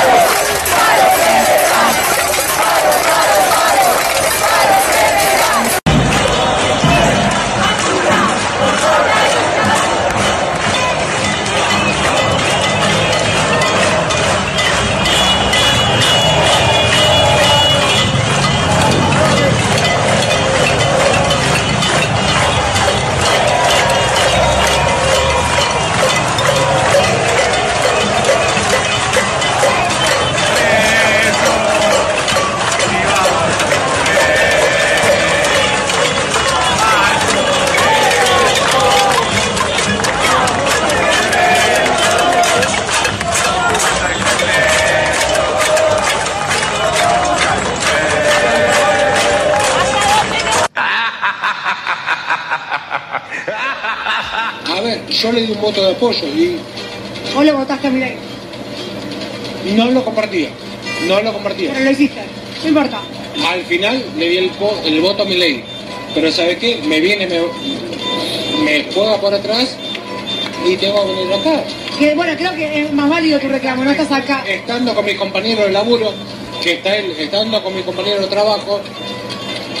después 0.00 0.29
yo 55.20 55.32
le 55.32 55.42
di 55.42 55.52
un 55.52 55.60
voto 55.60 55.82
de 55.84 55.92
apoyo 55.92 56.26
y... 56.26 56.56
¿Vos 57.34 57.44
le 57.44 57.52
votaste 57.52 57.86
a 57.86 57.90
Milei? 57.90 58.16
No 59.76 59.90
lo 59.90 60.04
compartía, 60.04 60.48
no 61.06 61.20
lo 61.20 61.32
compartía. 61.32 61.70
Pero 61.72 61.84
lo 61.84 61.90
hiciste, 61.90 62.22
no 62.62 62.68
importa. 62.68 63.00
Al 63.46 63.62
final 63.64 64.04
le 64.16 64.28
di 64.28 64.36
el, 64.38 64.50
el 64.84 65.00
voto 65.00 65.22
a 65.22 65.26
mi 65.26 65.36
ley. 65.36 65.62
Pero 66.14 66.32
¿sabes 66.32 66.58
qué? 66.58 66.80
Me 66.86 67.00
viene, 67.00 67.26
me, 67.26 67.40
me 68.64 68.84
juega 68.92 69.20
por 69.20 69.34
atrás 69.34 69.76
y 70.66 70.76
tengo 70.76 71.06
que 71.06 71.12
venir 71.12 71.34
acá. 71.34 71.64
Que 71.98 72.14
bueno, 72.14 72.32
creo 72.36 72.54
que 72.54 72.82
es 72.82 72.92
más 72.92 73.08
válido 73.08 73.38
tu 73.38 73.48
reclamo, 73.48 73.84
no 73.84 73.90
estás 73.90 74.10
acá. 74.10 74.42
Estando 74.48 74.94
con 74.94 75.04
mis 75.04 75.16
compañeros 75.16 75.66
de 75.66 75.72
laburo, 75.72 76.12
que 76.62 76.74
está 76.74 76.96
él, 76.96 77.14
estando 77.18 77.62
con 77.62 77.74
mis 77.74 77.84
compañeros 77.84 78.22
de 78.22 78.26
trabajo, 78.28 78.80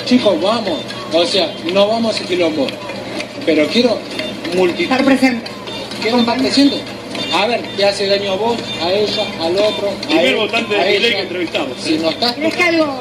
chicos, 0.04 0.40
vamos. 0.40 0.80
O 1.12 1.24
sea, 1.24 1.52
no 1.72 1.88
vamos 1.88 2.14
a 2.14 2.18
ese 2.18 2.26
quilombo. 2.26 2.66
Pero 3.46 3.66
quiero 3.68 3.98
multitud. 4.56 4.82
Estar 4.82 5.04
presente. 5.04 5.50
Quiero 6.02 6.18
estar 6.20 6.38
presente. 6.38 6.76
A 7.34 7.46
ver, 7.46 7.60
¿qué 7.76 7.84
hace 7.84 8.06
daño 8.06 8.32
a 8.32 8.36
vos, 8.36 8.56
a 8.82 8.90
ella, 8.92 9.24
al 9.40 9.56
otro? 9.56 9.90
Primer 10.08 10.24
él, 10.26 10.36
votante 10.36 10.74
de 10.74 10.98
ley 11.00 11.12
que 11.12 11.20
entrevistamos. 11.20 11.76
Si 11.82 11.98
no 11.98 12.10
estás, 12.10 12.32
¿Crees 12.34 12.54
que 12.54 12.62
algo, 12.62 12.94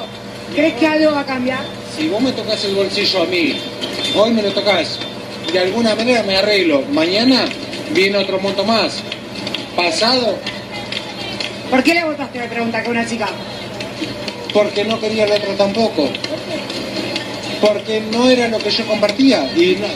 crees 0.56 0.74
que 0.76 0.88
algo 0.88 1.12
va 1.14 1.22
a 1.22 1.26
cambiar? 1.26 1.60
si 1.98 2.08
vos 2.08 2.22
me 2.22 2.32
tocas 2.32 2.64
el 2.66 2.76
bolsillo 2.76 3.24
a 3.24 3.26
mí, 3.26 3.58
hoy 4.16 4.32
me 4.32 4.42
lo 4.42 4.52
tocas, 4.52 5.00
de 5.52 5.60
alguna 5.60 5.96
manera 5.96 6.24
me 6.24 6.38
arreglo. 6.38 6.84
Mañana 6.92 7.46
viene 7.92 8.18
otro 8.18 8.40
monto 8.40 8.64
más. 8.66 9.00
Pasado, 9.76 10.38
¿Por 11.70 11.84
qué 11.84 11.94
le 11.94 12.04
votaste? 12.04 12.40
Me 12.40 12.48
pregunta 12.48 12.82
que 12.84 12.90
una 12.90 13.06
chica. 13.06 13.28
porque 14.54 14.84
no 14.86 15.00
quería 15.00 15.26
el 15.26 15.32
otro 15.32 15.54
tampoco. 15.54 16.10
Porque 17.62 18.02
no 18.12 18.30
era 18.30 18.48
lo 18.48 18.58
que 18.58 18.70
yo 18.72 18.86
compartía. 18.88 19.50
Y 19.56 19.76
no- 19.76 19.88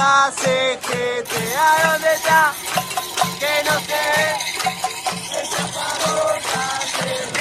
¿a 0.00 1.92
dónde 1.92 2.14
está? 2.14 2.52
Que 3.38 3.64
no 3.64 3.72
CGT. 3.80 4.70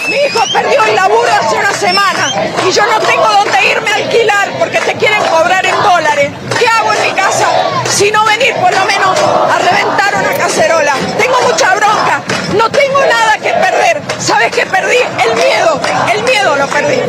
Mi 0.10 0.16
hijo 0.16 0.40
perdió 0.52 0.84
el 0.86 0.96
laburo 0.96 1.30
hace 1.32 1.56
una 1.56 1.74
semana 1.74 2.34
y 2.68 2.72
yo 2.72 2.86
no 2.86 3.00
tengo 3.00 3.28
dónde 3.28 3.66
irme 3.66 3.92
a 3.92 3.96
alquilar 3.96 4.52
porque 4.58 4.80
te 4.82 4.96
quieren 4.96 5.24
cobrar 5.26 5.66
en 5.66 5.82
dólares. 5.84 6.32
¿Qué 6.58 6.68
hago 6.68 6.94
en 6.94 7.02
mi 7.04 7.12
casa? 7.12 7.48
Si 7.90 8.12
no 8.12 8.26
venir 8.26 8.56
por 8.56 8.74
lo 8.74 8.86
menos 8.86 9.18
a 9.20 9.60
reventar 9.60 10.16
una 10.16 10.34
cacerola. 10.34 10.96
Tengo 11.18 11.40
mucha 11.42 11.76
bronca, 11.76 12.24
no 12.60 12.70
tengo 12.70 13.00
nada 13.00 13.38
que 13.38 13.54
perder. 13.54 14.22
¿Sabes 14.22 14.54
qué 14.54 14.66
perdí? 14.66 14.98
El 15.26 15.34
miedo, 15.36 15.80
el 16.14 16.24
miedo 16.24 16.56
lo 16.58 16.68
perdí. 16.68 17.00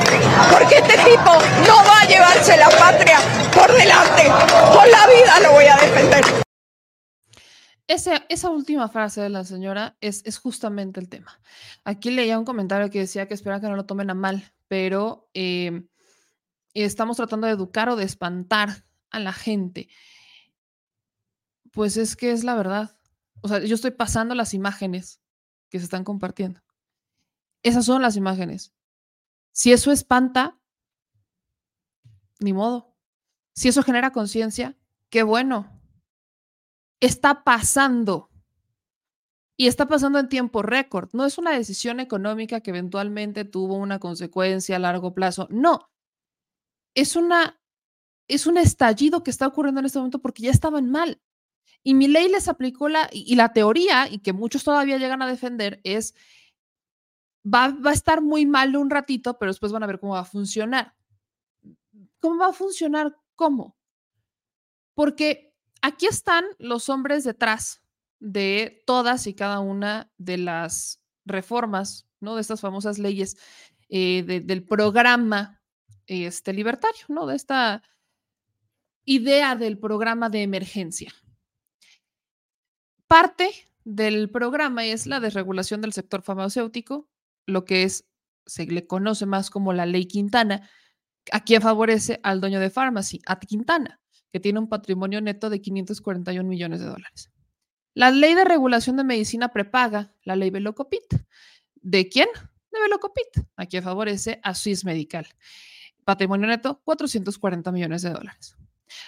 Porque 0.52 0.76
este 0.76 0.96
tipo 0.98 1.32
no 1.66 1.76
va 1.84 2.00
a 2.02 2.06
llevarse 2.06 2.56
la 2.56 2.70
patria 2.70 3.18
por 3.52 3.70
delante. 3.72 4.22
Con 4.72 4.88
la 4.88 5.06
vida 5.08 5.40
lo 5.42 5.52
voy 5.52 5.64
a 5.64 5.76
defender. 5.76 6.24
Esa 7.88 8.50
última 8.50 8.88
frase 8.88 9.20
de 9.20 9.28
la 9.28 9.42
señora 9.42 9.96
es, 10.00 10.38
justamente 10.38 11.00
el 11.00 11.08
tema. 11.08 11.40
Aquí 11.84 12.12
leía 12.12 12.38
un 12.38 12.44
comentario 12.44 12.88
que 12.88 13.00
decía 13.00 13.26
que 13.26 13.34
espera 13.34 13.60
que 13.60 13.66
no 13.66 13.74
lo 13.74 13.86
tomen 13.86 14.10
a 14.10 14.14
mal, 14.14 14.52
pero 14.68 15.28
eh, 15.34 15.82
estamos 16.74 17.16
tratando 17.16 17.48
de 17.48 17.54
educar 17.54 17.88
o 17.88 17.96
de 17.96 18.04
espantar 18.04 18.84
a 19.10 19.18
la 19.18 19.32
gente. 19.32 19.88
Pues 21.72 21.96
es 21.96 22.14
que 22.14 22.30
es 22.30 22.44
la 22.44 22.54
verdad. 22.54 22.96
O 23.40 23.48
sea, 23.48 23.58
yo 23.58 23.74
estoy 23.74 23.90
pasando 23.90 24.36
las 24.36 24.54
imágenes 24.54 25.20
que 25.70 25.78
se 25.78 25.84
están 25.84 26.04
compartiendo. 26.04 26.60
Esas 27.62 27.86
son 27.86 28.02
las 28.02 28.16
imágenes. 28.16 28.74
Si 29.52 29.72
eso 29.72 29.92
espanta, 29.92 30.58
ni 32.38 32.52
modo. 32.52 32.94
Si 33.54 33.68
eso 33.68 33.82
genera 33.82 34.12
conciencia, 34.12 34.76
qué 35.08 35.22
bueno 35.22 35.80
está 37.00 37.42
pasando. 37.44 38.28
Y 39.56 39.66
está 39.66 39.86
pasando 39.86 40.18
en 40.18 40.28
tiempo 40.28 40.62
récord. 40.62 41.10
No 41.12 41.26
es 41.26 41.36
una 41.36 41.52
decisión 41.52 42.00
económica 42.00 42.60
que 42.60 42.70
eventualmente 42.70 43.44
tuvo 43.44 43.74
una 43.74 43.98
consecuencia 43.98 44.76
a 44.76 44.78
largo 44.78 45.12
plazo. 45.12 45.48
No. 45.50 45.90
Es 46.94 47.16
una 47.16 47.58
es 48.26 48.46
un 48.46 48.58
estallido 48.58 49.24
que 49.24 49.30
está 49.30 49.46
ocurriendo 49.48 49.80
en 49.80 49.86
este 49.86 49.98
momento 49.98 50.20
porque 50.20 50.44
ya 50.44 50.50
estaban 50.50 50.88
mal. 50.88 51.20
Y 51.82 51.94
mi 51.94 52.08
ley 52.08 52.28
les 52.28 52.48
aplicó 52.48 52.88
la 52.88 53.08
y 53.12 53.34
la 53.36 53.52
teoría 53.52 54.06
y 54.10 54.18
que 54.18 54.32
muchos 54.32 54.64
todavía 54.64 54.98
llegan 54.98 55.22
a 55.22 55.26
defender 55.26 55.80
es 55.84 56.14
va, 57.44 57.68
va 57.68 57.90
a 57.90 57.94
estar 57.94 58.20
muy 58.20 58.44
mal 58.46 58.76
un 58.76 58.90
ratito, 58.90 59.38
pero 59.38 59.50
después 59.50 59.72
van 59.72 59.82
a 59.82 59.86
ver 59.86 59.98
cómo 59.98 60.12
va 60.14 60.20
a 60.20 60.24
funcionar. 60.24 60.94
¿Cómo 62.20 62.38
va 62.38 62.48
a 62.48 62.52
funcionar? 62.52 63.16
¿Cómo? 63.34 63.76
Porque 64.94 65.54
aquí 65.80 66.06
están 66.06 66.44
los 66.58 66.88
hombres 66.90 67.24
detrás 67.24 67.82
de 68.18 68.82
todas 68.86 69.26
y 69.26 69.34
cada 69.34 69.60
una 69.60 70.12
de 70.18 70.36
las 70.36 71.02
reformas, 71.24 72.06
¿no? 72.20 72.34
De 72.34 72.42
estas 72.42 72.60
famosas 72.60 72.98
leyes 72.98 73.38
eh, 73.88 74.22
de- 74.22 74.40
del 74.40 74.62
programa 74.66 75.62
este, 76.06 76.52
libertario, 76.52 77.06
¿no? 77.08 77.24
De 77.26 77.36
esta 77.36 77.82
idea 79.06 79.56
del 79.56 79.78
programa 79.78 80.28
de 80.28 80.42
emergencia. 80.42 81.12
Parte 83.10 83.50
del 83.82 84.30
programa 84.30 84.84
es 84.84 85.08
la 85.08 85.18
desregulación 85.18 85.80
del 85.80 85.92
sector 85.92 86.22
farmacéutico, 86.22 87.08
lo 87.44 87.64
que 87.64 87.82
es, 87.82 88.08
se 88.46 88.66
le 88.66 88.86
conoce 88.86 89.26
más 89.26 89.50
como 89.50 89.72
la 89.72 89.84
ley 89.84 90.06
Quintana, 90.06 90.70
a 91.32 91.42
quien 91.42 91.60
favorece 91.60 92.20
al 92.22 92.40
dueño 92.40 92.60
de 92.60 92.70
Pharmacy, 92.70 93.20
a 93.26 93.40
Quintana, 93.40 94.00
que 94.32 94.38
tiene 94.38 94.60
un 94.60 94.68
patrimonio 94.68 95.20
neto 95.20 95.50
de 95.50 95.60
541 95.60 96.48
millones 96.48 96.78
de 96.78 96.86
dólares. 96.86 97.32
La 97.94 98.12
ley 98.12 98.34
de 98.34 98.44
regulación 98.44 98.96
de 98.96 99.02
medicina 99.02 99.48
prepaga, 99.48 100.14
la 100.22 100.36
ley 100.36 100.50
Velocopit. 100.50 101.12
¿De 101.74 102.08
quién? 102.08 102.28
De 102.70 102.80
Velocopit, 102.80 103.44
a 103.56 103.66
quien 103.66 103.82
favorece 103.82 104.38
a 104.44 104.54
Swiss 104.54 104.84
Medical. 104.84 105.26
Patrimonio 106.04 106.46
neto, 106.46 106.80
440 106.84 107.72
millones 107.72 108.02
de 108.02 108.10
dólares. 108.10 108.56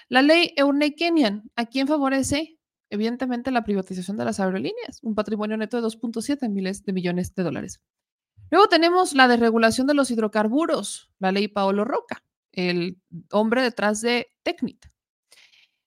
La 0.08 0.22
ley 0.22 0.54
Eunekenian, 0.56 1.52
a 1.54 1.66
quien 1.66 1.86
favorece, 1.86 2.58
evidentemente, 2.92 3.50
la 3.50 3.64
privatización 3.64 4.16
de 4.16 4.24
las 4.24 4.38
aerolíneas, 4.38 5.00
un 5.02 5.14
patrimonio 5.14 5.56
neto 5.56 5.80
de 5.80 5.86
2.7 5.88 6.48
miles 6.48 6.84
de 6.84 6.92
millones 6.92 7.34
de 7.34 7.42
dólares. 7.42 7.80
Luego 8.50 8.68
tenemos 8.68 9.14
la 9.14 9.28
desregulación 9.28 9.86
de 9.86 9.94
los 9.94 10.10
hidrocarburos, 10.10 11.10
la 11.18 11.32
ley 11.32 11.48
Paolo 11.48 11.84
Roca, 11.84 12.22
el 12.52 13.00
hombre 13.30 13.62
detrás 13.62 14.00
de 14.02 14.28
Tecnit. 14.42 14.86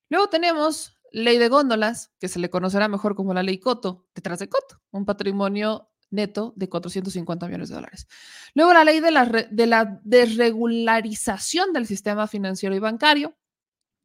Luego 0.09 0.27
tenemos 0.29 0.97
ley 1.11 1.37
de 1.37 1.47
góndolas, 1.47 2.11
que 2.19 2.27
se 2.27 2.39
le 2.39 2.49
conocerá 2.49 2.87
mejor 2.87 3.15
como 3.15 3.33
la 3.33 3.43
ley 3.43 3.59
Coto, 3.59 4.07
detrás 4.15 4.39
de 4.39 4.49
Coto, 4.49 4.81
un 4.91 5.05
patrimonio 5.05 5.89
neto 6.09 6.53
de 6.55 6.67
450 6.69 7.45
millones 7.47 7.69
de 7.69 7.75
dólares. 7.75 8.07
Luego 8.53 8.73
la 8.73 8.83
ley 8.83 8.99
de 8.99 9.11
la, 9.11 9.25
re- 9.25 9.47
de 9.51 9.67
la 9.67 9.99
desregularización 10.03 11.71
del 11.73 11.85
sistema 11.87 12.27
financiero 12.27 12.75
y 12.75 12.79
bancario, 12.79 13.35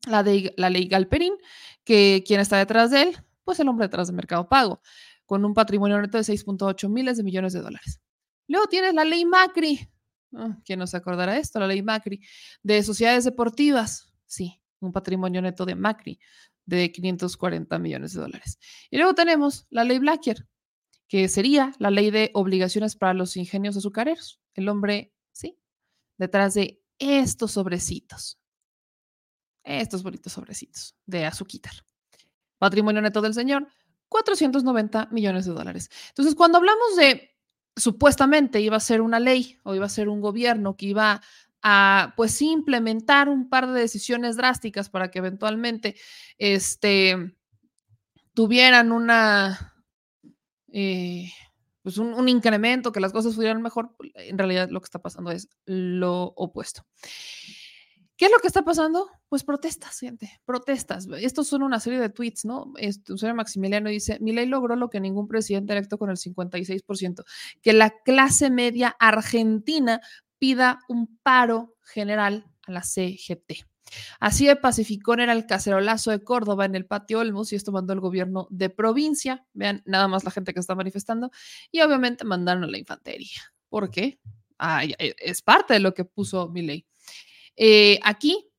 la 0.07 0.23
ley 0.23 0.89
Galperín, 0.89 1.35
que 1.85 2.23
quien 2.27 2.41
está 2.41 2.59
detrás 2.59 2.91
de 2.91 3.03
él, 3.03 3.17
pues 3.45 3.61
el 3.61 3.69
hombre 3.69 3.87
detrás 3.87 4.09
de 4.09 4.15
Mercado 4.15 4.49
Pago, 4.49 4.81
con 5.27 5.45
un 5.45 5.55
patrimonio 5.55 6.01
neto 6.01 6.19
de 6.19 6.25
6.8 6.25 6.89
miles 6.89 7.17
de 7.17 7.23
millones 7.23 7.53
de 7.53 7.61
dólares. 7.61 8.01
Luego 8.49 8.67
tienes 8.67 8.95
la 8.95 9.05
ley 9.05 9.25
Macri. 9.25 9.89
Ah, 10.35 10.57
¿Quién 10.65 10.79
nos 10.79 10.95
acordará 10.95 11.39
esto? 11.39 11.61
La 11.61 11.67
ley 11.67 11.83
Macri. 11.83 12.21
De 12.63 12.83
sociedades 12.83 13.25
deportivas. 13.25 14.13
Sí, 14.27 14.61
un 14.81 14.93
patrimonio 14.93 15.41
neto 15.41 15.65
de 15.65 15.75
Macri 15.75 16.19
de 16.67 16.91
540 16.91 17.79
millones 17.79 18.15
de 18.15 18.21
dólares. 18.21 18.59
Y 18.91 18.97
luego 18.97 19.15
tenemos 19.15 19.67
la 19.71 19.85
ley 19.85 19.99
Blacker, 19.99 20.47
que 21.09 21.29
sería 21.29 21.73
la 21.79 21.91
ley 21.91 22.11
de 22.11 22.31
obligaciones 22.35 22.97
para 22.97 23.15
los 23.15 23.37
ingenios 23.37 23.77
azucareros. 23.77 24.41
El 24.55 24.69
hombre, 24.69 25.13
sí, 25.33 25.59
detrás 26.17 26.55
de 26.55 26.81
estos 26.99 27.53
sobrecitos. 27.53 28.40
Estos 29.65 30.03
bonitos 30.03 30.33
sobrecitos 30.33 30.97
de 31.07 31.27
azuquitar. 31.27 31.73
Patrimonio 32.59 33.03
neto 33.03 33.21
del 33.21 33.35
señor, 33.35 33.69
490 34.09 35.09
millones 35.11 35.47
de 35.47 35.53
dólares. 35.53 35.91
Entonces, 36.09 36.35
cuando 36.35 36.59
hablamos 36.59 36.97
de 36.97 37.31
supuestamente 37.77 38.61
iba 38.61 38.77
a 38.77 38.81
ser 38.81 39.01
una 39.01 39.21
ley 39.21 39.59
o 39.63 39.75
iba 39.75 39.87
a 39.87 39.91
ser 39.91 40.09
un 40.09 40.21
gobierno 40.21 40.77
que 40.77 40.87
iba 40.87 41.23
a, 41.63 42.15
pues 42.17 42.41
implementar 42.43 43.29
un 43.29 43.49
par 43.49 43.71
de 43.71 43.81
decisiones 43.81 44.37
drásticas 44.37 44.89
para 44.89 45.11
que 45.11 45.19
eventualmente 45.19 45.97
este, 46.39 47.37
tuvieran 48.35 48.93
una, 48.93 49.75
eh, 50.73 51.31
pues 51.83 51.99
un, 51.99 52.15
un 52.15 52.29
incremento, 52.29 52.93
que 52.93 53.01
las 53.01 53.13
cosas 53.13 53.35
fueran 53.35 53.63
mejor, 53.63 53.95
en 54.15 54.39
realidad 54.39 54.69
lo 54.71 54.81
que 54.81 54.87
está 54.87 55.01
pasando 55.01 55.31
es 55.31 55.49
lo 55.67 56.33
opuesto. 56.37 56.85
¿Qué 58.21 58.27
es 58.27 58.33
lo 58.33 58.39
que 58.39 58.49
está 58.49 58.63
pasando? 58.63 59.09
Pues 59.31 59.45
protestas, 59.45 59.99
gente, 59.99 60.43
protestas. 60.45 61.09
Estos 61.23 61.49
son 61.49 61.63
una 61.63 61.81
serie 61.81 61.99
de 61.99 62.11
tweets, 62.11 62.45
¿no? 62.45 62.71
Este, 62.77 63.17
señor 63.17 63.35
Maximiliano 63.35 63.89
dice, 63.89 64.19
mi 64.21 64.33
ley 64.33 64.45
logró 64.45 64.77
lo 64.77 64.91
que 64.91 65.01
ningún 65.01 65.27
presidente 65.27 65.73
electo 65.73 65.97
con 65.97 66.11
el 66.11 66.19
56%, 66.19 67.25
que 67.63 67.73
la 67.73 67.89
clase 68.05 68.51
media 68.51 68.95
argentina 69.01 70.03
pida 70.39 70.81
un 70.91 71.19
paro 71.23 71.77
general 71.83 72.45
a 72.67 72.73
la 72.73 72.83
CGT. 72.83 73.65
Así 74.21 74.47
de 74.47 74.57
pacificón 74.57 75.21
era 75.21 75.33
el 75.33 75.47
cacerolazo 75.47 76.11
de 76.11 76.23
Córdoba 76.23 76.67
en 76.67 76.75
el 76.75 76.85
patio 76.85 77.21
Olmos 77.21 77.55
y 77.55 77.57
esto 77.57 77.73
mandó 77.73 77.95
el 77.95 78.01
gobierno 78.01 78.49
de 78.51 78.69
provincia. 78.69 79.47
Vean 79.55 79.81
nada 79.87 80.09
más 80.09 80.25
la 80.25 80.31
gente 80.31 80.53
que 80.53 80.61
está 80.61 80.75
manifestando 80.75 81.31
y 81.73 81.81
obviamente 81.81 82.27
mandaron 82.27 82.65
a 82.65 82.67
la 82.67 82.77
infantería. 82.77 83.41
¿Por 83.71 83.91
qué? 83.91 84.21
es 84.99 85.41
parte 85.41 85.73
de 85.73 85.81
lo 85.81 85.95
que 85.95 86.05
puso 86.05 86.51
mi 86.51 86.61
ley. 86.61 86.87
Eh, 87.63 88.01
aquí, 88.05 88.51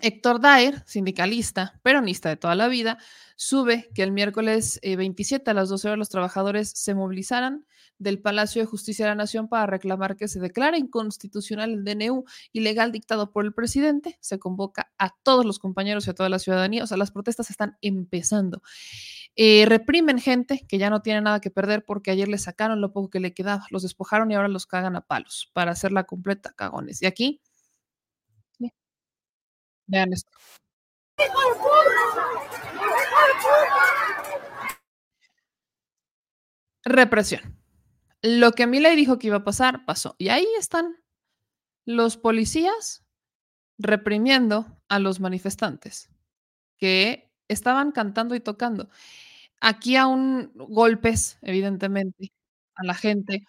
Héctor 0.00 0.38
Daer, 0.38 0.84
sindicalista, 0.86 1.80
peronista 1.82 2.28
de 2.28 2.36
toda 2.36 2.54
la 2.54 2.68
vida, 2.68 2.98
sube 3.36 3.88
que 3.94 4.02
el 4.02 4.12
miércoles 4.12 4.78
27 4.82 5.48
eh, 5.48 5.50
a 5.50 5.54
las 5.54 5.70
12 5.70 5.88
horas 5.88 5.98
los 5.98 6.08
trabajadores 6.10 6.70
se 6.70 6.94
movilizaran 6.94 7.64
del 7.98 8.20
Palacio 8.20 8.60
de 8.60 8.66
Justicia 8.66 9.06
de 9.06 9.12
la 9.12 9.14
Nación 9.14 9.48
para 9.48 9.64
reclamar 9.64 10.14
que 10.16 10.28
se 10.28 10.40
declare 10.40 10.76
inconstitucional 10.76 11.70
el 11.72 11.84
DNU 11.84 12.24
ilegal 12.52 12.92
dictado 12.92 13.32
por 13.32 13.46
el 13.46 13.54
presidente. 13.54 14.18
Se 14.20 14.38
convoca 14.38 14.92
a 14.98 15.16
todos 15.22 15.46
los 15.46 15.58
compañeros 15.58 16.06
y 16.06 16.10
a 16.10 16.14
toda 16.14 16.28
la 16.28 16.38
ciudadanía. 16.38 16.84
O 16.84 16.86
sea, 16.86 16.98
las 16.98 17.10
protestas 17.10 17.48
están 17.48 17.78
empezando. 17.80 18.60
Eh, 19.36 19.64
reprimen 19.66 20.18
gente 20.18 20.66
que 20.68 20.76
ya 20.76 20.90
no 20.90 21.00
tiene 21.00 21.22
nada 21.22 21.40
que 21.40 21.50
perder 21.50 21.82
porque 21.82 22.10
ayer 22.10 22.28
le 22.28 22.36
sacaron 22.36 22.82
lo 22.82 22.92
poco 22.92 23.08
que 23.08 23.20
le 23.20 23.32
quedaba, 23.32 23.64
los 23.70 23.84
despojaron 23.84 24.30
y 24.30 24.34
ahora 24.34 24.48
los 24.48 24.66
cagan 24.66 24.96
a 24.96 25.00
palos 25.00 25.50
para 25.54 25.72
hacerla 25.72 26.04
completa, 26.04 26.52
cagones. 26.54 27.00
Y 27.02 27.06
aquí 27.06 27.40
Vean 29.88 30.12
esto. 30.12 30.30
Represión. 36.84 37.58
Lo 38.22 38.52
que 38.52 38.66
Milei 38.66 38.96
dijo 38.96 39.18
que 39.18 39.28
iba 39.28 39.38
a 39.38 39.44
pasar, 39.44 39.84
pasó. 39.84 40.14
Y 40.18 40.28
ahí 40.28 40.46
están 40.58 40.96
los 41.84 42.16
policías 42.16 43.04
reprimiendo 43.78 44.78
a 44.88 44.98
los 44.98 45.20
manifestantes 45.20 46.10
que 46.76 47.30
estaban 47.48 47.92
cantando 47.92 48.34
y 48.34 48.40
tocando. 48.40 48.88
Aquí 49.60 49.96
aún 49.96 50.52
golpes, 50.54 51.38
evidentemente, 51.42 52.32
a 52.74 52.84
la 52.84 52.94
gente. 52.94 53.44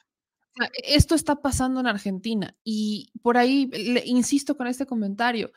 Esto 0.84 1.16
está 1.16 1.38
pasando 1.38 1.80
en 1.80 1.88
Argentina 1.88 2.56
y 2.64 3.12
por 3.22 3.38
ahí 3.38 3.68
le, 3.68 4.04
insisto 4.06 4.58
con 4.58 4.68
este 4.68 4.86
comentario. 4.86 5.52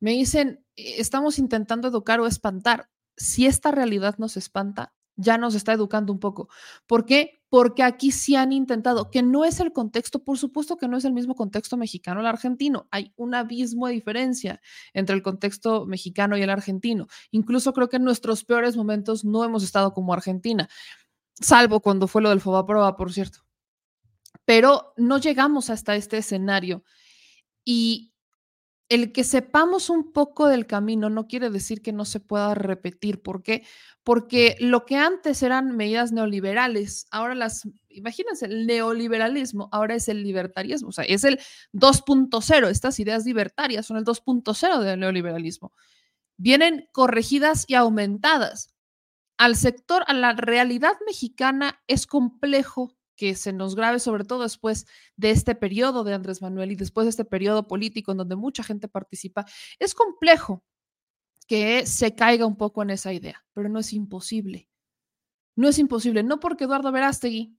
Me 0.00 0.12
dicen, 0.12 0.64
e, 0.76 1.00
estamos 1.00 1.38
intentando 1.38 1.88
educar 1.88 2.20
o 2.20 2.26
espantar. 2.26 2.88
Si 3.16 3.46
esta 3.46 3.70
realidad 3.70 4.16
nos 4.18 4.36
espanta, 4.36 4.94
ya 5.18 5.36
nos 5.36 5.54
está 5.54 5.72
educando 5.72 6.12
un 6.12 6.20
poco. 6.20 6.48
¿Por 6.86 7.04
qué? 7.04 7.42
Porque 7.50 7.82
aquí 7.82 8.12
sí 8.12 8.36
han 8.36 8.52
intentado, 8.52 9.10
que 9.10 9.22
no 9.22 9.44
es 9.44 9.58
el 9.58 9.72
contexto, 9.72 10.22
por 10.22 10.38
supuesto 10.38 10.76
que 10.76 10.86
no 10.86 10.96
es 10.96 11.04
el 11.04 11.12
mismo 11.12 11.34
contexto 11.34 11.76
mexicano 11.76 12.20
al 12.20 12.26
argentino. 12.26 12.86
Hay 12.92 13.12
un 13.16 13.34
abismo 13.34 13.88
de 13.88 13.94
diferencia 13.94 14.60
entre 14.92 15.16
el 15.16 15.22
contexto 15.22 15.86
mexicano 15.86 16.38
y 16.38 16.42
el 16.42 16.50
argentino. 16.50 17.08
Incluso 17.32 17.72
creo 17.72 17.88
que 17.88 17.96
en 17.96 18.04
nuestros 18.04 18.44
peores 18.44 18.76
momentos 18.76 19.24
no 19.24 19.44
hemos 19.44 19.64
estado 19.64 19.92
como 19.92 20.12
Argentina, 20.12 20.68
salvo 21.34 21.80
cuando 21.80 22.06
fue 22.06 22.22
lo 22.22 22.30
del 22.30 22.40
Fobaproa, 22.40 22.96
por 22.96 23.12
cierto. 23.12 23.40
Pero 24.44 24.94
no 24.96 25.18
llegamos 25.18 25.68
hasta 25.68 25.96
este 25.96 26.18
escenario. 26.18 26.84
Y 27.64 28.12
el 28.88 29.12
que 29.12 29.22
sepamos 29.22 29.90
un 29.90 30.12
poco 30.12 30.48
del 30.48 30.66
camino 30.66 31.10
no 31.10 31.26
quiere 31.26 31.50
decir 31.50 31.82
que 31.82 31.92
no 31.92 32.04
se 32.04 32.20
pueda 32.20 32.54
repetir. 32.54 33.22
¿Por 33.22 33.42
qué? 33.42 33.66
Porque 34.02 34.56
lo 34.60 34.86
que 34.86 34.96
antes 34.96 35.42
eran 35.42 35.76
medidas 35.76 36.12
neoliberales, 36.12 37.06
ahora 37.10 37.34
las, 37.34 37.68
imagínense, 37.90 38.46
el 38.46 38.66
neoliberalismo 38.66 39.68
ahora 39.72 39.94
es 39.94 40.08
el 40.08 40.22
libertarismo, 40.22 40.88
o 40.88 40.92
sea, 40.92 41.04
es 41.04 41.24
el 41.24 41.38
2.0. 41.74 42.68
Estas 42.68 42.98
ideas 42.98 43.26
libertarias 43.26 43.84
son 43.84 43.98
el 43.98 44.04
2.0 44.04 44.80
del 44.80 45.00
neoliberalismo. 45.00 45.72
Vienen 46.38 46.88
corregidas 46.92 47.64
y 47.68 47.74
aumentadas. 47.74 48.74
Al 49.36 49.54
sector, 49.54 50.02
a 50.06 50.14
la 50.14 50.32
realidad 50.32 50.94
mexicana 51.06 51.80
es 51.86 52.06
complejo 52.06 52.97
que 53.18 53.34
se 53.34 53.52
nos 53.52 53.74
grave, 53.74 53.98
sobre 53.98 54.24
todo 54.24 54.44
después 54.44 54.86
de 55.16 55.32
este 55.32 55.56
periodo 55.56 56.04
de 56.04 56.14
Andrés 56.14 56.40
Manuel 56.40 56.70
y 56.70 56.76
después 56.76 57.04
de 57.04 57.10
este 57.10 57.24
periodo 57.24 57.66
político 57.66 58.12
en 58.12 58.18
donde 58.18 58.36
mucha 58.36 58.62
gente 58.62 58.86
participa, 58.86 59.44
es 59.80 59.92
complejo 59.92 60.64
que 61.48 61.84
se 61.84 62.14
caiga 62.14 62.46
un 62.46 62.56
poco 62.56 62.82
en 62.82 62.90
esa 62.90 63.12
idea, 63.12 63.44
pero 63.54 63.68
no 63.68 63.80
es 63.80 63.92
imposible. 63.92 64.70
No 65.56 65.68
es 65.68 65.80
imposible, 65.80 66.22
no 66.22 66.38
porque 66.38 66.64
Eduardo 66.64 66.92
Verástegui 66.92 67.58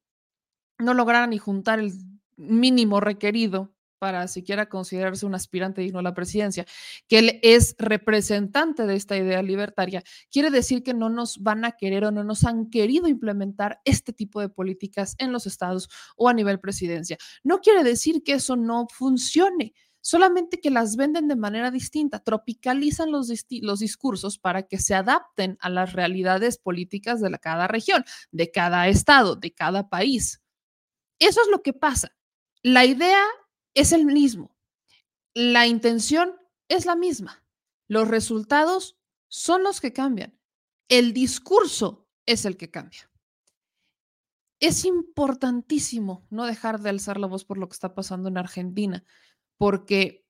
no 0.78 0.94
lograra 0.94 1.28
ni 1.28 1.38
juntar 1.38 1.80
el 1.80 1.92
mínimo 2.38 3.02
requerido 3.02 3.76
para 4.00 4.28
siquiera 4.28 4.68
considerarse 4.68 5.26
un 5.26 5.36
aspirante 5.36 5.82
digno 5.82 6.00
a 6.00 6.04
la 6.04 6.14
presidencia, 6.14 6.66
que 7.08 7.20
él 7.20 7.40
es 7.44 7.76
representante 7.78 8.88
de 8.88 8.96
esta 8.96 9.18
idea 9.18 9.42
libertaria, 9.44 10.04
quiere 10.32 10.50
decir 10.50 10.82
que 10.82 10.94
no 10.94 11.10
nos 11.10 11.38
van 11.40 11.66
a 11.66 11.74
querer 11.74 12.06
o 12.06 12.12
no 12.12 12.24
nos 12.24 12.46
han 12.46 12.70
querido 12.70 13.08
implementar 13.08 13.82
este 13.86 14.14
tipo 14.14 14.42
de 14.42 14.50
políticas 14.50 15.16
en 15.20 15.32
los 15.32 15.46
estados 15.46 15.90
o 16.16 16.30
a 16.30 16.34
nivel 16.34 16.60
presidencia. 16.60 17.18
No 17.44 17.60
quiere 17.60 17.84
decir 17.84 18.24
que 18.24 18.34
eso 18.34 18.56
no 18.56 18.88
funcione, 18.92 19.74
solamente 20.02 20.60
que 20.60 20.70
las 20.70 20.96
venden 20.96 21.28
de 21.28 21.36
manera 21.36 21.72
distinta, 21.72 22.20
tropicalizan 22.20 23.12
los, 23.12 23.28
discursos 23.28 24.38
para 24.38 24.64
que 24.64 24.80
se 24.80 24.96
adapten 24.96 25.58
a 25.60 25.70
las 25.70 25.94
realidades 25.94 26.58
políticas 26.58 27.22
de 27.22 27.30
cada 27.40 27.68
región, 27.68 28.04
de 28.32 28.52
cada 28.52 28.88
estado, 28.88 29.36
de 29.36 29.54
cada 29.54 29.90
país. 29.90 30.42
Eso 31.20 31.42
es 31.42 31.48
lo 31.50 31.62
que 31.62 31.74
pasa. 31.74 32.16
La 32.64 32.86
idea 32.86 33.24
es 33.80 33.94
el 33.94 34.06
mismo. 34.06 34.54
La 35.34 35.66
intención 35.66 36.36
es 36.68 36.86
la 36.86 36.96
misma. 36.96 37.46
Los 37.88 38.10
resultados 38.10 39.00
son 39.30 39.64
los 39.64 39.80
que 39.80 39.94
cambian. 39.94 40.38
El 40.90 41.14
discurso 41.14 42.06
es 42.26 42.44
el 42.44 42.58
que 42.58 42.70
cambia. 42.70 43.10
Es 44.60 44.84
importantísimo 44.84 46.28
no 46.30 46.46
dejar 46.46 46.82
de 46.82 46.90
alzar 46.90 47.18
la 47.20 47.28
voz 47.28 47.46
por 47.46 47.58
lo 47.58 47.70
que 47.70 47.74
está 47.74 47.96
pasando 47.96 48.28
en 48.28 48.38
Argentina, 48.38 49.06
porque 49.58 50.26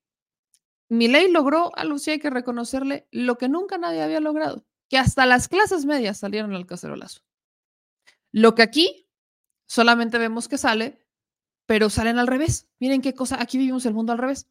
ley 0.88 1.32
logró, 1.32 1.76
a 1.76 1.86
Lucía 1.86 2.14
hay 2.14 2.20
que 2.20 2.30
reconocerle, 2.30 3.08
lo 3.12 3.40
que 3.40 3.50
nunca 3.50 3.80
nadie 3.80 4.04
había 4.04 4.20
logrado, 4.20 4.68
que 4.90 5.00
hasta 5.00 5.26
las 5.26 5.48
clases 5.48 5.86
medias 5.86 6.20
salieron 6.20 6.54
al 6.54 6.68
cacerolazo. 6.68 7.22
Lo 8.32 8.54
que 8.54 8.62
aquí 8.62 9.10
solamente 9.66 10.20
vemos 10.20 10.48
que 10.48 10.60
sale 10.60 11.09
pero 11.70 11.92
salen 11.92 12.18
al 12.18 12.26
revés. 12.26 12.68
Miren 12.80 13.00
qué 13.00 13.14
cosa, 13.14 13.40
aquí 13.40 13.60
vivimos 13.60 13.86
el 13.86 13.94
mundo 13.94 14.12
al 14.12 14.18
revés. 14.18 14.48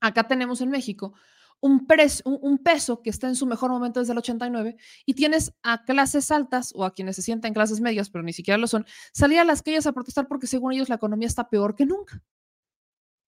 Acá 0.00 0.26
tenemos 0.26 0.60
en 0.60 0.70
México 0.70 1.14
un, 1.60 1.86
un, 2.24 2.58
peso 2.58 3.00
que 3.00 3.10
está 3.10 3.28
en 3.28 3.36
su 3.36 3.46
mejor 3.46 3.70
momento 3.70 4.00
desde 4.00 4.10
el 4.10 4.18
89 4.18 4.76
y 5.06 5.14
tienes 5.14 5.54
a 5.62 5.84
clases 5.84 6.32
altas 6.32 6.72
o 6.74 6.84
a 6.84 6.92
quienes 6.92 7.14
se 7.14 7.22
sienten 7.22 7.54
clases 7.54 7.80
medias, 7.80 8.10
pero 8.10 8.24
ni 8.24 8.32
siquiera 8.32 8.58
lo 8.58 8.66
son, 8.66 8.84
salir 9.12 9.38
a 9.38 9.44
las 9.44 9.62
calles 9.62 9.86
a 9.86 9.92
protestar 9.92 10.26
porque 10.26 10.48
según 10.48 10.72
ellos 10.72 10.88
la 10.88 10.96
economía 10.96 11.28
está 11.28 11.48
peor 11.48 11.76
que 11.76 11.86
nunca. 11.86 12.20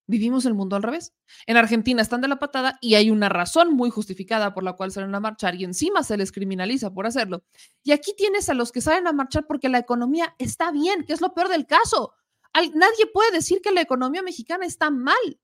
Vivimos 0.08 0.44
el 0.44 0.54
mundo 0.54 0.74
al 0.74 0.82
revés. 0.82 1.14
En 1.46 1.56
Argentina 1.56 2.02
están 2.02 2.20
de 2.20 2.26
la 2.26 2.40
patada 2.40 2.78
y 2.80 2.96
hay 2.96 3.12
una 3.12 3.28
razón 3.28 3.74
muy 3.74 3.90
justificada 3.90 4.54
por 4.54 4.64
la 4.64 4.72
cual 4.72 4.90
salen 4.90 5.14
a 5.14 5.20
marchar 5.20 5.54
y 5.54 5.62
encima 5.62 6.02
se 6.02 6.16
les 6.16 6.32
criminaliza 6.32 6.92
por 6.92 7.06
hacerlo. 7.06 7.44
Y 7.84 7.92
aquí 7.92 8.12
tienes 8.16 8.48
a 8.48 8.54
los 8.54 8.72
que 8.72 8.80
salen 8.80 9.06
a 9.06 9.12
marchar 9.12 9.46
porque 9.46 9.68
la 9.68 9.78
economía 9.78 10.34
está 10.38 10.72
bien, 10.72 11.04
que 11.04 11.12
es 11.12 11.20
lo 11.20 11.32
peor 11.32 11.48
del 11.48 11.68
caso 11.68 12.12
nadie 12.74 13.06
puede 13.12 13.32
decir 13.32 13.60
que 13.62 13.72
la 13.72 13.80
economía 13.80 14.22
mexicana 14.22 14.66
está 14.66 14.90
mal. 14.90 15.40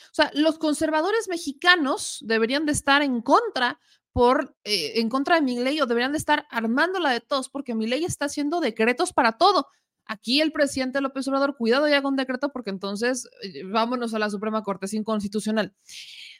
O 0.00 0.14
sea, 0.14 0.30
los 0.34 0.58
conservadores 0.58 1.28
mexicanos 1.28 2.18
deberían 2.22 2.66
de 2.66 2.72
estar 2.72 3.02
en 3.02 3.20
contra 3.22 3.78
por 4.12 4.56
eh, 4.64 5.00
en 5.00 5.08
contra 5.08 5.36
de 5.36 5.42
mi 5.42 5.58
ley 5.58 5.80
o 5.80 5.86
deberían 5.86 6.12
de 6.12 6.18
estar 6.18 6.46
armándola 6.50 7.10
de 7.10 7.20
todos 7.20 7.48
porque 7.48 7.74
mi 7.74 7.86
ley 7.86 8.04
está 8.04 8.26
haciendo 8.26 8.60
decretos 8.60 9.12
para 9.12 9.38
todo. 9.38 9.66
Aquí 10.06 10.40
el 10.40 10.52
presidente 10.52 11.00
López 11.00 11.26
Obrador, 11.28 11.56
cuidado 11.56 11.88
ya 11.88 12.02
con 12.02 12.14
decreto 12.14 12.50
porque 12.52 12.70
entonces 12.70 13.28
eh, 13.42 13.64
vámonos 13.64 14.14
a 14.14 14.18
la 14.18 14.30
Suprema 14.30 14.62
Corte, 14.62 14.86
es 14.86 14.94
inconstitucional. 14.94 15.74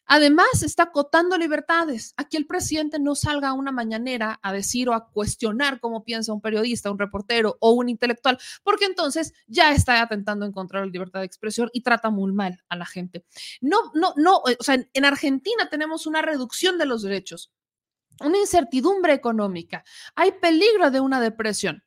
Además, 0.06 0.62
está 0.62 0.84
acotando 0.84 1.38
libertades. 1.38 2.14
Aquí 2.16 2.36
el 2.36 2.46
presidente 2.46 2.98
no 2.98 3.14
salga 3.14 3.48
a 3.48 3.52
una 3.54 3.72
mañanera 3.72 4.38
a 4.42 4.52
decir 4.52 4.88
o 4.88 4.94
a 4.94 5.10
cuestionar 5.10 5.80
cómo 5.80 6.04
piensa 6.04 6.32
un 6.32 6.40
periodista, 6.40 6.90
un 6.90 6.98
reportero 6.98 7.56
o 7.60 7.72
un 7.72 7.88
intelectual, 7.88 8.38
porque 8.62 8.84
entonces 8.84 9.32
ya 9.46 9.72
está 9.72 10.00
atentando 10.02 10.44
en 10.44 10.52
contra 10.52 10.80
la 10.80 10.86
libertad 10.86 11.20
de 11.20 11.26
expresión 11.26 11.70
y 11.72 11.82
trata 11.82 12.10
muy 12.10 12.32
mal 12.32 12.62
a 12.68 12.76
la 12.76 12.86
gente. 12.86 13.24
No, 13.60 13.92
no, 13.94 14.12
no, 14.16 14.38
o 14.38 14.62
sea, 14.62 14.76
en 14.92 15.04
Argentina 15.04 15.68
tenemos 15.70 16.06
una 16.06 16.22
reducción 16.22 16.78
de 16.78 16.86
los 16.86 17.02
derechos, 17.02 17.52
una 18.20 18.38
incertidumbre 18.38 19.12
económica, 19.14 19.84
hay 20.14 20.32
peligro 20.32 20.90
de 20.90 21.00
una 21.00 21.20
depresión 21.20 21.82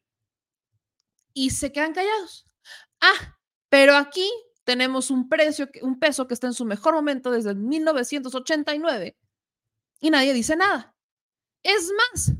y 1.33 1.51
se 1.51 1.71
quedan 1.71 1.93
callados. 1.93 2.47
Ah, 2.99 3.37
pero 3.69 3.95
aquí 3.95 4.29
tenemos 4.67 5.11
un, 5.11 5.29
precio, 5.29 5.69
un 5.81 5.97
peso 5.97 6.27
que 6.27 6.33
está 6.33 6.47
en 6.47 6.53
su 6.53 6.65
mejor 6.65 6.93
momento 6.93 7.31
desde 7.31 7.55
1989 7.55 9.17
y 10.01 10.09
nadie 10.09 10.33
dice 10.33 10.57
nada. 10.57 10.93
Es 11.63 11.89
más, 11.95 12.33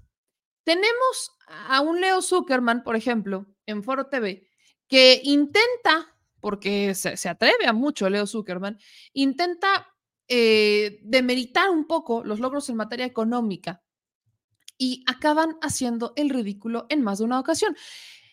tenemos 0.65 1.31
a 1.69 1.79
un 1.79 2.01
Leo 2.01 2.21
Zuckerman, 2.21 2.83
por 2.83 2.97
ejemplo, 2.97 3.45
en 3.65 3.81
Foro 3.81 4.07
TV, 4.07 4.45
que 4.89 5.21
intenta, 5.23 6.17
porque 6.41 6.93
se, 6.95 7.29
atreve 7.29 7.65
a 7.65 7.71
mucho 7.71 8.09
Leo 8.09 8.27
Zuckerman, 8.27 8.77
intenta 9.13 9.95
eh, 10.27 10.99
demeritar 11.03 11.69
un 11.69 11.87
poco 11.87 12.25
los 12.25 12.41
logros 12.41 12.67
en 12.67 12.75
materia 12.75 13.05
económica 13.05 13.81
y 14.77 15.05
acaban 15.07 15.57
haciendo 15.61 16.11
el 16.17 16.29
ridículo 16.29 16.87
en 16.89 17.03
más 17.03 17.19
de 17.19 17.23
una 17.23 17.39
ocasión. 17.39 17.77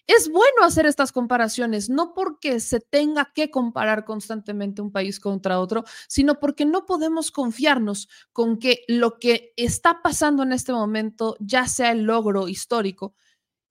Es 0.07 0.31
bueno 0.31 0.65
hacer 0.65 0.85
estas 0.85 1.13
comparaciones, 1.13 1.89
no 1.89 2.13
porque 2.13 2.61
se 2.61 2.79
tenga 2.81 3.33
que 3.35 3.51
comparar 3.51 4.05
constantemente 4.05 4.83
un 4.83 4.93
país 4.93 5.19
contra 5.19 5.59
otro, 5.59 5.85
sino 6.09 6.39
porque 6.39 6.67
no 6.67 6.85
podemos 6.85 7.31
confiarnos 7.31 8.09
con 8.33 8.59
que 8.59 8.85
lo 8.87 9.19
que 9.19 9.55
está 9.57 10.03
pasando 10.03 10.43
en 10.43 10.53
este 10.53 10.73
momento 10.73 11.37
ya 11.41 11.67
sea 11.67 11.93
el 11.93 12.03
logro 12.03 12.49
histórico. 12.49 13.15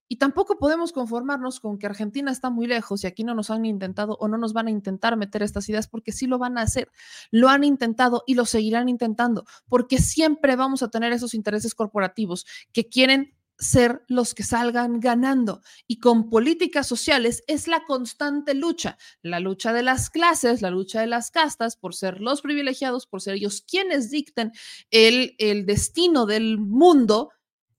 Y 0.07 0.17
tampoco 0.17 0.57
podemos 0.57 0.91
conformarnos 0.91 1.59
con 1.59 1.77
que 1.77 1.85
Argentina 1.87 2.31
está 2.31 2.49
muy 2.49 2.67
lejos 2.67 3.03
y 3.03 3.07
aquí 3.07 3.23
no 3.23 3.35
nos 3.35 3.49
han 3.49 3.65
intentado 3.65 4.17
o 4.19 4.27
no 4.27 4.37
nos 4.37 4.53
van 4.53 4.67
a 4.67 4.71
intentar 4.71 5.17
meter 5.17 5.43
estas 5.43 5.69
ideas 5.69 5.87
porque 5.87 6.11
sí 6.11 6.27
lo 6.27 6.37
van 6.39 6.57
a 6.57 6.61
hacer. 6.61 6.91
Lo 7.31 7.49
han 7.49 7.63
intentado 7.63 8.23
y 8.27 8.35
lo 8.35 8.45
seguirán 8.45 8.89
intentando 8.89 9.45
porque 9.69 9.99
siempre 9.99 10.55
vamos 10.55 10.83
a 10.83 10.89
tener 10.89 11.13
esos 11.13 11.33
intereses 11.33 11.73
corporativos 11.73 12.45
que 12.73 12.89
quieren 12.89 13.33
ser 13.63 14.03
los 14.07 14.35
que 14.35 14.43
salgan 14.43 14.99
ganando. 14.99 15.61
Y 15.87 15.99
con 15.99 16.29
políticas 16.29 16.85
sociales 16.87 17.43
es 17.47 17.67
la 17.67 17.83
constante 17.85 18.53
lucha, 18.53 18.97
la 19.21 19.39
lucha 19.39 19.73
de 19.73 19.83
las 19.83 20.09
clases, 20.09 20.61
la 20.61 20.69
lucha 20.69 21.01
de 21.01 21.07
las 21.07 21.31
castas 21.31 21.75
por 21.75 21.95
ser 21.95 22.21
los 22.21 22.41
privilegiados, 22.41 23.07
por 23.07 23.21
ser 23.21 23.35
ellos 23.35 23.61
quienes 23.61 24.11
dicten 24.11 24.51
el, 24.91 25.35
el 25.39 25.65
destino 25.65 26.25
del 26.25 26.59
mundo 26.59 27.31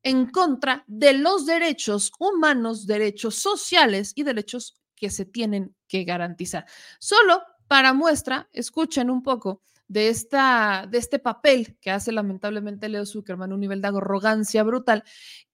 en 0.02 0.30
contra 0.30 0.84
de 0.86 1.14
los 1.14 1.46
derechos 1.46 2.12
humanos, 2.18 2.86
derechos 2.86 3.36
sociales 3.36 4.12
y 4.14 4.22
derechos 4.22 4.76
que 4.94 5.10
se 5.10 5.24
tienen 5.24 5.74
que 5.88 6.04
garantizar. 6.04 6.66
Solo 6.98 7.42
para 7.68 7.94
muestra, 7.94 8.48
escuchen 8.52 9.10
un 9.10 9.22
poco 9.22 9.62
de, 9.88 10.08
esta, 10.08 10.86
de 10.90 10.98
este 10.98 11.18
papel 11.18 11.78
que 11.80 11.90
hace 11.90 12.12
lamentablemente 12.12 12.88
Leo 12.88 13.06
Zuckerman, 13.06 13.52
un 13.52 13.60
nivel 13.60 13.80
de 13.80 13.88
arrogancia 13.88 14.62
brutal, 14.62 15.04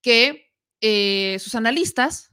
que 0.00 0.52
eh, 0.80 1.38
sus 1.38 1.54
analistas, 1.54 2.32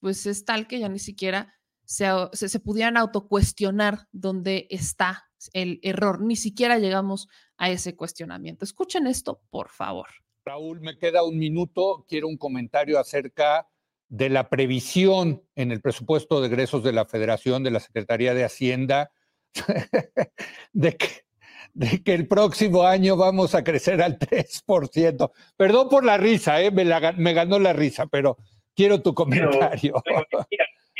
pues 0.00 0.26
es 0.26 0.44
tal 0.44 0.66
que 0.66 0.78
ya 0.78 0.88
ni 0.88 0.98
siquiera 0.98 1.54
se, 1.84 2.06
se, 2.32 2.48
se 2.48 2.60
pudieran 2.60 2.96
autocuestionar 2.96 4.08
dónde 4.12 4.66
está 4.70 5.30
el 5.52 5.80
error. 5.82 6.20
Ni 6.20 6.36
siquiera 6.36 6.78
llegamos 6.78 7.28
a 7.56 7.70
ese 7.70 7.96
cuestionamiento. 7.96 8.64
Escuchen 8.64 9.06
esto, 9.06 9.40
por 9.50 9.68
favor. 9.68 10.08
Raúl, 10.44 10.80
me 10.80 10.98
queda 10.98 11.24
un 11.24 11.38
minuto. 11.38 12.04
Quiero 12.08 12.28
un 12.28 12.36
comentario 12.36 12.98
acerca 12.98 13.68
de 14.08 14.28
la 14.28 14.48
previsión 14.48 15.42
en 15.56 15.72
el 15.72 15.80
presupuesto 15.80 16.40
de 16.40 16.46
egresos 16.46 16.84
de 16.84 16.92
la 16.92 17.04
Federación, 17.04 17.62
de 17.62 17.72
la 17.72 17.80
Secretaría 17.80 18.34
de 18.34 18.44
Hacienda, 18.44 19.10
de 20.72 20.96
que 20.96 21.25
de 21.74 22.02
que 22.02 22.14
el 22.14 22.26
próximo 22.26 22.84
año 22.84 23.16
vamos 23.16 23.54
a 23.54 23.64
crecer 23.64 24.02
al 24.02 24.18
3%. 24.18 25.32
Perdón 25.56 25.88
por 25.88 26.04
la 26.04 26.16
risa, 26.16 26.62
¿eh? 26.62 26.70
me, 26.70 27.32
ganó 27.32 27.58
la 27.58 27.72
risa, 27.72 28.06
pero 28.06 28.36
quiero 28.74 29.02
tu 29.02 29.14
comentario. 29.14 30.02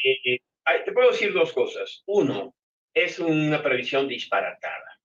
Eh, 0.05 0.41
te 0.85 0.93
puedo 0.93 1.11
decir 1.11 1.33
dos 1.33 1.53
cosas. 1.53 2.03
Uno, 2.07 2.55
es 2.95 3.19
una 3.19 3.63
previsión 3.63 4.07
disparatada. 4.07 5.01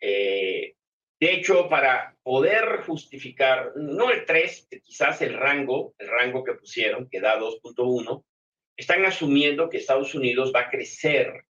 Eh, 0.00 0.74
de 1.20 1.32
hecho, 1.34 1.68
para 1.68 2.16
poder 2.22 2.82
justificar, 2.86 3.72
no 3.76 4.10
el 4.10 4.24
3, 4.24 4.68
quizás 4.82 5.22
el 5.22 5.34
rango, 5.34 5.94
el 5.98 6.08
rango 6.08 6.42
que 6.42 6.54
pusieron, 6.54 7.08
que 7.08 7.20
da 7.20 7.38
2.1, 7.38 8.24
están 8.76 9.04
asumiendo 9.04 9.68
que 9.68 9.76
Estados 9.76 10.14
Unidos 10.14 10.52
va 10.54 10.62
a 10.62 10.70
crecer 10.70 11.44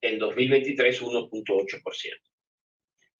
en 0.00 0.18
2023 0.18 1.02
1.8% 1.02 2.29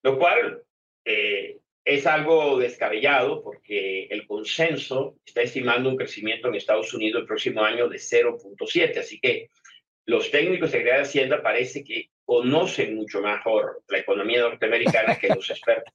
lo 0.03 0.19
cual 0.19 0.63
eh, 1.05 1.59
es 1.85 2.07
algo 2.07 2.59
descabellado 2.59 3.43
porque 3.43 4.05
el 4.05 4.27
consenso 4.27 5.17
está 5.25 5.43
estimando 5.43 5.89
un 5.89 5.97
crecimiento 5.97 6.49
en 6.49 6.55
Estados 6.55 6.93
Unidos 6.95 7.23
el 7.23 7.27
próximo 7.27 7.63
año 7.63 7.89
de 7.89 7.99
0.7, 7.99 8.99
así 8.99 9.19
que 9.21 9.49
los 10.07 10.31
técnicos 10.31 10.71
de 10.71 10.79
Secretaría 10.79 11.03
de 11.03 11.09
Hacienda 11.09 11.43
parece 11.43 11.85
que 11.85 12.11
conocen 12.25 12.95
mucho 12.95 13.21
mejor 13.21 13.83
la 13.89 13.99
economía 13.99 14.41
norteamericana 14.41 15.19
que 15.19 15.29
los 15.29 15.49
expertos. 15.51 15.95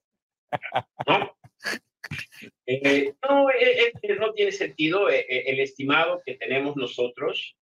¿No? 1.07 1.37
Eh, 2.67 3.13
no, 3.27 3.49
eh, 3.49 3.93
no 4.19 4.31
tiene 4.33 4.51
sentido. 4.51 5.09
el 5.09 5.59
estimado 5.59 6.21
que 6.25 6.35
tenemos 6.35 6.75
nosotros, 6.75 7.57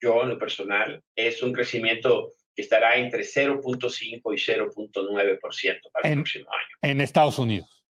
yo 0.00 0.22
en 0.22 0.28
lo 0.30 0.38
personal, 0.38 1.02
es 1.16 1.42
un 1.42 1.52
crecimiento 1.52 2.30
estará 2.60 2.96
entre 2.96 3.22
0.5 3.22 4.12
y 4.12 4.20
0.9% 4.20 5.92
para 5.92 6.08
el 6.08 6.14
próximo 6.16 6.46
año. 6.50 6.76
En 6.82 7.00
Estados 7.00 7.38
Unidos. 7.38 7.84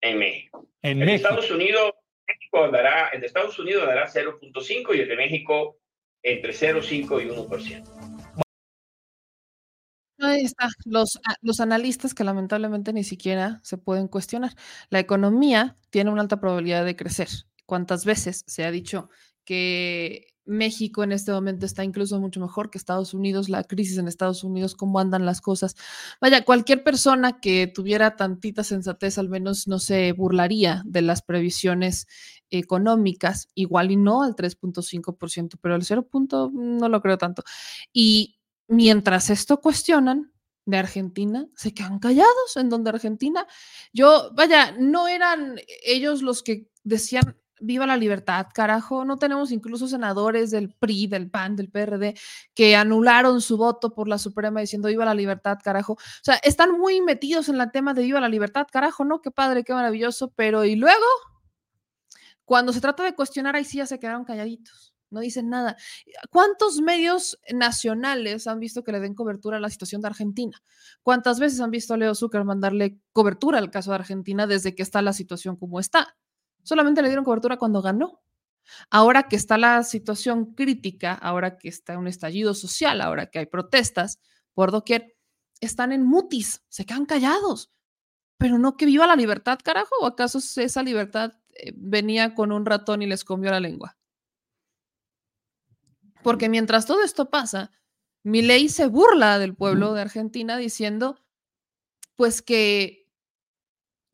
En 0.00 0.18
México. 0.18 0.68
En, 0.82 1.02
Estados 1.02 1.50
Unidos, 1.50 1.92
México 2.26 2.70
dará, 2.70 3.08
el 3.08 3.20
de 3.20 3.26
Estados 3.28 3.58
Unidos 3.58 3.86
dará 3.86 4.08
0.5 4.08 4.96
y 4.96 5.00
el 5.00 5.08
de 5.08 5.16
México 5.16 5.78
entre 6.22 6.52
0.5 6.52 7.22
y 7.22 7.28
1%. 7.28 8.42
Ahí 10.18 10.42
está, 10.42 10.68
los, 10.84 11.20
los 11.40 11.60
analistas 11.60 12.14
que 12.14 12.22
lamentablemente 12.22 12.92
ni 12.92 13.02
siquiera 13.02 13.60
se 13.64 13.76
pueden 13.76 14.06
cuestionar. 14.06 14.52
La 14.88 15.00
economía 15.00 15.76
tiene 15.90 16.10
una 16.10 16.22
alta 16.22 16.40
probabilidad 16.40 16.84
de 16.84 16.94
crecer. 16.94 17.28
¿Cuántas 17.66 18.04
veces 18.04 18.44
se 18.46 18.64
ha 18.64 18.70
dicho 18.70 19.08
que 19.44 20.31
México 20.44 21.04
en 21.04 21.12
este 21.12 21.32
momento 21.32 21.66
está 21.66 21.84
incluso 21.84 22.18
mucho 22.20 22.40
mejor 22.40 22.70
que 22.70 22.78
Estados 22.78 23.14
Unidos, 23.14 23.48
la 23.48 23.64
crisis 23.64 23.98
en 23.98 24.08
Estados 24.08 24.44
Unidos, 24.44 24.74
cómo 24.74 24.98
andan 24.98 25.24
las 25.24 25.40
cosas. 25.40 25.76
Vaya, 26.20 26.44
cualquier 26.44 26.82
persona 26.82 27.40
que 27.40 27.66
tuviera 27.66 28.16
tantita 28.16 28.64
sensatez 28.64 29.18
al 29.18 29.28
menos 29.28 29.68
no 29.68 29.78
se 29.78 30.12
burlaría 30.12 30.82
de 30.84 31.02
las 31.02 31.22
previsiones 31.22 32.06
económicas, 32.50 33.48
igual 33.54 33.90
y 33.90 33.96
no 33.96 34.22
al 34.22 34.34
3.5%, 34.34 35.58
pero 35.60 35.74
al 35.74 35.84
0. 35.84 36.08
no 36.52 36.88
lo 36.88 37.00
creo 37.00 37.18
tanto. 37.18 37.42
Y 37.92 38.38
mientras 38.68 39.30
esto 39.30 39.60
cuestionan 39.60 40.32
de 40.64 40.78
Argentina, 40.78 41.48
se 41.56 41.74
quedan 41.74 41.98
callados, 41.98 42.56
en 42.56 42.68
donde 42.68 42.90
Argentina, 42.90 43.46
yo, 43.92 44.30
vaya, 44.34 44.72
no 44.78 45.08
eran 45.08 45.60
ellos 45.84 46.22
los 46.22 46.42
que 46.42 46.68
decían 46.84 47.36
viva 47.62 47.86
la 47.86 47.96
libertad, 47.96 48.46
carajo. 48.52 49.04
No 49.04 49.18
tenemos 49.18 49.52
incluso 49.52 49.88
senadores 49.88 50.50
del 50.50 50.74
PRI, 50.74 51.06
del 51.06 51.30
PAN, 51.30 51.56
del 51.56 51.70
PRD, 51.70 52.14
que 52.54 52.76
anularon 52.76 53.40
su 53.40 53.56
voto 53.56 53.94
por 53.94 54.08
la 54.08 54.18
Suprema 54.18 54.60
diciendo 54.60 54.88
viva 54.88 55.04
la 55.04 55.14
libertad, 55.14 55.58
carajo. 55.62 55.94
O 55.94 56.22
sea, 56.22 56.36
están 56.42 56.72
muy 56.72 57.00
metidos 57.00 57.48
en 57.48 57.60
el 57.60 57.70
tema 57.70 57.94
de 57.94 58.02
viva 58.02 58.20
la 58.20 58.28
libertad, 58.28 58.66
carajo, 58.70 59.04
¿no? 59.04 59.20
Qué 59.22 59.30
padre, 59.30 59.64
qué 59.64 59.72
maravilloso, 59.72 60.32
pero 60.36 60.64
¿y 60.64 60.76
luego? 60.76 61.06
Cuando 62.44 62.72
se 62.72 62.80
trata 62.80 63.04
de 63.04 63.14
cuestionar, 63.14 63.56
ahí 63.56 63.64
sí 63.64 63.78
ya 63.78 63.86
se 63.86 63.98
quedaron 63.98 64.24
calladitos. 64.24 64.92
No 65.10 65.20
dicen 65.20 65.50
nada. 65.50 65.76
¿Cuántos 66.30 66.80
medios 66.80 67.38
nacionales 67.52 68.46
han 68.46 68.58
visto 68.58 68.82
que 68.82 68.92
le 68.92 69.00
den 69.00 69.14
cobertura 69.14 69.58
a 69.58 69.60
la 69.60 69.68
situación 69.68 70.00
de 70.00 70.08
Argentina? 70.08 70.62
¿Cuántas 71.02 71.38
veces 71.38 71.60
han 71.60 71.70
visto 71.70 71.92
a 71.92 71.98
Leo 71.98 72.14
Zuckerman 72.14 72.60
darle 72.60 72.98
cobertura 73.12 73.58
al 73.58 73.70
caso 73.70 73.90
de 73.90 73.96
Argentina 73.96 74.46
desde 74.46 74.74
que 74.74 74.82
está 74.82 75.02
la 75.02 75.12
situación 75.12 75.56
como 75.56 75.80
está? 75.80 76.16
Solamente 76.62 77.02
le 77.02 77.08
dieron 77.08 77.24
cobertura 77.24 77.56
cuando 77.56 77.82
ganó. 77.82 78.22
Ahora 78.90 79.24
que 79.24 79.36
está 79.36 79.58
la 79.58 79.82
situación 79.82 80.54
crítica, 80.54 81.14
ahora 81.14 81.58
que 81.58 81.68
está 81.68 81.98
un 81.98 82.06
estallido 82.06 82.54
social, 82.54 83.00
ahora 83.00 83.26
que 83.26 83.40
hay 83.40 83.46
protestas 83.46 84.20
por 84.54 84.70
doquier, 84.70 85.16
están 85.60 85.92
en 85.92 86.04
mutis, 86.04 86.62
se 86.68 86.84
quedan 86.84 87.06
callados. 87.06 87.70
Pero 88.38 88.58
no 88.58 88.76
que 88.76 88.86
viva 88.86 89.06
la 89.06 89.16
libertad, 89.16 89.58
carajo, 89.62 89.94
o 90.00 90.06
acaso 90.06 90.38
esa 90.38 90.82
libertad 90.82 91.32
eh, 91.54 91.72
venía 91.76 92.34
con 92.34 92.52
un 92.52 92.66
ratón 92.66 93.02
y 93.02 93.06
les 93.06 93.24
comió 93.24 93.50
la 93.50 93.60
lengua. 93.60 93.96
Porque 96.22 96.48
mientras 96.48 96.86
todo 96.86 97.02
esto 97.02 97.30
pasa, 97.30 97.70
mi 98.22 98.42
ley 98.42 98.68
se 98.68 98.86
burla 98.86 99.38
del 99.38 99.54
pueblo 99.54 99.92
de 99.92 100.02
Argentina 100.02 100.56
diciendo, 100.56 101.18
pues 102.16 102.42
que 102.42 103.08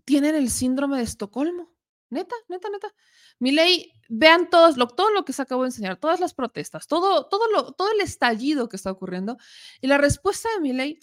tienen 0.05 0.35
el 0.35 0.51
síndrome 0.51 0.99
de 0.99 1.05
Estocolmo. 1.05 1.71
Neta, 2.11 2.35
neta, 2.49 2.69
neta. 2.71 2.89
Mi 3.39 3.53
ley, 3.53 3.93
vean 4.09 4.49
todos, 4.49 4.77
lo, 4.77 4.89
todo 4.89 5.11
lo 5.11 5.25
que 5.25 5.33
se 5.33 5.43
acabó 5.43 5.63
de 5.63 5.69
enseñar, 5.69 5.97
todas 5.97 6.21
las 6.21 6.35
protestas, 6.35 6.87
todo, 6.87 7.27
todo, 7.27 7.51
lo, 7.53 7.73
todo 7.73 7.91
el 7.93 8.01
estallido 8.01 8.69
que 8.69 8.77
está 8.77 8.91
ocurriendo. 8.91 9.37
Y 9.81 9.87
la 9.87 9.99
respuesta 9.99 10.49
de 10.55 10.61
mi 10.61 10.73
ley 10.73 10.99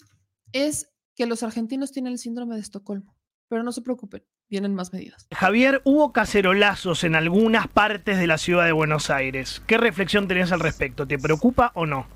es 0.52 0.90
que 1.14 1.26
los 1.26 1.42
argentinos 1.42 1.92
tienen 1.92 2.12
el 2.12 2.18
síndrome 2.18 2.56
de 2.56 2.60
Estocolmo. 2.60 3.16
Pero 3.48 3.62
no 3.62 3.70
se 3.70 3.80
preocupen, 3.80 4.24
vienen 4.48 4.74
más 4.74 4.92
medidas. 4.92 5.28
Javier, 5.32 5.80
hubo 5.84 6.12
cacerolazos 6.12 7.04
en 7.04 7.14
algunas 7.14 7.68
partes 7.68 8.18
de 8.18 8.26
la 8.26 8.38
ciudad 8.38 8.64
de 8.64 8.72
Buenos 8.72 9.08
Aires. 9.08 9.62
¿Qué 9.68 9.78
reflexión 9.78 10.26
tenés 10.26 10.50
al 10.50 10.60
respecto? 10.60 11.06
¿Te 11.06 11.18
preocupa 11.18 11.70
o 11.74 11.86
no? 11.86 12.08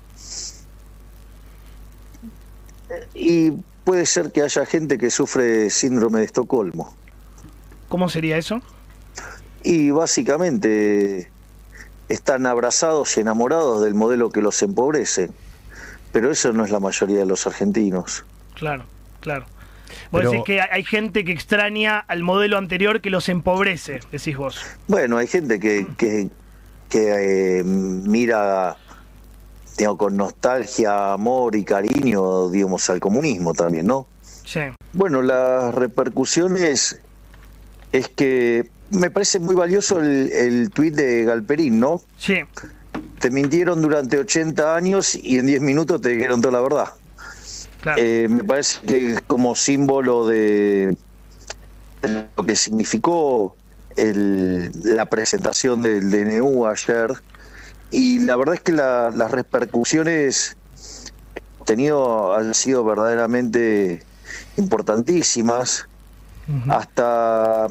Y 3.13 3.51
puede 3.85 4.05
ser 4.05 4.33
que 4.33 4.41
haya 4.41 4.65
gente 4.65 4.97
que 4.97 5.09
sufre 5.09 5.69
síndrome 5.69 6.19
de 6.19 6.25
Estocolmo. 6.25 6.93
¿Cómo 7.87 8.09
sería 8.09 8.37
eso? 8.37 8.61
Y 9.63 9.91
básicamente 9.91 11.29
están 12.09 12.45
abrazados 12.45 13.15
y 13.17 13.21
enamorados 13.21 13.81
del 13.83 13.93
modelo 13.93 14.29
que 14.31 14.41
los 14.41 14.61
empobrece. 14.61 15.29
Pero 16.11 16.31
eso 16.31 16.51
no 16.51 16.65
es 16.65 16.71
la 16.71 16.79
mayoría 16.79 17.19
de 17.19 17.25
los 17.25 17.47
argentinos. 17.47 18.25
Claro, 18.55 18.83
claro. 19.21 19.45
Vos 20.11 20.19
Pero- 20.21 20.31
decís 20.31 20.43
que 20.45 20.61
hay 20.61 20.83
gente 20.83 21.23
que 21.23 21.31
extraña 21.31 21.99
al 21.99 22.23
modelo 22.23 22.57
anterior 22.57 23.01
que 23.01 23.09
los 23.09 23.29
empobrece, 23.29 23.99
decís 24.11 24.35
vos. 24.37 24.59
Bueno, 24.87 25.17
hay 25.17 25.27
gente 25.27 25.59
que, 25.59 25.87
que, 25.97 26.29
que, 26.89 27.59
eh, 27.59 27.63
mira 27.63 28.77
digamos, 29.77 29.97
con 29.97 30.17
nostalgia, 30.17 31.13
amor 31.13 31.55
y 31.55 31.63
cariño, 31.63 32.49
digamos, 32.49 32.89
al 32.89 32.99
comunismo 32.99 33.53
también, 33.53 33.87
¿no? 33.87 34.05
Sí. 34.45 34.59
Bueno, 34.93 35.21
las 35.21 35.73
repercusiones 35.73 36.99
es 37.91 38.07
que 38.09 38.69
me 38.89 39.09
parece 39.09 39.39
muy 39.39 39.55
valioso 39.55 39.99
el, 39.99 40.31
el 40.31 40.69
tuit 40.71 40.93
de 40.95 41.23
Galperín, 41.25 41.79
¿no? 41.79 42.01
Sí. 42.17 42.35
Te 43.19 43.29
mintieron 43.31 43.81
durante 43.81 44.17
80 44.17 44.75
años 44.75 45.15
y 45.15 45.37
en 45.37 45.45
10 45.45 45.61
minutos 45.61 46.01
te 46.01 46.09
dijeron 46.09 46.41
toda 46.41 46.53
la 46.53 46.61
verdad. 46.61 46.93
Eh, 47.97 48.27
me 48.29 48.43
parece 48.43 48.79
que 48.85 49.13
es 49.13 49.21
como 49.21 49.55
símbolo 49.55 50.27
de 50.27 50.95
de 52.01 52.27
lo 52.35 52.43
que 52.45 52.55
significó 52.55 53.55
el- 53.95 54.71
la 54.83 55.05
presentación 55.05 55.83
del 55.83 56.09
DNU 56.09 56.65
ayer. 56.65 57.11
Y 57.91 58.19
la 58.19 58.35
verdad 58.37 58.55
es 58.55 58.61
que 58.61 58.71
la- 58.71 59.11
las 59.15 59.29
repercusiones 59.29 60.57
tenido 61.65 62.33
han 62.35 62.55
sido 62.55 62.83
verdaderamente 62.83 64.03
importantísimas. 64.57 65.87
Hasta 66.69 67.67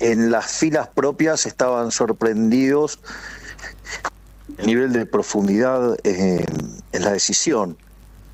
en 0.00 0.30
las 0.30 0.52
filas 0.52 0.88
propias 0.88 1.46
estaban 1.46 1.90
sorprendidos 1.90 3.00
el 4.58 4.66
nivel 4.66 4.92
de 4.92 5.06
profundidad 5.06 5.96
en, 6.04 6.44
en 6.92 7.02
la 7.02 7.12
decisión. 7.12 7.76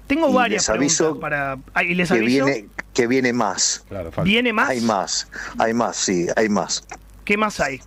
Tengo 0.06 0.30
Y 0.30 0.32
varias 0.32 0.62
les 0.62 0.68
aviso 0.70 1.04
preguntas 1.04 1.20
para. 1.20 1.58
Ah, 1.74 1.84
¿Y 1.84 1.94
les 1.94 2.08
que 2.08 2.14
aviso? 2.18 2.46
viene 2.46 2.68
que 2.94 3.06
viene 3.06 3.32
más. 3.32 3.84
¿Viene 4.24 4.52
más? 4.52 4.70
Hay 4.70 4.80
más, 4.80 5.28
hay 5.58 5.74
más, 5.74 5.96
sí, 5.96 6.26
hay 6.34 6.48
más. 6.48 6.82
¿Qué 7.24 7.36
más 7.36 7.60
hay? 7.60 7.80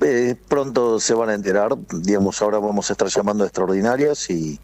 Eh, 0.00 0.36
pronto 0.48 1.00
se 1.00 1.14
van 1.14 1.30
a 1.30 1.34
enterar, 1.34 1.70
digamos, 1.90 2.40
ahora 2.40 2.58
vamos 2.58 2.88
a 2.90 2.92
estar 2.92 3.08
llamando 3.08 3.44
a 3.44 3.46
extraordinarias 3.46 4.30
y, 4.30 4.60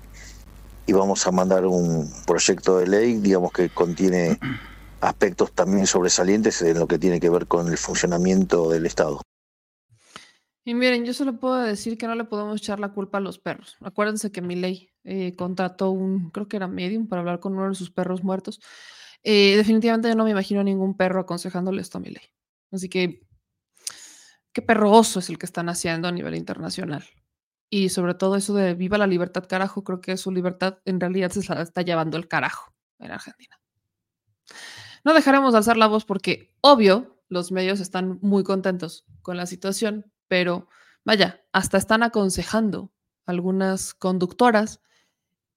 y 0.87 0.93
vamos 0.93 1.27
a 1.27 1.33
mandar 1.33 1.67
un 1.67 2.11
proyecto 2.27 2.79
de 2.79 2.87
ley, 2.87 3.17
digamos, 3.17 3.51
que 3.53 3.69
contiene 3.71 4.39
aspectos 5.01 5.53
también 5.53 5.87
sobresalientes 5.87 6.61
en 6.63 6.79
lo 6.79 6.87
que 6.87 6.99
tiene 6.99 7.21
que 7.21 7.31
ver 7.31 7.47
con 7.47 7.69
el 7.69 7.79
funcionamiento 7.79 8.71
del 8.71 8.87
Estado. 8.87 9.21
Y 10.65 10.75
miren, 10.75 11.07
yo 11.07 11.15
solo 11.15 11.41
puedo 11.41 11.57
decir 11.57 11.97
que 11.97 12.07
no 12.07 12.15
le 12.15 12.25
podemos 12.25 12.61
echar 12.61 12.79
la 12.79 12.93
culpa 12.93 13.19
a 13.19 13.21
los 13.23 13.39
perros. 13.39 13.77
Acuérdense 13.81 14.31
que 14.31 14.43
mi 14.43 14.55
ley 14.55 14.91
contrató 15.37 15.91
un, 15.91 16.31
creo 16.31 16.47
que 16.47 16.59
era 16.59 16.69
medium, 16.69 17.09
para 17.09 17.21
hablar 17.21 17.41
con 17.41 17.55
uno 17.55 17.71
de 17.71 17.75
sus 17.75 17.91
perros 17.91 18.23
muertos. 18.23 18.61
Eh, 19.23 19.57
definitivamente 19.57 20.09
yo 20.09 20.15
no 20.15 20.25
me 20.25 20.31
imagino 20.31 20.63
ningún 20.63 20.97
perro 20.97 21.21
aconsejándole 21.21 21.81
esto 21.81 21.99
a 21.99 22.01
mi 22.03 22.09
ley. 22.09 22.23
Así 22.71 22.89
que, 22.89 23.27
qué 24.53 24.61
perro 24.61 24.93
oso 24.93 25.21
es 25.21 25.31
el 25.31 25.39
que 25.39 25.47
están 25.47 25.69
haciendo 25.71 26.09
a 26.09 26.13
nivel 26.13 26.35
internacional. 26.35 27.05
Y 27.71 27.89
sobre 27.89 28.15
todo 28.15 28.37
eso 28.37 28.55
de 28.55 28.75
viva 28.75 28.99
la 28.99 29.07
libertad, 29.07 29.47
carajo, 29.49 29.85
creo 29.85 30.01
que 30.01 30.17
su 30.17 30.31
libertad 30.31 30.79
en 30.85 31.01
realidad 31.01 31.31
se 31.31 31.55
la 31.55 31.63
está 31.63 31.83
llevando 31.83 32.17
el 32.17 32.29
carajo 32.29 32.75
en 32.99 33.11
Argentina. 33.11 33.59
No 35.05 35.15
dejaremos 35.15 35.53
de 35.53 35.59
alzar 35.59 35.77
la 35.77 35.87
voz 35.87 36.05
porque, 36.05 36.55
obvio, 36.61 37.23
los 37.29 37.53
medios 37.53 37.81
están 37.81 38.19
muy 38.23 38.45
contentos 38.45 39.05
con 39.23 39.37
la 39.37 39.47
situación, 39.47 40.11
pero 40.29 40.69
vaya, 41.05 41.45
hasta 41.53 41.79
están 41.79 42.03
aconsejando 42.03 42.93
algunas 43.27 43.95
conductoras 43.95 44.81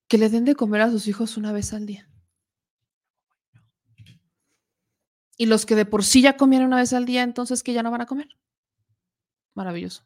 que 0.08 0.18
le 0.18 0.30
den 0.30 0.46
de 0.46 0.56
comer 0.56 0.82
a 0.82 0.92
sus 0.92 1.08
hijos 1.08 1.38
una 1.38 1.54
vez 1.54 1.74
al 1.74 1.86
día. 1.86 2.10
Y 5.38 5.46
los 5.46 5.66
que 5.66 5.76
de 5.76 5.86
por 5.86 6.04
sí 6.04 6.22
ya 6.22 6.38
comían 6.38 6.64
una 6.64 6.78
vez 6.78 6.94
al 6.94 7.06
día, 7.06 7.24
entonces 7.24 7.64
que 7.64 7.74
ya 7.74 7.82
no 7.82 7.92
van 7.92 8.02
a 8.02 8.06
comer. 8.06 8.38
Maravilloso. 9.54 10.04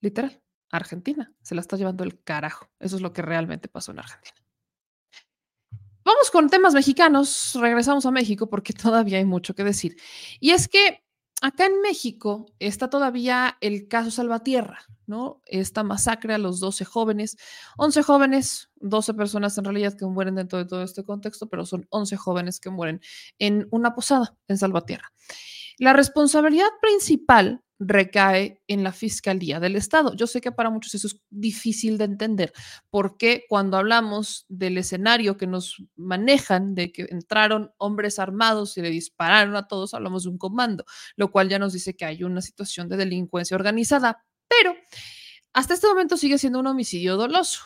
Literal, 0.00 0.40
Argentina 0.70 1.34
se 1.42 1.54
la 1.54 1.60
está 1.60 1.76
llevando 1.76 2.04
el 2.04 2.22
carajo. 2.22 2.68
Eso 2.78 2.96
es 2.96 3.02
lo 3.02 3.12
que 3.12 3.22
realmente 3.22 3.68
pasó 3.68 3.92
en 3.92 3.98
Argentina. 3.98 4.45
Vamos 6.06 6.30
con 6.30 6.48
temas 6.48 6.72
mexicanos. 6.72 7.58
Regresamos 7.60 8.06
a 8.06 8.12
México 8.12 8.48
porque 8.48 8.72
todavía 8.72 9.18
hay 9.18 9.24
mucho 9.24 9.56
que 9.56 9.64
decir. 9.64 9.96
Y 10.38 10.52
es 10.52 10.68
que 10.68 11.02
acá 11.42 11.66
en 11.66 11.80
México 11.80 12.46
está 12.60 12.88
todavía 12.88 13.58
el 13.60 13.88
caso 13.88 14.12
Salvatierra, 14.12 14.78
¿no? 15.08 15.42
Esta 15.46 15.82
masacre 15.82 16.34
a 16.34 16.38
los 16.38 16.60
12 16.60 16.84
jóvenes, 16.84 17.36
11 17.76 18.04
jóvenes, 18.04 18.70
12 18.76 19.14
personas 19.14 19.58
en 19.58 19.64
realidad 19.64 19.96
que 19.98 20.06
mueren 20.06 20.36
dentro 20.36 20.60
de 20.60 20.66
todo 20.66 20.84
este 20.84 21.02
contexto, 21.02 21.48
pero 21.48 21.66
son 21.66 21.88
11 21.90 22.16
jóvenes 22.16 22.60
que 22.60 22.70
mueren 22.70 23.00
en 23.40 23.66
una 23.72 23.96
posada 23.96 24.36
en 24.46 24.58
Salvatierra. 24.58 25.12
La 25.76 25.92
responsabilidad 25.92 26.68
principal 26.80 27.64
recae 27.78 28.62
en 28.66 28.82
la 28.82 28.92
Fiscalía 28.92 29.60
del 29.60 29.76
Estado. 29.76 30.14
Yo 30.14 30.26
sé 30.26 30.40
que 30.40 30.52
para 30.52 30.70
muchos 30.70 30.94
eso 30.94 31.06
es 31.06 31.20
difícil 31.30 31.98
de 31.98 32.04
entender, 32.04 32.52
porque 32.90 33.44
cuando 33.48 33.76
hablamos 33.76 34.46
del 34.48 34.78
escenario 34.78 35.36
que 35.36 35.46
nos 35.46 35.82
manejan, 35.96 36.74
de 36.74 36.92
que 36.92 37.06
entraron 37.10 37.72
hombres 37.78 38.18
armados 38.18 38.76
y 38.78 38.82
le 38.82 38.90
dispararon 38.90 39.56
a 39.56 39.68
todos, 39.68 39.94
hablamos 39.94 40.24
de 40.24 40.30
un 40.30 40.38
comando, 40.38 40.84
lo 41.16 41.30
cual 41.30 41.48
ya 41.48 41.58
nos 41.58 41.72
dice 41.72 41.94
que 41.94 42.04
hay 42.04 42.24
una 42.24 42.40
situación 42.40 42.88
de 42.88 42.96
delincuencia 42.96 43.54
organizada, 43.54 44.24
pero 44.48 44.74
hasta 45.52 45.74
este 45.74 45.86
momento 45.86 46.16
sigue 46.16 46.38
siendo 46.38 46.60
un 46.60 46.66
homicidio 46.66 47.16
doloso. 47.16 47.60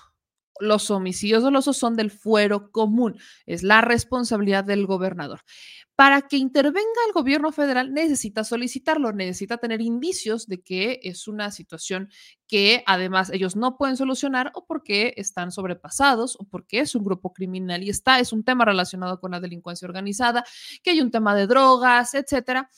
Los 0.59 0.91
homicidios 0.91 1.43
dolosos 1.43 1.79
son 1.79 1.97
del 1.97 2.11
fuero 2.11 2.71
común, 2.71 3.19
es 3.47 3.63
la 3.63 3.81
responsabilidad 3.81 4.63
del 4.63 4.87
gobernador. 4.87 5.41
Para 6.01 6.23
que 6.23 6.39
intervenga 6.39 6.81
el 7.07 7.13
gobierno 7.13 7.53
federal 7.53 7.93
necesita 7.93 8.43
solicitarlo, 8.43 9.13
necesita 9.13 9.59
tener 9.59 9.83
indicios 9.83 10.47
de 10.47 10.63
que 10.63 10.99
es 11.03 11.29
una 11.29 11.51
situación 11.51 12.09
que 12.49 12.83
además 12.87 13.29
ellos 13.29 13.55
no 13.55 13.77
pueden 13.77 13.99
solucionar 13.99 14.51
o 14.55 14.65
porque 14.65 15.13
están 15.19 15.53
sobrepasados 15.53 16.39
o 16.41 16.45
porque 16.45 16.79
es 16.81 16.95
un 16.95 17.05
grupo 17.05 17.35
criminal 17.35 17.83
y 17.83 17.91
está, 17.91 18.19
es 18.19 18.33
un 18.33 18.45
tema 18.45 18.65
relacionado 18.65 19.21
con 19.21 19.33
la 19.33 19.41
delincuencia 19.41 19.85
organizada, 19.85 20.43
que 20.83 20.93
hay 20.93 21.03
un 21.03 21.11
tema 21.11 21.35
de 21.35 21.47
drogas, 21.47 22.15
etcétera. 22.15 22.71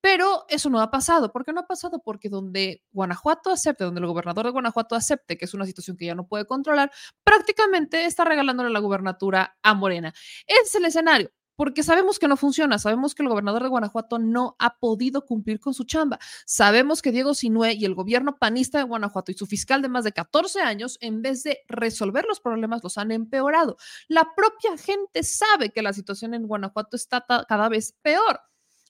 Pero 0.00 0.46
eso 0.48 0.70
no 0.70 0.80
ha 0.80 0.90
pasado. 0.90 1.32
¿Por 1.32 1.44
qué 1.44 1.52
no 1.52 1.60
ha 1.60 1.66
pasado? 1.66 2.00
Porque 2.02 2.30
donde 2.30 2.82
Guanajuato 2.92 3.50
acepte, 3.50 3.84
donde 3.84 4.00
el 4.00 4.06
gobernador 4.06 4.46
de 4.46 4.52
Guanajuato 4.52 4.94
acepte 4.94 5.36
que 5.36 5.44
es 5.44 5.52
una 5.52 5.66
situación 5.66 5.98
que 5.98 6.06
ya 6.06 6.14
no 6.14 6.26
puede 6.26 6.46
controlar, 6.46 6.90
prácticamente 7.24 8.06
está 8.06 8.24
regalándole 8.24 8.70
la 8.70 8.80
gubernatura 8.80 9.58
a 9.62 9.74
Morena. 9.74 10.14
Ese 10.46 10.62
es 10.62 10.74
el 10.76 10.86
escenario 10.86 11.30
porque 11.60 11.82
sabemos 11.82 12.18
que 12.18 12.26
no 12.26 12.38
funciona, 12.38 12.78
sabemos 12.78 13.14
que 13.14 13.22
el 13.22 13.28
gobernador 13.28 13.62
de 13.62 13.68
Guanajuato 13.68 14.18
no 14.18 14.56
ha 14.58 14.78
podido 14.78 15.26
cumplir 15.26 15.60
con 15.60 15.74
su 15.74 15.84
chamba, 15.84 16.18
sabemos 16.46 17.02
que 17.02 17.12
Diego 17.12 17.34
Sinue 17.34 17.74
y 17.74 17.84
el 17.84 17.94
gobierno 17.94 18.38
panista 18.38 18.78
de 18.78 18.84
Guanajuato 18.84 19.30
y 19.30 19.34
su 19.34 19.44
fiscal 19.44 19.82
de 19.82 19.90
más 19.90 20.04
de 20.04 20.12
14 20.12 20.62
años, 20.62 20.96
en 21.02 21.20
vez 21.20 21.42
de 21.42 21.58
resolver 21.68 22.24
los 22.26 22.40
problemas, 22.40 22.82
los 22.82 22.96
han 22.96 23.10
empeorado. 23.10 23.76
La 24.08 24.26
propia 24.34 24.78
gente 24.78 25.22
sabe 25.22 25.68
que 25.68 25.82
la 25.82 25.92
situación 25.92 26.32
en 26.32 26.46
Guanajuato 26.46 26.96
está 26.96 27.26
cada 27.46 27.68
vez 27.68 27.94
peor. 28.00 28.40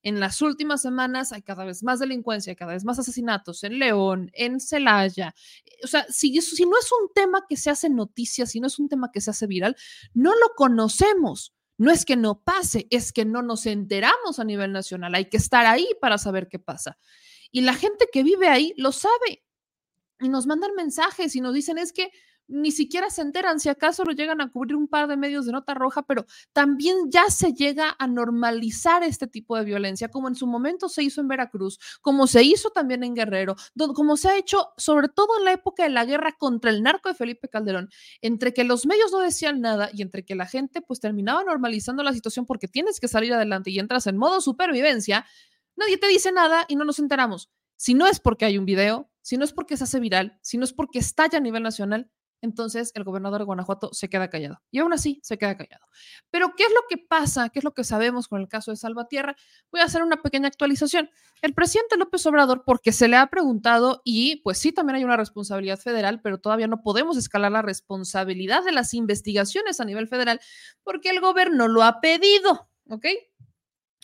En 0.04 0.20
las 0.20 0.40
últimas 0.40 0.80
semanas 0.80 1.32
hay 1.32 1.42
cada 1.42 1.64
vez 1.64 1.82
más 1.82 1.98
delincuencia, 1.98 2.54
cada 2.54 2.74
vez 2.74 2.84
más 2.84 3.00
asesinatos 3.00 3.64
en 3.64 3.80
León, 3.80 4.30
en 4.32 4.60
Celaya. 4.60 5.34
O 5.82 5.88
sea, 5.88 6.06
si, 6.08 6.40
si 6.40 6.66
no 6.66 6.78
es 6.78 6.88
un 7.02 7.12
tema 7.16 7.46
que 7.48 7.56
se 7.56 7.70
hace 7.70 7.90
noticia, 7.90 8.46
si 8.46 8.60
no 8.60 8.68
es 8.68 8.78
un 8.78 8.88
tema 8.88 9.10
que 9.10 9.20
se 9.20 9.30
hace 9.30 9.48
viral, 9.48 9.74
no 10.14 10.30
lo 10.30 10.54
conocemos. 10.54 11.52
No 11.80 11.90
es 11.90 12.04
que 12.04 12.14
no 12.14 12.42
pase, 12.42 12.86
es 12.90 13.10
que 13.10 13.24
no 13.24 13.40
nos 13.40 13.64
enteramos 13.64 14.38
a 14.38 14.44
nivel 14.44 14.70
nacional. 14.70 15.14
Hay 15.14 15.30
que 15.30 15.38
estar 15.38 15.64
ahí 15.64 15.88
para 15.98 16.18
saber 16.18 16.46
qué 16.46 16.58
pasa. 16.58 16.98
Y 17.50 17.62
la 17.62 17.72
gente 17.72 18.06
que 18.12 18.22
vive 18.22 18.48
ahí 18.48 18.74
lo 18.76 18.92
sabe. 18.92 19.42
Y 20.20 20.28
nos 20.28 20.46
mandan 20.46 20.74
mensajes 20.74 21.34
y 21.34 21.40
nos 21.40 21.54
dicen 21.54 21.78
es 21.78 21.94
que 21.94 22.12
ni 22.50 22.72
siquiera 22.72 23.10
se 23.10 23.22
enteran, 23.22 23.60
si 23.60 23.68
acaso 23.68 24.04
lo 24.04 24.12
llegan 24.12 24.40
a 24.40 24.50
cubrir 24.50 24.76
un 24.76 24.88
par 24.88 25.08
de 25.08 25.16
medios 25.16 25.46
de 25.46 25.52
nota 25.52 25.72
roja, 25.74 26.02
pero 26.02 26.26
también 26.52 26.96
ya 27.08 27.24
se 27.30 27.52
llega 27.52 27.94
a 27.98 28.06
normalizar 28.06 29.02
este 29.04 29.26
tipo 29.26 29.56
de 29.56 29.64
violencia, 29.64 30.08
como 30.08 30.28
en 30.28 30.34
su 30.34 30.46
momento 30.46 30.88
se 30.88 31.02
hizo 31.02 31.20
en 31.20 31.28
Veracruz, 31.28 31.78
como 32.00 32.26
se 32.26 32.42
hizo 32.42 32.70
también 32.70 33.04
en 33.04 33.14
Guerrero, 33.14 33.54
como 33.94 34.16
se 34.16 34.28
ha 34.28 34.36
hecho 34.36 34.70
sobre 34.76 35.08
todo 35.08 35.38
en 35.38 35.44
la 35.44 35.52
época 35.52 35.84
de 35.84 35.90
la 35.90 36.04
guerra 36.04 36.34
contra 36.38 36.70
el 36.70 36.82
narco 36.82 37.08
de 37.08 37.14
Felipe 37.14 37.48
Calderón, 37.48 37.88
entre 38.20 38.52
que 38.52 38.64
los 38.64 38.84
medios 38.84 39.12
no 39.12 39.20
decían 39.20 39.60
nada 39.60 39.90
y 39.92 40.02
entre 40.02 40.24
que 40.24 40.34
la 40.34 40.46
gente 40.46 40.80
pues 40.82 41.00
terminaba 41.00 41.44
normalizando 41.44 42.02
la 42.02 42.12
situación 42.12 42.46
porque 42.46 42.68
tienes 42.68 43.00
que 43.00 43.08
salir 43.08 43.32
adelante 43.32 43.70
y 43.70 43.78
entras 43.78 44.06
en 44.06 44.16
modo 44.16 44.40
supervivencia, 44.40 45.24
nadie 45.76 45.98
te 45.98 46.08
dice 46.08 46.32
nada 46.32 46.64
y 46.68 46.76
no 46.76 46.84
nos 46.84 46.98
enteramos. 46.98 47.50
Si 47.76 47.94
no 47.94 48.06
es 48.06 48.20
porque 48.20 48.44
hay 48.44 48.58
un 48.58 48.66
video, 48.66 49.10
si 49.22 49.36
no 49.36 49.44
es 49.44 49.52
porque 49.52 49.76
se 49.76 49.84
hace 49.84 50.00
viral, 50.00 50.38
si 50.42 50.58
no 50.58 50.64
es 50.64 50.72
porque 50.72 50.98
estalla 50.98 51.38
a 51.38 51.40
nivel 51.40 51.62
nacional, 51.62 52.10
entonces 52.42 52.92
el 52.94 53.04
gobernador 53.04 53.40
de 53.40 53.44
Guanajuato 53.44 53.90
se 53.92 54.08
queda 54.08 54.30
callado. 54.30 54.60
Y 54.70 54.78
aún 54.78 54.92
así 54.92 55.20
se 55.22 55.38
queda 55.38 55.56
callado. 55.56 55.84
Pero 56.30 56.54
¿qué 56.56 56.64
es 56.64 56.70
lo 56.70 56.82
que 56.88 56.98
pasa? 56.98 57.48
¿Qué 57.48 57.60
es 57.60 57.64
lo 57.64 57.74
que 57.74 57.84
sabemos 57.84 58.28
con 58.28 58.40
el 58.40 58.48
caso 58.48 58.70
de 58.70 58.76
Salvatierra? 58.76 59.36
Voy 59.70 59.80
a 59.80 59.84
hacer 59.84 60.02
una 60.02 60.22
pequeña 60.22 60.48
actualización. 60.48 61.10
El 61.42 61.54
presidente 61.54 61.96
López 61.96 62.24
Obrador, 62.26 62.64
porque 62.64 62.92
se 62.92 63.08
le 63.08 63.16
ha 63.16 63.26
preguntado, 63.26 64.02
y 64.04 64.36
pues 64.36 64.58
sí, 64.58 64.72
también 64.72 64.96
hay 64.96 65.04
una 65.04 65.16
responsabilidad 65.16 65.78
federal, 65.78 66.20
pero 66.22 66.38
todavía 66.38 66.66
no 66.66 66.82
podemos 66.82 67.16
escalar 67.16 67.52
la 67.52 67.62
responsabilidad 67.62 68.64
de 68.64 68.72
las 68.72 68.94
investigaciones 68.94 69.80
a 69.80 69.84
nivel 69.84 70.08
federal 70.08 70.40
porque 70.82 71.10
el 71.10 71.20
gobierno 71.20 71.68
lo 71.68 71.82
ha 71.82 72.00
pedido, 72.00 72.68
¿ok? 72.88 73.06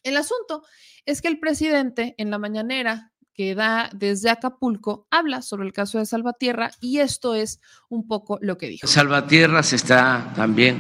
El 0.03 0.17
asunto 0.17 0.63
es 1.05 1.21
que 1.21 1.29
el 1.29 1.41
presidente 1.41 2.15
en 2.19 2.31
la 2.31 2.39
mañanera 2.39 3.13
que 3.37 3.55
da 3.55 3.91
desde 3.93 4.31
Acapulco, 4.31 5.07
habla 5.11 5.43
sobre 5.43 5.67
el 5.67 5.73
caso 5.73 5.99
de 5.99 6.07
Salvatierra 6.07 6.71
y 6.81 6.99
esto 6.99 7.35
es 7.35 7.61
un 7.89 8.09
poco 8.09 8.39
lo 8.41 8.57
que 8.57 8.69
dijo. 8.69 8.87
Salvatierra 8.87 9.63
se 9.63 9.77
está 9.77 10.33
también 10.35 10.79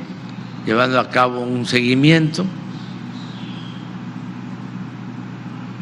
llevando 0.64 0.98
a 0.98 1.10
cabo 1.10 1.40
un 1.40 1.66
seguimiento. 1.66 2.46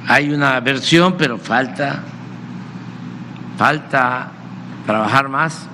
Hay 0.06 0.30
una 0.30 0.58
versión, 0.60 1.16
pero 1.16 1.38
falta, 1.38 2.02
falta 3.56 4.32
trabajar 4.84 5.28
más. 5.28 5.68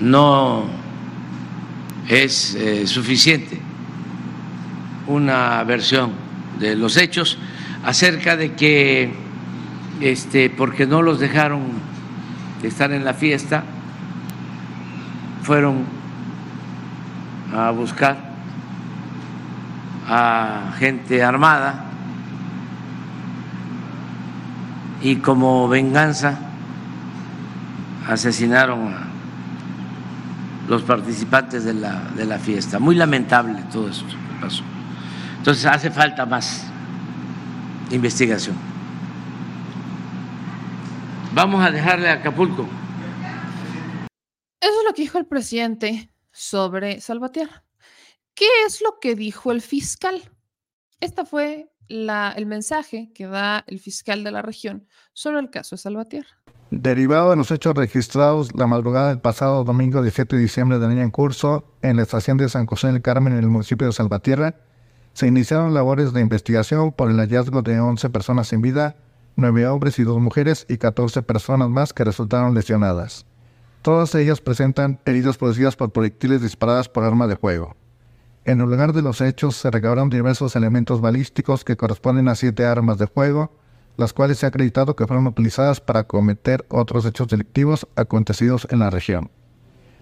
No 0.00 0.64
es 2.08 2.54
eh, 2.54 2.86
suficiente 2.86 3.69
una 5.10 5.62
versión 5.64 6.12
de 6.58 6.76
los 6.76 6.96
hechos 6.96 7.38
acerca 7.84 8.36
de 8.36 8.54
que, 8.54 9.12
este, 10.00 10.50
porque 10.50 10.86
no 10.86 11.02
los 11.02 11.18
dejaron 11.18 11.62
estar 12.62 12.92
en 12.92 13.04
la 13.04 13.14
fiesta, 13.14 13.64
fueron 15.42 15.84
a 17.54 17.70
buscar 17.70 18.30
a 20.06 20.72
gente 20.78 21.22
armada 21.22 21.86
y 25.02 25.16
como 25.16 25.68
venganza 25.68 26.38
asesinaron 28.08 28.88
a 28.88 29.06
los 30.68 30.82
participantes 30.82 31.64
de 31.64 31.74
la, 31.74 32.02
de 32.16 32.24
la 32.26 32.38
fiesta. 32.38 32.78
Muy 32.78 32.94
lamentable 32.94 33.64
todo 33.72 33.88
esto 33.88 34.06
que 34.06 34.40
pasó. 34.40 34.62
Entonces 35.40 35.64
hace 35.64 35.90
falta 35.90 36.26
más 36.26 36.66
investigación. 37.90 38.54
Vamos 41.32 41.64
a 41.64 41.70
dejarle 41.70 42.10
a 42.10 42.14
Acapulco. 42.14 42.68
Eso 44.60 44.78
es 44.80 44.84
lo 44.86 44.92
que 44.92 45.00
dijo 45.00 45.16
el 45.16 45.24
presidente 45.24 46.12
sobre 46.30 47.00
Salvatierra. 47.00 47.64
¿Qué 48.34 48.44
es 48.66 48.82
lo 48.82 48.98
que 49.00 49.14
dijo 49.14 49.50
el 49.50 49.62
fiscal? 49.62 50.30
Este 51.00 51.24
fue 51.24 51.72
la, 51.88 52.34
el 52.36 52.44
mensaje 52.44 53.10
que 53.14 53.26
da 53.26 53.64
el 53.66 53.80
fiscal 53.80 54.22
de 54.22 54.32
la 54.32 54.42
región 54.42 54.86
sobre 55.14 55.38
el 55.38 55.48
caso 55.48 55.74
de 55.74 55.80
Salvatierra. 55.80 56.28
Derivado 56.70 57.30
de 57.30 57.36
los 57.36 57.50
hechos 57.50 57.74
registrados 57.74 58.54
la 58.54 58.66
madrugada 58.66 59.08
del 59.08 59.20
pasado 59.20 59.64
domingo 59.64 60.02
17 60.02 60.36
de 60.36 60.42
diciembre 60.42 60.78
del 60.78 60.90
año 60.90 61.00
en 61.00 61.10
curso 61.10 61.78
en 61.80 61.96
la 61.96 62.02
estación 62.02 62.36
de 62.36 62.50
San 62.50 62.66
José 62.66 62.88
del 62.88 63.00
Carmen 63.00 63.32
en 63.32 63.38
el 63.38 63.48
municipio 63.48 63.86
de 63.86 63.94
Salvatierra, 63.94 64.54
se 65.20 65.26
iniciaron 65.26 65.74
labores 65.74 66.14
de 66.14 66.22
investigación 66.22 66.92
por 66.92 67.10
el 67.10 67.18
hallazgo 67.18 67.60
de 67.60 67.78
11 67.78 68.08
personas 68.08 68.48
sin 68.48 68.62
vida, 68.62 68.96
9 69.36 69.66
hombres 69.66 69.98
y 69.98 70.02
2 70.02 70.18
mujeres 70.18 70.64
y 70.66 70.78
14 70.78 71.20
personas 71.20 71.68
más 71.68 71.92
que 71.92 72.04
resultaron 72.04 72.54
lesionadas. 72.54 73.26
Todas 73.82 74.14
ellas 74.14 74.40
presentan 74.40 74.98
heridas 75.04 75.36
producidas 75.36 75.76
por 75.76 75.92
proyectiles 75.92 76.40
disparadas 76.40 76.88
por 76.88 77.04
arma 77.04 77.26
de 77.26 77.36
fuego. 77.36 77.76
En 78.46 78.62
el 78.62 78.70
lugar 78.70 78.94
de 78.94 79.02
los 79.02 79.20
hechos 79.20 79.56
se 79.56 79.70
recabaron 79.70 80.08
diversos 80.08 80.56
elementos 80.56 81.02
balísticos 81.02 81.64
que 81.64 81.76
corresponden 81.76 82.28
a 82.28 82.34
siete 82.34 82.64
armas 82.64 82.96
de 82.96 83.06
fuego, 83.06 83.52
las 83.98 84.14
cuales 84.14 84.38
se 84.38 84.46
ha 84.46 84.48
acreditado 84.48 84.96
que 84.96 85.06
fueron 85.06 85.26
utilizadas 85.26 85.82
para 85.82 86.04
cometer 86.04 86.64
otros 86.70 87.04
hechos 87.04 87.28
delictivos 87.28 87.86
acontecidos 87.94 88.66
en 88.70 88.78
la 88.78 88.88
región. 88.88 89.30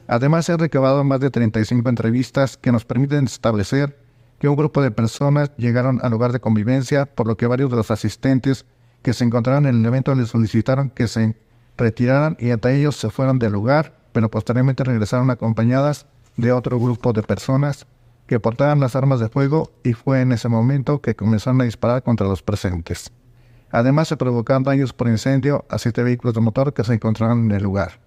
Además, 0.06 0.46
se 0.46 0.52
han 0.52 0.60
recabado 0.60 1.02
más 1.02 1.18
de 1.18 1.30
35 1.30 1.88
entrevistas 1.88 2.56
que 2.56 2.70
nos 2.70 2.84
permiten 2.84 3.24
establecer 3.24 4.06
que 4.38 4.48
un 4.48 4.56
grupo 4.56 4.82
de 4.82 4.90
personas 4.90 5.50
llegaron 5.56 6.00
al 6.02 6.10
lugar 6.10 6.32
de 6.32 6.40
convivencia, 6.40 7.06
por 7.06 7.26
lo 7.26 7.36
que 7.36 7.46
varios 7.46 7.70
de 7.70 7.76
los 7.76 7.90
asistentes 7.90 8.66
que 9.02 9.12
se 9.12 9.24
encontraron 9.24 9.66
en 9.66 9.76
el 9.76 9.86
evento 9.86 10.14
les 10.14 10.28
solicitaron 10.28 10.90
que 10.90 11.08
se 11.08 11.36
retiraran 11.76 12.36
y 12.38 12.50
hasta 12.50 12.72
ellos 12.72 12.96
se 12.96 13.10
fueron 13.10 13.38
del 13.38 13.52
lugar, 13.52 13.98
pero 14.12 14.30
posteriormente 14.30 14.84
regresaron 14.84 15.30
acompañadas 15.30 16.06
de 16.36 16.52
otro 16.52 16.78
grupo 16.78 17.12
de 17.12 17.22
personas 17.22 17.86
que 18.26 18.40
portaban 18.40 18.80
las 18.80 18.94
armas 18.94 19.20
de 19.20 19.28
fuego 19.28 19.72
y 19.82 19.94
fue 19.94 20.20
en 20.20 20.32
ese 20.32 20.48
momento 20.48 21.00
que 21.00 21.16
comenzaron 21.16 21.60
a 21.60 21.64
disparar 21.64 22.02
contra 22.02 22.26
los 22.26 22.42
presentes. 22.42 23.10
Además 23.70 24.08
se 24.08 24.16
provocaron 24.16 24.62
daños 24.62 24.92
por 24.92 25.08
incendio 25.08 25.64
a 25.68 25.78
siete 25.78 26.02
vehículos 26.02 26.34
de 26.34 26.40
motor 26.40 26.72
que 26.72 26.84
se 26.84 26.94
encontraron 26.94 27.44
en 27.44 27.52
el 27.52 27.62
lugar. 27.62 28.00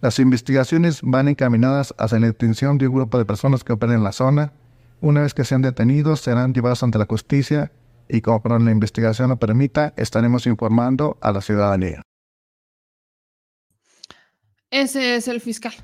Las 0.00 0.18
investigaciones 0.18 1.00
van 1.02 1.28
encaminadas 1.28 1.94
hacia 1.98 2.18
la 2.18 2.26
detención 2.26 2.78
de 2.78 2.88
un 2.88 2.94
grupo 2.94 3.18
de 3.18 3.24
personas 3.24 3.64
que 3.64 3.72
operan 3.72 3.96
en 3.96 4.04
la 4.04 4.12
zona, 4.12 4.52
una 5.00 5.22
vez 5.22 5.34
que 5.34 5.44
sean 5.44 5.62
detenidos, 5.62 6.20
serán 6.20 6.52
llevados 6.52 6.82
ante 6.82 6.98
la 6.98 7.06
justicia 7.06 7.72
y 8.08 8.20
como 8.20 8.40
la 8.58 8.70
investigación 8.70 9.30
lo 9.30 9.38
permita, 9.38 9.92
estaremos 9.96 10.46
informando 10.46 11.18
a 11.20 11.32
la 11.32 11.40
ciudadanía. 11.40 12.02
Ese 14.70 15.16
es 15.16 15.28
el 15.28 15.40
fiscal. 15.40 15.74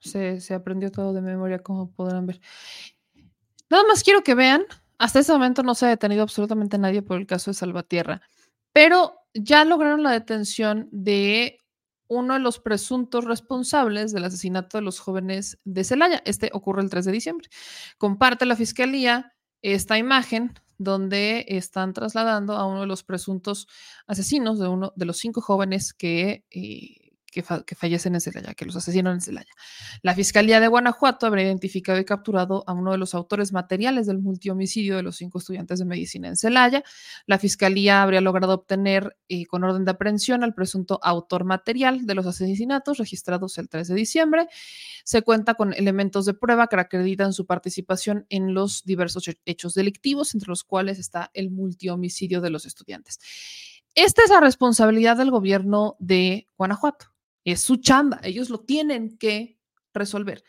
Se, 0.00 0.40
se, 0.40 0.54
aprendió 0.54 0.90
todo 0.90 1.12
de 1.12 1.20
memoria, 1.20 1.58
como 1.58 1.90
podrán 1.90 2.26
ver. 2.26 2.40
Nada 3.70 3.84
más 3.86 4.02
quiero 4.02 4.22
que 4.22 4.34
vean, 4.34 4.64
hasta 4.98 5.20
ese 5.20 5.32
momento 5.32 5.62
no 5.62 5.74
se 5.74 5.86
ha 5.86 5.90
detenido 5.90 6.22
absolutamente 6.22 6.78
nadie 6.78 7.02
por 7.02 7.18
el 7.18 7.26
caso 7.26 7.50
de 7.50 7.54
Salvatierra, 7.54 8.22
pero 8.72 9.14
ya 9.34 9.64
lograron 9.64 10.02
la 10.02 10.12
detención 10.12 10.88
de 10.92 11.58
uno 12.08 12.34
de 12.34 12.40
los 12.40 12.58
presuntos 12.58 13.24
responsables 13.24 14.12
del 14.12 14.24
asesinato 14.24 14.78
de 14.78 14.82
los 14.82 14.98
jóvenes 14.98 15.58
de 15.64 15.84
Celaya. 15.84 16.22
Este 16.24 16.50
ocurre 16.52 16.82
el 16.82 16.90
3 16.90 17.04
de 17.04 17.12
diciembre. 17.12 17.48
Comparte 17.98 18.46
la 18.46 18.56
fiscalía 18.56 19.34
esta 19.62 19.98
imagen 19.98 20.54
donde 20.78 21.44
están 21.48 21.92
trasladando 21.92 22.54
a 22.56 22.64
uno 22.64 22.82
de 22.82 22.86
los 22.86 23.02
presuntos 23.02 23.66
asesinos 24.06 24.60
de 24.60 24.68
uno 24.68 24.92
de 24.94 25.04
los 25.06 25.18
cinco 25.18 25.40
jóvenes 25.40 25.92
que 25.92 26.44
eh, 26.50 26.97
que, 27.30 27.42
fallecen 27.42 28.14
en 28.14 28.20
Celaya, 28.20 28.54
que 28.54 28.64
los 28.64 28.76
asesinan 28.76 29.14
en 29.14 29.20
Celaya. 29.20 29.52
La 30.02 30.14
Fiscalía 30.14 30.60
de 30.60 30.68
Guanajuato 30.68 31.26
habría 31.26 31.44
identificado 31.44 31.98
y 31.98 32.04
capturado 32.04 32.64
a 32.66 32.72
uno 32.72 32.92
de 32.92 32.98
los 32.98 33.14
autores 33.14 33.52
materiales 33.52 34.06
del 34.06 34.18
multihomicidio 34.18 34.96
de 34.96 35.02
los 35.02 35.16
cinco 35.16 35.38
estudiantes 35.38 35.78
de 35.78 35.84
medicina 35.84 36.28
en 36.28 36.36
Celaya. 36.36 36.82
La 37.26 37.38
Fiscalía 37.38 38.02
habría 38.02 38.20
logrado 38.20 38.54
obtener 38.54 39.16
eh, 39.28 39.46
con 39.46 39.64
orden 39.64 39.84
de 39.84 39.90
aprehensión 39.90 40.42
al 40.42 40.54
presunto 40.54 40.98
autor 41.02 41.44
material 41.44 42.06
de 42.06 42.14
los 42.14 42.26
asesinatos 42.26 42.98
registrados 42.98 43.58
el 43.58 43.68
3 43.68 43.88
de 43.88 43.94
diciembre. 43.94 44.48
Se 45.04 45.22
cuenta 45.22 45.54
con 45.54 45.74
elementos 45.74 46.24
de 46.24 46.34
prueba 46.34 46.66
que 46.66 46.76
acreditan 46.76 47.32
su 47.32 47.46
participación 47.46 48.26
en 48.30 48.54
los 48.54 48.84
diversos 48.84 49.28
hechos 49.44 49.74
delictivos, 49.74 50.34
entre 50.34 50.48
los 50.48 50.64
cuales 50.64 50.98
está 50.98 51.30
el 51.34 51.50
multihomicidio 51.50 52.40
de 52.40 52.50
los 52.50 52.66
estudiantes. 52.66 53.18
Esta 53.94 54.22
es 54.22 54.30
la 54.30 54.40
responsabilidad 54.40 55.16
del 55.16 55.30
gobierno 55.30 55.96
de 55.98 56.46
Guanajuato 56.56 57.17
es 57.44 57.60
su 57.60 57.76
chamba, 57.76 58.20
ellos 58.22 58.50
lo 58.50 58.60
tienen 58.60 59.16
que 59.18 59.58
resolver. 59.94 60.44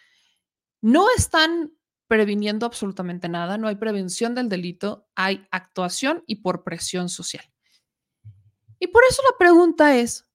No 0.82 1.07
están 1.16 1.74
previniendo 2.07 2.66
absolutamente 2.66 3.30
nada, 3.30 3.57
no 3.57 3.68
hay 3.68 3.76
prevención 3.76 4.34
del 4.34 4.49
delito, 4.49 5.07
hay 5.16 5.48
actuación 5.52 6.24
y 6.26 6.38
por 6.38 6.64
presión 6.64 7.07
social. 7.07 7.45
Y 8.80 8.88
por 8.88 9.03
eso 9.10 9.22
la 9.30 9.38
pregunta 9.38 9.95
es, 9.95 10.26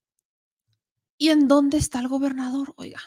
¿y 1.19 1.31
en 1.31 1.49
dónde 1.49 1.79
está 1.79 1.99
el 1.99 2.09
gobernador? 2.09 2.75
Oiga, 2.77 3.01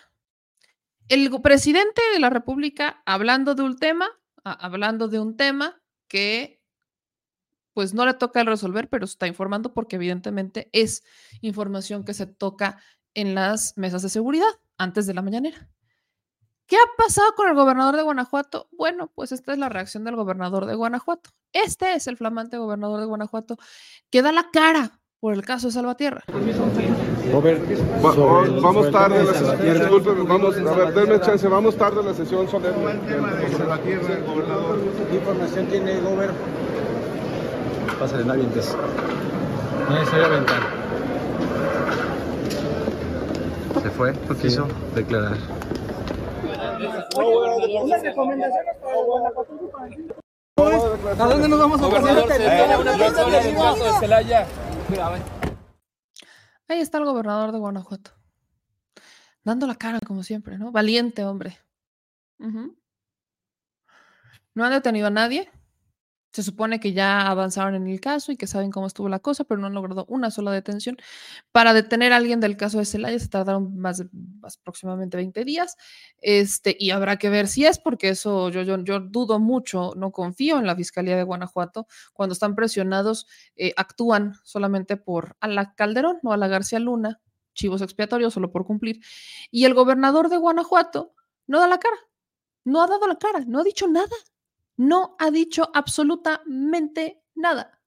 el 1.07 1.31
presidente 1.41 2.01
de 2.11 2.19
la 2.19 2.29
República 2.29 3.01
hablando 3.05 3.55
de 3.55 3.63
un 3.63 3.77
tema, 3.77 4.09
hablando 4.43 5.07
de 5.07 5.19
un 5.19 5.37
tema 5.37 5.81
que 6.09 6.61
pues 7.73 7.93
no 7.93 8.05
le 8.05 8.15
toca 8.15 8.43
resolver, 8.43 8.89
pero 8.89 9.05
está 9.05 9.27
informando 9.27 9.73
porque 9.73 9.97
evidentemente 9.97 10.67
es 10.73 11.03
información 11.41 12.03
que 12.03 12.15
se 12.15 12.25
toca 12.25 12.81
en 13.17 13.33
las 13.33 13.73
mesas 13.77 14.03
de 14.03 14.09
seguridad 14.09 14.45
antes 14.77 15.07
de 15.07 15.15
la 15.15 15.23
mañanera. 15.23 15.67
¿Qué 16.67 16.75
ha 16.75 16.85
pasado 16.97 17.33
con 17.35 17.49
el 17.49 17.55
gobernador 17.55 17.95
de 17.95 18.03
Guanajuato? 18.03 18.67
Bueno, 18.71 19.11
pues 19.15 19.31
esta 19.31 19.53
es 19.53 19.57
la 19.57 19.69
reacción 19.69 20.03
del 20.03 20.15
gobernador 20.15 20.67
de 20.67 20.75
Guanajuato. 20.75 21.31
Este 21.51 21.95
es 21.95 22.05
el 22.05 22.15
flamante 22.15 22.57
gobernador 22.57 22.99
de 22.99 23.07
Guanajuato 23.07 23.57
que 24.11 24.21
da 24.21 24.31
la 24.31 24.51
cara 24.51 24.99
por 25.19 25.33
el 25.33 25.43
caso 25.43 25.65
de 25.67 25.73
Salvatierra. 25.73 26.23
vamos 28.61 28.91
tarde 28.91 29.23
la 29.23 29.33
sesión. 29.33 30.27
Vamos, 30.27 30.55
a 30.55 30.75
ver, 30.75 30.93
denme 30.93 31.19
chance, 31.19 31.47
vamos 31.47 31.75
tarde 31.75 32.03
la 32.03 32.13
sesión. 32.13 32.45
¿Qué 32.45 32.53
información 35.15 35.65
tiene 35.67 35.93
el 35.93 36.03
gobernador? 36.03 36.35
Pásale, 37.99 38.25
no 38.25 38.33
avientes. 38.33 38.77
No 39.89 39.97
necesariamente. 39.97 40.53
Se 43.81 43.89
fue, 43.91 44.13
no 44.13 44.35
quiso 44.35 44.67
declarar. 44.95 45.37
¿A 51.19 51.25
dónde 51.27 51.47
nos 51.47 51.59
vamos 51.59 51.81
a 51.81 51.85
Ahí 56.69 56.79
está 56.79 56.97
el 56.97 57.05
gobernador 57.05 57.51
de 57.51 57.59
Guanajuato. 57.59 58.11
Dando 59.43 59.67
la 59.67 59.75
cara, 59.75 59.99
como 60.05 60.23
siempre, 60.23 60.57
¿no? 60.57 60.71
Valiente 60.71 61.23
hombre. 61.23 61.57
No 64.53 64.65
han 64.65 64.71
detenido 64.71 65.07
a 65.07 65.11
nadie. 65.11 65.49
Se 66.37 66.43
supone 66.43 66.79
que 66.79 66.93
ya 66.93 67.27
avanzaron 67.27 67.73
en 67.73 67.87
el 67.87 67.99
caso 67.99 68.31
y 68.31 68.37
que 68.37 68.45
saben 68.45 68.69
cómo 68.69 68.85
estuvo 68.85 69.09
la 69.09 69.17
cosa, 69.17 69.43
pero 69.43 69.59
no 69.59 69.65
han 69.65 69.73
logrado 69.73 70.05
una 70.07 70.29
sola 70.29 70.51
detención. 70.51 70.95
Para 71.51 71.73
detener 71.73 72.13
a 72.13 72.17
alguien 72.17 72.39
del 72.39 72.55
caso 72.57 72.77
de 72.77 72.85
Celaya 72.85 73.17
se 73.17 73.27
tardaron 73.27 73.75
más 73.75 73.97
de 73.97 74.07
más 74.39 74.59
aproximadamente 74.59 75.17
20 75.17 75.43
días. 75.45 75.77
Este, 76.21 76.77
y 76.79 76.91
habrá 76.91 77.17
que 77.17 77.31
ver 77.31 77.47
si 77.47 77.65
es, 77.65 77.79
porque 77.79 78.09
eso 78.09 78.49
yo, 78.49 78.61
yo, 78.61 78.77
yo 78.83 78.99
dudo 78.99 79.39
mucho, 79.39 79.93
no 79.95 80.11
confío 80.11 80.59
en 80.59 80.67
la 80.67 80.75
Fiscalía 80.75 81.17
de 81.17 81.23
Guanajuato. 81.23 81.87
Cuando 82.13 82.33
están 82.33 82.53
presionados, 82.53 83.25
eh, 83.55 83.73
actúan 83.75 84.35
solamente 84.43 84.95
por 84.95 85.37
a 85.39 85.47
la 85.47 85.73
Calderón 85.73 86.19
o 86.21 86.33
a 86.33 86.37
la 86.37 86.47
García 86.47 86.77
Luna, 86.77 87.19
chivos 87.55 87.81
expiatorios 87.81 88.35
solo 88.35 88.51
por 88.51 88.63
cumplir. 88.63 88.99
Y 89.49 89.65
el 89.65 89.73
gobernador 89.73 90.29
de 90.29 90.37
Guanajuato 90.37 91.15
no 91.47 91.59
da 91.59 91.67
la 91.67 91.79
cara, 91.79 91.97
no 92.63 92.83
ha 92.83 92.85
dado 92.85 93.07
la 93.07 93.17
cara, 93.17 93.39
no 93.47 93.59
ha 93.59 93.63
dicho 93.63 93.87
nada 93.87 94.15
no 94.77 95.15
ha 95.19 95.31
dicho 95.31 95.69
absolutamente 95.73 97.21
nada. 97.35 97.77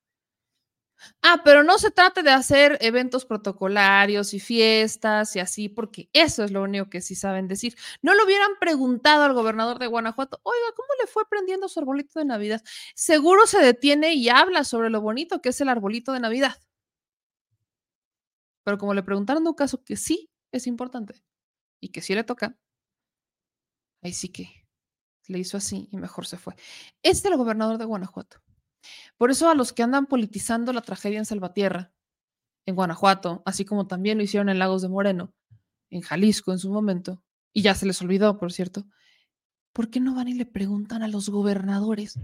Ah, 1.23 1.41
pero 1.45 1.62
no 1.62 1.79
se 1.79 1.91
trata 1.91 2.23
de 2.23 2.31
hacer 2.31 2.79
eventos 2.81 3.25
protocolarios 3.25 4.35
y 4.35 4.41
fiestas 4.41 5.35
y 5.37 5.41
así, 5.41 5.69
porque 5.69 6.11
eso 6.12 6.45
es 6.45 6.51
lo 6.51 6.62
único 6.62 6.91
que 6.91 7.01
sí 7.01 7.15
saben 7.15 7.49
decir. 7.49 7.75
No 8.03 8.15
lo 8.15 8.25
hubieran 8.25 8.51
preguntado 8.61 9.25
al 9.25 9.33
gobernador 9.35 9.79
de 9.79 9.87
Guanajuato, 9.87 10.41
oiga, 10.43 10.67
¿cómo 10.77 10.89
le 11.01 11.07
fue 11.07 11.25
prendiendo 11.29 11.69
su 11.69 11.81
arbolito 11.81 12.19
de 12.19 12.27
Navidad? 12.27 12.62
Seguro 12.95 13.47
se 13.47 13.61
detiene 13.61 14.15
y 14.15 14.29
habla 14.29 14.65
sobre 14.65 14.91
lo 14.91 15.01
bonito 15.01 15.41
que 15.41 15.51
es 15.51 15.61
el 15.61 15.69
arbolito 15.71 16.12
de 16.12 16.21
Navidad. 16.21 16.57
Pero 18.65 18.79
como 18.79 18.95
le 18.95 19.03
preguntaron 19.03 19.43
de 19.45 19.51
un 19.51 19.57
caso 19.57 19.83
que 19.85 19.97
sí 19.97 20.31
es 20.53 20.67
importante 20.67 21.23
y 21.81 21.91
que 21.91 22.03
sí 22.03 22.15
le 22.15 22.25
toca, 22.25 22.57
ahí 24.03 24.12
sí 24.12 24.29
que 24.31 24.60
le 25.31 25.39
hizo 25.39 25.57
así 25.57 25.89
y 25.90 25.97
mejor 25.97 26.27
se 26.27 26.36
fue. 26.36 26.55
Este 27.02 27.28
es 27.28 27.32
el 27.32 27.39
gobernador 27.39 27.78
de 27.78 27.85
Guanajuato. 27.85 28.39
Por 29.16 29.31
eso 29.31 29.48
a 29.48 29.55
los 29.55 29.73
que 29.73 29.82
andan 29.82 30.07
politizando 30.07 30.73
la 30.73 30.82
tragedia 30.82 31.19
en 31.19 31.27
Salvatierra, 31.27 31.93
en 32.66 32.74
Guanajuato, 32.74 33.43
así 33.44 33.65
como 33.65 33.86
también 33.86 34.19
lo 34.19 34.24
hicieron 34.24 34.48
en 34.48 34.59
Lagos 34.59 34.82
de 34.82 34.89
Moreno, 34.89 35.32
en 35.90 36.02
Jalisco 36.02 36.52
en 36.52 36.59
su 36.59 36.70
momento, 36.70 37.23
y 37.52 37.62
ya 37.62 37.74
se 37.74 37.86
les 37.86 38.01
olvidó, 38.01 38.39
por 38.39 38.52
cierto, 38.52 38.86
¿por 39.73 39.90
qué 39.90 40.01
no 40.01 40.15
van 40.15 40.28
y 40.28 40.35
le 40.35 40.47
preguntan 40.47 41.02
a 41.02 41.09
los 41.09 41.28
gobernadores 41.28 42.19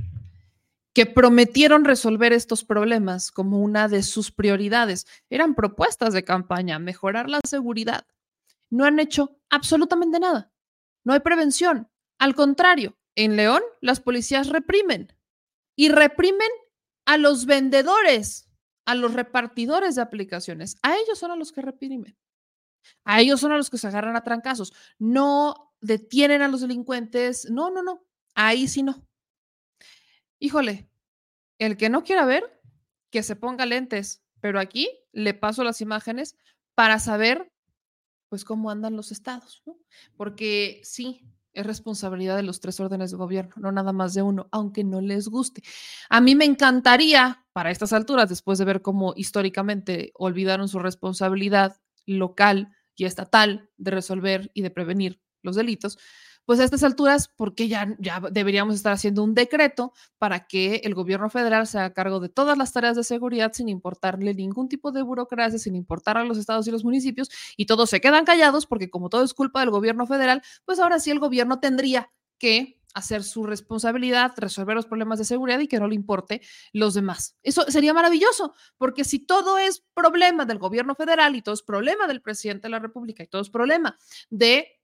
que 0.93 1.07
prometieron 1.07 1.85
resolver 1.85 2.33
estos 2.33 2.65
problemas 2.65 3.31
como 3.31 3.61
una 3.61 3.89
de 3.89 4.03
sus 4.03 4.31
prioridades? 4.31 5.07
Eran 5.31 5.55
propuestas 5.55 6.15
de 6.15 6.25
campaña, 6.25 6.79
mejorar 6.79 7.29
la 7.29 7.41
seguridad. 7.47 8.07
No 8.71 8.85
han 8.85 8.99
hecho 8.99 9.39
absolutamente 9.51 10.19
nada. 10.19 10.53
No 11.05 11.13
hay 11.13 11.21
prevención, 11.21 11.89
al 12.19 12.35
contrario, 12.35 12.99
en 13.15 13.37
León 13.37 13.63
las 13.81 14.01
policías 14.01 14.49
reprimen 14.49 15.13
y 15.75 15.89
reprimen 15.89 16.49
a 17.07 17.19
los 17.19 17.47
vendedores, 17.47 18.51
a 18.85 18.95
los 18.95 19.15
repartidores 19.15 19.95
de 19.95 20.03
aplicaciones. 20.03 20.77
A 20.83 20.97
ellos 20.97 21.19
son 21.19 21.31
a 21.31 21.37
los 21.37 21.53
que 21.53 21.63
reprimen. 21.63 22.17
A 23.05 23.21
ellos 23.21 23.41
son 23.41 23.53
a 23.53 23.57
los 23.57 23.71
que 23.71 23.79
se 23.79 23.87
agarran 23.87 24.17
a 24.17 24.25
trancazos. 24.25 24.73
No 24.99 25.75
detienen 25.81 26.43
a 26.43 26.49
los 26.49 26.61
delincuentes. 26.61 27.51
No, 27.51 27.71
no, 27.71 27.83
no. 27.83 28.05
Ahí 28.35 28.69
sí 28.69 28.83
no. 28.83 29.07
Híjole, 30.39 30.89
el 31.59 31.77
que 31.77 31.89
no 31.89 32.05
quiera 32.05 32.27
ver, 32.27 32.61
que 33.11 33.23
se 33.23 33.37
ponga 33.37 33.67
lentes. 33.67 34.23
Pero 34.41 34.61
aquí 34.61 34.89
le 35.13 35.35
paso 35.35 35.65
las 35.65 35.81
imágenes 35.81 36.37
para 36.75 36.99
saber, 36.99 37.51
pues, 38.29 38.45
cómo 38.45 38.71
andan 38.71 38.97
los 38.97 39.11
estados. 39.13 39.63
Porque 40.17 40.81
sí, 40.85 41.25
es 41.57 41.67
responsabilidad 41.67 42.37
de 42.37 42.43
los 42.43 42.61
tres 42.61 42.79
órdenes 42.79 43.11
de 43.11 43.17
gobierno, 43.17 43.55
no 43.57 43.73
nada 43.73 43.93
más 43.93 44.15
de 44.15 44.23
uno, 44.23 44.47
aunque 44.53 44.85
no 44.85 45.01
les 45.01 45.29
guste. 45.29 45.63
A 46.11 46.21
mí 46.21 46.35
me 46.35 46.45
encantaría, 46.45 47.45
para 47.53 47.71
estas 47.71 47.93
alturas, 47.93 48.29
después 48.29 48.59
de 48.59 48.67
ver 48.67 48.83
cómo 48.83 49.15
históricamente 49.17 50.13
olvidaron 50.15 50.69
su 50.69 50.79
responsabilidad 50.79 51.77
local 52.05 52.69
y 52.95 53.07
estatal 53.07 53.71
de 53.79 53.91
resolver 53.91 54.51
y 54.55 54.63
de 54.63 54.71
prevenir 54.71 55.21
los 55.43 55.57
delitos, 55.57 55.99
pues 56.47 56.61
a 56.61 56.65
estas 56.65 56.83
alturas, 56.85 57.29
porque 57.37 57.69
ya, 57.69 57.95
ya 57.99 58.21
deberíamos 58.31 58.77
estar 58.77 58.93
haciendo 58.93 59.23
un 59.23 59.35
decreto 59.35 59.93
para 60.19 60.47
que 60.47 60.77
el 60.85 60.95
gobierno 60.95 61.29
federal 61.29 61.67
se 61.67 61.79
haga 61.79 61.93
cargo 61.93 62.21
de 62.21 62.29
todas 62.29 62.57
las 62.57 62.73
tareas 62.73 62.97
de 62.97 63.05
seguridad 63.05 63.53
sin 63.53 63.69
importarle 63.69 64.33
ningún 64.33 64.69
tipo 64.69 64.93
de 64.93 65.03
burocracia, 65.03 65.59
sin 65.59 65.75
importar 65.75 66.17
a 66.17 66.25
los 66.25 66.39
estados 66.39 66.67
y 66.67 66.71
los 66.71 66.85
municipios, 66.85 67.29
y 67.57 67.67
todos 67.67 67.91
se 67.91 68.01
quedan 68.01 68.25
callados 68.25 68.67
porque 68.67 68.89
como 68.89 69.11
todo 69.11 69.25
es 69.25 69.35
culpa 69.35 69.61
del 69.61 69.71
gobierno 69.71 70.07
federal, 70.07 70.43
pues 70.65 70.79
ahora 70.79 71.01
sí 71.01 71.11
el 71.11 71.19
gobierno 71.19 71.61
tendría 71.61 72.11
que 72.39 72.81
hacer 72.97 73.25
su 73.25 73.45
responsabilidad, 73.45 74.33
resolver 74.39 74.75
los 74.75 74.87
problemas 74.87 75.19
de 75.19 75.27
seguridad 75.27 75.59
y 75.59 75.69
que 75.69 75.79
no 75.79 75.87
le 75.87 75.95
importe 75.95 76.41
los 76.73 76.95
demás. 76.95 77.37
Eso 77.43 77.65
sería 77.69 77.93
maravilloso, 77.93 78.55
porque 78.79 79.05
si 79.05 79.19
todo 79.19 79.59
es 79.59 79.85
problema 79.93 80.47
del 80.47 80.59
gobierno 80.59 80.95
federal 80.95 81.37
y 81.37 81.43
todo 81.43 81.55
es 81.55 81.63
problema 81.63 82.07
del 82.07 82.23
presidente 82.23 82.63
de 82.63 82.71
la 82.71 82.79
República 82.79 83.23
y 83.23 83.27
todo 83.27 83.43
es 83.43 83.51
problema 83.51 83.99
de 84.31 84.81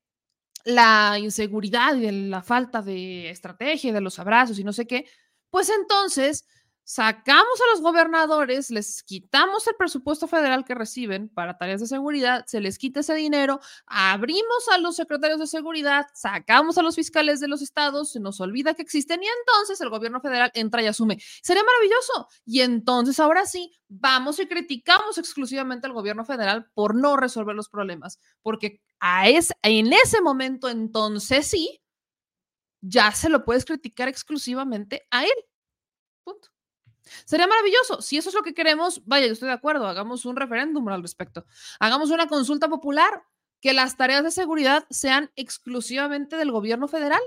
la 0.64 1.18
inseguridad 1.18 1.94
y 1.97 2.10
la 2.28 2.43
falta 2.43 2.82
de 2.82 3.30
estrategia, 3.30 3.93
de 3.93 4.01
los 4.01 4.18
abrazos 4.18 4.59
y 4.59 4.64
no 4.64 4.72
sé 4.72 4.86
qué, 4.86 5.06
pues 5.51 5.68
entonces 5.70 6.47
sacamos 6.84 7.60
a 7.60 7.72
los 7.72 7.80
gobernadores, 7.80 8.70
les 8.70 9.02
quitamos 9.02 9.66
el 9.66 9.74
presupuesto 9.76 10.26
federal 10.26 10.64
que 10.64 10.74
reciben 10.74 11.28
para 11.28 11.56
tareas 11.56 11.80
de 11.80 11.86
seguridad, 11.86 12.44
se 12.47 12.60
les 12.60 12.76
quita 12.78 13.01
ese 13.01 13.14
dinero, 13.14 13.60
abrimos 13.86 14.68
a 14.72 14.78
los 14.78 14.97
secretarios 14.97 15.39
de 15.39 15.47
seguridad, 15.47 16.06
sacamos 16.14 16.78
a 16.78 16.82
los 16.82 16.97
fiscales 16.97 17.40
de 17.40 17.48
los 17.48 17.62
estados, 17.62 18.12
se 18.12 18.20
nos 18.20 18.40
olvida 18.40 18.74
que 18.74 18.82
existen 18.82 19.22
y 19.22 19.26
entonces 19.26 19.80
el 19.80 19.90
gobierno 19.90 20.20
federal 20.20 20.51
entra 20.55 20.82
y 20.82 20.86
asume. 20.86 21.18
Sería 21.43 21.62
maravilloso. 21.62 22.28
Y 22.44 22.60
entonces 22.60 23.20
ahora 23.20 23.47
sí, 23.47 23.72
vamos 23.89 24.39
y 24.40 24.47
criticamos 24.47 25.18
exclusivamente 25.18 25.86
al 25.86 25.93
gobierno 25.93 26.24
federal 26.24 26.70
por 26.74 26.94
no 26.94 27.16
resolver 27.16 27.55
los 27.55 27.68
problemas, 27.68 28.18
porque 28.43 28.82
a 29.05 29.29
en 29.29 29.93
ese 29.93 30.20
momento 30.23 30.69
entonces 30.69 31.49
sí, 31.49 31.83
ya 32.81 33.11
se 33.11 33.29
lo 33.29 33.45
puedes 33.45 33.65
criticar 33.65 34.09
exclusivamente 34.09 35.09
a 35.11 35.24
él. 35.24 35.45
Punto. 36.24 36.51
Sería 37.24 37.49
maravilloso. 37.49 38.01
Si 38.01 38.16
eso 38.16 38.29
es 38.29 38.35
lo 38.37 38.43
que 38.43 38.55
queremos, 38.55 39.05
vaya, 39.05 39.27
yo 39.27 39.33
estoy 39.33 39.49
de 39.49 39.55
acuerdo, 39.55 39.89
hagamos 39.89 40.24
un 40.24 40.37
referéndum 40.37 40.89
al 40.89 41.03
respecto. 41.03 41.45
Hagamos 41.81 42.11
una 42.11 42.29
consulta 42.29 42.69
popular, 42.69 43.24
que 43.61 43.73
las 43.73 43.97
tareas 43.97 44.23
de 44.23 44.31
seguridad 44.31 44.87
sean 44.89 45.33
exclusivamente 45.35 46.37
del 46.37 46.53
gobierno 46.53 46.87
federal 46.87 47.23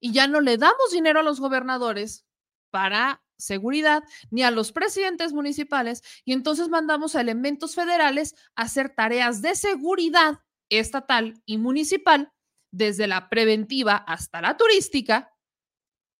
y 0.00 0.12
ya 0.12 0.26
no 0.26 0.42
le 0.42 0.58
damos 0.58 0.90
dinero 0.92 1.20
a 1.20 1.22
los 1.22 1.40
gobernadores 1.40 2.26
para 2.70 3.22
seguridad 3.38 4.02
ni 4.30 4.42
a 4.42 4.50
los 4.50 4.72
presidentes 4.72 5.32
municipales 5.32 6.02
y 6.24 6.32
entonces 6.34 6.68
mandamos 6.68 7.14
a 7.14 7.22
elementos 7.22 7.74
federales 7.74 8.34
a 8.56 8.62
hacer 8.62 8.94
tareas 8.94 9.40
de 9.40 9.54
seguridad 9.54 10.40
estatal 10.70 11.42
y 11.46 11.58
municipal 11.58 12.32
desde 12.70 13.06
la 13.06 13.28
preventiva 13.28 13.96
hasta 13.96 14.40
la 14.40 14.56
turística 14.56 15.34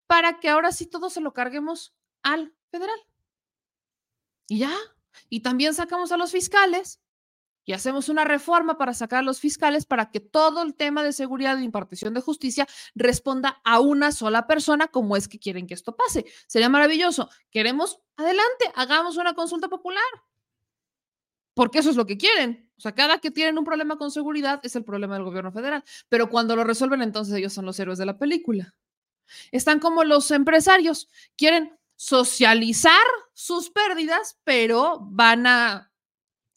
para 0.06 0.40
que 0.40 0.48
ahora 0.48 0.72
sí 0.72 0.86
todo 0.86 1.10
se 1.10 1.20
lo 1.20 1.32
carguemos 1.32 1.94
al 2.22 2.54
federal. 2.70 2.98
Y 4.48 4.60
ya, 4.60 4.74
y 5.28 5.40
también 5.40 5.74
sacamos 5.74 6.10
a 6.12 6.16
los 6.16 6.32
fiscales 6.32 7.00
y 7.68 7.74
hacemos 7.74 8.08
una 8.08 8.24
reforma 8.24 8.78
para 8.78 8.94
sacar 8.94 9.18
a 9.18 9.22
los 9.22 9.40
fiscales 9.40 9.84
para 9.84 10.10
que 10.10 10.20
todo 10.20 10.62
el 10.62 10.74
tema 10.74 11.02
de 11.02 11.12
seguridad 11.12 11.58
e 11.58 11.64
impartición 11.64 12.14
de 12.14 12.22
justicia 12.22 12.66
responda 12.94 13.60
a 13.62 13.80
una 13.80 14.10
sola 14.10 14.46
persona 14.46 14.88
como 14.88 15.16
es 15.16 15.28
que 15.28 15.38
quieren 15.38 15.66
que 15.66 15.74
esto 15.74 15.94
pase. 15.94 16.24
Sería 16.46 16.70
maravilloso. 16.70 17.28
Queremos, 17.50 18.00
adelante, 18.16 18.72
hagamos 18.74 19.18
una 19.18 19.34
consulta 19.34 19.68
popular. 19.68 20.02
Porque 21.52 21.80
eso 21.80 21.90
es 21.90 21.96
lo 21.96 22.06
que 22.06 22.16
quieren. 22.16 22.67
O 22.78 22.80
sea, 22.80 22.94
cada 22.94 23.18
que 23.18 23.32
tienen 23.32 23.58
un 23.58 23.64
problema 23.64 23.98
con 23.98 24.12
seguridad 24.12 24.60
es 24.62 24.76
el 24.76 24.84
problema 24.84 25.14
del 25.14 25.24
gobierno 25.24 25.50
federal. 25.50 25.82
Pero 26.08 26.30
cuando 26.30 26.54
lo 26.54 26.62
resuelven, 26.62 27.02
entonces 27.02 27.34
ellos 27.34 27.52
son 27.52 27.66
los 27.66 27.78
héroes 27.80 27.98
de 27.98 28.06
la 28.06 28.18
película. 28.18 28.74
Están 29.50 29.80
como 29.80 30.04
los 30.04 30.30
empresarios. 30.30 31.08
Quieren 31.36 31.76
socializar 31.96 33.04
sus 33.32 33.70
pérdidas, 33.70 34.38
pero 34.44 35.00
van 35.02 35.48
a 35.48 35.92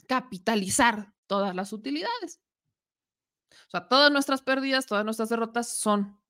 capitalizar 0.07 1.11
todas 1.25 1.55
las 1.55 1.73
utilidades. 1.73 2.39
O 3.67 3.71
sea, 3.71 3.87
todas 3.87 4.11
nuestras 4.11 4.43
pérdidas, 4.43 4.85
todas 4.85 5.03
nuestras 5.03 5.29
derrotas 5.29 5.75
son 5.75 6.20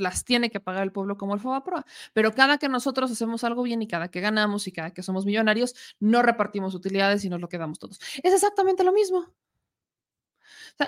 las 0.00 0.24
tiene 0.24 0.50
que 0.50 0.60
pagar 0.60 0.82
el 0.82 0.92
pueblo 0.92 1.16
como 1.16 1.34
el 1.34 1.40
Fobaproa. 1.40 1.84
Pero 2.12 2.34
cada 2.34 2.58
que 2.58 2.68
nosotros 2.68 3.10
hacemos 3.10 3.44
algo 3.44 3.62
bien 3.62 3.82
y 3.82 3.88
cada 3.88 4.10
que 4.10 4.20
ganamos 4.20 4.66
y 4.66 4.72
cada 4.72 4.92
que 4.92 5.02
somos 5.02 5.26
millonarios, 5.26 5.74
no 6.00 6.22
repartimos 6.22 6.74
utilidades 6.74 7.24
y 7.24 7.28
nos 7.28 7.40
lo 7.40 7.48
quedamos 7.48 7.78
todos. 7.78 8.00
Es 8.22 8.34
exactamente 8.34 8.84
lo 8.84 8.92
mismo. 8.92 9.32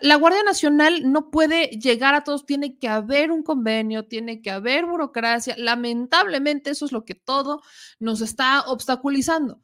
la 0.01 0.17
Guardia 0.17 0.43
Nacional 0.43 1.13
no 1.13 1.31
puede 1.31 1.67
llegar 1.79 2.15
a 2.15 2.25
todos, 2.25 2.47
tiene 2.47 2.79
que 2.79 2.89
haber 2.89 3.31
un 3.31 3.43
convenio, 3.43 4.07
tiene 4.07 4.41
que 4.41 4.51
haber 4.51 4.87
burocracia. 4.87 5.55
Lamentablemente 5.59 6.71
eso 6.71 6.87
es 6.87 6.93
lo 6.93 7.05
que 7.05 7.15
todo 7.15 7.63
nos 7.99 8.21
está 8.23 8.63
obstaculizando. 8.63 9.63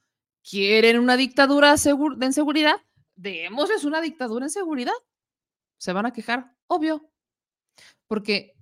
¿Quieren 0.48 0.98
una 0.98 1.16
dictadura 1.16 1.74
de 1.76 2.26
inseguridad? 2.26 2.76
Démosles 3.16 3.84
una 3.84 4.00
dictadura 4.00 4.46
en 4.46 4.50
seguridad. 4.50 4.92
Se 5.78 5.92
van 5.92 6.06
a 6.06 6.12
quejar, 6.12 6.54
obvio. 6.66 7.10
Porque 8.06 8.57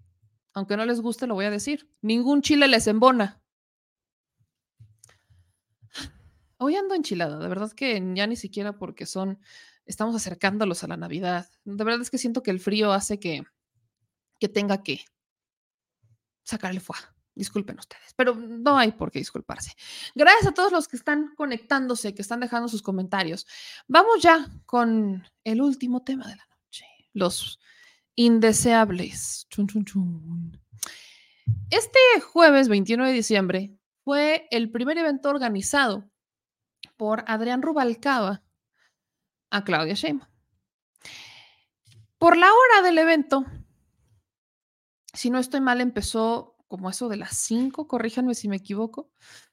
aunque 0.57 0.79
no 0.79 0.87
les 0.87 1.03
guste, 1.03 1.27
lo 1.27 1.35
voy 1.35 1.45
a 1.45 1.51
decir. 1.51 1.87
Ningún 2.01 2.41
chile 2.41 2.67
les 2.67 2.87
embona. 2.87 3.43
Hoy 6.57 6.77
ando 6.77 6.95
enchilada, 6.95 7.39
de 7.39 7.47
verdad 7.47 7.71
que 7.73 8.03
ya 8.15 8.27
ni 8.27 8.37
siquiera 8.37 8.79
porque 8.79 9.05
son, 9.05 9.39
estamos 9.85 10.17
acercándolos 10.17 10.83
a 10.83 10.87
la 10.87 10.97
Navidad. 10.97 11.51
De 11.65 11.85
verdad 11.85 12.01
es 12.01 12.09
que 12.09 12.17
siento 12.17 12.43
que 12.43 12.51
el 12.51 12.59
frío 12.59 12.93
hace 12.93 13.21
que, 13.21 13.45
que 14.41 14.49
tenga 14.49 14.83
que 14.83 15.05
sacar 16.43 16.71
el 16.71 16.81
fuá. 16.81 16.97
Disculpen 17.35 17.79
ustedes, 17.79 18.15
pero 18.17 18.35
no 18.35 18.79
hay 18.79 18.93
por 18.93 19.11
qué 19.11 19.19
disculparse. 19.19 19.75
Gracias 20.15 20.47
a 20.47 20.55
todos 20.55 20.73
los 20.73 20.89
que 20.89 20.97
están 20.97 21.35
conectándose, 21.37 22.15
que 22.15 22.23
están 22.23 22.41
dejando 22.41 22.69
sus 22.69 22.81
comentarios. 22.81 23.47
Vamos 23.89 24.23
ya 24.23 24.49
con 24.65 25.23
el 25.45 25.61
último 25.61 26.03
tema 26.03 26.27
de 26.27 26.37
la 26.37 26.49
noche, 26.49 26.87
los 27.13 27.61
indeseables. 28.17 29.47
Este 31.71 31.99
jueves 32.33 32.69
21 32.69 33.07
de 33.07 33.13
diciembre 33.13 33.77
fue 34.03 34.49
el 34.51 34.71
primer 34.71 34.99
evento 34.99 35.29
organizado 35.29 36.11
por 36.97 37.25
Adrián 37.29 37.63
Rubalcaba 37.63 38.43
a 39.51 39.65
Claudia 39.65 39.95
Sheinbaum. 39.95 40.29
Por 42.19 42.37
la 42.37 42.47
hora 42.47 42.83
del 42.83 42.99
evento, 42.99 43.45
si 45.13 45.31
no 45.31 45.39
estoy 45.39 45.61
mal, 45.61 45.81
empezó 45.81 46.57
como 46.67 46.89
eso 46.89 47.09
de 47.09 47.19
las 47.19 47.37
5, 47.37 47.87
corríjanme 47.87 48.35
si 48.35 48.49
me 48.49 48.57
equivoco. 48.57 49.11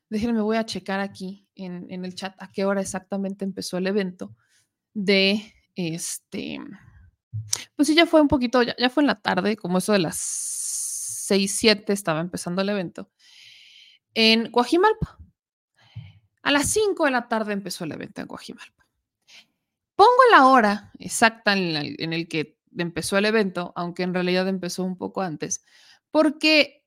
Déjenme, 0.10 0.41
voy 0.41 0.57
a 0.57 0.65
checar 0.65 0.99
aquí 0.99 1.48
en, 1.56 1.91
en 1.91 2.06
el 2.06 2.15
chat 2.15 2.35
a 2.41 2.52
qué 2.52 2.65
hora 2.65 2.81
exactamente 2.81 3.44
empezó 3.44 3.77
el 3.77 3.88
evento 3.88 4.35
de 4.94 5.53
este 5.76 6.60
pues 7.76 7.88
sí, 7.88 7.95
ya 7.95 8.06
fue 8.06 8.22
un 8.22 8.28
poquito, 8.28 8.62
ya, 8.62 8.90
fue 8.90 9.04
en 9.04 9.08
la 9.08 9.22
tarde, 9.22 9.56
como 9.58 9.80
eso 9.80 9.94
de 9.94 10.00
las 10.00 10.18
6, 10.18 11.56
7 11.56 11.94
estaba 11.94 12.22
empezando 12.22 12.62
el 12.62 12.70
evento. 12.70 13.10
En 14.14 14.52
Guajimalpa. 14.52 15.18
A 16.44 16.52
las 16.52 16.70
5 16.70 17.06
de 17.06 17.12
la 17.12 17.28
tarde 17.28 17.54
empezó 17.54 17.86
el 17.86 17.94
evento 17.94 18.22
en 18.22 18.28
Guajimalpa. 18.28 18.88
Pongo 19.95 20.22
la 20.32 20.48
hora 20.48 20.91
exacta 21.00 21.54
en, 21.54 21.95
en 21.98 22.14
el 22.14 22.28
que 22.28 22.58
empezó 22.78 23.18
el 23.18 23.26
evento, 23.26 23.72
aunque 23.76 24.04
en 24.04 24.14
realidad 24.14 24.48
empezó 24.48 24.84
un 24.84 24.98
poco 24.98 25.22
antes, 25.22 25.64
porque 26.12 26.86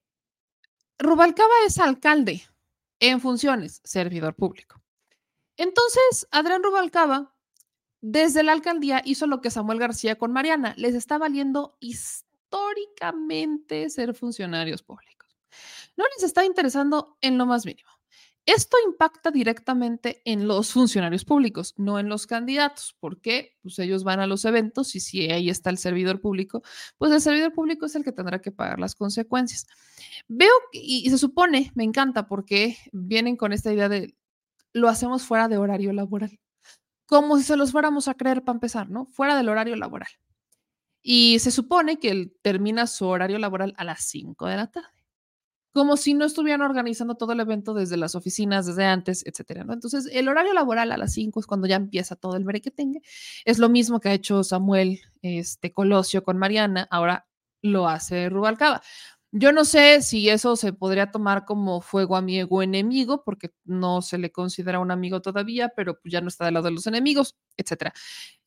Rubalcaba 0.99 1.55
es 1.67 1.79
alcalde 1.79 2.43
en 3.01 3.21
funciones, 3.21 3.81
servidor 3.85 4.35
público. 4.35 4.83
Entonces, 5.57 6.27
Adrián 6.31 6.63
Rubalcaba 6.63 7.36
desde 8.01 8.43
la 8.43 8.53
alcaldía 8.53 9.03
hizo 9.05 9.27
lo 9.27 9.41
que 9.41 9.51
Samuel 9.51 9.79
García 9.79 10.17
con 10.17 10.33
Mariana. 10.33 10.75
Les 10.77 10.95
está 10.95 11.19
valiendo 11.19 11.77
históricamente 11.81 13.89
ser 13.91 14.15
funcionarios 14.15 14.83
públicos. 14.83 15.37
No 15.97 16.05
les 16.15 16.25
está 16.25 16.45
interesando 16.45 17.17
en 17.21 17.39
lo 17.39 17.47
más 17.47 17.65
mínimo. 17.65 17.89
Esto 18.45 18.77
impacta 18.87 19.33
directamente 19.33 20.23
en 20.25 20.47
los 20.47 20.73
funcionarios 20.73 21.25
públicos, 21.25 21.75
no 21.77 21.99
en 21.99 22.09
los 22.09 22.29
candidatos, 22.29 22.97
porque 23.01 23.57
pues, 23.61 23.77
ellos 23.81 24.05
van 24.05 24.21
a 24.21 24.29
los 24.29 24.45
eventos 24.45 24.95
y 24.95 25.01
si 25.01 25.29
ahí 25.33 25.51
está 25.51 25.71
el 25.71 25.79
servidor 25.79 26.21
público, 26.21 26.63
pues 26.97 27.11
el 27.11 27.21
servidor 27.21 27.53
público 27.53 27.87
es 27.87 27.97
el 27.97 28.05
que 28.05 28.13
tendrá 28.13 28.41
que 28.41 28.53
pagar 28.53 28.79
las 28.79 28.95
consecuencias. 28.95 29.67
Veo 30.29 30.53
y 30.71 31.11
se 31.11 31.19
supone, 31.19 31.73
me 31.75 31.83
encanta, 31.83 32.29
porque 32.29 32.77
vienen 32.93 33.37
con 33.37 33.53
esta 33.53 33.73
idea 33.73 33.89
de 33.89 34.15
lo 34.73 34.89
hacemos 34.89 35.25
fuera 35.25 35.49
de 35.49 35.57
horario 35.57 35.93
laboral 35.93 36.39
como 37.07 37.39
si 37.39 37.45
se 37.45 37.57
los 37.57 37.73
fuéramos 37.73 38.09
a 38.09 38.15
creer 38.15 38.43
para 38.45 38.57
empezar, 38.57 38.91
¿no? 38.91 39.07
Fuera 39.07 39.37
del 39.37 39.49
horario 39.49 39.77
laboral. 39.77 40.09
Y 41.03 41.39
se 41.39 41.53
supone 41.53 41.99
que 41.99 42.11
él 42.11 42.37
termina 42.43 42.87
su 42.87 43.07
horario 43.07 43.39
laboral 43.39 43.75
a 43.77 43.85
las 43.85 44.05
5 44.05 44.47
de 44.47 44.57
la 44.57 44.67
tarde, 44.71 44.89
como 45.73 45.97
si 45.97 46.15
no 46.15 46.25
estuvieran 46.25 46.63
organizando 46.63 47.15
todo 47.17 47.33
el 47.33 47.41
evento 47.41 47.75
desde 47.75 47.97
las 47.97 48.15
oficinas, 48.17 48.67
desde 48.67 48.87
antes, 48.87 49.25
etcétera, 49.25 49.63
¿no? 49.63 49.73
Entonces, 49.73 50.09
el 50.13 50.29
horario 50.29 50.53
laboral 50.53 50.91
a 50.91 50.97
las 50.97 51.13
5 51.13 51.39
es 51.39 51.47
cuando 51.47 51.69
ya 51.69 51.77
empieza 51.77 52.17
todo 52.17 52.37
el 52.37 52.45
tenga. 52.75 53.01
Es 53.45 53.59
lo 53.59 53.69
mismo 53.69 54.01
que 54.01 54.09
ha 54.09 54.15
hecho 54.15 54.43
Samuel 54.43 55.01
este, 55.23 55.73
Colosio 55.73 56.25
con 56.25 56.39
Mariana, 56.39 56.89
ahora 56.91 57.29
lo 57.63 57.89
hace 57.89 58.29
Rubalcaba. 58.29 58.83
Yo 59.33 59.53
no 59.53 59.65
sé 59.65 60.03
si 60.03 60.29
eso 60.29 60.57
se 60.57 60.73
podría 60.73 61.11
tomar 61.11 61.45
como 61.45 61.81
fuego 61.81 62.17
amigo 62.17 62.63
enemigo, 62.63 63.23
porque 63.25 63.51
no 63.65 64.01
se 64.03 64.19
le 64.19 64.31
considera 64.31 64.79
un 64.79 64.91
amigo 64.91 65.21
todavía, 65.21 65.69
pero 65.69 65.99
pues 66.01 66.13
ya 66.13 66.21
no 66.21 66.29
está 66.29 66.45
del 66.45 66.55
lado 66.55 66.67
de 66.67 66.73
los 66.73 66.87
enemigos, 66.87 67.37
etc. 67.57 67.93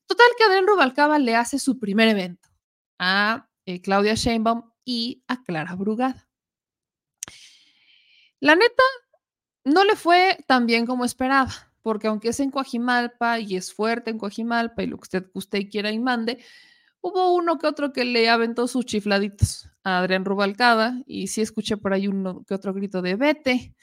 Total 0.06 0.27
que 0.38 0.43
Adrián 0.45 0.68
Rubalcaba 0.68 1.19
le 1.19 1.35
hace 1.35 1.60
su 1.60 1.77
primer 1.80 2.07
evento 2.07 2.49
a 2.97 3.47
eh, 3.65 3.81
Claudia 3.81 4.15
Sheinbaum 4.15 4.64
y 4.84 5.23
a 5.27 5.43
Clara 5.43 5.76
Brugada. 5.76 6.27
La 8.39 8.56
neta, 8.56 8.84
no 9.65 9.84
le 9.84 9.95
fue 9.95 10.38
tan 10.47 10.65
bien 10.65 10.85
como 10.85 11.06
esperaba, 11.06 11.51
porque 11.81 12.07
aunque 12.07 12.30
es 12.30 12.39
en 12.39 12.51
Coajimalpa 12.51 13.39
y 13.39 13.57
es 13.57 13.73
fuerte 13.73 14.10
en 14.10 14.18
Coajimalpa 14.18 14.81
y 14.81 14.88
lo 14.88 14.97
que 14.97 15.23
usted 15.34 15.69
quiera 15.69 15.91
y 15.91 15.99
mande, 15.99 16.43
hubo 17.01 17.34
uno 17.34 17.57
que 17.57 17.67
otro 17.67 17.93
que 17.93 18.05
le 18.05 18.30
aventó 18.30 18.67
sus 18.67 18.85
chifladitos 18.85 19.69
a 19.84 19.99
Adrián 19.99 20.26
Rubalcada 20.26 21.01
y 21.05 21.27
sí 21.27 21.41
escuché 21.41 21.77
por 21.77 21.93
ahí 21.93 22.07
uno 22.07 22.43
que 22.47 22.53
otro 22.53 22.73
grito 22.73 23.01
de 23.01 23.15
vete. 23.15 23.76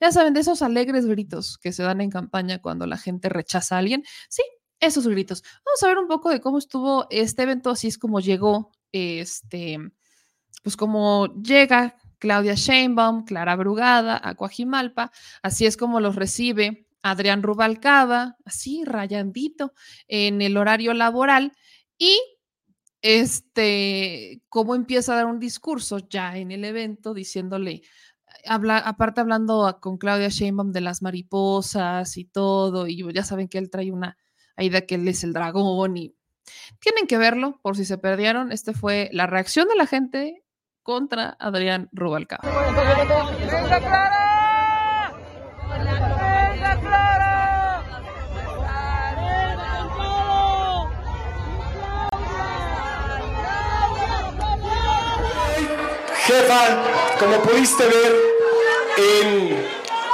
Ya 0.00 0.12
saben, 0.12 0.34
de 0.34 0.40
esos 0.40 0.62
alegres 0.62 1.06
gritos 1.06 1.58
que 1.58 1.72
se 1.72 1.82
dan 1.82 2.00
en 2.00 2.10
campaña 2.10 2.60
cuando 2.60 2.86
la 2.86 2.98
gente 2.98 3.28
rechaza 3.28 3.76
a 3.76 3.78
alguien. 3.78 4.02
Sí, 4.28 4.42
esos 4.80 5.06
gritos. 5.06 5.42
Vamos 5.64 5.82
a 5.82 5.86
ver 5.86 5.98
un 5.98 6.08
poco 6.08 6.30
de 6.30 6.40
cómo 6.40 6.58
estuvo 6.58 7.06
este 7.10 7.44
evento, 7.44 7.70
así 7.70 7.88
es 7.88 7.98
como 7.98 8.20
llegó, 8.20 8.72
este, 8.92 9.78
pues 10.62 10.76
como 10.76 11.32
llega 11.42 11.96
Claudia 12.18 12.54
Sheinbaum, 12.54 13.24
Clara 13.24 13.56
Brugada 13.56 14.20
a 14.22 14.34
Coajimalpa, 14.34 15.12
así 15.42 15.66
es 15.66 15.76
como 15.76 16.00
los 16.00 16.16
recibe 16.16 16.86
Adrián 17.02 17.42
Rubalcaba, 17.42 18.36
así 18.44 18.82
rayandito 18.84 19.74
en 20.08 20.42
el 20.42 20.56
horario 20.56 20.94
laboral 20.94 21.52
y 21.98 22.18
este, 23.04 24.40
cómo 24.48 24.74
empieza 24.74 25.12
a 25.12 25.16
dar 25.16 25.26
un 25.26 25.38
discurso 25.38 25.98
ya 25.98 26.38
en 26.38 26.50
el 26.50 26.64
evento 26.64 27.12
diciéndole, 27.12 27.82
habla, 28.46 28.78
aparte 28.78 29.20
hablando 29.20 29.78
con 29.82 29.98
Claudia 29.98 30.30
Sheinbaum 30.30 30.72
de 30.72 30.80
las 30.80 31.02
mariposas 31.02 32.16
y 32.16 32.24
todo, 32.24 32.86
y 32.86 33.04
ya 33.12 33.22
saben 33.22 33.48
que 33.48 33.58
él 33.58 33.68
trae 33.68 33.92
una 33.92 34.16
idea 34.56 34.86
que 34.86 34.94
él 34.94 35.06
es 35.06 35.22
el 35.22 35.34
dragón 35.34 35.98
y 35.98 36.16
tienen 36.80 37.06
que 37.06 37.18
verlo 37.18 37.60
por 37.62 37.76
si 37.76 37.84
se 37.84 37.98
perdieron. 37.98 38.52
Este 38.52 38.72
fue 38.72 39.10
la 39.12 39.26
reacción 39.26 39.68
de 39.68 39.76
la 39.76 39.86
gente 39.86 40.42
contra 40.82 41.36
Adrián 41.38 41.90
Rubalcaba. 41.92 42.42
Como 57.20 57.40
pudiste 57.42 57.84
ver 57.86 58.16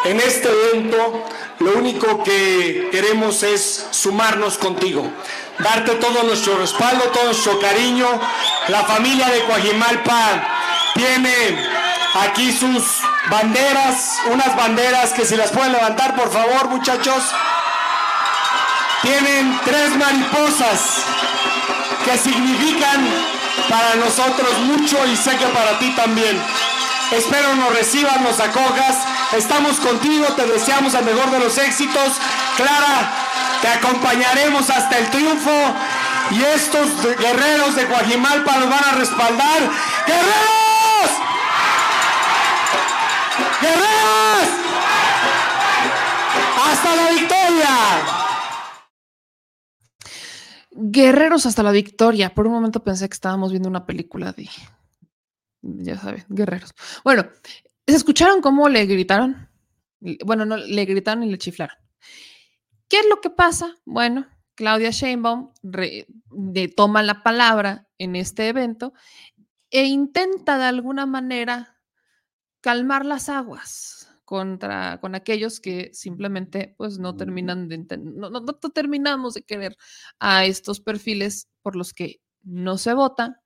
en, 0.04 0.20
este 0.20 0.48
evento, 0.50 1.24
lo 1.60 1.72
único 1.72 2.22
que 2.22 2.88
queremos 2.92 3.42
es 3.42 3.86
sumarnos 3.90 4.58
contigo, 4.58 5.10
darte 5.60 5.92
todo 5.92 6.22
nuestro 6.24 6.58
respaldo, 6.58 7.04
todo 7.04 7.24
nuestro 7.24 7.58
cariño. 7.58 8.06
La 8.68 8.84
familia 8.84 9.28
de 9.28 9.44
Coajimalpa 9.44 10.46
tiene 10.94 11.32
aquí 12.14 12.52
sus 12.52 13.00
banderas, 13.30 14.18
unas 14.30 14.54
banderas 14.54 15.14
que 15.14 15.24
si 15.24 15.36
las 15.36 15.50
pueden 15.50 15.72
levantar, 15.72 16.16
por 16.16 16.30
favor, 16.30 16.68
muchachos. 16.68 17.22
Tienen 19.00 19.58
tres 19.64 19.96
mariposas 19.96 21.02
que 22.04 22.18
significan 22.18 23.39
para 23.68 23.96
nosotros 23.96 24.58
mucho 24.60 24.98
y 25.06 25.16
sé 25.16 25.36
que 25.36 25.46
para 25.46 25.78
ti 25.78 25.94
también. 25.94 26.40
Espero 27.12 27.54
nos 27.56 27.74
recibas, 27.74 28.20
nos 28.20 28.38
acojas. 28.38 28.96
Estamos 29.32 29.78
contigo, 29.80 30.26
te 30.36 30.46
deseamos 30.46 30.94
el 30.94 31.04
mejor 31.04 31.30
de 31.30 31.40
los 31.40 31.58
éxitos. 31.58 32.12
Clara, 32.56 33.12
te 33.60 33.68
acompañaremos 33.68 34.70
hasta 34.70 34.98
el 34.98 35.10
triunfo. 35.10 35.50
Y 36.30 36.42
estos 36.42 36.88
guerreros 37.18 37.74
de 37.74 37.86
Guajimalpa 37.86 38.56
nos 38.58 38.70
van 38.70 38.84
a 38.84 38.92
respaldar. 38.92 39.60
¡Guerreros! 40.06 41.10
¡Guerreros! 43.60 44.48
¡Hasta 46.70 46.96
la 46.96 47.10
victoria! 47.10 48.19
Guerreros 50.92 51.46
hasta 51.46 51.62
la 51.62 51.70
victoria. 51.70 52.34
Por 52.34 52.46
un 52.46 52.52
momento 52.52 52.82
pensé 52.82 53.08
que 53.08 53.14
estábamos 53.14 53.52
viendo 53.52 53.68
una 53.68 53.86
película 53.86 54.32
de, 54.32 54.48
ya 55.62 55.96
saben, 55.96 56.24
guerreros. 56.28 56.74
Bueno, 57.04 57.26
¿se 57.86 57.96
escucharon 57.96 58.40
cómo 58.40 58.68
le 58.68 58.86
gritaron? 58.86 59.48
Bueno, 60.24 60.44
no, 60.44 60.56
le 60.56 60.84
gritaron 60.86 61.22
y 61.22 61.30
le 61.30 61.38
chiflaron. 61.38 61.76
¿Qué 62.88 62.98
es 62.98 63.06
lo 63.08 63.20
que 63.20 63.30
pasa? 63.30 63.76
Bueno, 63.84 64.26
Claudia 64.56 64.90
Sheinbaum 64.90 65.52
toma 66.76 67.02
la 67.04 67.22
palabra 67.22 67.88
en 67.98 68.16
este 68.16 68.48
evento 68.48 68.92
e 69.70 69.84
intenta 69.84 70.58
de 70.58 70.64
alguna 70.64 71.06
manera 71.06 71.80
calmar 72.60 73.04
las 73.06 73.28
aguas 73.28 73.99
contra 74.30 75.00
con 75.00 75.16
aquellos 75.16 75.58
que 75.58 75.90
simplemente 75.92 76.76
pues 76.78 77.00
no 77.00 77.16
terminan 77.16 77.66
de 77.66 77.98
no, 77.98 78.30
no, 78.30 78.44
terminamos 78.44 79.34
de 79.34 79.42
querer 79.42 79.76
a 80.20 80.44
estos 80.44 80.78
perfiles 80.78 81.48
por 81.62 81.74
los 81.74 81.92
que 81.92 82.20
no 82.44 82.78
se 82.78 82.94
vota. 82.94 83.42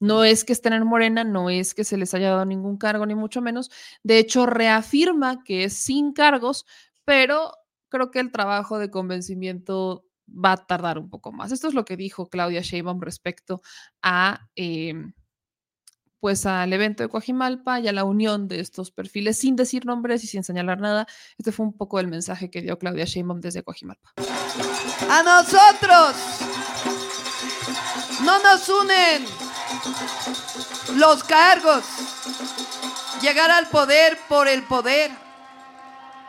No 0.00 0.22
es 0.22 0.44
que 0.44 0.52
estén 0.52 0.74
en 0.74 0.86
Morena, 0.86 1.24
no 1.24 1.48
es 1.48 1.72
que 1.72 1.84
se 1.84 1.96
les 1.96 2.12
haya 2.12 2.28
dado 2.28 2.44
ningún 2.44 2.76
cargo, 2.76 3.06
ni 3.06 3.14
mucho 3.14 3.40
menos. 3.40 3.70
De 4.02 4.18
hecho, 4.18 4.44
reafirma 4.44 5.42
que 5.44 5.64
es 5.64 5.72
sin 5.72 6.12
cargos, 6.12 6.66
pero 7.06 7.54
creo 7.88 8.10
que 8.10 8.20
el 8.20 8.32
trabajo 8.32 8.78
de 8.78 8.90
convencimiento 8.90 10.04
va 10.28 10.52
a 10.52 10.66
tardar 10.66 10.98
un 10.98 11.08
poco 11.08 11.32
más. 11.32 11.52
Esto 11.52 11.68
es 11.68 11.74
lo 11.74 11.86
que 11.86 11.96
dijo 11.96 12.28
Claudia 12.28 12.60
Sheinbaum 12.60 13.00
respecto 13.00 13.62
a, 14.02 14.46
em, 14.56 15.14
pues 16.22 16.46
al 16.46 16.72
evento 16.72 17.02
de 17.02 17.08
Coajimalpa 17.08 17.80
y 17.80 17.88
a 17.88 17.92
la 17.92 18.04
unión 18.04 18.46
de 18.46 18.60
estos 18.60 18.92
perfiles, 18.92 19.38
sin 19.38 19.56
decir 19.56 19.84
nombres 19.84 20.22
y 20.22 20.28
sin 20.28 20.44
señalar 20.44 20.80
nada. 20.80 21.08
Este 21.36 21.50
fue 21.50 21.66
un 21.66 21.72
poco 21.72 21.98
el 21.98 22.06
mensaje 22.06 22.48
que 22.48 22.62
dio 22.62 22.78
Claudia 22.78 23.06
Sheinbaum 23.06 23.40
desde 23.40 23.64
Coajimalpa. 23.64 24.12
A 25.10 25.22
nosotros 25.24 26.14
no 28.20 28.40
nos 28.40 28.68
unen 28.68 29.24
los 30.94 31.24
cargos, 31.24 31.82
llegar 33.20 33.50
al 33.50 33.66
poder 33.66 34.16
por 34.28 34.46
el 34.46 34.62
poder. 34.62 35.10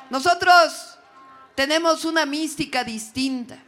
Nosotros 0.09 0.97
tenemos 1.53 2.03
una 2.03 2.25
mística 2.25 2.83
distinta. 2.83 3.59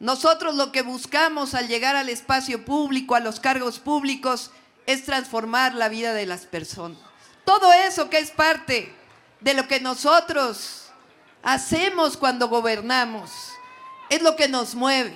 Nosotros 0.00 0.56
lo 0.56 0.72
que 0.72 0.82
buscamos 0.82 1.54
al 1.54 1.68
llegar 1.68 1.94
al 1.94 2.08
espacio 2.08 2.64
público, 2.64 3.14
a 3.14 3.20
los 3.20 3.38
cargos 3.38 3.78
públicos, 3.78 4.50
es 4.92 5.04
transformar 5.04 5.74
la 5.74 5.88
vida 5.88 6.12
de 6.14 6.26
las 6.26 6.46
personas. 6.46 6.98
Todo 7.44 7.72
eso 7.72 8.10
que 8.10 8.18
es 8.18 8.30
parte 8.30 8.94
de 9.40 9.54
lo 9.54 9.66
que 9.66 9.80
nosotros 9.80 10.86
hacemos 11.42 12.16
cuando 12.16 12.48
gobernamos 12.48 13.30
es 14.08 14.22
lo 14.22 14.36
que 14.36 14.48
nos 14.48 14.74
mueve. 14.74 15.14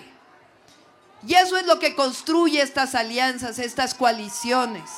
Y 1.27 1.35
eso 1.35 1.57
es 1.57 1.67
lo 1.67 1.79
que 1.79 1.95
construye 1.95 2.61
estas 2.61 2.95
alianzas, 2.95 3.59
estas 3.59 3.95
coaliciones. 3.95 4.91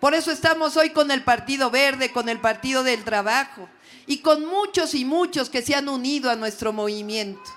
Por 0.00 0.14
eso 0.14 0.30
estamos 0.30 0.76
hoy 0.76 0.90
con 0.90 1.10
el 1.10 1.22
Partido 1.22 1.70
Verde, 1.70 2.12
con 2.12 2.28
el 2.28 2.40
Partido 2.40 2.82
del 2.82 3.04
Trabajo 3.04 3.68
y 4.06 4.18
con 4.18 4.44
muchos 4.44 4.94
y 4.94 5.04
muchos 5.04 5.50
que 5.50 5.62
se 5.62 5.74
han 5.74 5.88
unido 5.88 6.30
a 6.30 6.36
nuestro 6.36 6.72
movimiento. 6.72 7.50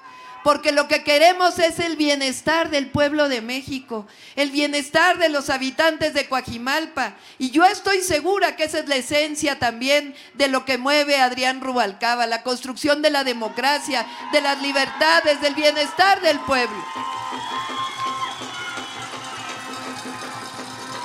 Porque 0.48 0.72
lo 0.72 0.88
que 0.88 1.04
queremos 1.04 1.60
es 1.60 1.78
el 1.80 1.98
bienestar 1.98 2.70
del 2.70 2.90
pueblo 2.90 3.28
de 3.28 3.42
México, 3.42 4.08
el 4.38 4.50
bienestar 4.50 5.18
de 5.18 5.28
los 5.28 5.50
habitantes 5.50 6.14
de 6.14 6.30
Coajimalpa. 6.30 7.16
Y 7.38 7.52
yo 7.52 7.66
estoy 7.66 8.00
segura 8.00 8.56
que 8.56 8.64
esa 8.64 8.80
es 8.80 8.88
la 8.88 8.96
esencia 8.96 9.60
también 9.60 10.16
de 10.36 10.48
lo 10.48 10.64
que 10.64 10.78
mueve 10.78 11.18
a 11.18 11.26
Adrián 11.26 11.60
Rubalcaba, 11.60 12.28
la 12.28 12.44
construcción 12.44 13.02
de 13.02 13.10
la 13.10 13.26
democracia, 13.26 14.08
de 14.32 14.40
las 14.40 14.62
libertades, 14.62 15.42
del 15.42 15.54
bienestar 15.54 16.22
del 16.22 16.40
pueblo. 16.40 16.82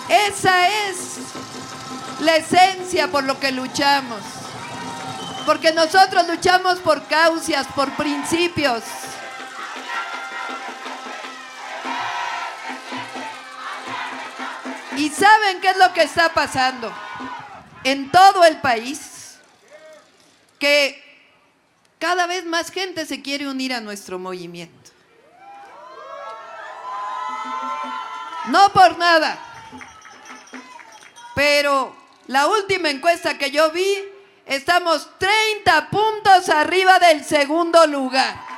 Esa 0.09 0.69
es 0.87 1.17
la 2.21 2.37
esencia 2.37 3.09
por 3.09 3.25
lo 3.25 3.41
que 3.41 3.51
luchamos. 3.51 4.21
Porque 5.45 5.73
nosotros 5.73 6.29
luchamos 6.29 6.79
por 6.79 7.09
causas, 7.09 7.67
por 7.75 7.91
principios. 7.97 8.85
¿Y 14.97 15.09
saben 15.09 15.61
qué 15.61 15.71
es 15.71 15.77
lo 15.77 15.93
que 15.93 16.03
está 16.03 16.35
pasando? 16.35 16.93
En 17.85 18.11
todo 18.11 18.45
el 18.45 18.61
país, 18.61 19.39
que 20.59 21.03
cada 21.99 22.27
vez 22.27 22.45
más 22.45 22.71
gente 22.71 23.07
se 23.07 23.23
quiere 23.23 23.49
unir 23.49 23.73
a 23.73 23.81
nuestro 23.81 24.19
movimiento. 24.19 24.91
No 28.47 28.69
por 28.73 28.99
nada, 28.99 29.39
pero 31.35 31.97
la 32.27 32.47
última 32.47 32.91
encuesta 32.91 33.39
que 33.39 33.51
yo 33.51 33.71
vi, 33.71 33.95
estamos 34.47 35.09
30 35.19 35.91
puntos 35.91 36.49
arriba 36.49 36.99
del 36.99 37.25
segundo 37.25 37.87
lugar. 37.87 38.52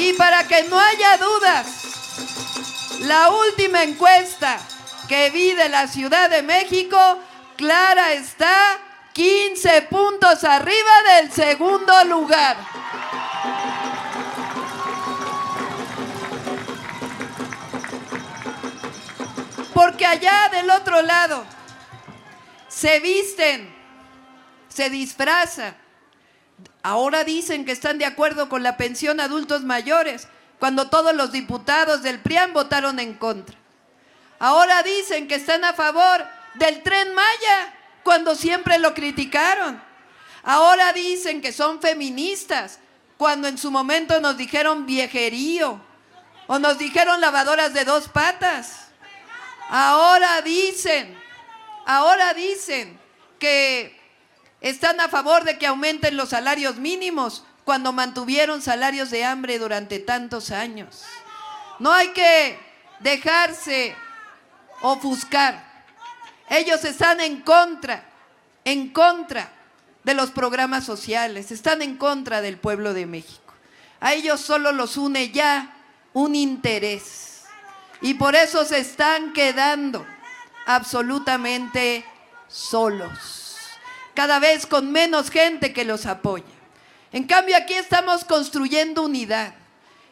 Y 0.00 0.14
para 0.14 0.48
que 0.48 0.62
no 0.62 0.80
haya 0.80 1.18
dudas, 1.18 1.66
la 3.00 3.28
última 3.28 3.82
encuesta 3.82 4.58
que 5.06 5.28
vi 5.28 5.52
de 5.52 5.68
la 5.68 5.86
Ciudad 5.88 6.30
de 6.30 6.40
México, 6.40 6.96
Clara 7.54 8.14
está 8.14 8.78
15 9.12 9.82
puntos 9.82 10.42
arriba 10.44 10.90
del 11.18 11.30
segundo 11.30 11.92
lugar. 12.04 12.56
Porque 19.74 20.06
allá 20.06 20.48
del 20.50 20.70
otro 20.70 21.02
lado 21.02 21.44
se 22.68 23.00
visten, 23.00 23.70
se 24.70 24.88
disfrazan 24.88 25.89
Ahora 26.82 27.24
dicen 27.24 27.64
que 27.64 27.72
están 27.72 27.98
de 27.98 28.06
acuerdo 28.06 28.48
con 28.48 28.62
la 28.62 28.76
pensión 28.76 29.20
adultos 29.20 29.62
mayores, 29.62 30.28
cuando 30.58 30.88
todos 30.88 31.14
los 31.14 31.32
diputados 31.32 32.02
del 32.02 32.20
PRIAN 32.20 32.52
votaron 32.52 32.98
en 32.98 33.14
contra. 33.14 33.56
Ahora 34.38 34.82
dicen 34.82 35.28
que 35.28 35.34
están 35.34 35.64
a 35.64 35.74
favor 35.74 36.26
del 36.54 36.82
tren 36.82 37.14
Maya, 37.14 37.74
cuando 38.02 38.34
siempre 38.34 38.78
lo 38.78 38.94
criticaron. 38.94 39.82
Ahora 40.42 40.92
dicen 40.92 41.42
que 41.42 41.52
son 41.52 41.80
feministas, 41.80 42.78
cuando 43.18 43.48
en 43.48 43.58
su 43.58 43.70
momento 43.70 44.18
nos 44.20 44.38
dijeron 44.38 44.86
viejerío 44.86 45.80
o 46.46 46.58
nos 46.58 46.78
dijeron 46.78 47.20
lavadoras 47.20 47.74
de 47.74 47.84
dos 47.84 48.08
patas. 48.08 48.88
Ahora 49.68 50.40
dicen, 50.40 51.16
ahora 51.84 52.32
dicen 52.32 52.98
que 53.38 53.99
están 54.60 55.00
a 55.00 55.08
favor 55.08 55.44
de 55.44 55.58
que 55.58 55.66
aumenten 55.66 56.16
los 56.16 56.30
salarios 56.30 56.76
mínimos 56.76 57.44
cuando 57.64 57.92
mantuvieron 57.92 58.62
salarios 58.62 59.10
de 59.10 59.24
hambre 59.24 59.58
durante 59.58 59.98
tantos 59.98 60.50
años. 60.50 61.02
No 61.78 61.92
hay 61.92 62.08
que 62.08 62.58
dejarse 63.00 63.94
ofuscar. 64.82 65.64
Ellos 66.48 66.84
están 66.84 67.20
en 67.20 67.40
contra, 67.40 68.04
en 68.64 68.90
contra 68.90 69.50
de 70.04 70.14
los 70.14 70.30
programas 70.30 70.84
sociales, 70.84 71.50
están 71.52 71.80
en 71.80 71.96
contra 71.96 72.42
del 72.42 72.58
pueblo 72.58 72.92
de 72.92 73.06
México. 73.06 73.54
A 74.00 74.14
ellos 74.14 74.40
solo 74.40 74.72
los 74.72 74.96
une 74.96 75.30
ya 75.30 75.74
un 76.12 76.34
interés. 76.34 77.44
Y 78.02 78.14
por 78.14 78.34
eso 78.34 78.64
se 78.64 78.78
están 78.78 79.32
quedando 79.32 80.06
absolutamente 80.66 82.04
solos 82.48 83.39
cada 84.20 84.38
vez 84.38 84.66
con 84.66 84.92
menos 84.92 85.30
gente 85.30 85.72
que 85.72 85.86
los 85.86 86.04
apoya. 86.04 86.44
En 87.10 87.24
cambio, 87.24 87.56
aquí 87.56 87.72
estamos 87.72 88.22
construyendo 88.22 89.00
unidad. 89.00 89.54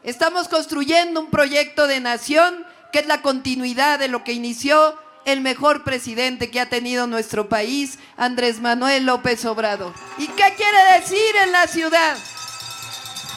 Estamos 0.03 0.49
construyendo 0.49 1.21
un 1.21 1.29
proyecto 1.29 1.87
de 1.87 2.01
nación 2.01 2.65
que 2.91 3.01
es 3.01 3.07
la 3.07 3.21
continuidad 3.21 3.99
de 3.99 4.09
lo 4.09 4.25
que 4.25 4.33
inició 4.33 4.99
el 5.27 5.43
mejor 5.43 5.85
presidente 5.85 6.51
que 6.51 6.59
ha 6.59 6.71
tenido 6.71 7.07
nuestro 7.07 7.51
país, 7.51 7.99
Andrés 8.17 8.61
Manuel 8.61 9.05
López 9.05 9.45
Obrador. 9.45 9.93
¿Y 10.17 10.27
qué 10.29 10.55
quiere 10.57 10.99
decir 10.99 11.37
en 11.43 11.53
la 11.53 11.67
ciudad? 11.67 12.17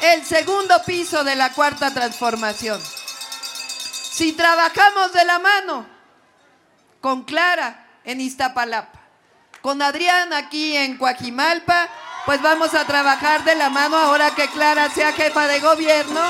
El 0.03 0.23
segundo 0.23 0.81
piso 0.85 1.25
de 1.25 1.35
la 1.35 1.51
cuarta 1.51 1.93
transformación. 1.93 2.79
Si 4.13 4.31
trabajamos 4.31 5.11
de 5.11 5.25
la 5.25 5.37
mano 5.37 5.85
con 7.01 7.23
Clara 7.23 7.87
en 8.05 8.21
Iztapalapa, 8.21 9.00
con 9.61 9.81
Adrián 9.81 10.33
aquí 10.33 10.75
en 10.75 10.97
Coajimalpa, 10.97 11.87
pues 12.25 12.41
vamos 12.41 12.73
a 12.73 12.85
trabajar 12.85 13.43
de 13.43 13.55
la 13.55 13.69
mano 13.69 13.97
ahora 13.97 14.33
que 14.35 14.47
Clara 14.49 14.89
sea 14.89 15.11
jefa 15.13 15.47
de 15.47 15.59
gobierno 15.59 16.21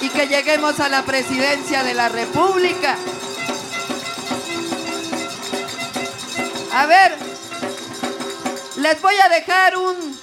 y 0.00 0.08
que 0.08 0.26
lleguemos 0.26 0.80
a 0.80 0.88
la 0.88 1.02
presidencia 1.02 1.82
de 1.82 1.94
la 1.94 2.08
República. 2.08 2.96
A 6.72 6.86
ver, 6.86 7.16
les 8.76 9.00
voy 9.00 9.14
a 9.16 9.28
dejar 9.28 9.76
un... 9.76 10.18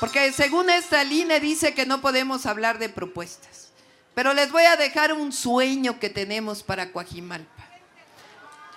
Porque 0.00 0.32
según 0.32 0.68
esta 0.70 1.04
línea 1.04 1.38
dice 1.38 1.74
que 1.74 1.86
no 1.86 2.00
podemos 2.00 2.46
hablar 2.46 2.78
de 2.78 2.88
propuestas. 2.88 3.68
Pero 4.14 4.34
les 4.34 4.50
voy 4.50 4.64
a 4.64 4.76
dejar 4.76 5.12
un 5.12 5.32
sueño 5.32 5.98
que 5.98 6.10
tenemos 6.10 6.62
para 6.62 6.92
Coajimalpa. 6.92 7.62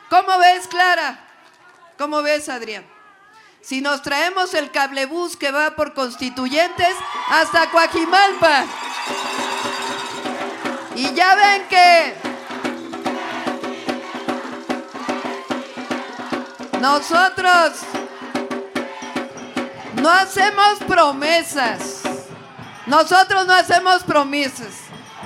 ¿Cómo 0.10 0.38
ves, 0.38 0.68
Clara? 0.68 1.25
¿Cómo 1.98 2.22
ves, 2.22 2.50
Adrián? 2.50 2.86
Si 3.62 3.82
nos 3.82 4.02
traemos 4.02 4.54
el 4.54 4.70
cablebús 4.72 5.38
que 5.38 5.52
va 5.52 5.76
por 5.76 5.94
constituyentes 5.94 6.96
hasta 7.30 7.72
Coajimalpa. 7.72 8.66
Y 10.96 11.14
ya 11.14 11.36
ven 11.36 11.68
que 11.68 12.16
nosotros 16.80 17.80
no 20.02 20.10
hacemos 20.10 20.80
promesas. 20.88 22.02
Nosotros 22.86 23.48
no 23.48 23.54
hacemos 23.54 24.04
promesas. 24.04 24.74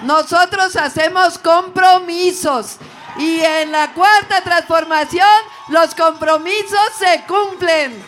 Nosotros 0.03 0.75
hacemos 0.75 1.37
compromisos. 1.39 2.77
Y 3.17 3.41
en 3.41 3.71
la 3.71 3.93
cuarta 3.93 4.41
transformación 4.41 5.27
los 5.69 5.93
compromisos 5.95 6.79
se 6.97 7.23
cumplen. 7.27 8.03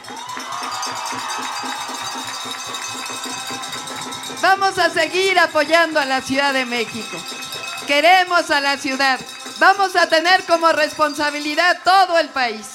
Vamos 4.41 4.77
a 4.79 4.89
seguir 4.89 5.37
apoyando 5.37 5.99
a 5.99 6.05
la 6.05 6.21
Ciudad 6.21 6.53
de 6.53 6.65
México. 6.65 7.17
Queremos 7.85 8.49
a 8.49 8.59
la 8.59 8.77
ciudad. 8.77 9.19
Vamos 9.59 9.95
a 9.95 10.07
tener 10.07 10.43
como 10.45 10.71
responsabilidad 10.71 11.79
todo 11.83 12.17
el 12.17 12.29
país. 12.29 12.67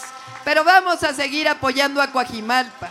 Pero 0.45 0.63
vamos 0.63 1.03
a 1.03 1.13
seguir 1.13 1.49
apoyando 1.49 2.01
a 2.01 2.13
Coajimalpa 2.13 2.89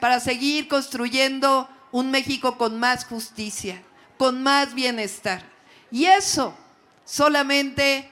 para 0.00 0.18
seguir 0.18 0.66
construyendo 0.66 1.68
un 1.92 2.10
México 2.10 2.56
con 2.56 2.78
más 2.78 3.04
justicia, 3.04 3.82
con 4.16 4.42
más 4.42 4.72
bienestar. 4.72 5.42
Y 5.90 6.06
eso 6.06 6.56
solamente 7.04 8.10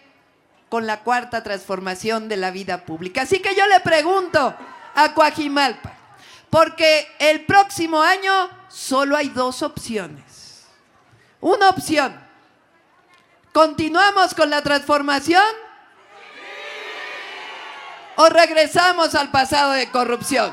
con 0.75 0.89
la 0.89 1.05
cuarta 1.05 1.41
transformación 1.41 2.29
de 2.29 2.37
la 2.37 2.51
vida 2.51 2.85
pública. 2.85 3.23
Así 3.23 3.39
que 3.39 3.55
yo 3.55 3.65
le 3.69 3.79
pregunto 3.79 4.57
a 4.97 5.15
Coajimalpa, 5.15 5.93
porque 6.51 7.15
el 7.21 7.47
próximo 7.47 8.03
año 8.03 8.51
solo 8.67 9.17
hay 9.17 9.29
dos 9.29 9.63
opciones. 9.63 10.65
Una 11.41 11.69
opción, 11.69 12.21
¿continuamos 13.53 14.35
con 14.35 14.51
la 14.51 14.63
transformación? 14.63 15.45
¿O 18.17 18.29
regresamos 18.29 19.15
al 19.15 19.31
pasado 19.31 19.71
de 19.75 19.89
corrupción? 19.93 20.53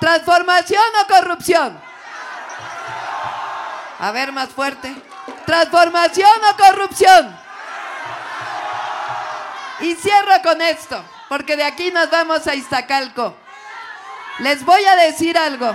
¿Transformación 0.00 0.82
o 1.02 1.06
corrupción? 1.12 1.78
A 3.98 4.10
ver, 4.12 4.32
más 4.32 4.48
fuerte. 4.48 4.96
¿Transformación 5.44 6.40
o 6.50 6.56
corrupción? 6.56 7.43
Y 9.80 9.94
cierro 9.96 10.42
con 10.42 10.60
esto, 10.62 11.04
porque 11.28 11.56
de 11.56 11.64
aquí 11.64 11.90
nos 11.90 12.10
vamos 12.10 12.46
a 12.46 12.54
Iztacalco. 12.54 13.34
Les 14.38 14.64
voy 14.64 14.84
a 14.84 14.96
decir 14.96 15.36
algo. 15.36 15.74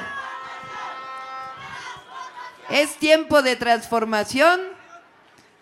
Es 2.70 2.98
tiempo 2.98 3.42
de 3.42 3.56
transformación, 3.56 4.62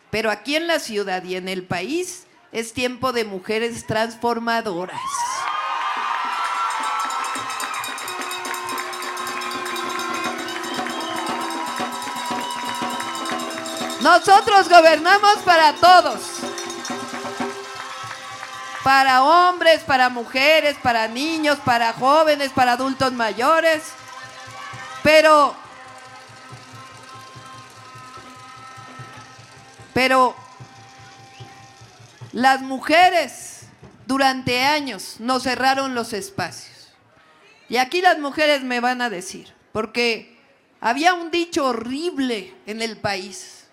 pero 0.09 0.29
aquí 0.29 0.55
en 0.55 0.67
la 0.67 0.79
ciudad 0.79 1.23
y 1.23 1.35
en 1.35 1.47
el 1.47 1.63
país 1.63 2.25
es 2.51 2.73
tiempo 2.73 3.13
de 3.13 3.25
mujeres 3.25 3.85
transformadoras. 3.85 4.99
Nosotros 14.01 14.69
gobernamos 14.69 15.37
para 15.43 15.73
todos. 15.73 16.21
Para 18.87 19.21
hombres, 19.21 19.81
para 19.81 20.07
mujeres, 20.07 20.77
para 20.81 21.09
niños, 21.09 21.59
para 21.65 21.91
jóvenes, 21.91 22.53
para 22.53 22.71
adultos 22.71 23.11
mayores. 23.11 23.83
Pero, 25.03 25.53
pero 29.93 30.33
las 32.31 32.61
mujeres 32.61 33.63
durante 34.05 34.63
años 34.63 35.17
nos 35.19 35.43
cerraron 35.43 35.93
los 35.93 36.13
espacios. 36.13 36.93
Y 37.67 37.75
aquí 37.75 38.01
las 38.01 38.19
mujeres 38.19 38.63
me 38.63 38.79
van 38.79 39.01
a 39.01 39.09
decir, 39.09 39.53
porque 39.73 40.39
había 40.79 41.13
un 41.13 41.29
dicho 41.29 41.65
horrible 41.65 42.55
en 42.65 42.81
el 42.81 42.95
país 42.95 43.65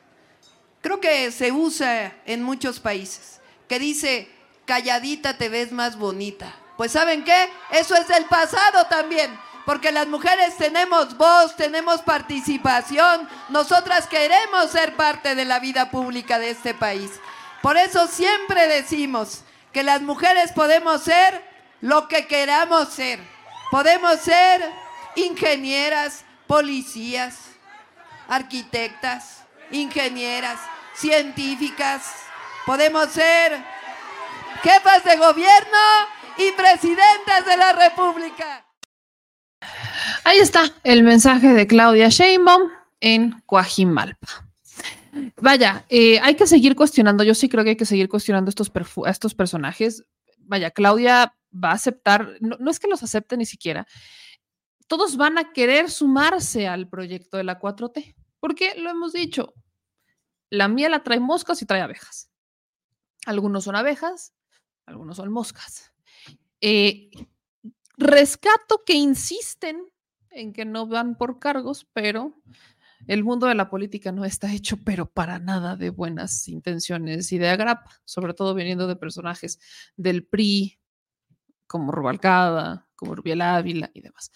creo 0.80 1.00
que 1.00 1.30
se 1.30 1.52
usa 1.52 2.14
en 2.26 2.42
muchos 2.42 2.78
países, 2.80 3.40
que 3.68 3.78
dice, 3.78 4.28
calladita 4.64 5.36
te 5.36 5.48
ves 5.48 5.72
más 5.72 5.96
bonita. 5.96 6.54
Pues 6.76 6.92
¿saben 6.92 7.24
qué? 7.24 7.50
Eso 7.70 7.94
es 7.94 8.10
el 8.10 8.24
pasado 8.24 8.86
también, 8.86 9.38
porque 9.64 9.92
las 9.92 10.08
mujeres 10.08 10.56
tenemos 10.56 11.16
voz, 11.16 11.56
tenemos 11.56 12.02
participación, 12.02 13.28
nosotras 13.48 14.06
queremos 14.06 14.70
ser 14.70 14.96
parte 14.96 15.34
de 15.34 15.44
la 15.44 15.60
vida 15.60 15.90
pública 15.90 16.38
de 16.38 16.50
este 16.50 16.74
país. 16.74 17.10
Por 17.62 17.76
eso 17.76 18.08
siempre 18.08 18.66
decimos 18.66 19.42
que 19.72 19.82
las 19.82 20.02
mujeres 20.02 20.52
podemos 20.52 21.02
ser 21.02 21.42
lo 21.80 22.08
que 22.08 22.26
queramos 22.26 22.88
ser. 22.88 23.20
Podemos 23.70 24.20
ser 24.20 24.62
ingenieras, 25.16 26.24
policías, 26.46 27.36
arquitectas, 28.28 29.42
ingenieras, 29.70 30.58
científicas, 30.94 32.02
podemos 32.66 33.10
ser 33.10 33.64
jefas 34.64 35.04
de 35.04 35.16
gobierno 35.16 35.78
y 36.38 36.50
presidentas 36.52 37.44
de 37.46 37.56
la 37.58 37.72
República. 37.72 38.66
Ahí 40.24 40.38
está 40.38 40.72
el 40.82 41.02
mensaje 41.02 41.48
de 41.48 41.66
Claudia 41.66 42.08
Sheinbaum 42.08 42.70
en 43.00 43.42
Coajimalpa. 43.44 44.48
Vaya, 45.40 45.84
eh, 45.90 46.18
hay 46.20 46.34
que 46.34 46.46
seguir 46.46 46.74
cuestionando, 46.74 47.22
yo 47.22 47.34
sí 47.34 47.48
creo 47.48 47.62
que 47.62 47.70
hay 47.70 47.76
que 47.76 47.84
seguir 47.84 48.08
cuestionando 48.08 48.48
estos, 48.48 48.72
a 49.04 49.10
estos 49.10 49.34
personajes. 49.34 50.04
Vaya, 50.38 50.70
Claudia 50.70 51.36
va 51.52 51.70
a 51.70 51.74
aceptar, 51.74 52.32
no, 52.40 52.56
no 52.58 52.70
es 52.70 52.80
que 52.80 52.88
los 52.88 53.02
acepte 53.02 53.36
ni 53.36 53.46
siquiera, 53.46 53.86
todos 54.86 55.16
van 55.16 55.38
a 55.38 55.52
querer 55.52 55.90
sumarse 55.90 56.66
al 56.66 56.88
proyecto 56.88 57.36
de 57.36 57.44
la 57.44 57.60
4T, 57.60 58.16
porque 58.40 58.74
lo 58.76 58.90
hemos 58.90 59.12
dicho, 59.12 59.54
la 60.50 60.68
miel 60.68 60.92
la 60.92 61.02
trae 61.02 61.20
moscas 61.20 61.62
y 61.62 61.66
trae 61.66 61.80
abejas. 61.80 62.30
Algunos 63.26 63.64
son 63.64 63.76
abejas, 63.76 64.33
algunos 64.86 65.16
son 65.16 65.30
moscas. 65.32 65.92
Eh, 66.60 67.10
rescato 67.96 68.82
que 68.84 68.94
insisten 68.94 69.84
en 70.30 70.52
que 70.52 70.64
no 70.64 70.86
van 70.86 71.16
por 71.16 71.38
cargos, 71.38 71.86
pero 71.92 72.34
el 73.06 73.22
mundo 73.24 73.46
de 73.46 73.54
la 73.54 73.70
política 73.70 74.12
no 74.12 74.24
está 74.24 74.52
hecho, 74.52 74.78
pero 74.84 75.06
para 75.06 75.38
nada 75.38 75.76
de 75.76 75.90
buenas 75.90 76.48
intenciones 76.48 77.30
y 77.32 77.38
de 77.38 77.48
agrapa, 77.48 77.90
sobre 78.04 78.34
todo 78.34 78.54
viniendo 78.54 78.86
de 78.86 78.96
personajes 78.96 79.58
del 79.96 80.26
PRI, 80.26 80.80
como 81.66 81.92
Rubalcada, 81.92 82.88
como 82.96 83.14
Rubiel 83.14 83.42
Ávila 83.42 83.90
y 83.94 84.00
demás. 84.00 84.32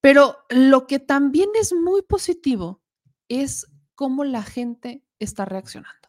Pero 0.00 0.38
lo 0.50 0.86
que 0.86 0.98
también 0.98 1.48
es 1.60 1.72
muy 1.72 2.02
positivo 2.02 2.82
es 3.28 3.66
cómo 3.94 4.24
la 4.24 4.42
gente 4.42 5.02
está 5.18 5.44
reaccionando. 5.44 6.07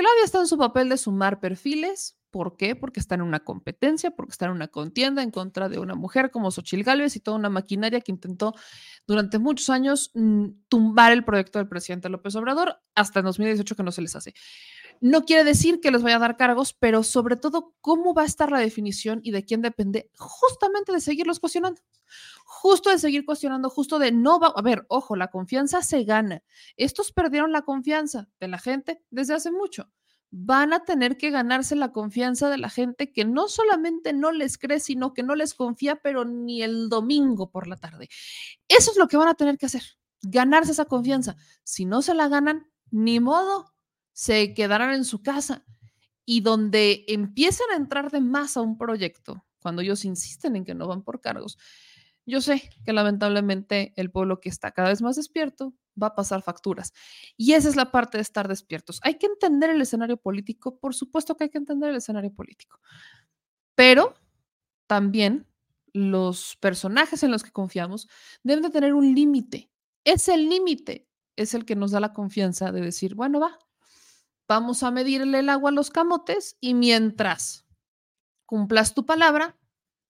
Claudia 0.00 0.24
está 0.24 0.38
en 0.38 0.46
su 0.46 0.56
papel 0.56 0.88
de 0.88 0.96
sumar 0.96 1.40
perfiles. 1.40 2.18
¿Por 2.30 2.56
qué? 2.56 2.74
Porque 2.74 3.00
está 3.00 3.16
en 3.16 3.20
una 3.20 3.40
competencia, 3.40 4.10
porque 4.12 4.30
está 4.30 4.46
en 4.46 4.52
una 4.52 4.68
contienda 4.68 5.22
en 5.22 5.30
contra 5.30 5.68
de 5.68 5.78
una 5.78 5.94
mujer 5.94 6.30
como 6.30 6.50
Xochil 6.50 6.84
Gálvez 6.84 7.16
y 7.16 7.20
toda 7.20 7.36
una 7.36 7.50
maquinaria 7.50 8.00
que 8.00 8.10
intentó 8.10 8.54
durante 9.06 9.38
muchos 9.38 9.68
años 9.68 10.10
mm, 10.14 10.46
tumbar 10.68 11.12
el 11.12 11.22
proyecto 11.22 11.58
del 11.58 11.68
presidente 11.68 12.08
López 12.08 12.34
Obrador 12.34 12.80
hasta 12.94 13.18
en 13.18 13.26
2018 13.26 13.76
que 13.76 13.82
no 13.82 13.92
se 13.92 14.00
les 14.00 14.16
hace. 14.16 14.32
No 15.00 15.24
quiere 15.24 15.44
decir 15.44 15.80
que 15.80 15.90
les 15.90 16.02
vaya 16.02 16.16
a 16.16 16.20
dar 16.20 16.36
cargos, 16.36 16.74
pero 16.74 17.02
sobre 17.02 17.36
todo 17.36 17.74
cómo 17.80 18.12
va 18.12 18.22
a 18.22 18.26
estar 18.26 18.52
la 18.52 18.58
definición 18.58 19.20
y 19.22 19.30
de 19.30 19.44
quién 19.44 19.62
depende 19.62 20.10
justamente 20.18 20.92
de 20.92 21.00
seguirlos 21.00 21.40
cuestionando. 21.40 21.80
Justo 22.44 22.90
de 22.90 22.98
seguir 22.98 23.24
cuestionando, 23.24 23.70
justo 23.70 23.98
de 23.98 24.12
no 24.12 24.38
va, 24.38 24.52
a 24.54 24.60
ver, 24.60 24.84
ojo, 24.88 25.16
la 25.16 25.28
confianza 25.28 25.80
se 25.82 26.04
gana. 26.04 26.42
Estos 26.76 27.12
perdieron 27.12 27.50
la 27.50 27.62
confianza 27.62 28.28
de 28.40 28.48
la 28.48 28.58
gente 28.58 29.02
desde 29.10 29.32
hace 29.32 29.50
mucho. 29.50 29.90
Van 30.32 30.74
a 30.74 30.84
tener 30.84 31.16
que 31.16 31.30
ganarse 31.30 31.76
la 31.76 31.92
confianza 31.92 32.50
de 32.50 32.58
la 32.58 32.68
gente 32.68 33.10
que 33.10 33.24
no 33.24 33.48
solamente 33.48 34.12
no 34.12 34.32
les 34.32 34.58
cree, 34.58 34.80
sino 34.80 35.14
que 35.14 35.22
no 35.22 35.34
les 35.34 35.54
confía, 35.54 35.96
pero 35.96 36.26
ni 36.26 36.62
el 36.62 36.90
domingo 36.90 37.50
por 37.50 37.68
la 37.68 37.76
tarde. 37.76 38.10
Eso 38.68 38.90
es 38.90 38.98
lo 38.98 39.08
que 39.08 39.16
van 39.16 39.28
a 39.28 39.34
tener 39.34 39.56
que 39.56 39.66
hacer, 39.66 39.82
ganarse 40.20 40.72
esa 40.72 40.84
confianza. 40.84 41.36
Si 41.64 41.86
no 41.86 42.02
se 42.02 42.14
la 42.14 42.28
ganan, 42.28 42.70
ni 42.90 43.18
modo, 43.18 43.72
se 44.12 44.54
quedarán 44.54 44.94
en 44.94 45.04
su 45.04 45.22
casa. 45.22 45.64
y 46.26 46.42
donde 46.42 47.04
empiezan 47.08 47.70
a 47.72 47.76
entrar 47.76 48.10
de 48.12 48.20
más 48.20 48.56
a 48.56 48.60
un 48.60 48.78
proyecto, 48.78 49.44
cuando 49.62 49.82
ellos 49.82 50.04
insisten 50.04 50.54
en 50.56 50.64
que 50.64 50.74
no 50.74 50.86
van 50.86 51.02
por 51.02 51.20
cargos, 51.20 51.58
yo 52.26 52.40
sé 52.40 52.70
que 52.84 52.92
lamentablemente 52.92 53.92
el 53.96 54.10
pueblo 54.12 54.38
que 54.40 54.48
está 54.48 54.70
cada 54.70 54.90
vez 54.90 55.02
más 55.02 55.16
despierto 55.16 55.74
va 56.00 56.08
a 56.08 56.14
pasar 56.14 56.42
facturas. 56.42 56.92
Y 57.36 57.54
esa 57.54 57.68
es 57.68 57.74
la 57.76 57.90
parte 57.90 58.18
de 58.18 58.22
estar 58.22 58.46
despiertos. 58.46 59.00
Hay 59.02 59.14
que 59.18 59.26
entender 59.26 59.70
el 59.70 59.80
escenario 59.80 60.18
político, 60.18 60.78
por 60.78 60.94
supuesto 60.94 61.36
que 61.36 61.44
hay 61.44 61.50
que 61.50 61.58
entender 61.58 61.90
el 61.90 61.96
escenario 61.96 62.32
político, 62.32 62.78
pero 63.74 64.14
también 64.86 65.48
los 65.92 66.56
personajes 66.60 67.22
en 67.24 67.32
los 67.32 67.42
que 67.42 67.50
confiamos 67.50 68.08
deben 68.44 68.62
de 68.62 68.70
tener 68.70 68.94
un 68.94 69.14
límite. 69.14 69.70
Ese 70.04 70.36
límite 70.36 71.08
es 71.36 71.54
el 71.54 71.64
que 71.64 71.74
nos 71.74 71.90
da 71.90 72.00
la 72.00 72.12
confianza 72.12 72.70
de 72.70 72.82
decir, 72.82 73.14
bueno, 73.16 73.40
va, 73.40 73.58
vamos 74.50 74.82
a 74.82 74.90
medirle 74.90 75.38
el 75.38 75.48
agua 75.48 75.70
a 75.70 75.72
los 75.72 75.90
camotes 75.90 76.56
y 76.60 76.74
mientras 76.74 77.64
cumplas 78.46 78.94
tu 78.94 79.06
palabra, 79.06 79.56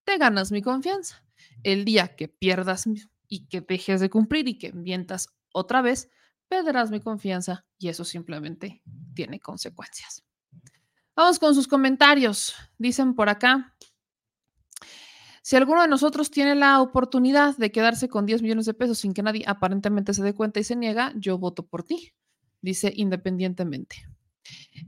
te 0.04 0.16
ganas 0.16 0.50
mi 0.50 0.62
confianza. 0.62 1.22
El 1.62 1.84
día 1.84 2.16
que 2.16 2.28
pierdas 2.28 2.88
y 3.28 3.48
que 3.48 3.60
dejes 3.60 4.00
de 4.00 4.08
cumplir 4.08 4.48
y 4.48 4.56
que 4.56 4.72
mientas 4.72 5.28
otra 5.52 5.82
vez, 5.82 6.08
perderás 6.48 6.90
mi 6.90 7.00
confianza 7.00 7.66
y 7.76 7.88
eso 7.88 8.02
simplemente 8.02 8.80
tiene 9.14 9.40
consecuencias. 9.40 10.24
Vamos 11.14 11.38
con 11.38 11.54
sus 11.54 11.68
comentarios. 11.68 12.54
Dicen 12.78 13.14
por 13.14 13.28
acá, 13.28 13.76
si 15.42 15.54
alguno 15.56 15.82
de 15.82 15.88
nosotros 15.88 16.30
tiene 16.30 16.54
la 16.54 16.80
oportunidad 16.80 17.58
de 17.58 17.70
quedarse 17.70 18.08
con 18.08 18.24
10 18.24 18.40
millones 18.40 18.64
de 18.64 18.72
pesos 18.72 19.00
sin 19.00 19.12
que 19.12 19.22
nadie 19.22 19.44
aparentemente 19.46 20.14
se 20.14 20.22
dé 20.22 20.34
cuenta 20.34 20.60
y 20.60 20.64
se 20.64 20.76
niega, 20.76 21.12
yo 21.14 21.36
voto 21.36 21.66
por 21.66 21.82
ti, 21.82 22.14
dice 22.62 22.90
independientemente. 22.96 24.09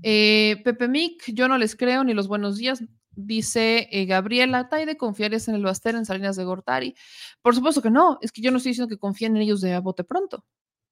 Eh, 0.02 0.60
Pepe 0.64 0.88
Mick, 0.88 1.32
yo 1.32 1.48
no 1.48 1.58
les 1.58 1.76
creo 1.76 2.04
ni 2.04 2.14
los 2.14 2.28
buenos 2.28 2.56
días, 2.56 2.82
dice 3.10 3.88
eh, 3.90 4.06
Gabriela, 4.06 4.68
¿hay 4.70 4.86
de 4.86 4.96
confiar 4.96 5.32
en 5.34 5.54
el 5.54 5.62
Baster 5.62 5.94
en 5.94 6.04
Salinas 6.04 6.36
de 6.36 6.44
Gortari? 6.44 6.94
Por 7.42 7.54
supuesto 7.54 7.82
que 7.82 7.90
no, 7.90 8.18
es 8.22 8.32
que 8.32 8.42
yo 8.42 8.50
no 8.50 8.56
estoy 8.56 8.70
diciendo 8.70 8.88
que 8.88 8.98
confíen 8.98 9.36
en 9.36 9.42
ellos 9.42 9.60
de 9.60 9.74
a 9.74 9.80
bote 9.80 10.04
pronto, 10.04 10.44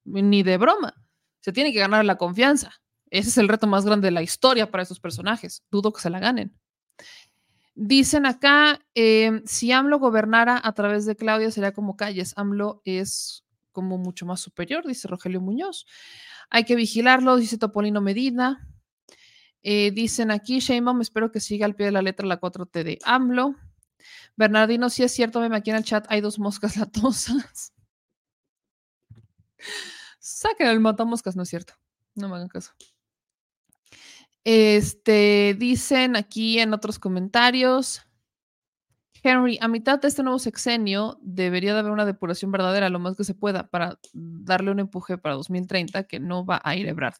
ni 0.05 0.43
de 0.43 0.57
broma. 0.57 0.93
Se 1.41 1.51
tiene 1.51 1.73
que 1.73 1.79
ganar 1.79 2.05
la 2.05 2.17
confianza. 2.17 2.71
Ese 3.09 3.29
es 3.29 3.37
el 3.37 3.49
reto 3.49 3.67
más 3.67 3.85
grande 3.85 4.07
de 4.07 4.11
la 4.11 4.21
historia 4.21 4.71
para 4.71 4.83
esos 4.83 4.99
personajes. 4.99 5.63
Dudo 5.69 5.91
que 5.91 6.01
se 6.01 6.09
la 6.09 6.19
ganen. 6.19 6.55
Dicen 7.73 8.25
acá, 8.25 8.79
em, 8.93 9.41
si 9.45 9.71
AMLO 9.71 9.99
gobernara 9.99 10.61
a 10.63 10.73
través 10.73 11.05
de 11.05 11.15
Claudia 11.15 11.51
sería 11.51 11.73
como 11.73 11.95
Calles. 11.97 12.33
AMLO 12.37 12.81
es 12.85 13.43
como 13.71 13.97
mucho 13.97 14.25
más 14.25 14.39
superior, 14.39 14.85
dice 14.85 15.07
Rogelio 15.07 15.41
Muñoz. 15.41 15.85
Hay 16.49 16.63
que 16.63 16.75
vigilarlo, 16.75 17.37
dice 17.37 17.57
Topolino 17.57 18.01
Medina. 18.01 18.67
Eh, 19.63 19.91
dicen 19.91 20.31
aquí, 20.31 20.59
Sheinbaum, 20.59 21.01
espero 21.01 21.31
que 21.31 21.39
siga 21.39 21.65
al 21.65 21.75
pie 21.75 21.87
de 21.87 21.91
la 21.91 22.01
letra 22.01 22.27
la 22.27 22.39
4T 22.39 22.83
de 22.83 22.99
AMLO. 23.03 23.55
Bernardino, 24.35 24.89
si 24.89 25.03
es 25.03 25.11
cierto, 25.11 25.39
veme 25.39 25.57
aquí 25.57 25.69
en 25.69 25.77
el 25.77 25.83
chat, 25.83 26.05
hay 26.09 26.21
dos 26.21 26.39
moscas 26.39 26.75
latosas. 26.77 27.73
Saquen 30.19 30.67
el 30.67 30.79
matamoscas, 30.79 31.35
no 31.35 31.43
es 31.43 31.49
cierto. 31.49 31.73
No 32.15 32.29
me 32.29 32.35
hagan 32.35 32.47
caso. 32.47 32.73
Este, 34.43 35.55
dicen 35.57 36.15
aquí 36.15 36.59
en 36.59 36.73
otros 36.73 36.99
comentarios. 36.99 38.01
Henry, 39.23 39.59
a 39.61 39.67
mitad 39.67 39.99
de 39.99 40.07
este 40.07 40.23
nuevo 40.23 40.39
sexenio 40.39 41.19
debería 41.21 41.73
de 41.73 41.79
haber 41.79 41.91
una 41.91 42.05
depuración 42.05 42.51
verdadera 42.51 42.89
lo 42.89 42.99
más 42.99 43.15
que 43.15 43.23
se 43.23 43.35
pueda 43.35 43.69
para 43.69 43.99
darle 44.13 44.71
un 44.71 44.79
empuje 44.79 45.17
para 45.17 45.35
2030 45.35 46.05
que 46.05 46.19
no 46.19 46.43
va 46.45 46.59
a 46.63 46.75
ir 46.75 46.87
Ebrard. 46.87 47.15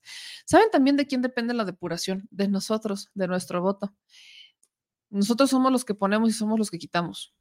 ¿Saben 0.45 0.71
también 0.71 0.97
de 0.97 1.05
quién 1.05 1.21
depende 1.21 1.53
la 1.53 1.65
depuración? 1.65 2.27
De 2.31 2.47
nosotros, 2.47 3.09
de 3.13 3.27
nuestro 3.27 3.61
voto. 3.61 3.93
Nosotros 5.11 5.49
somos 5.49 5.71
los 5.71 5.85
que 5.85 5.93
ponemos 5.93 6.29
y 6.29 6.33
somos 6.33 6.57
los 6.57 6.71
que 6.71 6.79
quitamos. 6.79 7.35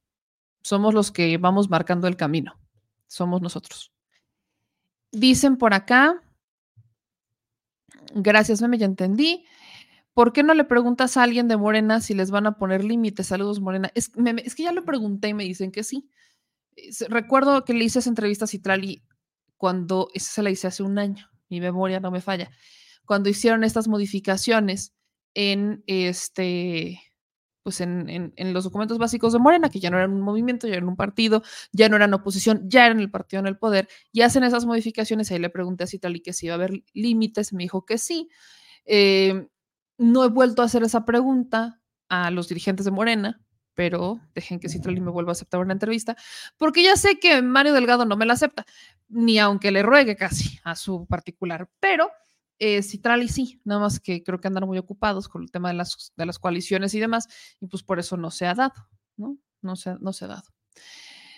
Somos 0.63 0.93
los 0.93 1.11
que 1.11 1.39
vamos 1.39 1.71
marcando 1.71 2.07
el 2.07 2.17
camino. 2.17 2.61
Somos 3.07 3.41
nosotros. 3.41 3.93
Dicen 5.13 5.57
por 5.57 5.73
acá, 5.73 6.23
gracias, 8.15 8.61
meme, 8.61 8.77
ya 8.79 8.87
entendí. 8.87 9.47
¿Por 10.15 10.33
qué 10.33 10.43
no 10.43 10.55
le 10.55 10.65
preguntas 10.65 11.17
a 11.17 11.23
alguien 11.23 11.49
de 11.49 11.57
Morena 11.57 12.01
si 12.01 12.15
les 12.15 12.31
van 12.31 12.47
a 12.47 12.57
poner 12.57 12.85
límites? 12.85 13.29
Saludos, 13.29 13.61
Morena. 13.61 13.91
Es, 13.95 14.09
que 14.09 14.63
ya 14.63 14.73
lo 14.73 14.85
pregunté 14.85 15.29
y 15.29 15.35
me 15.35 15.45
dicen 15.45 15.71
que 15.71 15.85
sí. 15.85 16.09
Recuerdo 17.09 17.65
que 17.65 17.75
le 17.75 17.85
hice 17.85 18.01
esa 18.01 18.09
entrevista 18.09 18.45
a 18.45 18.49
Citrali 18.49 19.03
cuando, 19.57 20.09
esa 20.15 20.33
se 20.33 20.43
la 20.43 20.51
hice 20.51 20.67
hace 20.67 20.83
un 20.83 20.99
año, 20.99 21.31
mi 21.49 21.61
memoria 21.61 22.01
no 22.01 22.11
me 22.11 22.23
falla, 22.23 22.51
cuando 23.05 23.29
hicieron 23.29 23.63
estas 23.63 23.89
modificaciones 23.89 24.95
en 25.35 25.85
este, 25.87 26.99
pues 27.63 27.81
en, 27.81 28.33
en, 28.35 28.53
los 28.55 28.65
documentos 28.65 28.99
básicos 28.99 29.33
de 29.33 29.39
Morena, 29.39 29.69
que 29.69 29.81
ya 29.81 29.91
no 29.91 29.99
eran 29.99 30.13
un 30.13 30.23
movimiento, 30.23 30.67
ya 30.67 30.75
eran 30.75 30.89
un 30.89 30.97
partido, 30.97 31.43
ya 31.73 31.89
no 31.89 31.97
eran 31.97 32.15
oposición, 32.15 32.63
ya 32.69 32.87
eran 32.87 33.01
el 33.01 33.11
partido 33.11 33.41
en 33.41 33.47
el 33.47 33.59
poder, 33.59 33.89
y 34.13 34.23
hacen 34.23 34.45
esas 34.45 34.65
modificaciones. 34.65 35.31
Ahí 35.31 35.39
le 35.39 35.51
pregunté 35.51 35.85
a 35.85 35.87
Citrali 35.87 36.21
que 36.21 36.33
si 36.33 36.47
iba 36.47 36.55
a 36.55 36.57
haber 36.57 36.83
límites, 36.95 37.53
me 37.53 37.65
dijo 37.65 37.85
que 37.85 37.99
sí. 37.99 38.29
Eh, 38.87 39.47
no 40.01 40.25
he 40.25 40.29
vuelto 40.29 40.63
a 40.63 40.65
hacer 40.65 40.83
esa 40.83 41.05
pregunta 41.05 41.83
a 42.09 42.31
los 42.31 42.49
dirigentes 42.49 42.87
de 42.87 42.91
Morena, 42.91 43.45
pero 43.75 44.19
dejen 44.35 44.59
que 44.59 44.71
Citrali 44.71 44.99
me 44.99 45.11
vuelva 45.11 45.31
a 45.31 45.33
aceptar 45.33 45.61
una 45.61 45.75
entrevista, 45.75 46.17
porque 46.57 46.83
ya 46.83 46.97
sé 46.97 47.19
que 47.19 47.43
Mario 47.43 47.75
Delgado 47.75 48.07
no 48.07 48.17
me 48.17 48.25
la 48.25 48.33
acepta, 48.33 48.65
ni 49.09 49.39
aunque 49.39 49.71
le 49.71 49.83
ruegue 49.83 50.17
casi 50.17 50.59
a 50.65 50.75
su 50.75 51.07
particular, 51.07 51.69
pero 51.81 52.11
eh, 52.59 52.83
Citrali 52.83 53.29
sí, 53.29 53.61
nada 53.65 53.83
más 53.83 54.01
que 54.01 54.23
creo 54.23 54.41
que 54.41 54.49
andan 54.49 54.67
muy 54.67 54.79
ocupados 54.79 55.29
con 55.29 55.43
el 55.43 55.51
tema 55.51 55.69
de 55.69 55.75
las, 55.75 56.13
de 56.17 56.27
las 56.27 56.39
coaliciones 56.39 56.95
y 56.95 57.01
demás, 57.01 57.29
y 57.61 57.67
pues 57.67 57.83
por 57.83 57.99
eso 57.99 58.17
no 58.17 58.31
se 58.31 58.47
ha 58.47 58.55
dado, 58.55 58.75
¿no? 59.19 59.37
No 59.61 59.77
se, 59.77 59.97
no 60.01 60.15
se 60.15 60.25
ha 60.25 60.29
dado. 60.29 60.49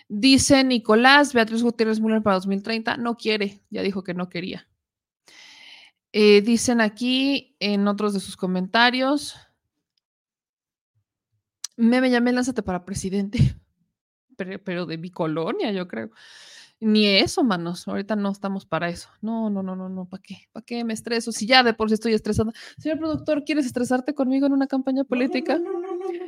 Dice 0.09 0.63
Nicolás, 0.63 1.33
Beatriz 1.33 1.65
Gutiérrez 1.65 1.99
Müller 1.99 2.23
para 2.23 2.37
2030, 2.37 2.97
no 2.97 3.17
quiere, 3.17 3.65
ya 3.71 3.83
dijo 3.83 4.05
que 4.05 4.15
no 4.15 4.29
quería. 4.29 4.69
Eh, 6.13 6.43
dicen 6.43 6.81
aquí 6.81 7.57
en 7.59 7.89
otros 7.89 8.13
de 8.13 8.21
sus 8.21 8.37
comentarios, 8.37 9.35
me, 11.77 12.01
me 12.01 12.11
llamé, 12.11 12.33
lánzate 12.33 12.63
para 12.63 12.85
presidente, 12.85 13.39
pero, 14.65 14.87
de 14.87 14.99
mi 14.99 15.11
colonia, 15.11 15.73
yo 15.73 15.89
creo. 15.89 16.11
Ni 16.81 17.07
eso, 17.07 17.45
manos. 17.45 17.87
Ahorita 17.87 18.17
no 18.17 18.31
estamos 18.31 18.67
para 18.67 18.89
eso. 18.89 19.09
No, 19.21 19.49
no, 19.51 19.63
no, 19.63 19.77
no, 19.77 19.89
no. 19.89 20.09
¿Para 20.09 20.21
qué? 20.21 20.49
¿Para 20.51 20.65
qué 20.65 20.85
me 20.85 20.93
estreso? 20.93 21.31
Si 21.31 21.47
ya 21.47 21.63
de 21.63 21.75
por 21.75 21.89
sí 21.89 21.95
estoy 21.95 22.13
estresada. 22.13 22.53
Señor 22.77 22.99
productor, 22.99 23.45
¿quieres 23.45 23.67
estresarte 23.67 24.15
conmigo 24.15 24.47
en 24.47 24.53
una 24.53 24.67
campaña 24.67 25.05
política? 25.05 25.61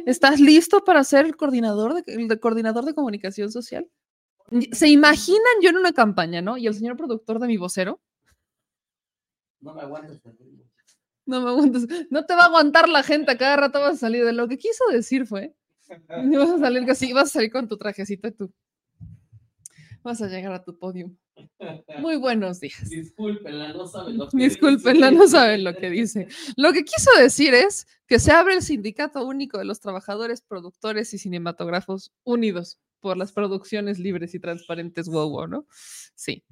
¿Estás 0.06 0.38
listo 0.38 0.84
para 0.84 1.02
ser 1.02 1.26
el 1.26 1.36
coordinador 1.36 1.94
de, 1.94 2.04
el 2.06 2.40
coordinador 2.40 2.84
de 2.84 2.94
comunicación 2.94 3.50
social? 3.50 3.88
¿Se 4.70 4.88
imaginan 4.88 5.40
yo 5.60 5.70
en 5.70 5.76
una 5.76 5.92
campaña, 5.92 6.40
no? 6.40 6.56
Y 6.56 6.68
el 6.68 6.74
señor 6.74 6.96
productor 6.96 7.40
de 7.40 7.48
mi 7.48 7.56
vocero, 7.56 8.00
no 9.64 9.74
me 9.74 9.80
aguantes. 9.80 10.20
No 11.26 11.40
me 11.40 11.48
aguantes. 11.48 11.86
No 12.10 12.26
te 12.26 12.34
va 12.34 12.42
a 12.42 12.46
aguantar 12.46 12.88
la 12.88 13.02
gente. 13.02 13.36
Cada 13.38 13.56
rato 13.56 13.80
vas 13.80 13.94
a 13.94 13.98
salir 13.98 14.24
de 14.24 14.32
lo 14.32 14.46
que 14.46 14.58
quiso 14.58 14.84
decir 14.92 15.26
fue. 15.26 15.54
Y 16.32 16.36
vas 16.36 16.50
a 16.50 16.58
salir 16.58 16.90
así, 16.90 17.12
vas 17.12 17.26
a 17.26 17.32
salir 17.32 17.50
con 17.50 17.68
tu 17.68 17.76
trajecito 17.76 18.28
y 18.28 18.32
tú. 18.32 18.52
Vas 20.02 20.20
a 20.22 20.28
llegar 20.28 20.52
a 20.52 20.62
tu 20.62 20.78
podio. 20.78 21.10
Muy 21.98 22.16
buenos 22.16 22.60
días. 22.60 22.88
Discúlpenla, 22.88 23.72
no 23.72 23.86
saben 23.86 24.18
lo 24.18 24.28
que 24.28 24.36
Discúlpenla, 24.36 25.10
no 25.10 25.26
saben 25.26 25.64
lo 25.64 25.74
que 25.74 25.90
dice. 25.90 26.28
Lo 26.56 26.72
que 26.72 26.84
quiso 26.84 27.10
decir 27.18 27.54
es 27.54 27.86
que 28.06 28.18
se 28.18 28.32
abre 28.32 28.54
el 28.54 28.62
Sindicato 28.62 29.24
Único 29.26 29.58
de 29.58 29.64
los 29.64 29.80
Trabajadores, 29.80 30.42
Productores 30.42 31.12
y 31.14 31.18
Cinematógrafos 31.18 32.12
Unidos 32.22 32.78
por 33.00 33.16
las 33.16 33.32
producciones 33.32 33.98
libres 33.98 34.34
y 34.34 34.40
transparentes, 34.40 35.08
wow, 35.08 35.28
wow, 35.28 35.46
¿no? 35.46 35.66
Sí. 36.14 36.44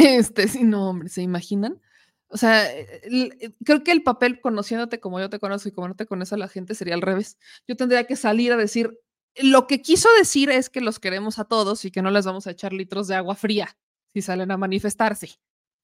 Este, 0.00 0.48
sí, 0.48 0.64
no, 0.64 0.88
hombre, 0.88 1.08
¿se 1.08 1.20
imaginan? 1.22 1.80
O 2.28 2.36
sea, 2.36 2.72
eh, 2.72 3.00
eh, 3.40 3.52
creo 3.64 3.82
que 3.84 3.92
el 3.92 4.02
papel 4.02 4.40
conociéndote 4.40 5.00
como 5.00 5.20
yo 5.20 5.28
te 5.28 5.38
conozco 5.38 5.68
y 5.68 5.72
como 5.72 5.88
no 5.88 5.96
te 5.96 6.06
conoce 6.06 6.36
a 6.36 6.38
la 6.38 6.48
gente 6.48 6.74
sería 6.74 6.94
al 6.94 7.02
revés. 7.02 7.38
Yo 7.68 7.76
tendría 7.76 8.04
que 8.04 8.16
salir 8.16 8.52
a 8.52 8.56
decir, 8.56 8.98
lo 9.36 9.66
que 9.66 9.82
quiso 9.82 10.08
decir 10.18 10.48
es 10.48 10.70
que 10.70 10.80
los 10.80 10.98
queremos 10.98 11.38
a 11.38 11.44
todos 11.44 11.84
y 11.84 11.90
que 11.90 12.02
no 12.02 12.10
les 12.10 12.24
vamos 12.24 12.46
a 12.46 12.52
echar 12.52 12.72
litros 12.72 13.08
de 13.08 13.16
agua 13.16 13.34
fría 13.34 13.76
si 14.12 14.22
salen 14.22 14.50
a 14.50 14.56
manifestarse. 14.56 15.38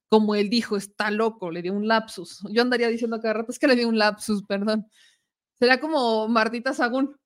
Como 0.09 0.35
él 0.35 0.49
dijo, 0.49 0.77
está 0.77 1.11
loco, 1.11 1.51
le 1.51 1.63
dio 1.63 1.75
un 1.75 1.89
lapsus. 1.89 2.41
Yo 2.51 2.63
andaría 2.63 2.89
diciendo 2.89 3.21
cada 3.21 3.35
rato, 3.35 3.53
es 3.53 3.59
que 3.59 3.67
le 3.67 3.77
dio 3.77 3.89
un 3.89 3.99
lapsus, 3.99 4.45
perdón. 4.45 4.89
Sería 5.59 5.81
como 5.81 6.29
Martita 6.29 6.73
Sagún. 6.73 7.17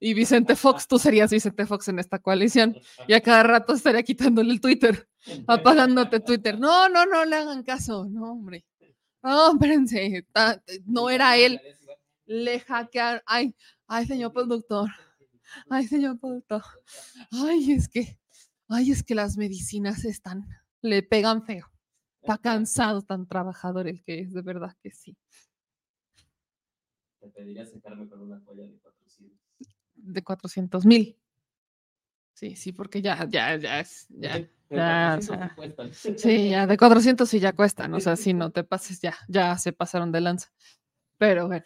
Y 0.00 0.14
Vicente 0.14 0.56
Fox, 0.56 0.86
tú 0.86 0.98
serías 0.98 1.30
Vicente 1.30 1.66
Fox 1.66 1.88
en 1.88 1.98
esta 1.98 2.18
coalición. 2.18 2.76
Y 3.06 3.12
a 3.14 3.20
cada 3.20 3.42
rato 3.42 3.74
estaría 3.74 4.02
quitándole 4.02 4.52
el 4.52 4.60
Twitter, 4.60 5.08
apagándote 5.46 6.20
Twitter. 6.20 6.58
No, 6.58 6.88
no, 6.88 7.06
no 7.06 7.24
le 7.24 7.36
hagan 7.36 7.62
caso. 7.62 8.06
No, 8.06 8.32
hombre. 8.32 8.64
No, 9.22 9.52
espérense. 9.52 10.26
No 10.86 11.10
era 11.10 11.36
él. 11.36 11.60
Le 12.26 12.60
hackearon. 12.60 13.22
Ay, 13.26 13.54
ay, 13.86 14.06
señor 14.06 14.32
productor. 14.32 14.90
Ay, 15.68 15.86
señor 15.86 16.18
productor. 16.18 16.62
Ay, 17.30 17.72
es 17.72 17.88
que, 17.88 18.18
ay, 18.68 18.92
es 18.92 19.02
que 19.02 19.14
las 19.14 19.36
medicinas 19.36 20.04
están, 20.04 20.46
le 20.82 21.02
pegan 21.02 21.42
feo. 21.44 21.66
Está 22.20 22.38
cansado, 22.38 23.02
tan 23.02 23.26
trabajador 23.26 23.88
el 23.88 24.02
que 24.02 24.20
es, 24.20 24.32
de 24.32 24.42
verdad 24.42 24.76
que 24.82 24.90
sí. 24.90 25.16
Te 27.20 27.28
pediría 27.28 27.64
secarme 27.66 28.08
con 28.08 28.20
una 28.20 28.40
toalla 28.44 28.64
de 28.64 28.78
400. 28.78 29.47
De 29.98 30.22
400 30.24 30.86
mil. 30.86 31.16
Sí, 32.34 32.54
sí, 32.56 32.72
porque 32.72 33.02
ya, 33.02 33.26
ya, 33.28 33.56
ya, 33.56 33.80
es- 33.80 34.06
ya, 34.10 34.38
ya, 34.70 35.16
o 35.18 35.22
400 35.22 35.24
sea, 35.24 35.56
sí 36.16 36.50
ya, 36.50 36.66
de 36.66 36.76
400 36.76 37.28
sí 37.28 37.40
ya 37.40 37.52
cuestan, 37.52 37.94
o 37.94 38.00
sea, 38.00 38.16
si 38.16 38.32
no 38.34 38.50
te 38.50 38.62
pases, 38.64 39.00
ya, 39.00 39.16
ya 39.28 39.58
se 39.58 39.72
pasaron 39.72 40.12
de 40.12 40.20
lanza. 40.20 40.52
Pero 41.18 41.48
bueno, 41.48 41.64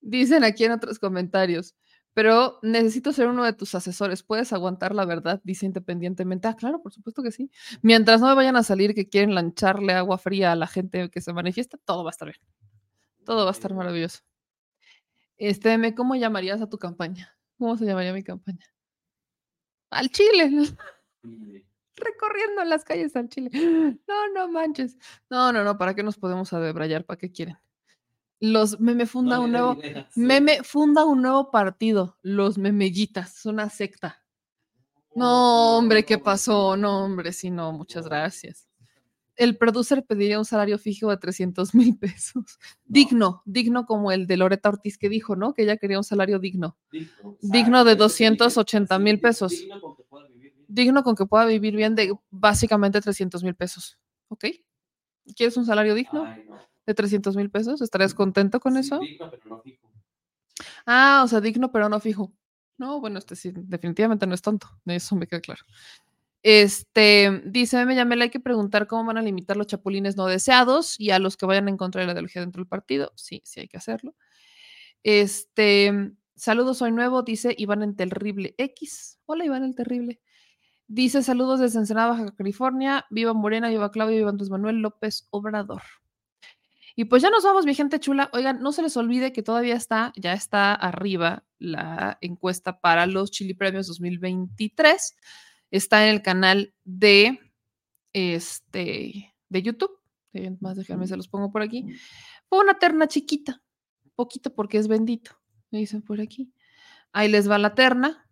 dicen 0.00 0.44
aquí 0.44 0.64
en 0.64 0.72
otros 0.72 0.98
comentarios, 0.98 1.76
pero 2.14 2.58
necesito 2.62 3.12
ser 3.12 3.28
uno 3.28 3.44
de 3.44 3.52
tus 3.54 3.74
asesores, 3.76 4.22
¿puedes 4.24 4.52
aguantar 4.52 4.94
la 4.94 5.04
verdad? 5.06 5.40
Dice 5.44 5.66
independientemente. 5.66 6.48
Ah, 6.48 6.56
claro, 6.56 6.82
por 6.82 6.92
supuesto 6.92 7.22
que 7.22 7.32
sí. 7.32 7.50
Mientras 7.82 8.20
no 8.20 8.28
me 8.28 8.34
vayan 8.34 8.56
a 8.56 8.64
salir 8.64 8.94
que 8.94 9.08
quieren 9.08 9.34
lancharle 9.34 9.94
agua 9.94 10.18
fría 10.18 10.52
a 10.52 10.56
la 10.56 10.66
gente 10.66 11.10
que 11.10 11.20
se 11.22 11.32
manifiesta, 11.32 11.78
todo 11.84 12.04
va 12.04 12.10
a 12.10 12.12
estar 12.12 12.28
bien. 12.28 12.40
Todo 13.24 13.44
va 13.44 13.50
a 13.50 13.54
estar 13.54 13.74
maravilloso. 13.74 14.20
Este, 15.38 15.94
¿cómo 15.94 16.16
llamarías 16.16 16.60
a 16.60 16.68
tu 16.68 16.78
campaña? 16.78 17.37
¿Cómo 17.58 17.76
se 17.76 17.84
llamaría 17.84 18.12
mi 18.12 18.22
campaña? 18.22 18.64
Al 19.90 20.10
Chile. 20.10 20.50
Recorriendo 21.96 22.64
las 22.64 22.84
calles 22.84 23.16
al 23.16 23.28
Chile. 23.28 23.50
No, 24.06 24.28
no 24.34 24.48
manches. 24.48 24.96
No, 25.28 25.52
no, 25.52 25.64
no, 25.64 25.76
¿para 25.76 25.94
qué 25.94 26.02
nos 26.02 26.16
podemos 26.16 26.52
adebrayar? 26.52 27.04
¿Para 27.04 27.18
qué 27.18 27.32
quieren? 27.32 27.58
Los 28.40 28.78
meme 28.78 29.06
funda 29.06 29.36
No 29.36 29.42
un 29.44 29.52
nuevo 29.52 29.74
ideas. 29.82 30.16
meme 30.16 30.62
funda 30.62 31.04
un 31.04 31.22
nuevo 31.22 31.50
partido, 31.50 32.16
los 32.22 32.56
memellitas, 32.56 33.38
es 33.38 33.46
una 33.46 33.68
secta. 33.68 34.22
No, 35.16 35.76
hombre, 35.76 36.04
¿qué 36.04 36.18
pasó? 36.18 36.76
No, 36.76 37.04
hombre, 37.04 37.32
sí, 37.32 37.50
no, 37.50 37.72
muchas 37.72 38.04
gracias. 38.06 38.67
El 39.38 39.56
producer 39.56 40.04
pediría 40.04 40.38
un 40.38 40.44
salario 40.44 40.78
fijo 40.78 41.10
de 41.10 41.16
300 41.16 41.72
mil 41.74 41.96
pesos. 41.96 42.58
Digno, 42.84 43.42
digno 43.46 43.86
como 43.86 44.10
el 44.12 44.26
de 44.26 44.36
Loreta 44.36 44.68
Ortiz 44.68 44.98
que 44.98 45.08
dijo, 45.08 45.36
¿no? 45.36 45.54
Que 45.54 45.62
ella 45.62 45.76
quería 45.76 45.96
un 45.96 46.04
salario 46.04 46.40
digno. 46.40 46.76
Digno 47.40 47.84
de 47.84 47.94
280 47.94 48.98
mil 48.98 49.20
pesos. 49.20 49.52
Digno 49.52 49.80
con 49.80 49.94
que 49.96 50.02
pueda 50.04 50.26
vivir 50.26 50.52
bien. 50.52 50.64
Digno 50.68 51.02
con 51.04 51.14
que 51.14 51.26
pueda 51.26 51.44
vivir 51.46 51.76
bien 51.76 51.94
de 51.94 52.14
básicamente 52.30 53.00
300 53.00 53.44
mil 53.44 53.54
pesos. 53.54 53.96
¿Ok? 54.28 54.44
¿Quieres 55.36 55.56
un 55.56 55.64
salario 55.66 55.94
digno 55.94 56.24
Ay, 56.24 56.44
no. 56.48 56.58
de 56.84 56.94
300 56.94 57.36
mil 57.36 57.48
pesos? 57.50 57.80
¿Estarías 57.80 58.14
contento 58.14 58.58
con 58.58 58.76
eso? 58.76 58.98
Digno, 58.98 59.30
pero 59.30 59.44
no 59.46 59.60
fijo. 59.62 59.88
Ah, 60.84 61.22
o 61.24 61.28
sea, 61.28 61.40
digno 61.40 61.70
pero 61.70 61.88
no 61.88 62.00
fijo. 62.00 62.32
No, 62.76 63.00
bueno, 63.00 63.18
este 63.18 63.36
sí, 63.36 63.52
definitivamente 63.54 64.26
no 64.26 64.34
es 64.34 64.42
tonto. 64.42 64.68
Eso 64.86 65.16
me 65.16 65.26
queda 65.26 65.40
claro. 65.40 65.62
Este, 66.42 67.42
dice, 67.46 67.84
me 67.84 67.96
llamé, 67.96 68.20
hay 68.22 68.30
que 68.30 68.40
preguntar 68.40 68.86
cómo 68.86 69.04
van 69.04 69.18
a 69.18 69.22
limitar 69.22 69.56
los 69.56 69.66
chapulines 69.66 70.16
no 70.16 70.26
deseados 70.26 70.98
y 70.98 71.10
a 71.10 71.18
los 71.18 71.36
que 71.36 71.46
vayan 71.46 71.68
en 71.68 71.76
contra 71.76 72.00
de 72.00 72.06
la 72.06 72.12
ideología 72.12 72.42
dentro 72.42 72.60
del 72.60 72.68
partido. 72.68 73.12
Sí, 73.16 73.42
sí 73.44 73.60
hay 73.60 73.68
que 73.68 73.76
hacerlo. 73.76 74.14
Este, 75.02 76.12
saludos, 76.36 76.78
soy 76.78 76.92
nuevo, 76.92 77.22
dice 77.22 77.54
Iván 77.56 77.82
en 77.82 77.96
Terrible 77.96 78.54
X. 78.58 79.18
Hola, 79.26 79.44
Iván 79.44 79.64
el 79.64 79.74
Terrible. 79.74 80.20
Dice, 80.86 81.22
saludos 81.22 81.60
desde 81.60 81.80
Ensenada, 81.80 82.08
Baja 82.08 82.34
California. 82.34 83.04
Viva 83.10 83.34
Morena, 83.34 83.68
viva 83.68 83.90
Claudio, 83.90 84.16
viva 84.16 84.30
Andrés 84.30 84.48
Manuel 84.48 84.78
López 84.78 85.26
Obrador. 85.30 85.82
Y 86.96 87.04
pues 87.04 87.22
ya 87.22 87.30
nos 87.30 87.44
vamos, 87.44 87.66
mi 87.66 87.74
gente 87.74 88.00
chula. 88.00 88.30
Oigan, 88.32 88.60
no 88.60 88.72
se 88.72 88.82
les 88.82 88.96
olvide 88.96 89.32
que 89.32 89.42
todavía 89.42 89.76
está, 89.76 90.12
ya 90.16 90.32
está 90.32 90.74
arriba 90.74 91.44
la 91.58 92.18
encuesta 92.20 92.80
para 92.80 93.06
los 93.06 93.30
Chili 93.30 93.54
Premios 93.54 93.86
2023. 93.86 95.14
Está 95.70 96.04
en 96.06 96.14
el 96.14 96.22
canal 96.22 96.74
de 96.84 97.38
este 98.12 99.34
de 99.48 99.62
YouTube. 99.62 99.98
Eh, 100.32 100.56
Más 100.60 100.76
déjenme, 100.76 101.06
se 101.06 101.16
los 101.16 101.28
pongo 101.28 101.50
por 101.50 101.62
aquí. 101.62 101.86
Fue 102.48 102.60
una 102.60 102.78
terna 102.78 103.08
chiquita, 103.08 103.62
poquito 104.14 104.54
porque 104.54 104.78
es 104.78 104.88
bendito. 104.88 105.32
Me 105.70 105.78
dicen 105.78 106.02
por 106.02 106.20
aquí. 106.20 106.52
Ahí 107.12 107.28
les 107.28 107.50
va 107.50 107.58
la 107.58 107.74
terna. 107.74 108.26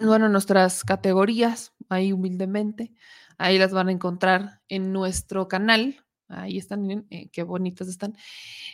Bueno, 0.00 0.28
nuestras 0.28 0.84
categorías, 0.84 1.74
ahí 1.88 2.12
humildemente. 2.12 2.92
Ahí 3.36 3.58
las 3.58 3.72
van 3.72 3.88
a 3.88 3.92
encontrar 3.92 4.62
en 4.68 4.92
nuestro 4.92 5.48
canal. 5.48 6.04
Ahí 6.30 6.58
están, 6.58 6.82
miren, 6.82 7.06
eh, 7.10 7.28
qué 7.30 7.42
bonitas 7.42 7.88
están. 7.88 8.16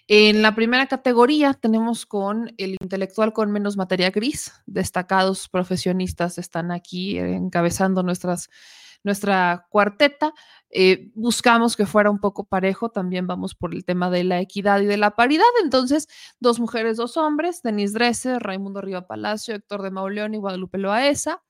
En 0.08 0.42
la 0.42 0.54
primera 0.54 0.86
categoría 0.86 1.54
tenemos 1.54 2.06
con 2.06 2.52
el 2.58 2.76
intelectual 2.80 3.32
con 3.32 3.50
menos 3.50 3.76
materia 3.76 4.10
gris. 4.10 4.52
Destacados 4.66 5.48
profesionistas 5.48 6.38
están 6.38 6.70
aquí 6.70 7.18
eh, 7.18 7.34
encabezando 7.34 8.02
nuestras, 8.02 8.50
nuestra 9.04 9.66
cuarteta. 9.70 10.32
Eh, 10.70 11.10
buscamos 11.14 11.76
que 11.76 11.86
fuera 11.86 12.10
un 12.10 12.20
poco 12.20 12.44
parejo. 12.44 12.90
También 12.90 13.26
vamos 13.26 13.54
por 13.54 13.74
el 13.74 13.84
tema 13.84 14.10
de 14.10 14.24
la 14.24 14.40
equidad 14.40 14.80
y 14.80 14.86
de 14.86 14.98
la 14.98 15.12
paridad. 15.12 15.44
Entonces, 15.62 16.08
dos 16.38 16.60
mujeres, 16.60 16.98
dos 16.98 17.16
hombres. 17.16 17.62
Denis 17.62 17.94
Dresser, 17.94 18.42
Raimundo 18.42 18.82
Riva 18.82 19.06
Palacio, 19.06 19.54
Héctor 19.54 19.82
de 19.82 19.90
Mauleón 19.90 20.34
y 20.34 20.38
Guadalupe 20.38 20.78
Loaesa. 20.78 21.42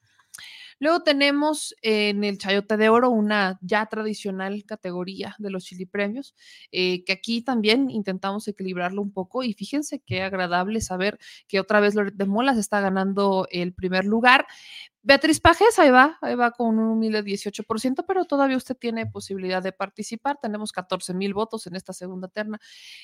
Luego 0.78 1.02
tenemos 1.02 1.74
en 1.82 2.22
el 2.24 2.38
Chayote 2.38 2.76
de 2.76 2.88
Oro 2.88 3.10
una 3.10 3.58
ya 3.62 3.86
tradicional 3.86 4.64
categoría 4.66 5.34
de 5.38 5.50
los 5.50 5.64
Chili 5.64 5.86
Premios, 5.86 6.34
eh, 6.70 7.04
que 7.04 7.12
aquí 7.12 7.42
también 7.42 7.90
intentamos 7.90 8.46
equilibrarlo 8.48 9.00
un 9.00 9.12
poco 9.12 9.42
y 9.42 9.54
fíjense 9.54 10.02
qué 10.04 10.22
agradable 10.22 10.80
saber 10.80 11.18
que 11.48 11.60
otra 11.60 11.80
vez 11.80 11.94
Loret 11.94 12.14
de 12.14 12.26
Molas 12.26 12.58
está 12.58 12.80
ganando 12.80 13.46
el 13.50 13.72
primer 13.72 14.04
lugar. 14.04 14.46
Beatriz 15.02 15.38
Pajes, 15.38 15.78
ahí 15.78 15.90
va, 15.90 16.18
ahí 16.20 16.34
va 16.34 16.50
con 16.50 16.80
un 16.80 16.88
humilde 16.88 17.22
18%, 17.22 18.04
pero 18.08 18.24
todavía 18.24 18.56
usted 18.56 18.76
tiene 18.76 19.06
posibilidad 19.06 19.62
de 19.62 19.70
participar. 19.70 20.38
Tenemos 20.42 20.72
14 20.72 21.14
mil 21.14 21.32
votos 21.32 21.68
en 21.68 21.76
esta 21.76 21.92
segunda 21.92 22.26
terna, 22.26 22.58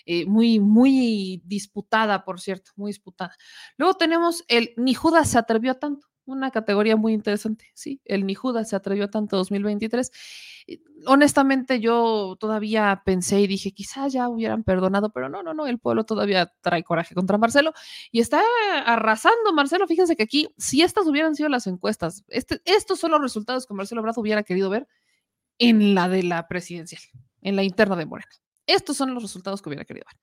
eh, 0.04 0.26
muy, 0.26 0.58
muy 0.58 1.40
disputada, 1.44 2.24
por 2.24 2.40
cierto, 2.40 2.72
muy 2.74 2.90
disputada. 2.90 3.36
Luego 3.76 3.94
tenemos 3.94 4.44
el 4.48 4.74
Ni 4.76 4.94
Judas 4.94 5.30
se 5.30 5.38
atrevió 5.38 5.70
a 5.70 5.78
tanto 5.78 6.11
una 6.24 6.50
categoría 6.50 6.96
muy 6.96 7.12
interesante, 7.12 7.66
sí, 7.74 8.00
el 8.04 8.26
Ni 8.26 8.34
Judas 8.34 8.68
se 8.68 8.76
atrevió 8.76 9.10
tanto 9.10 9.36
2023. 9.36 10.10
Eh, 10.66 10.80
Honestamente, 11.06 11.80
yo 11.80 12.36
todavía 12.38 13.02
pensé 13.04 13.40
y 13.40 13.46
dije, 13.48 13.72
quizás 13.72 14.12
ya 14.12 14.28
hubieran 14.28 14.62
perdonado, 14.62 15.10
pero 15.10 15.28
no, 15.28 15.42
no, 15.42 15.52
no, 15.52 15.66
el 15.66 15.80
pueblo 15.80 16.04
todavía 16.04 16.52
trae 16.60 16.84
coraje 16.84 17.14
contra 17.14 17.38
Marcelo 17.38 17.72
y 18.12 18.20
está 18.20 18.40
arrasando 18.86 19.52
Marcelo. 19.52 19.88
Fíjense 19.88 20.14
que 20.14 20.22
aquí, 20.22 20.48
si 20.58 20.82
estas 20.82 21.06
hubieran 21.06 21.34
sido 21.34 21.48
las 21.48 21.66
encuestas, 21.66 22.24
este, 22.28 22.60
estos 22.64 23.00
son 23.00 23.10
los 23.10 23.20
resultados 23.20 23.66
que 23.66 23.74
Marcelo 23.74 24.02
Brazo 24.02 24.20
hubiera 24.20 24.44
querido 24.44 24.70
ver 24.70 24.86
en 25.58 25.94
la 25.94 26.08
de 26.08 26.22
la 26.22 26.46
presidencial, 26.46 27.02
en 27.40 27.56
la 27.56 27.64
interna 27.64 27.96
de 27.96 28.06
Morena. 28.06 28.30
Estos 28.66 28.96
son 28.96 29.12
los 29.12 29.22
resultados 29.22 29.60
que 29.60 29.68
hubiera 29.68 29.84
querido 29.84 30.06
ver. 30.06 30.20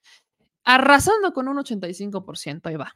Arrasando 0.63 1.33
con 1.33 1.47
un 1.47 1.57
85%, 1.57 2.67
ahí 2.67 2.75
va. 2.75 2.95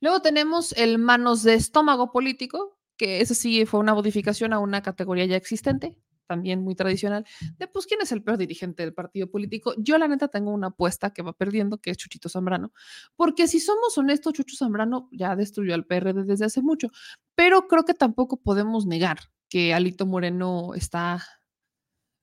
Luego 0.00 0.20
tenemos 0.22 0.72
el 0.72 0.98
manos 0.98 1.42
de 1.42 1.54
estómago 1.54 2.12
político, 2.12 2.78
que 2.96 3.20
ese 3.20 3.34
sí 3.34 3.66
fue 3.66 3.80
una 3.80 3.94
modificación 3.94 4.52
a 4.52 4.58
una 4.58 4.82
categoría 4.82 5.24
ya 5.26 5.36
existente, 5.36 5.96
también 6.26 6.62
muy 6.62 6.74
tradicional, 6.74 7.26
de 7.58 7.66
pues 7.66 7.86
quién 7.86 8.00
es 8.00 8.12
el 8.12 8.22
peor 8.22 8.38
dirigente 8.38 8.82
del 8.82 8.94
partido 8.94 9.30
político. 9.30 9.74
Yo 9.78 9.98
la 9.98 10.08
neta 10.08 10.28
tengo 10.28 10.52
una 10.52 10.68
apuesta 10.68 11.12
que 11.12 11.22
va 11.22 11.32
perdiendo, 11.32 11.78
que 11.78 11.90
es 11.90 11.96
Chuchito 11.96 12.28
Zambrano, 12.28 12.72
porque 13.16 13.48
si 13.48 13.60
somos 13.60 13.96
honestos, 13.98 14.32
Chucho 14.32 14.56
Zambrano 14.56 15.08
ya 15.12 15.36
destruyó 15.36 15.74
al 15.74 15.84
PRD 15.84 16.24
desde 16.24 16.46
hace 16.46 16.62
mucho, 16.62 16.88
pero 17.34 17.68
creo 17.68 17.84
que 17.84 17.94
tampoco 17.94 18.38
podemos 18.38 18.86
negar 18.86 19.18
que 19.48 19.74
Alito 19.74 20.06
Moreno 20.06 20.74
está 20.74 21.22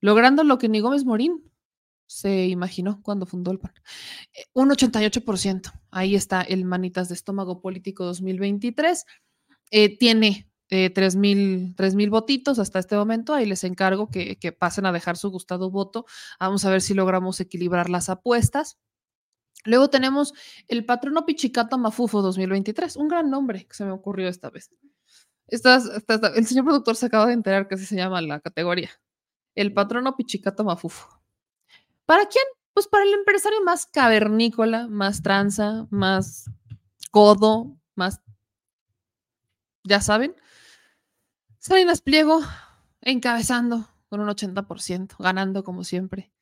logrando 0.01 0.43
lo 0.43 0.57
que 0.57 0.69
ni 0.69 0.79
Gómez 0.79 1.05
Morín 1.05 1.50
se 2.11 2.47
imaginó 2.47 3.01
cuando 3.01 3.25
fundó 3.25 3.51
el 3.51 3.59
PAN. 3.59 3.73
Eh, 4.33 4.43
Un 4.53 4.69
88%. 4.69 5.71
Ahí 5.91 6.15
está 6.15 6.41
el 6.41 6.65
Manitas 6.65 7.07
de 7.07 7.15
Estómago 7.15 7.61
Político 7.61 8.03
2023. 8.05 9.05
Eh, 9.71 9.97
tiene 9.97 10.49
eh, 10.69 10.89
3 10.89 11.15
mil 11.15 12.09
votitos 12.09 12.59
hasta 12.59 12.79
este 12.79 12.95
momento. 12.97 13.33
Ahí 13.33 13.45
les 13.45 13.63
encargo 13.63 14.09
que, 14.09 14.37
que 14.37 14.51
pasen 14.51 14.85
a 14.85 14.91
dejar 14.91 15.15
su 15.15 15.29
gustado 15.29 15.69
voto. 15.71 16.05
Vamos 16.39 16.65
a 16.65 16.69
ver 16.69 16.81
si 16.81 16.93
logramos 16.93 17.39
equilibrar 17.39 17.89
las 17.89 18.09
apuestas. 18.09 18.77
Luego 19.63 19.89
tenemos 19.89 20.33
el 20.67 20.85
patrono 20.85 21.25
Pichicato 21.25 21.77
Mafufo 21.77 22.21
2023, 22.21 22.95
un 22.97 23.07
gran 23.07 23.29
nombre 23.29 23.65
que 23.67 23.73
se 23.75 23.85
me 23.85 23.91
ocurrió 23.91 24.27
esta 24.27 24.49
vez. 24.49 24.69
Estas- 25.47 25.87
el 26.35 26.45
señor 26.45 26.65
productor 26.65 26.95
se 26.95 27.05
acaba 27.05 27.27
de 27.27 27.33
enterar 27.33 27.67
que 27.67 27.75
así 27.75 27.85
se 27.85 27.95
llama 27.95 28.21
la 28.21 28.39
categoría. 28.39 28.89
El 29.55 29.73
patrono 29.73 30.15
Pichicato 30.17 30.63
Mafufo. 30.63 31.20
¿Para 32.11 32.25
quién? 32.25 32.43
Pues 32.73 32.89
para 32.89 33.05
el 33.05 33.13
empresario 33.13 33.63
más 33.63 33.85
cavernícola, 33.85 34.89
más 34.89 35.23
tranza, 35.23 35.87
más 35.91 36.51
codo, 37.09 37.77
más, 37.95 38.19
ya 39.85 40.01
saben. 40.01 40.35
Salinas 41.57 42.01
Pliego 42.01 42.41
encabezando 42.99 43.87
con 44.09 44.19
un 44.19 44.27
80%, 44.27 45.15
ganando 45.19 45.63
como 45.63 45.85
siempre. 45.85 46.33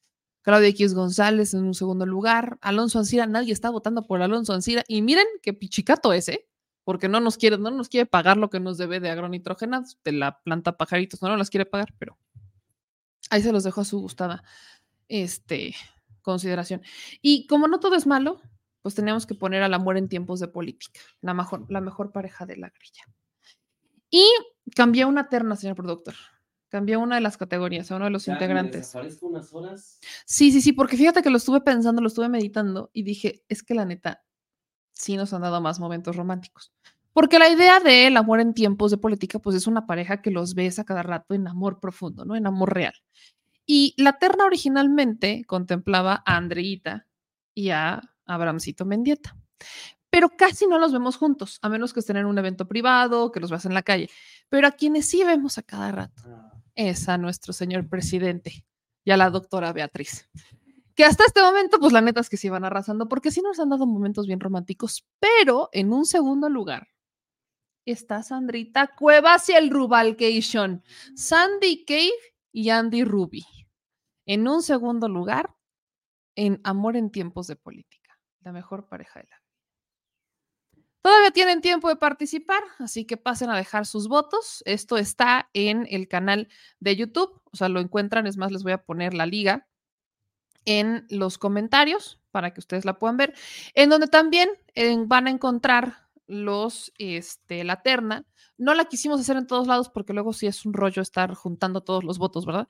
Claudia 0.41 0.69
X 0.69 0.95
González 0.95 1.53
en 1.53 1.65
un 1.65 1.75
segundo 1.75 2.07
lugar. 2.07 2.57
Alonso 2.61 2.97
Ancira, 2.97 3.27
nadie 3.27 3.53
está 3.53 3.69
votando 3.69 4.07
por 4.07 4.23
Alonso 4.23 4.53
Ancira. 4.53 4.83
Y 4.87 5.03
miren 5.03 5.27
qué 5.43 5.53
pichicato 5.53 6.13
es, 6.13 6.29
¿eh? 6.29 6.47
Porque 6.83 7.07
no 7.09 7.19
nos 7.19 7.37
quiere, 7.37 7.59
no 7.59 7.69
nos 7.69 7.89
quiere 7.89 8.07
pagar 8.07 8.37
lo 8.37 8.49
que 8.49 8.59
nos 8.59 8.79
debe 8.79 8.99
de 8.99 9.11
agronitrogenados 9.11 9.99
de 10.03 10.13
la 10.13 10.41
planta 10.41 10.77
pajaritos. 10.77 11.21
No 11.21 11.29
nos 11.29 11.37
las 11.37 11.51
quiere 11.51 11.67
pagar, 11.67 11.93
pero 11.99 12.17
ahí 13.29 13.43
se 13.43 13.51
los 13.51 13.63
dejo 13.63 13.81
a 13.81 13.85
su 13.85 13.99
gustada 13.99 14.43
este, 15.09 15.75
consideración. 16.21 16.81
Y 17.21 17.45
como 17.47 17.67
no 17.67 17.79
todo 17.81 17.95
es 17.95 18.07
malo, 18.07 18.41
pues 18.81 18.95
teníamos 18.95 19.25
que 19.25 19.35
poner 19.35 19.61
al 19.61 19.73
amor 19.73 19.97
en 19.97 20.07
tiempos 20.07 20.39
de 20.39 20.47
política, 20.47 21.01
la 21.21 21.33
mejor, 21.33 21.69
la 21.69 21.81
mejor 21.81 22.11
pareja 22.13 22.45
de 22.45 22.55
la 22.55 22.69
grilla. 22.69 23.03
Y 24.09 24.25
cambié 24.75 25.05
una 25.05 25.27
terna, 25.27 25.55
señor 25.55 25.75
productor. 25.75 26.15
Cambié 26.69 26.97
una 26.97 27.15
de 27.15 27.21
las 27.21 27.35
categorías, 27.37 27.91
a 27.91 27.95
uno 27.95 28.05
de 28.05 28.11
los 28.11 28.25
Ya, 28.25 28.33
integrantes. 28.33 28.93
unas 29.21 29.53
horas. 29.53 29.99
Sí, 30.25 30.51
sí, 30.51 30.61
sí, 30.61 30.71
porque 30.71 30.97
fíjate 30.97 31.21
que 31.23 31.29
lo 31.31 31.37
estuve 31.37 31.61
pensando, 31.61 32.01
lo 32.01 32.07
estuve 32.07 32.29
meditando 32.29 32.91
y 32.93 33.03
dije, 33.03 33.43
es 33.49 33.63
que 33.63 33.73
la 33.73 33.85
neta, 33.85 34.23
sí 34.91 35.17
nos 35.17 35.33
han 35.33 35.41
dado 35.41 35.61
más 35.61 35.79
momentos 35.79 36.15
románticos. 36.15 36.71
Porque 37.11 37.39
la 37.39 37.49
idea 37.49 37.79
del 37.79 38.15
amor 38.17 38.39
en 38.39 38.53
tiempos 38.53 38.91
de 38.91 38.97
política, 38.97 39.39
pues 39.39 39.55
es 39.55 39.65
una 39.65 39.87
pareja 39.87 40.21
que 40.21 40.29
los 40.29 40.53
ves 40.53 40.77
a 40.77 40.83
cada 40.85 41.01
rato 41.01 41.33
en 41.33 41.47
amor 41.47 41.79
profundo, 41.79 42.23
¿no? 42.23 42.35
En 42.35 42.45
amor 42.45 42.73
real. 42.73 42.93
Y 43.71 43.93
la 43.97 44.13
terna 44.13 44.45
originalmente 44.45 45.43
contemplaba 45.45 46.23
a 46.25 46.37
Andreita 46.37 47.05
y 47.53 47.69
a 47.69 48.01
Abrahamcito 48.25 48.83
Mendieta. 48.83 49.37
Pero 50.09 50.29
casi 50.29 50.65
no 50.65 50.79
los 50.79 50.91
vemos 50.91 51.17
juntos, 51.17 51.59
a 51.61 51.69
menos 51.69 51.93
que 51.93 51.99
estén 51.99 52.17
en 52.17 52.25
un 52.25 52.39
evento 52.39 52.67
privado, 52.67 53.31
que 53.31 53.39
los 53.39 53.51
veas 53.51 53.67
en 53.67 53.75
la 53.75 53.83
calle. 53.83 54.09
Pero 54.49 54.65
a 54.65 54.71
quienes 54.71 55.05
sí 55.05 55.23
vemos 55.23 55.59
a 55.59 55.61
cada 55.61 55.91
rato 55.91 56.23
es 56.73 57.07
a 57.09 57.19
nuestro 57.19 57.53
señor 57.53 57.87
presidente 57.87 58.65
y 59.03 59.11
a 59.11 59.17
la 59.17 59.29
doctora 59.29 59.71
Beatriz. 59.71 60.27
Que 60.95 61.05
hasta 61.05 61.25
este 61.27 61.43
momento, 61.43 61.79
pues 61.79 61.93
la 61.93 62.01
neta 62.01 62.21
es 62.21 62.29
que 62.29 62.37
se 62.37 62.47
iban 62.47 62.65
arrasando, 62.65 63.07
porque 63.07 63.29
sí 63.29 63.43
nos 63.43 63.59
han 63.59 63.69
dado 63.69 63.85
momentos 63.85 64.25
bien 64.25 64.39
románticos, 64.39 65.05
pero 65.19 65.69
en 65.73 65.93
un 65.93 66.07
segundo 66.07 66.49
lugar 66.49 66.87
está 67.85 68.23
Sandrita 68.23 68.95
Cuevas 68.95 69.47
y 69.49 69.51
el 69.51 69.69
Rubalcation, 69.69 70.83
Sandy 71.13 71.85
Cave 71.85 72.33
y 72.51 72.69
Andy 72.71 73.03
Ruby. 73.03 73.45
En 74.29 74.47
un 74.47 74.61
segundo 74.61 75.09
lugar, 75.09 75.55
en 76.35 76.61
Amor 76.63 76.95
en 76.95 77.09
tiempos 77.09 77.47
de 77.47 77.55
política, 77.55 78.19
la 78.41 78.51
mejor 78.51 78.87
pareja 78.87 79.19
de 79.19 79.27
la 79.27 79.39
vida. 79.39 80.85
Todavía 81.01 81.31
tienen 81.31 81.61
tiempo 81.61 81.89
de 81.89 81.95
participar, 81.95 82.61
así 82.77 83.05
que 83.05 83.17
pasen 83.17 83.49
a 83.49 83.57
dejar 83.57 83.87
sus 83.87 84.07
votos. 84.07 84.61
Esto 84.67 84.99
está 84.99 85.49
en 85.53 85.87
el 85.89 86.07
canal 86.07 86.47
de 86.79 86.95
YouTube, 86.95 87.41
o 87.51 87.57
sea, 87.57 87.69
lo 87.69 87.79
encuentran, 87.79 88.27
es 88.27 88.37
más, 88.37 88.51
les 88.51 88.61
voy 88.61 88.73
a 88.73 88.83
poner 88.83 89.15
la 89.15 89.25
liga 89.25 89.67
en 90.65 91.07
los 91.09 91.39
comentarios 91.39 92.21
para 92.29 92.53
que 92.53 92.59
ustedes 92.59 92.85
la 92.85 92.99
puedan 92.99 93.17
ver, 93.17 93.33
en 93.73 93.89
donde 93.89 94.05
también 94.05 94.49
eh, 94.75 94.95
van 95.07 95.25
a 95.25 95.31
encontrar 95.31 96.07
los, 96.29 96.93
este, 96.97 97.63
la 97.63 97.81
terna. 97.81 98.25
No 98.57 98.73
la 98.73 98.85
quisimos 98.85 99.19
hacer 99.19 99.35
en 99.35 99.47
todos 99.47 99.67
lados 99.67 99.89
porque 99.89 100.13
luego 100.13 100.31
sí 100.31 100.47
es 100.47 100.65
un 100.65 100.73
rollo 100.73 101.01
estar 101.01 101.33
juntando 101.33 101.81
todos 101.81 102.03
los 102.03 102.19
votos, 102.19 102.45
¿verdad? 102.45 102.69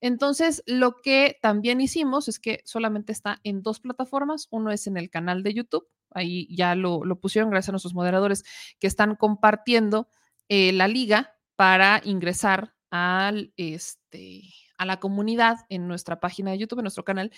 Entonces, 0.00 0.62
lo 0.66 0.96
que 0.96 1.38
también 1.40 1.80
hicimos 1.80 2.28
es 2.28 2.38
que 2.38 2.60
solamente 2.64 3.12
está 3.12 3.40
en 3.44 3.62
dos 3.62 3.80
plataformas. 3.80 4.46
Uno 4.50 4.70
es 4.70 4.86
en 4.86 4.96
el 4.96 5.10
canal 5.10 5.42
de 5.42 5.54
YouTube, 5.54 5.88
ahí 6.10 6.54
ya 6.54 6.74
lo, 6.74 7.04
lo 7.04 7.18
pusieron 7.18 7.50
gracias 7.50 7.70
a 7.70 7.72
nuestros 7.72 7.94
moderadores 7.94 8.44
que 8.78 8.86
están 8.86 9.16
compartiendo 9.16 10.08
eh, 10.48 10.72
la 10.72 10.86
liga 10.86 11.34
para 11.56 12.00
ingresar 12.04 12.74
al, 12.90 13.52
este, 13.56 14.42
a 14.76 14.84
la 14.86 15.00
comunidad 15.00 15.56
en 15.68 15.88
nuestra 15.88 16.20
página 16.20 16.50
de 16.50 16.58
YouTube, 16.58 16.80
en 16.80 16.84
nuestro 16.84 17.04
canal, 17.04 17.32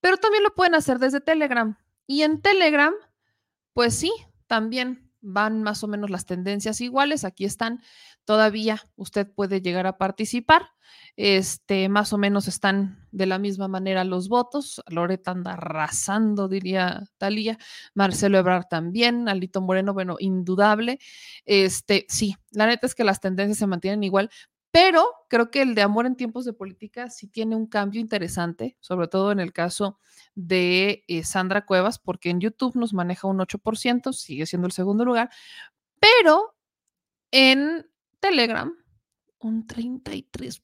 pero 0.00 0.16
también 0.16 0.42
lo 0.42 0.54
pueden 0.54 0.74
hacer 0.74 0.98
desde 0.98 1.20
Telegram. 1.20 1.76
Y 2.06 2.22
en 2.22 2.40
Telegram, 2.40 2.94
pues 3.74 3.94
sí, 3.94 4.12
también 4.46 5.07
van 5.20 5.62
más 5.62 5.82
o 5.84 5.88
menos 5.88 6.10
las 6.10 6.26
tendencias 6.26 6.80
iguales. 6.80 7.24
Aquí 7.24 7.44
están, 7.44 7.82
todavía 8.24 8.82
usted 8.96 9.30
puede 9.30 9.60
llegar 9.60 9.86
a 9.86 9.98
participar. 9.98 10.70
Este, 11.16 11.88
más 11.88 12.12
o 12.12 12.18
menos 12.18 12.46
están 12.48 13.06
de 13.10 13.26
la 13.26 13.38
misma 13.38 13.68
manera 13.68 14.04
los 14.04 14.28
votos. 14.28 14.82
Loreta 14.88 15.32
anda 15.32 15.54
arrasando, 15.54 16.48
diría 16.48 17.02
Talía. 17.18 17.58
Marcelo 17.94 18.38
Ebrard 18.38 18.66
también. 18.68 19.28
Alito 19.28 19.60
Moreno, 19.60 19.94
bueno, 19.94 20.16
indudable. 20.18 20.98
Este, 21.44 22.06
sí, 22.08 22.36
la 22.50 22.66
neta 22.66 22.86
es 22.86 22.94
que 22.94 23.04
las 23.04 23.20
tendencias 23.20 23.58
se 23.58 23.66
mantienen 23.66 24.04
igual, 24.04 24.30
pero 24.80 25.12
creo 25.26 25.50
que 25.50 25.60
el 25.60 25.74
de 25.74 25.82
amor 25.82 26.06
en 26.06 26.14
tiempos 26.14 26.44
de 26.44 26.52
política 26.52 27.10
sí 27.10 27.26
tiene 27.26 27.56
un 27.56 27.66
cambio 27.66 28.00
interesante, 28.00 28.76
sobre 28.78 29.08
todo 29.08 29.32
en 29.32 29.40
el 29.40 29.52
caso 29.52 29.98
de 30.36 31.02
eh, 31.08 31.24
Sandra 31.24 31.66
Cuevas, 31.66 31.98
porque 31.98 32.30
en 32.30 32.38
YouTube 32.40 32.76
nos 32.76 32.94
maneja 32.94 33.26
un 33.26 33.40
8%, 33.40 34.12
sigue 34.12 34.46
siendo 34.46 34.66
el 34.66 34.72
segundo 34.72 35.04
lugar, 35.04 35.30
pero 35.98 36.54
en 37.32 37.90
Telegram 38.20 38.72
un 39.40 39.66
33%. 39.66 40.62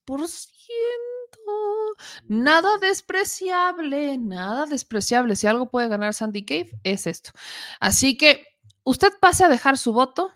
Nada 2.28 2.78
despreciable, 2.78 4.16
nada 4.18 4.66
despreciable. 4.66 5.34
Si 5.34 5.48
algo 5.48 5.70
puede 5.70 5.88
ganar 5.88 6.14
Sandy 6.14 6.44
Cave, 6.44 6.70
es 6.84 7.08
esto. 7.08 7.32
Así 7.80 8.16
que 8.16 8.46
usted 8.84 9.12
pase 9.20 9.42
a 9.42 9.48
dejar 9.48 9.76
su 9.76 9.92
voto. 9.92 10.30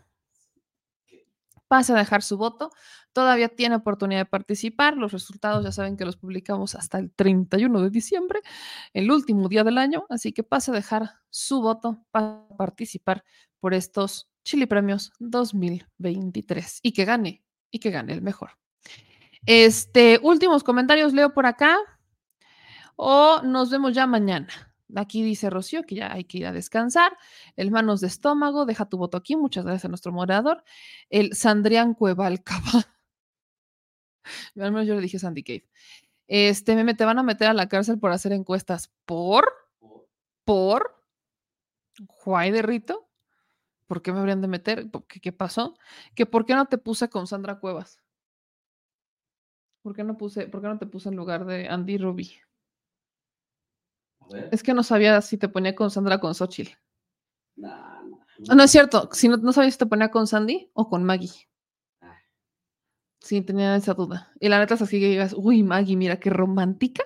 Pase 1.68 1.92
a 1.92 1.96
dejar 1.96 2.22
su 2.22 2.36
voto. 2.38 2.70
Todavía 3.12 3.48
tiene 3.48 3.76
oportunidad 3.76 4.20
de 4.20 4.24
participar. 4.26 4.96
Los 4.96 5.12
resultados 5.12 5.64
ya 5.64 5.72
saben 5.72 5.96
que 5.96 6.04
los 6.04 6.16
publicamos 6.16 6.74
hasta 6.74 6.98
el 6.98 7.12
31 7.12 7.82
de 7.82 7.90
diciembre, 7.90 8.40
el 8.92 9.10
último 9.10 9.48
día 9.48 9.64
del 9.64 9.78
año. 9.78 10.06
Así 10.08 10.32
que 10.32 10.42
pase 10.42 10.70
a 10.70 10.74
dejar 10.74 11.16
su 11.30 11.60
voto 11.60 12.04
para 12.10 12.46
participar 12.56 13.24
por 13.60 13.74
estos 13.74 14.28
Chili 14.44 14.66
Premios 14.66 15.12
2023 15.18 16.80
y 16.82 16.92
que 16.92 17.04
gane, 17.04 17.44
y 17.70 17.78
que 17.80 17.90
gane 17.90 18.14
el 18.14 18.22
mejor. 18.22 18.52
Este, 19.44 20.18
últimos 20.22 20.64
comentarios 20.64 21.12
leo 21.12 21.34
por 21.34 21.46
acá 21.46 21.78
o 22.96 23.42
nos 23.42 23.70
vemos 23.70 23.94
ya 23.94 24.06
mañana. 24.06 24.67
Aquí 24.96 25.22
dice 25.22 25.50
Rocío 25.50 25.82
que 25.84 25.96
ya 25.96 26.12
hay 26.12 26.24
que 26.24 26.38
ir 26.38 26.46
a 26.46 26.52
descansar. 26.52 27.16
El 27.56 27.70
manos 27.70 28.00
de 28.00 28.06
estómago, 28.06 28.66
deja 28.66 28.86
tu 28.86 28.96
voto 28.98 29.16
aquí. 29.16 29.36
Muchas 29.36 29.64
gracias 29.64 29.84
a 29.84 29.88
nuestro 29.88 30.12
moderador. 30.12 30.64
El 31.10 31.34
Sandrián 31.34 31.94
Cuevalcaba. 31.94 32.86
Al 34.56 34.72
menos 34.72 34.86
yo 34.86 34.94
le 34.94 35.00
dije 35.00 35.18
Sandy 35.18 35.42
Cave. 35.42 35.68
Este, 36.26 36.74
meme, 36.74 36.94
te 36.94 37.04
van 37.04 37.18
a 37.18 37.22
meter 37.22 37.48
a 37.48 37.54
la 37.54 37.68
cárcel 37.68 37.98
por 37.98 38.12
hacer 38.12 38.32
encuestas. 38.32 38.92
¿Por? 39.04 39.52
¿Por? 40.44 41.02
¿Juay 42.06 42.50
de 42.50 42.62
Rito? 42.62 43.08
¿Por 43.86 44.02
qué 44.02 44.12
me 44.12 44.20
habrían 44.20 44.42
de 44.42 44.48
meter? 44.48 44.90
¿Por 44.90 45.06
¿Qué, 45.06 45.20
qué 45.20 45.32
pasó? 45.32 45.74
¿Que 46.14 46.26
por 46.26 46.44
qué 46.44 46.54
no 46.54 46.66
te 46.66 46.78
puse 46.78 47.08
con 47.08 47.26
Sandra 47.26 47.58
Cuevas? 47.58 48.00
¿Por 49.82 49.94
qué 49.94 50.04
no 50.04 50.18
puse, 50.18 50.48
por 50.48 50.60
qué 50.60 50.68
no 50.68 50.78
te 50.78 50.86
puse 50.86 51.08
en 51.08 51.16
lugar 51.16 51.46
de 51.46 51.68
Andy 51.68 51.96
Ruby? 51.98 52.30
Es 54.50 54.62
que 54.62 54.74
no 54.74 54.82
sabía 54.82 55.20
si 55.22 55.38
te 55.38 55.48
ponía 55.48 55.74
con 55.74 55.90
Sandra 55.90 56.16
o 56.16 56.20
con 56.20 56.34
Xochitl. 56.34 56.72
Ah, 58.48 58.54
no 58.54 58.62
es 58.62 58.70
cierto. 58.70 59.08
Si 59.12 59.28
no, 59.28 59.36
no 59.36 59.52
sabía 59.52 59.70
si 59.70 59.78
te 59.78 59.86
ponía 59.86 60.10
con 60.10 60.26
Sandy 60.26 60.70
o 60.74 60.88
con 60.88 61.04
Maggie. 61.04 61.48
Sí, 63.20 63.42
tenía 63.42 63.74
esa 63.76 63.94
duda. 63.94 64.32
Y 64.40 64.48
la 64.48 64.58
neta 64.58 64.74
es 64.74 64.82
así 64.82 65.00
que 65.00 65.08
digas, 65.08 65.34
uy, 65.36 65.62
Maggie, 65.62 65.96
mira 65.96 66.20
qué 66.20 66.30
romántica. 66.30 67.04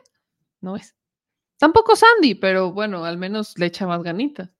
No 0.61 0.77
es. 0.77 0.95
Tampoco 1.59 1.97
Sandy, 1.97 2.35
pero 2.35 2.73
bueno, 2.73 3.05
al 3.05 3.19
menos 3.19 3.59
le 3.59 3.67
echa 3.67 3.87
más 3.87 4.03
ganitas. 4.03 4.51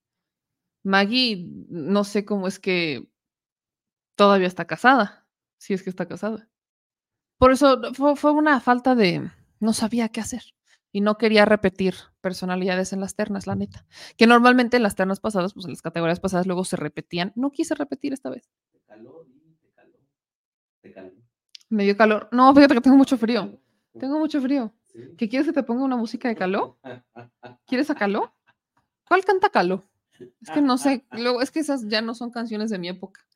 Maggie, 0.83 1.49
no 1.69 2.05
sé 2.05 2.25
cómo 2.25 2.49
es 2.49 2.59
que 2.59 3.09
todavía 4.17 4.49
está 4.49 4.67
casada. 4.67 5.27
Si 5.59 5.75
es 5.75 5.83
que 5.83 5.91
está 5.91 6.07
casada. 6.09 6.49
Por 7.39 7.53
eso 7.53 7.81
fue, 7.95 8.17
fue 8.17 8.33
una 8.33 8.61
falta 8.61 8.95
de. 8.95 9.31
No 9.61 9.73
sabía 9.73 10.09
qué 10.09 10.21
hacer. 10.21 10.43
Y 10.93 11.01
no 11.01 11.17
quería 11.17 11.47
repetir 11.47 11.95
personalidades 12.21 12.93
en 12.93 13.01
las 13.01 13.15
ternas, 13.15 13.47
la 13.47 13.57
neta. 13.57 13.87
Que 14.17 14.27
normalmente 14.27 14.77
en 14.77 14.83
las 14.83 14.95
ternas 14.95 15.21
pasadas, 15.21 15.55
pues 15.55 15.65
en 15.65 15.73
las 15.73 15.83
categorías 15.83 16.21
pasadas 16.21 16.47
luego 16.47 16.65
se 16.65 16.77
repetían. 16.77 17.33
No 17.35 17.51
quise 17.51 17.75
repetir 17.75 18.13
esta 18.13 18.29
vez. 18.29 18.51
Me 21.71 21.85
dio 21.85 21.97
calor. 21.97 22.29
No, 22.31 22.55
fíjate 22.55 22.75
que 22.75 22.81
tengo 22.83 22.97
mucho 22.97 23.17
frío. 23.17 23.59
Tengo 23.99 24.19
mucho 24.19 24.41
frío. 24.43 24.75
¿Qué 25.17 25.29
quieres 25.29 25.47
que 25.47 25.55
te 25.55 25.63
ponga 25.63 25.85
una 25.85 25.97
música 25.97 26.29
de 26.29 26.37
calor? 26.37 26.77
¿Quieres 27.67 27.89
a 27.91 27.95
calor? 27.95 28.31
¿Cuál 29.09 29.25
canta 29.25 29.49
calor? 29.49 29.83
Es 30.41 30.51
que 30.51 30.61
no 30.61 30.77
sé. 30.77 31.07
Luego, 31.13 31.41
es 31.41 31.51
que 31.51 31.61
esas 31.61 31.89
ya 31.89 32.03
no 32.03 32.15
son 32.15 32.31
canciones 32.31 32.71
de 32.71 32.79
mi 32.79 32.89
época. 32.89 33.27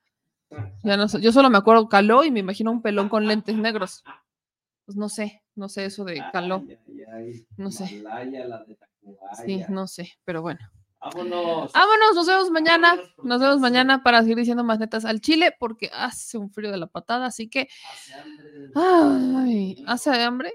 Ya 0.84 0.96
no 0.96 1.08
sé. 1.08 1.20
Yo 1.20 1.32
solo 1.32 1.50
me 1.50 1.58
acuerdo 1.58 1.88
calor 1.88 2.26
y 2.26 2.30
me 2.30 2.40
imagino 2.40 2.70
un 2.70 2.82
pelón 2.82 3.08
con 3.08 3.26
lentes 3.26 3.56
negros. 3.56 4.04
Pues 4.84 4.96
no 4.96 5.08
sé, 5.08 5.42
no 5.56 5.68
sé 5.68 5.86
eso 5.86 6.04
de 6.04 6.22
calor. 6.32 6.62
No 7.56 7.70
sé. 7.70 8.04
Sí, 9.44 9.62
no 9.68 9.86
sé, 9.86 10.12
pero 10.24 10.42
bueno. 10.42 10.60
Vámonos. 11.00 11.72
Vámonos, 11.72 12.14
nos 12.14 12.26
vemos 12.26 12.50
mañana. 12.50 12.96
Nos 13.22 13.40
vemos 13.40 13.60
mañana 13.60 14.02
para 14.02 14.22
seguir 14.22 14.36
diciendo 14.36 14.64
más 14.64 14.78
netas 14.78 15.04
al 15.04 15.20
chile 15.20 15.54
porque 15.58 15.90
hace 15.92 16.38
un 16.38 16.50
frío 16.50 16.70
de 16.70 16.78
la 16.78 16.86
patada, 16.86 17.26
así 17.26 17.48
que. 17.48 17.68
Ay, 18.74 19.84
¿hace 19.86 20.10
hambre? 20.22 20.52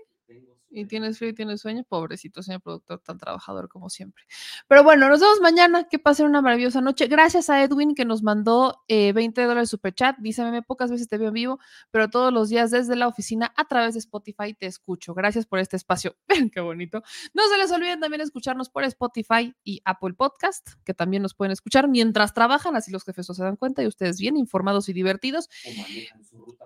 Y 0.72 0.85
tienes 0.85 1.17
frío 1.17 1.32
y 1.32 1.33
tienes 1.33 1.61
sueño, 1.61 1.83
pobrecito 1.88 2.41
señor 2.41 2.61
productor 2.61 3.00
tan 3.00 3.17
trabajador 3.17 3.67
como 3.67 3.90
siempre. 3.90 4.24
Pero 4.67 4.83
bueno, 4.83 5.09
nos 5.09 5.19
vemos 5.19 5.41
mañana, 5.41 5.88
que 5.90 6.00
pasen 6.00 6.25
una 6.25 6.41
maravillosa 6.41 6.82
noche. 6.82 7.08
Gracias 7.08 7.50
a 7.50 7.61
Edwin 7.61 7.93
que 7.93 8.06
nos 8.06 8.24
mandó 8.24 8.82
20 8.88 9.41
eh, 9.41 9.45
dólares 9.45 9.69
super 9.69 9.93
chat. 9.93 10.17
Dice, 10.19 10.43
meme, 10.43 10.61
pocas 10.61 10.90
veces 10.90 11.08
te 11.08 11.17
veo 11.17 11.27
en 11.30 11.33
vivo, 11.33 11.59
pero 11.91 12.09
todos 12.09 12.32
los 12.33 12.50
días 12.50 12.72
desde 12.72 12.95
la 12.95 13.08
oficina 13.08 13.53
a 13.56 13.66
través 13.66 13.93
de 13.93 14.00
Spotify 14.00 14.53
te 14.53 14.66
escucho. 14.66 15.14
Gracias 15.14 15.45
por 15.45 15.59
este 15.59 15.75
espacio. 15.75 16.16
Vean 16.27 16.50
qué 16.50 16.61
bonito. 16.61 17.03
No 17.33 17.48
se 17.50 17.58
les 17.58 17.72
olviden 17.72 18.00
también 18.00 18.22
escucharnos 18.22 18.69
por 18.69 18.83
Spotify 18.85 19.53
y 19.64 19.82
Apple 19.85 20.14
Podcast, 20.14 20.72
que 20.83 20.93
también 20.93 21.24
nos 21.24 21.33
pueden 21.33 21.51
escuchar 21.51 21.88
mientras 21.88 22.33
trabajan, 22.33 22.75
así 22.75 22.91
los 22.91 23.03
jefes 23.03 23.27
no 23.27 23.35
se 23.35 23.43
dan 23.43 23.58
cuenta 23.58 23.83
y 23.83 23.88
ustedes 23.88 24.19
bien 24.19 24.38
informados 24.38 24.90
y 24.90 24.93
divertidos. 24.93 25.50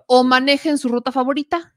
O 0.06 0.24
manejen 0.24 0.78
su 0.78 0.88
ruta 0.88 1.12
favorita 1.12 1.75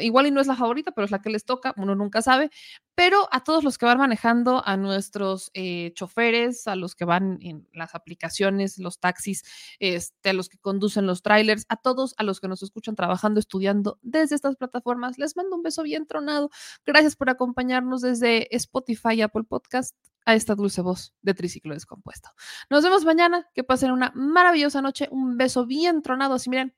igual 0.00 0.26
y 0.26 0.30
no 0.30 0.40
es 0.40 0.46
la 0.46 0.56
favorita, 0.56 0.92
pero 0.92 1.04
es 1.04 1.10
la 1.10 1.20
que 1.20 1.30
les 1.30 1.44
toca, 1.44 1.74
uno 1.76 1.94
nunca 1.94 2.22
sabe, 2.22 2.50
pero 2.94 3.28
a 3.30 3.42
todos 3.42 3.64
los 3.64 3.78
que 3.78 3.86
van 3.86 3.98
manejando, 3.98 4.62
a 4.66 4.76
nuestros 4.76 5.50
eh, 5.54 5.92
choferes, 5.94 6.66
a 6.66 6.76
los 6.76 6.94
que 6.94 7.04
van 7.04 7.38
en 7.40 7.68
las 7.72 7.94
aplicaciones, 7.94 8.78
los 8.78 8.98
taxis, 8.98 9.44
este, 9.78 10.30
a 10.30 10.32
los 10.32 10.48
que 10.48 10.58
conducen 10.58 11.06
los 11.06 11.22
trailers, 11.22 11.64
a 11.68 11.76
todos, 11.76 12.14
a 12.18 12.22
los 12.22 12.40
que 12.40 12.48
nos 12.48 12.62
escuchan 12.62 12.94
trabajando, 12.94 13.40
estudiando 13.40 13.98
desde 14.02 14.34
estas 14.34 14.56
plataformas, 14.56 15.18
les 15.18 15.36
mando 15.36 15.56
un 15.56 15.62
beso 15.62 15.82
bien 15.82 16.06
tronado. 16.06 16.50
Gracias 16.84 17.16
por 17.16 17.30
acompañarnos 17.30 18.02
desde 18.02 18.54
Spotify 18.54 19.22
Apple 19.22 19.44
Podcast 19.44 19.96
a 20.24 20.34
esta 20.34 20.54
dulce 20.54 20.82
voz 20.82 21.14
de 21.22 21.34
triciclo 21.34 21.74
descompuesto. 21.74 22.30
Nos 22.70 22.84
vemos 22.84 23.04
mañana, 23.04 23.48
que 23.54 23.64
pasen 23.64 23.90
una 23.90 24.12
maravillosa 24.14 24.82
noche, 24.82 25.08
un 25.10 25.36
beso 25.36 25.66
bien 25.66 26.02
tronado, 26.02 26.34
así 26.34 26.50
miren, 26.50 26.74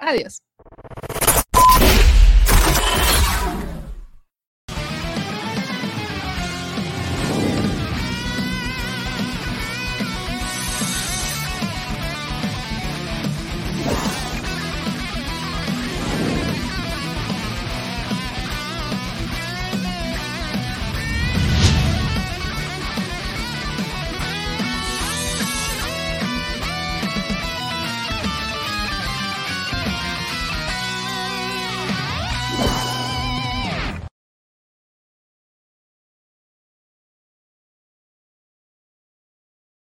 Adiós. 0.00 0.40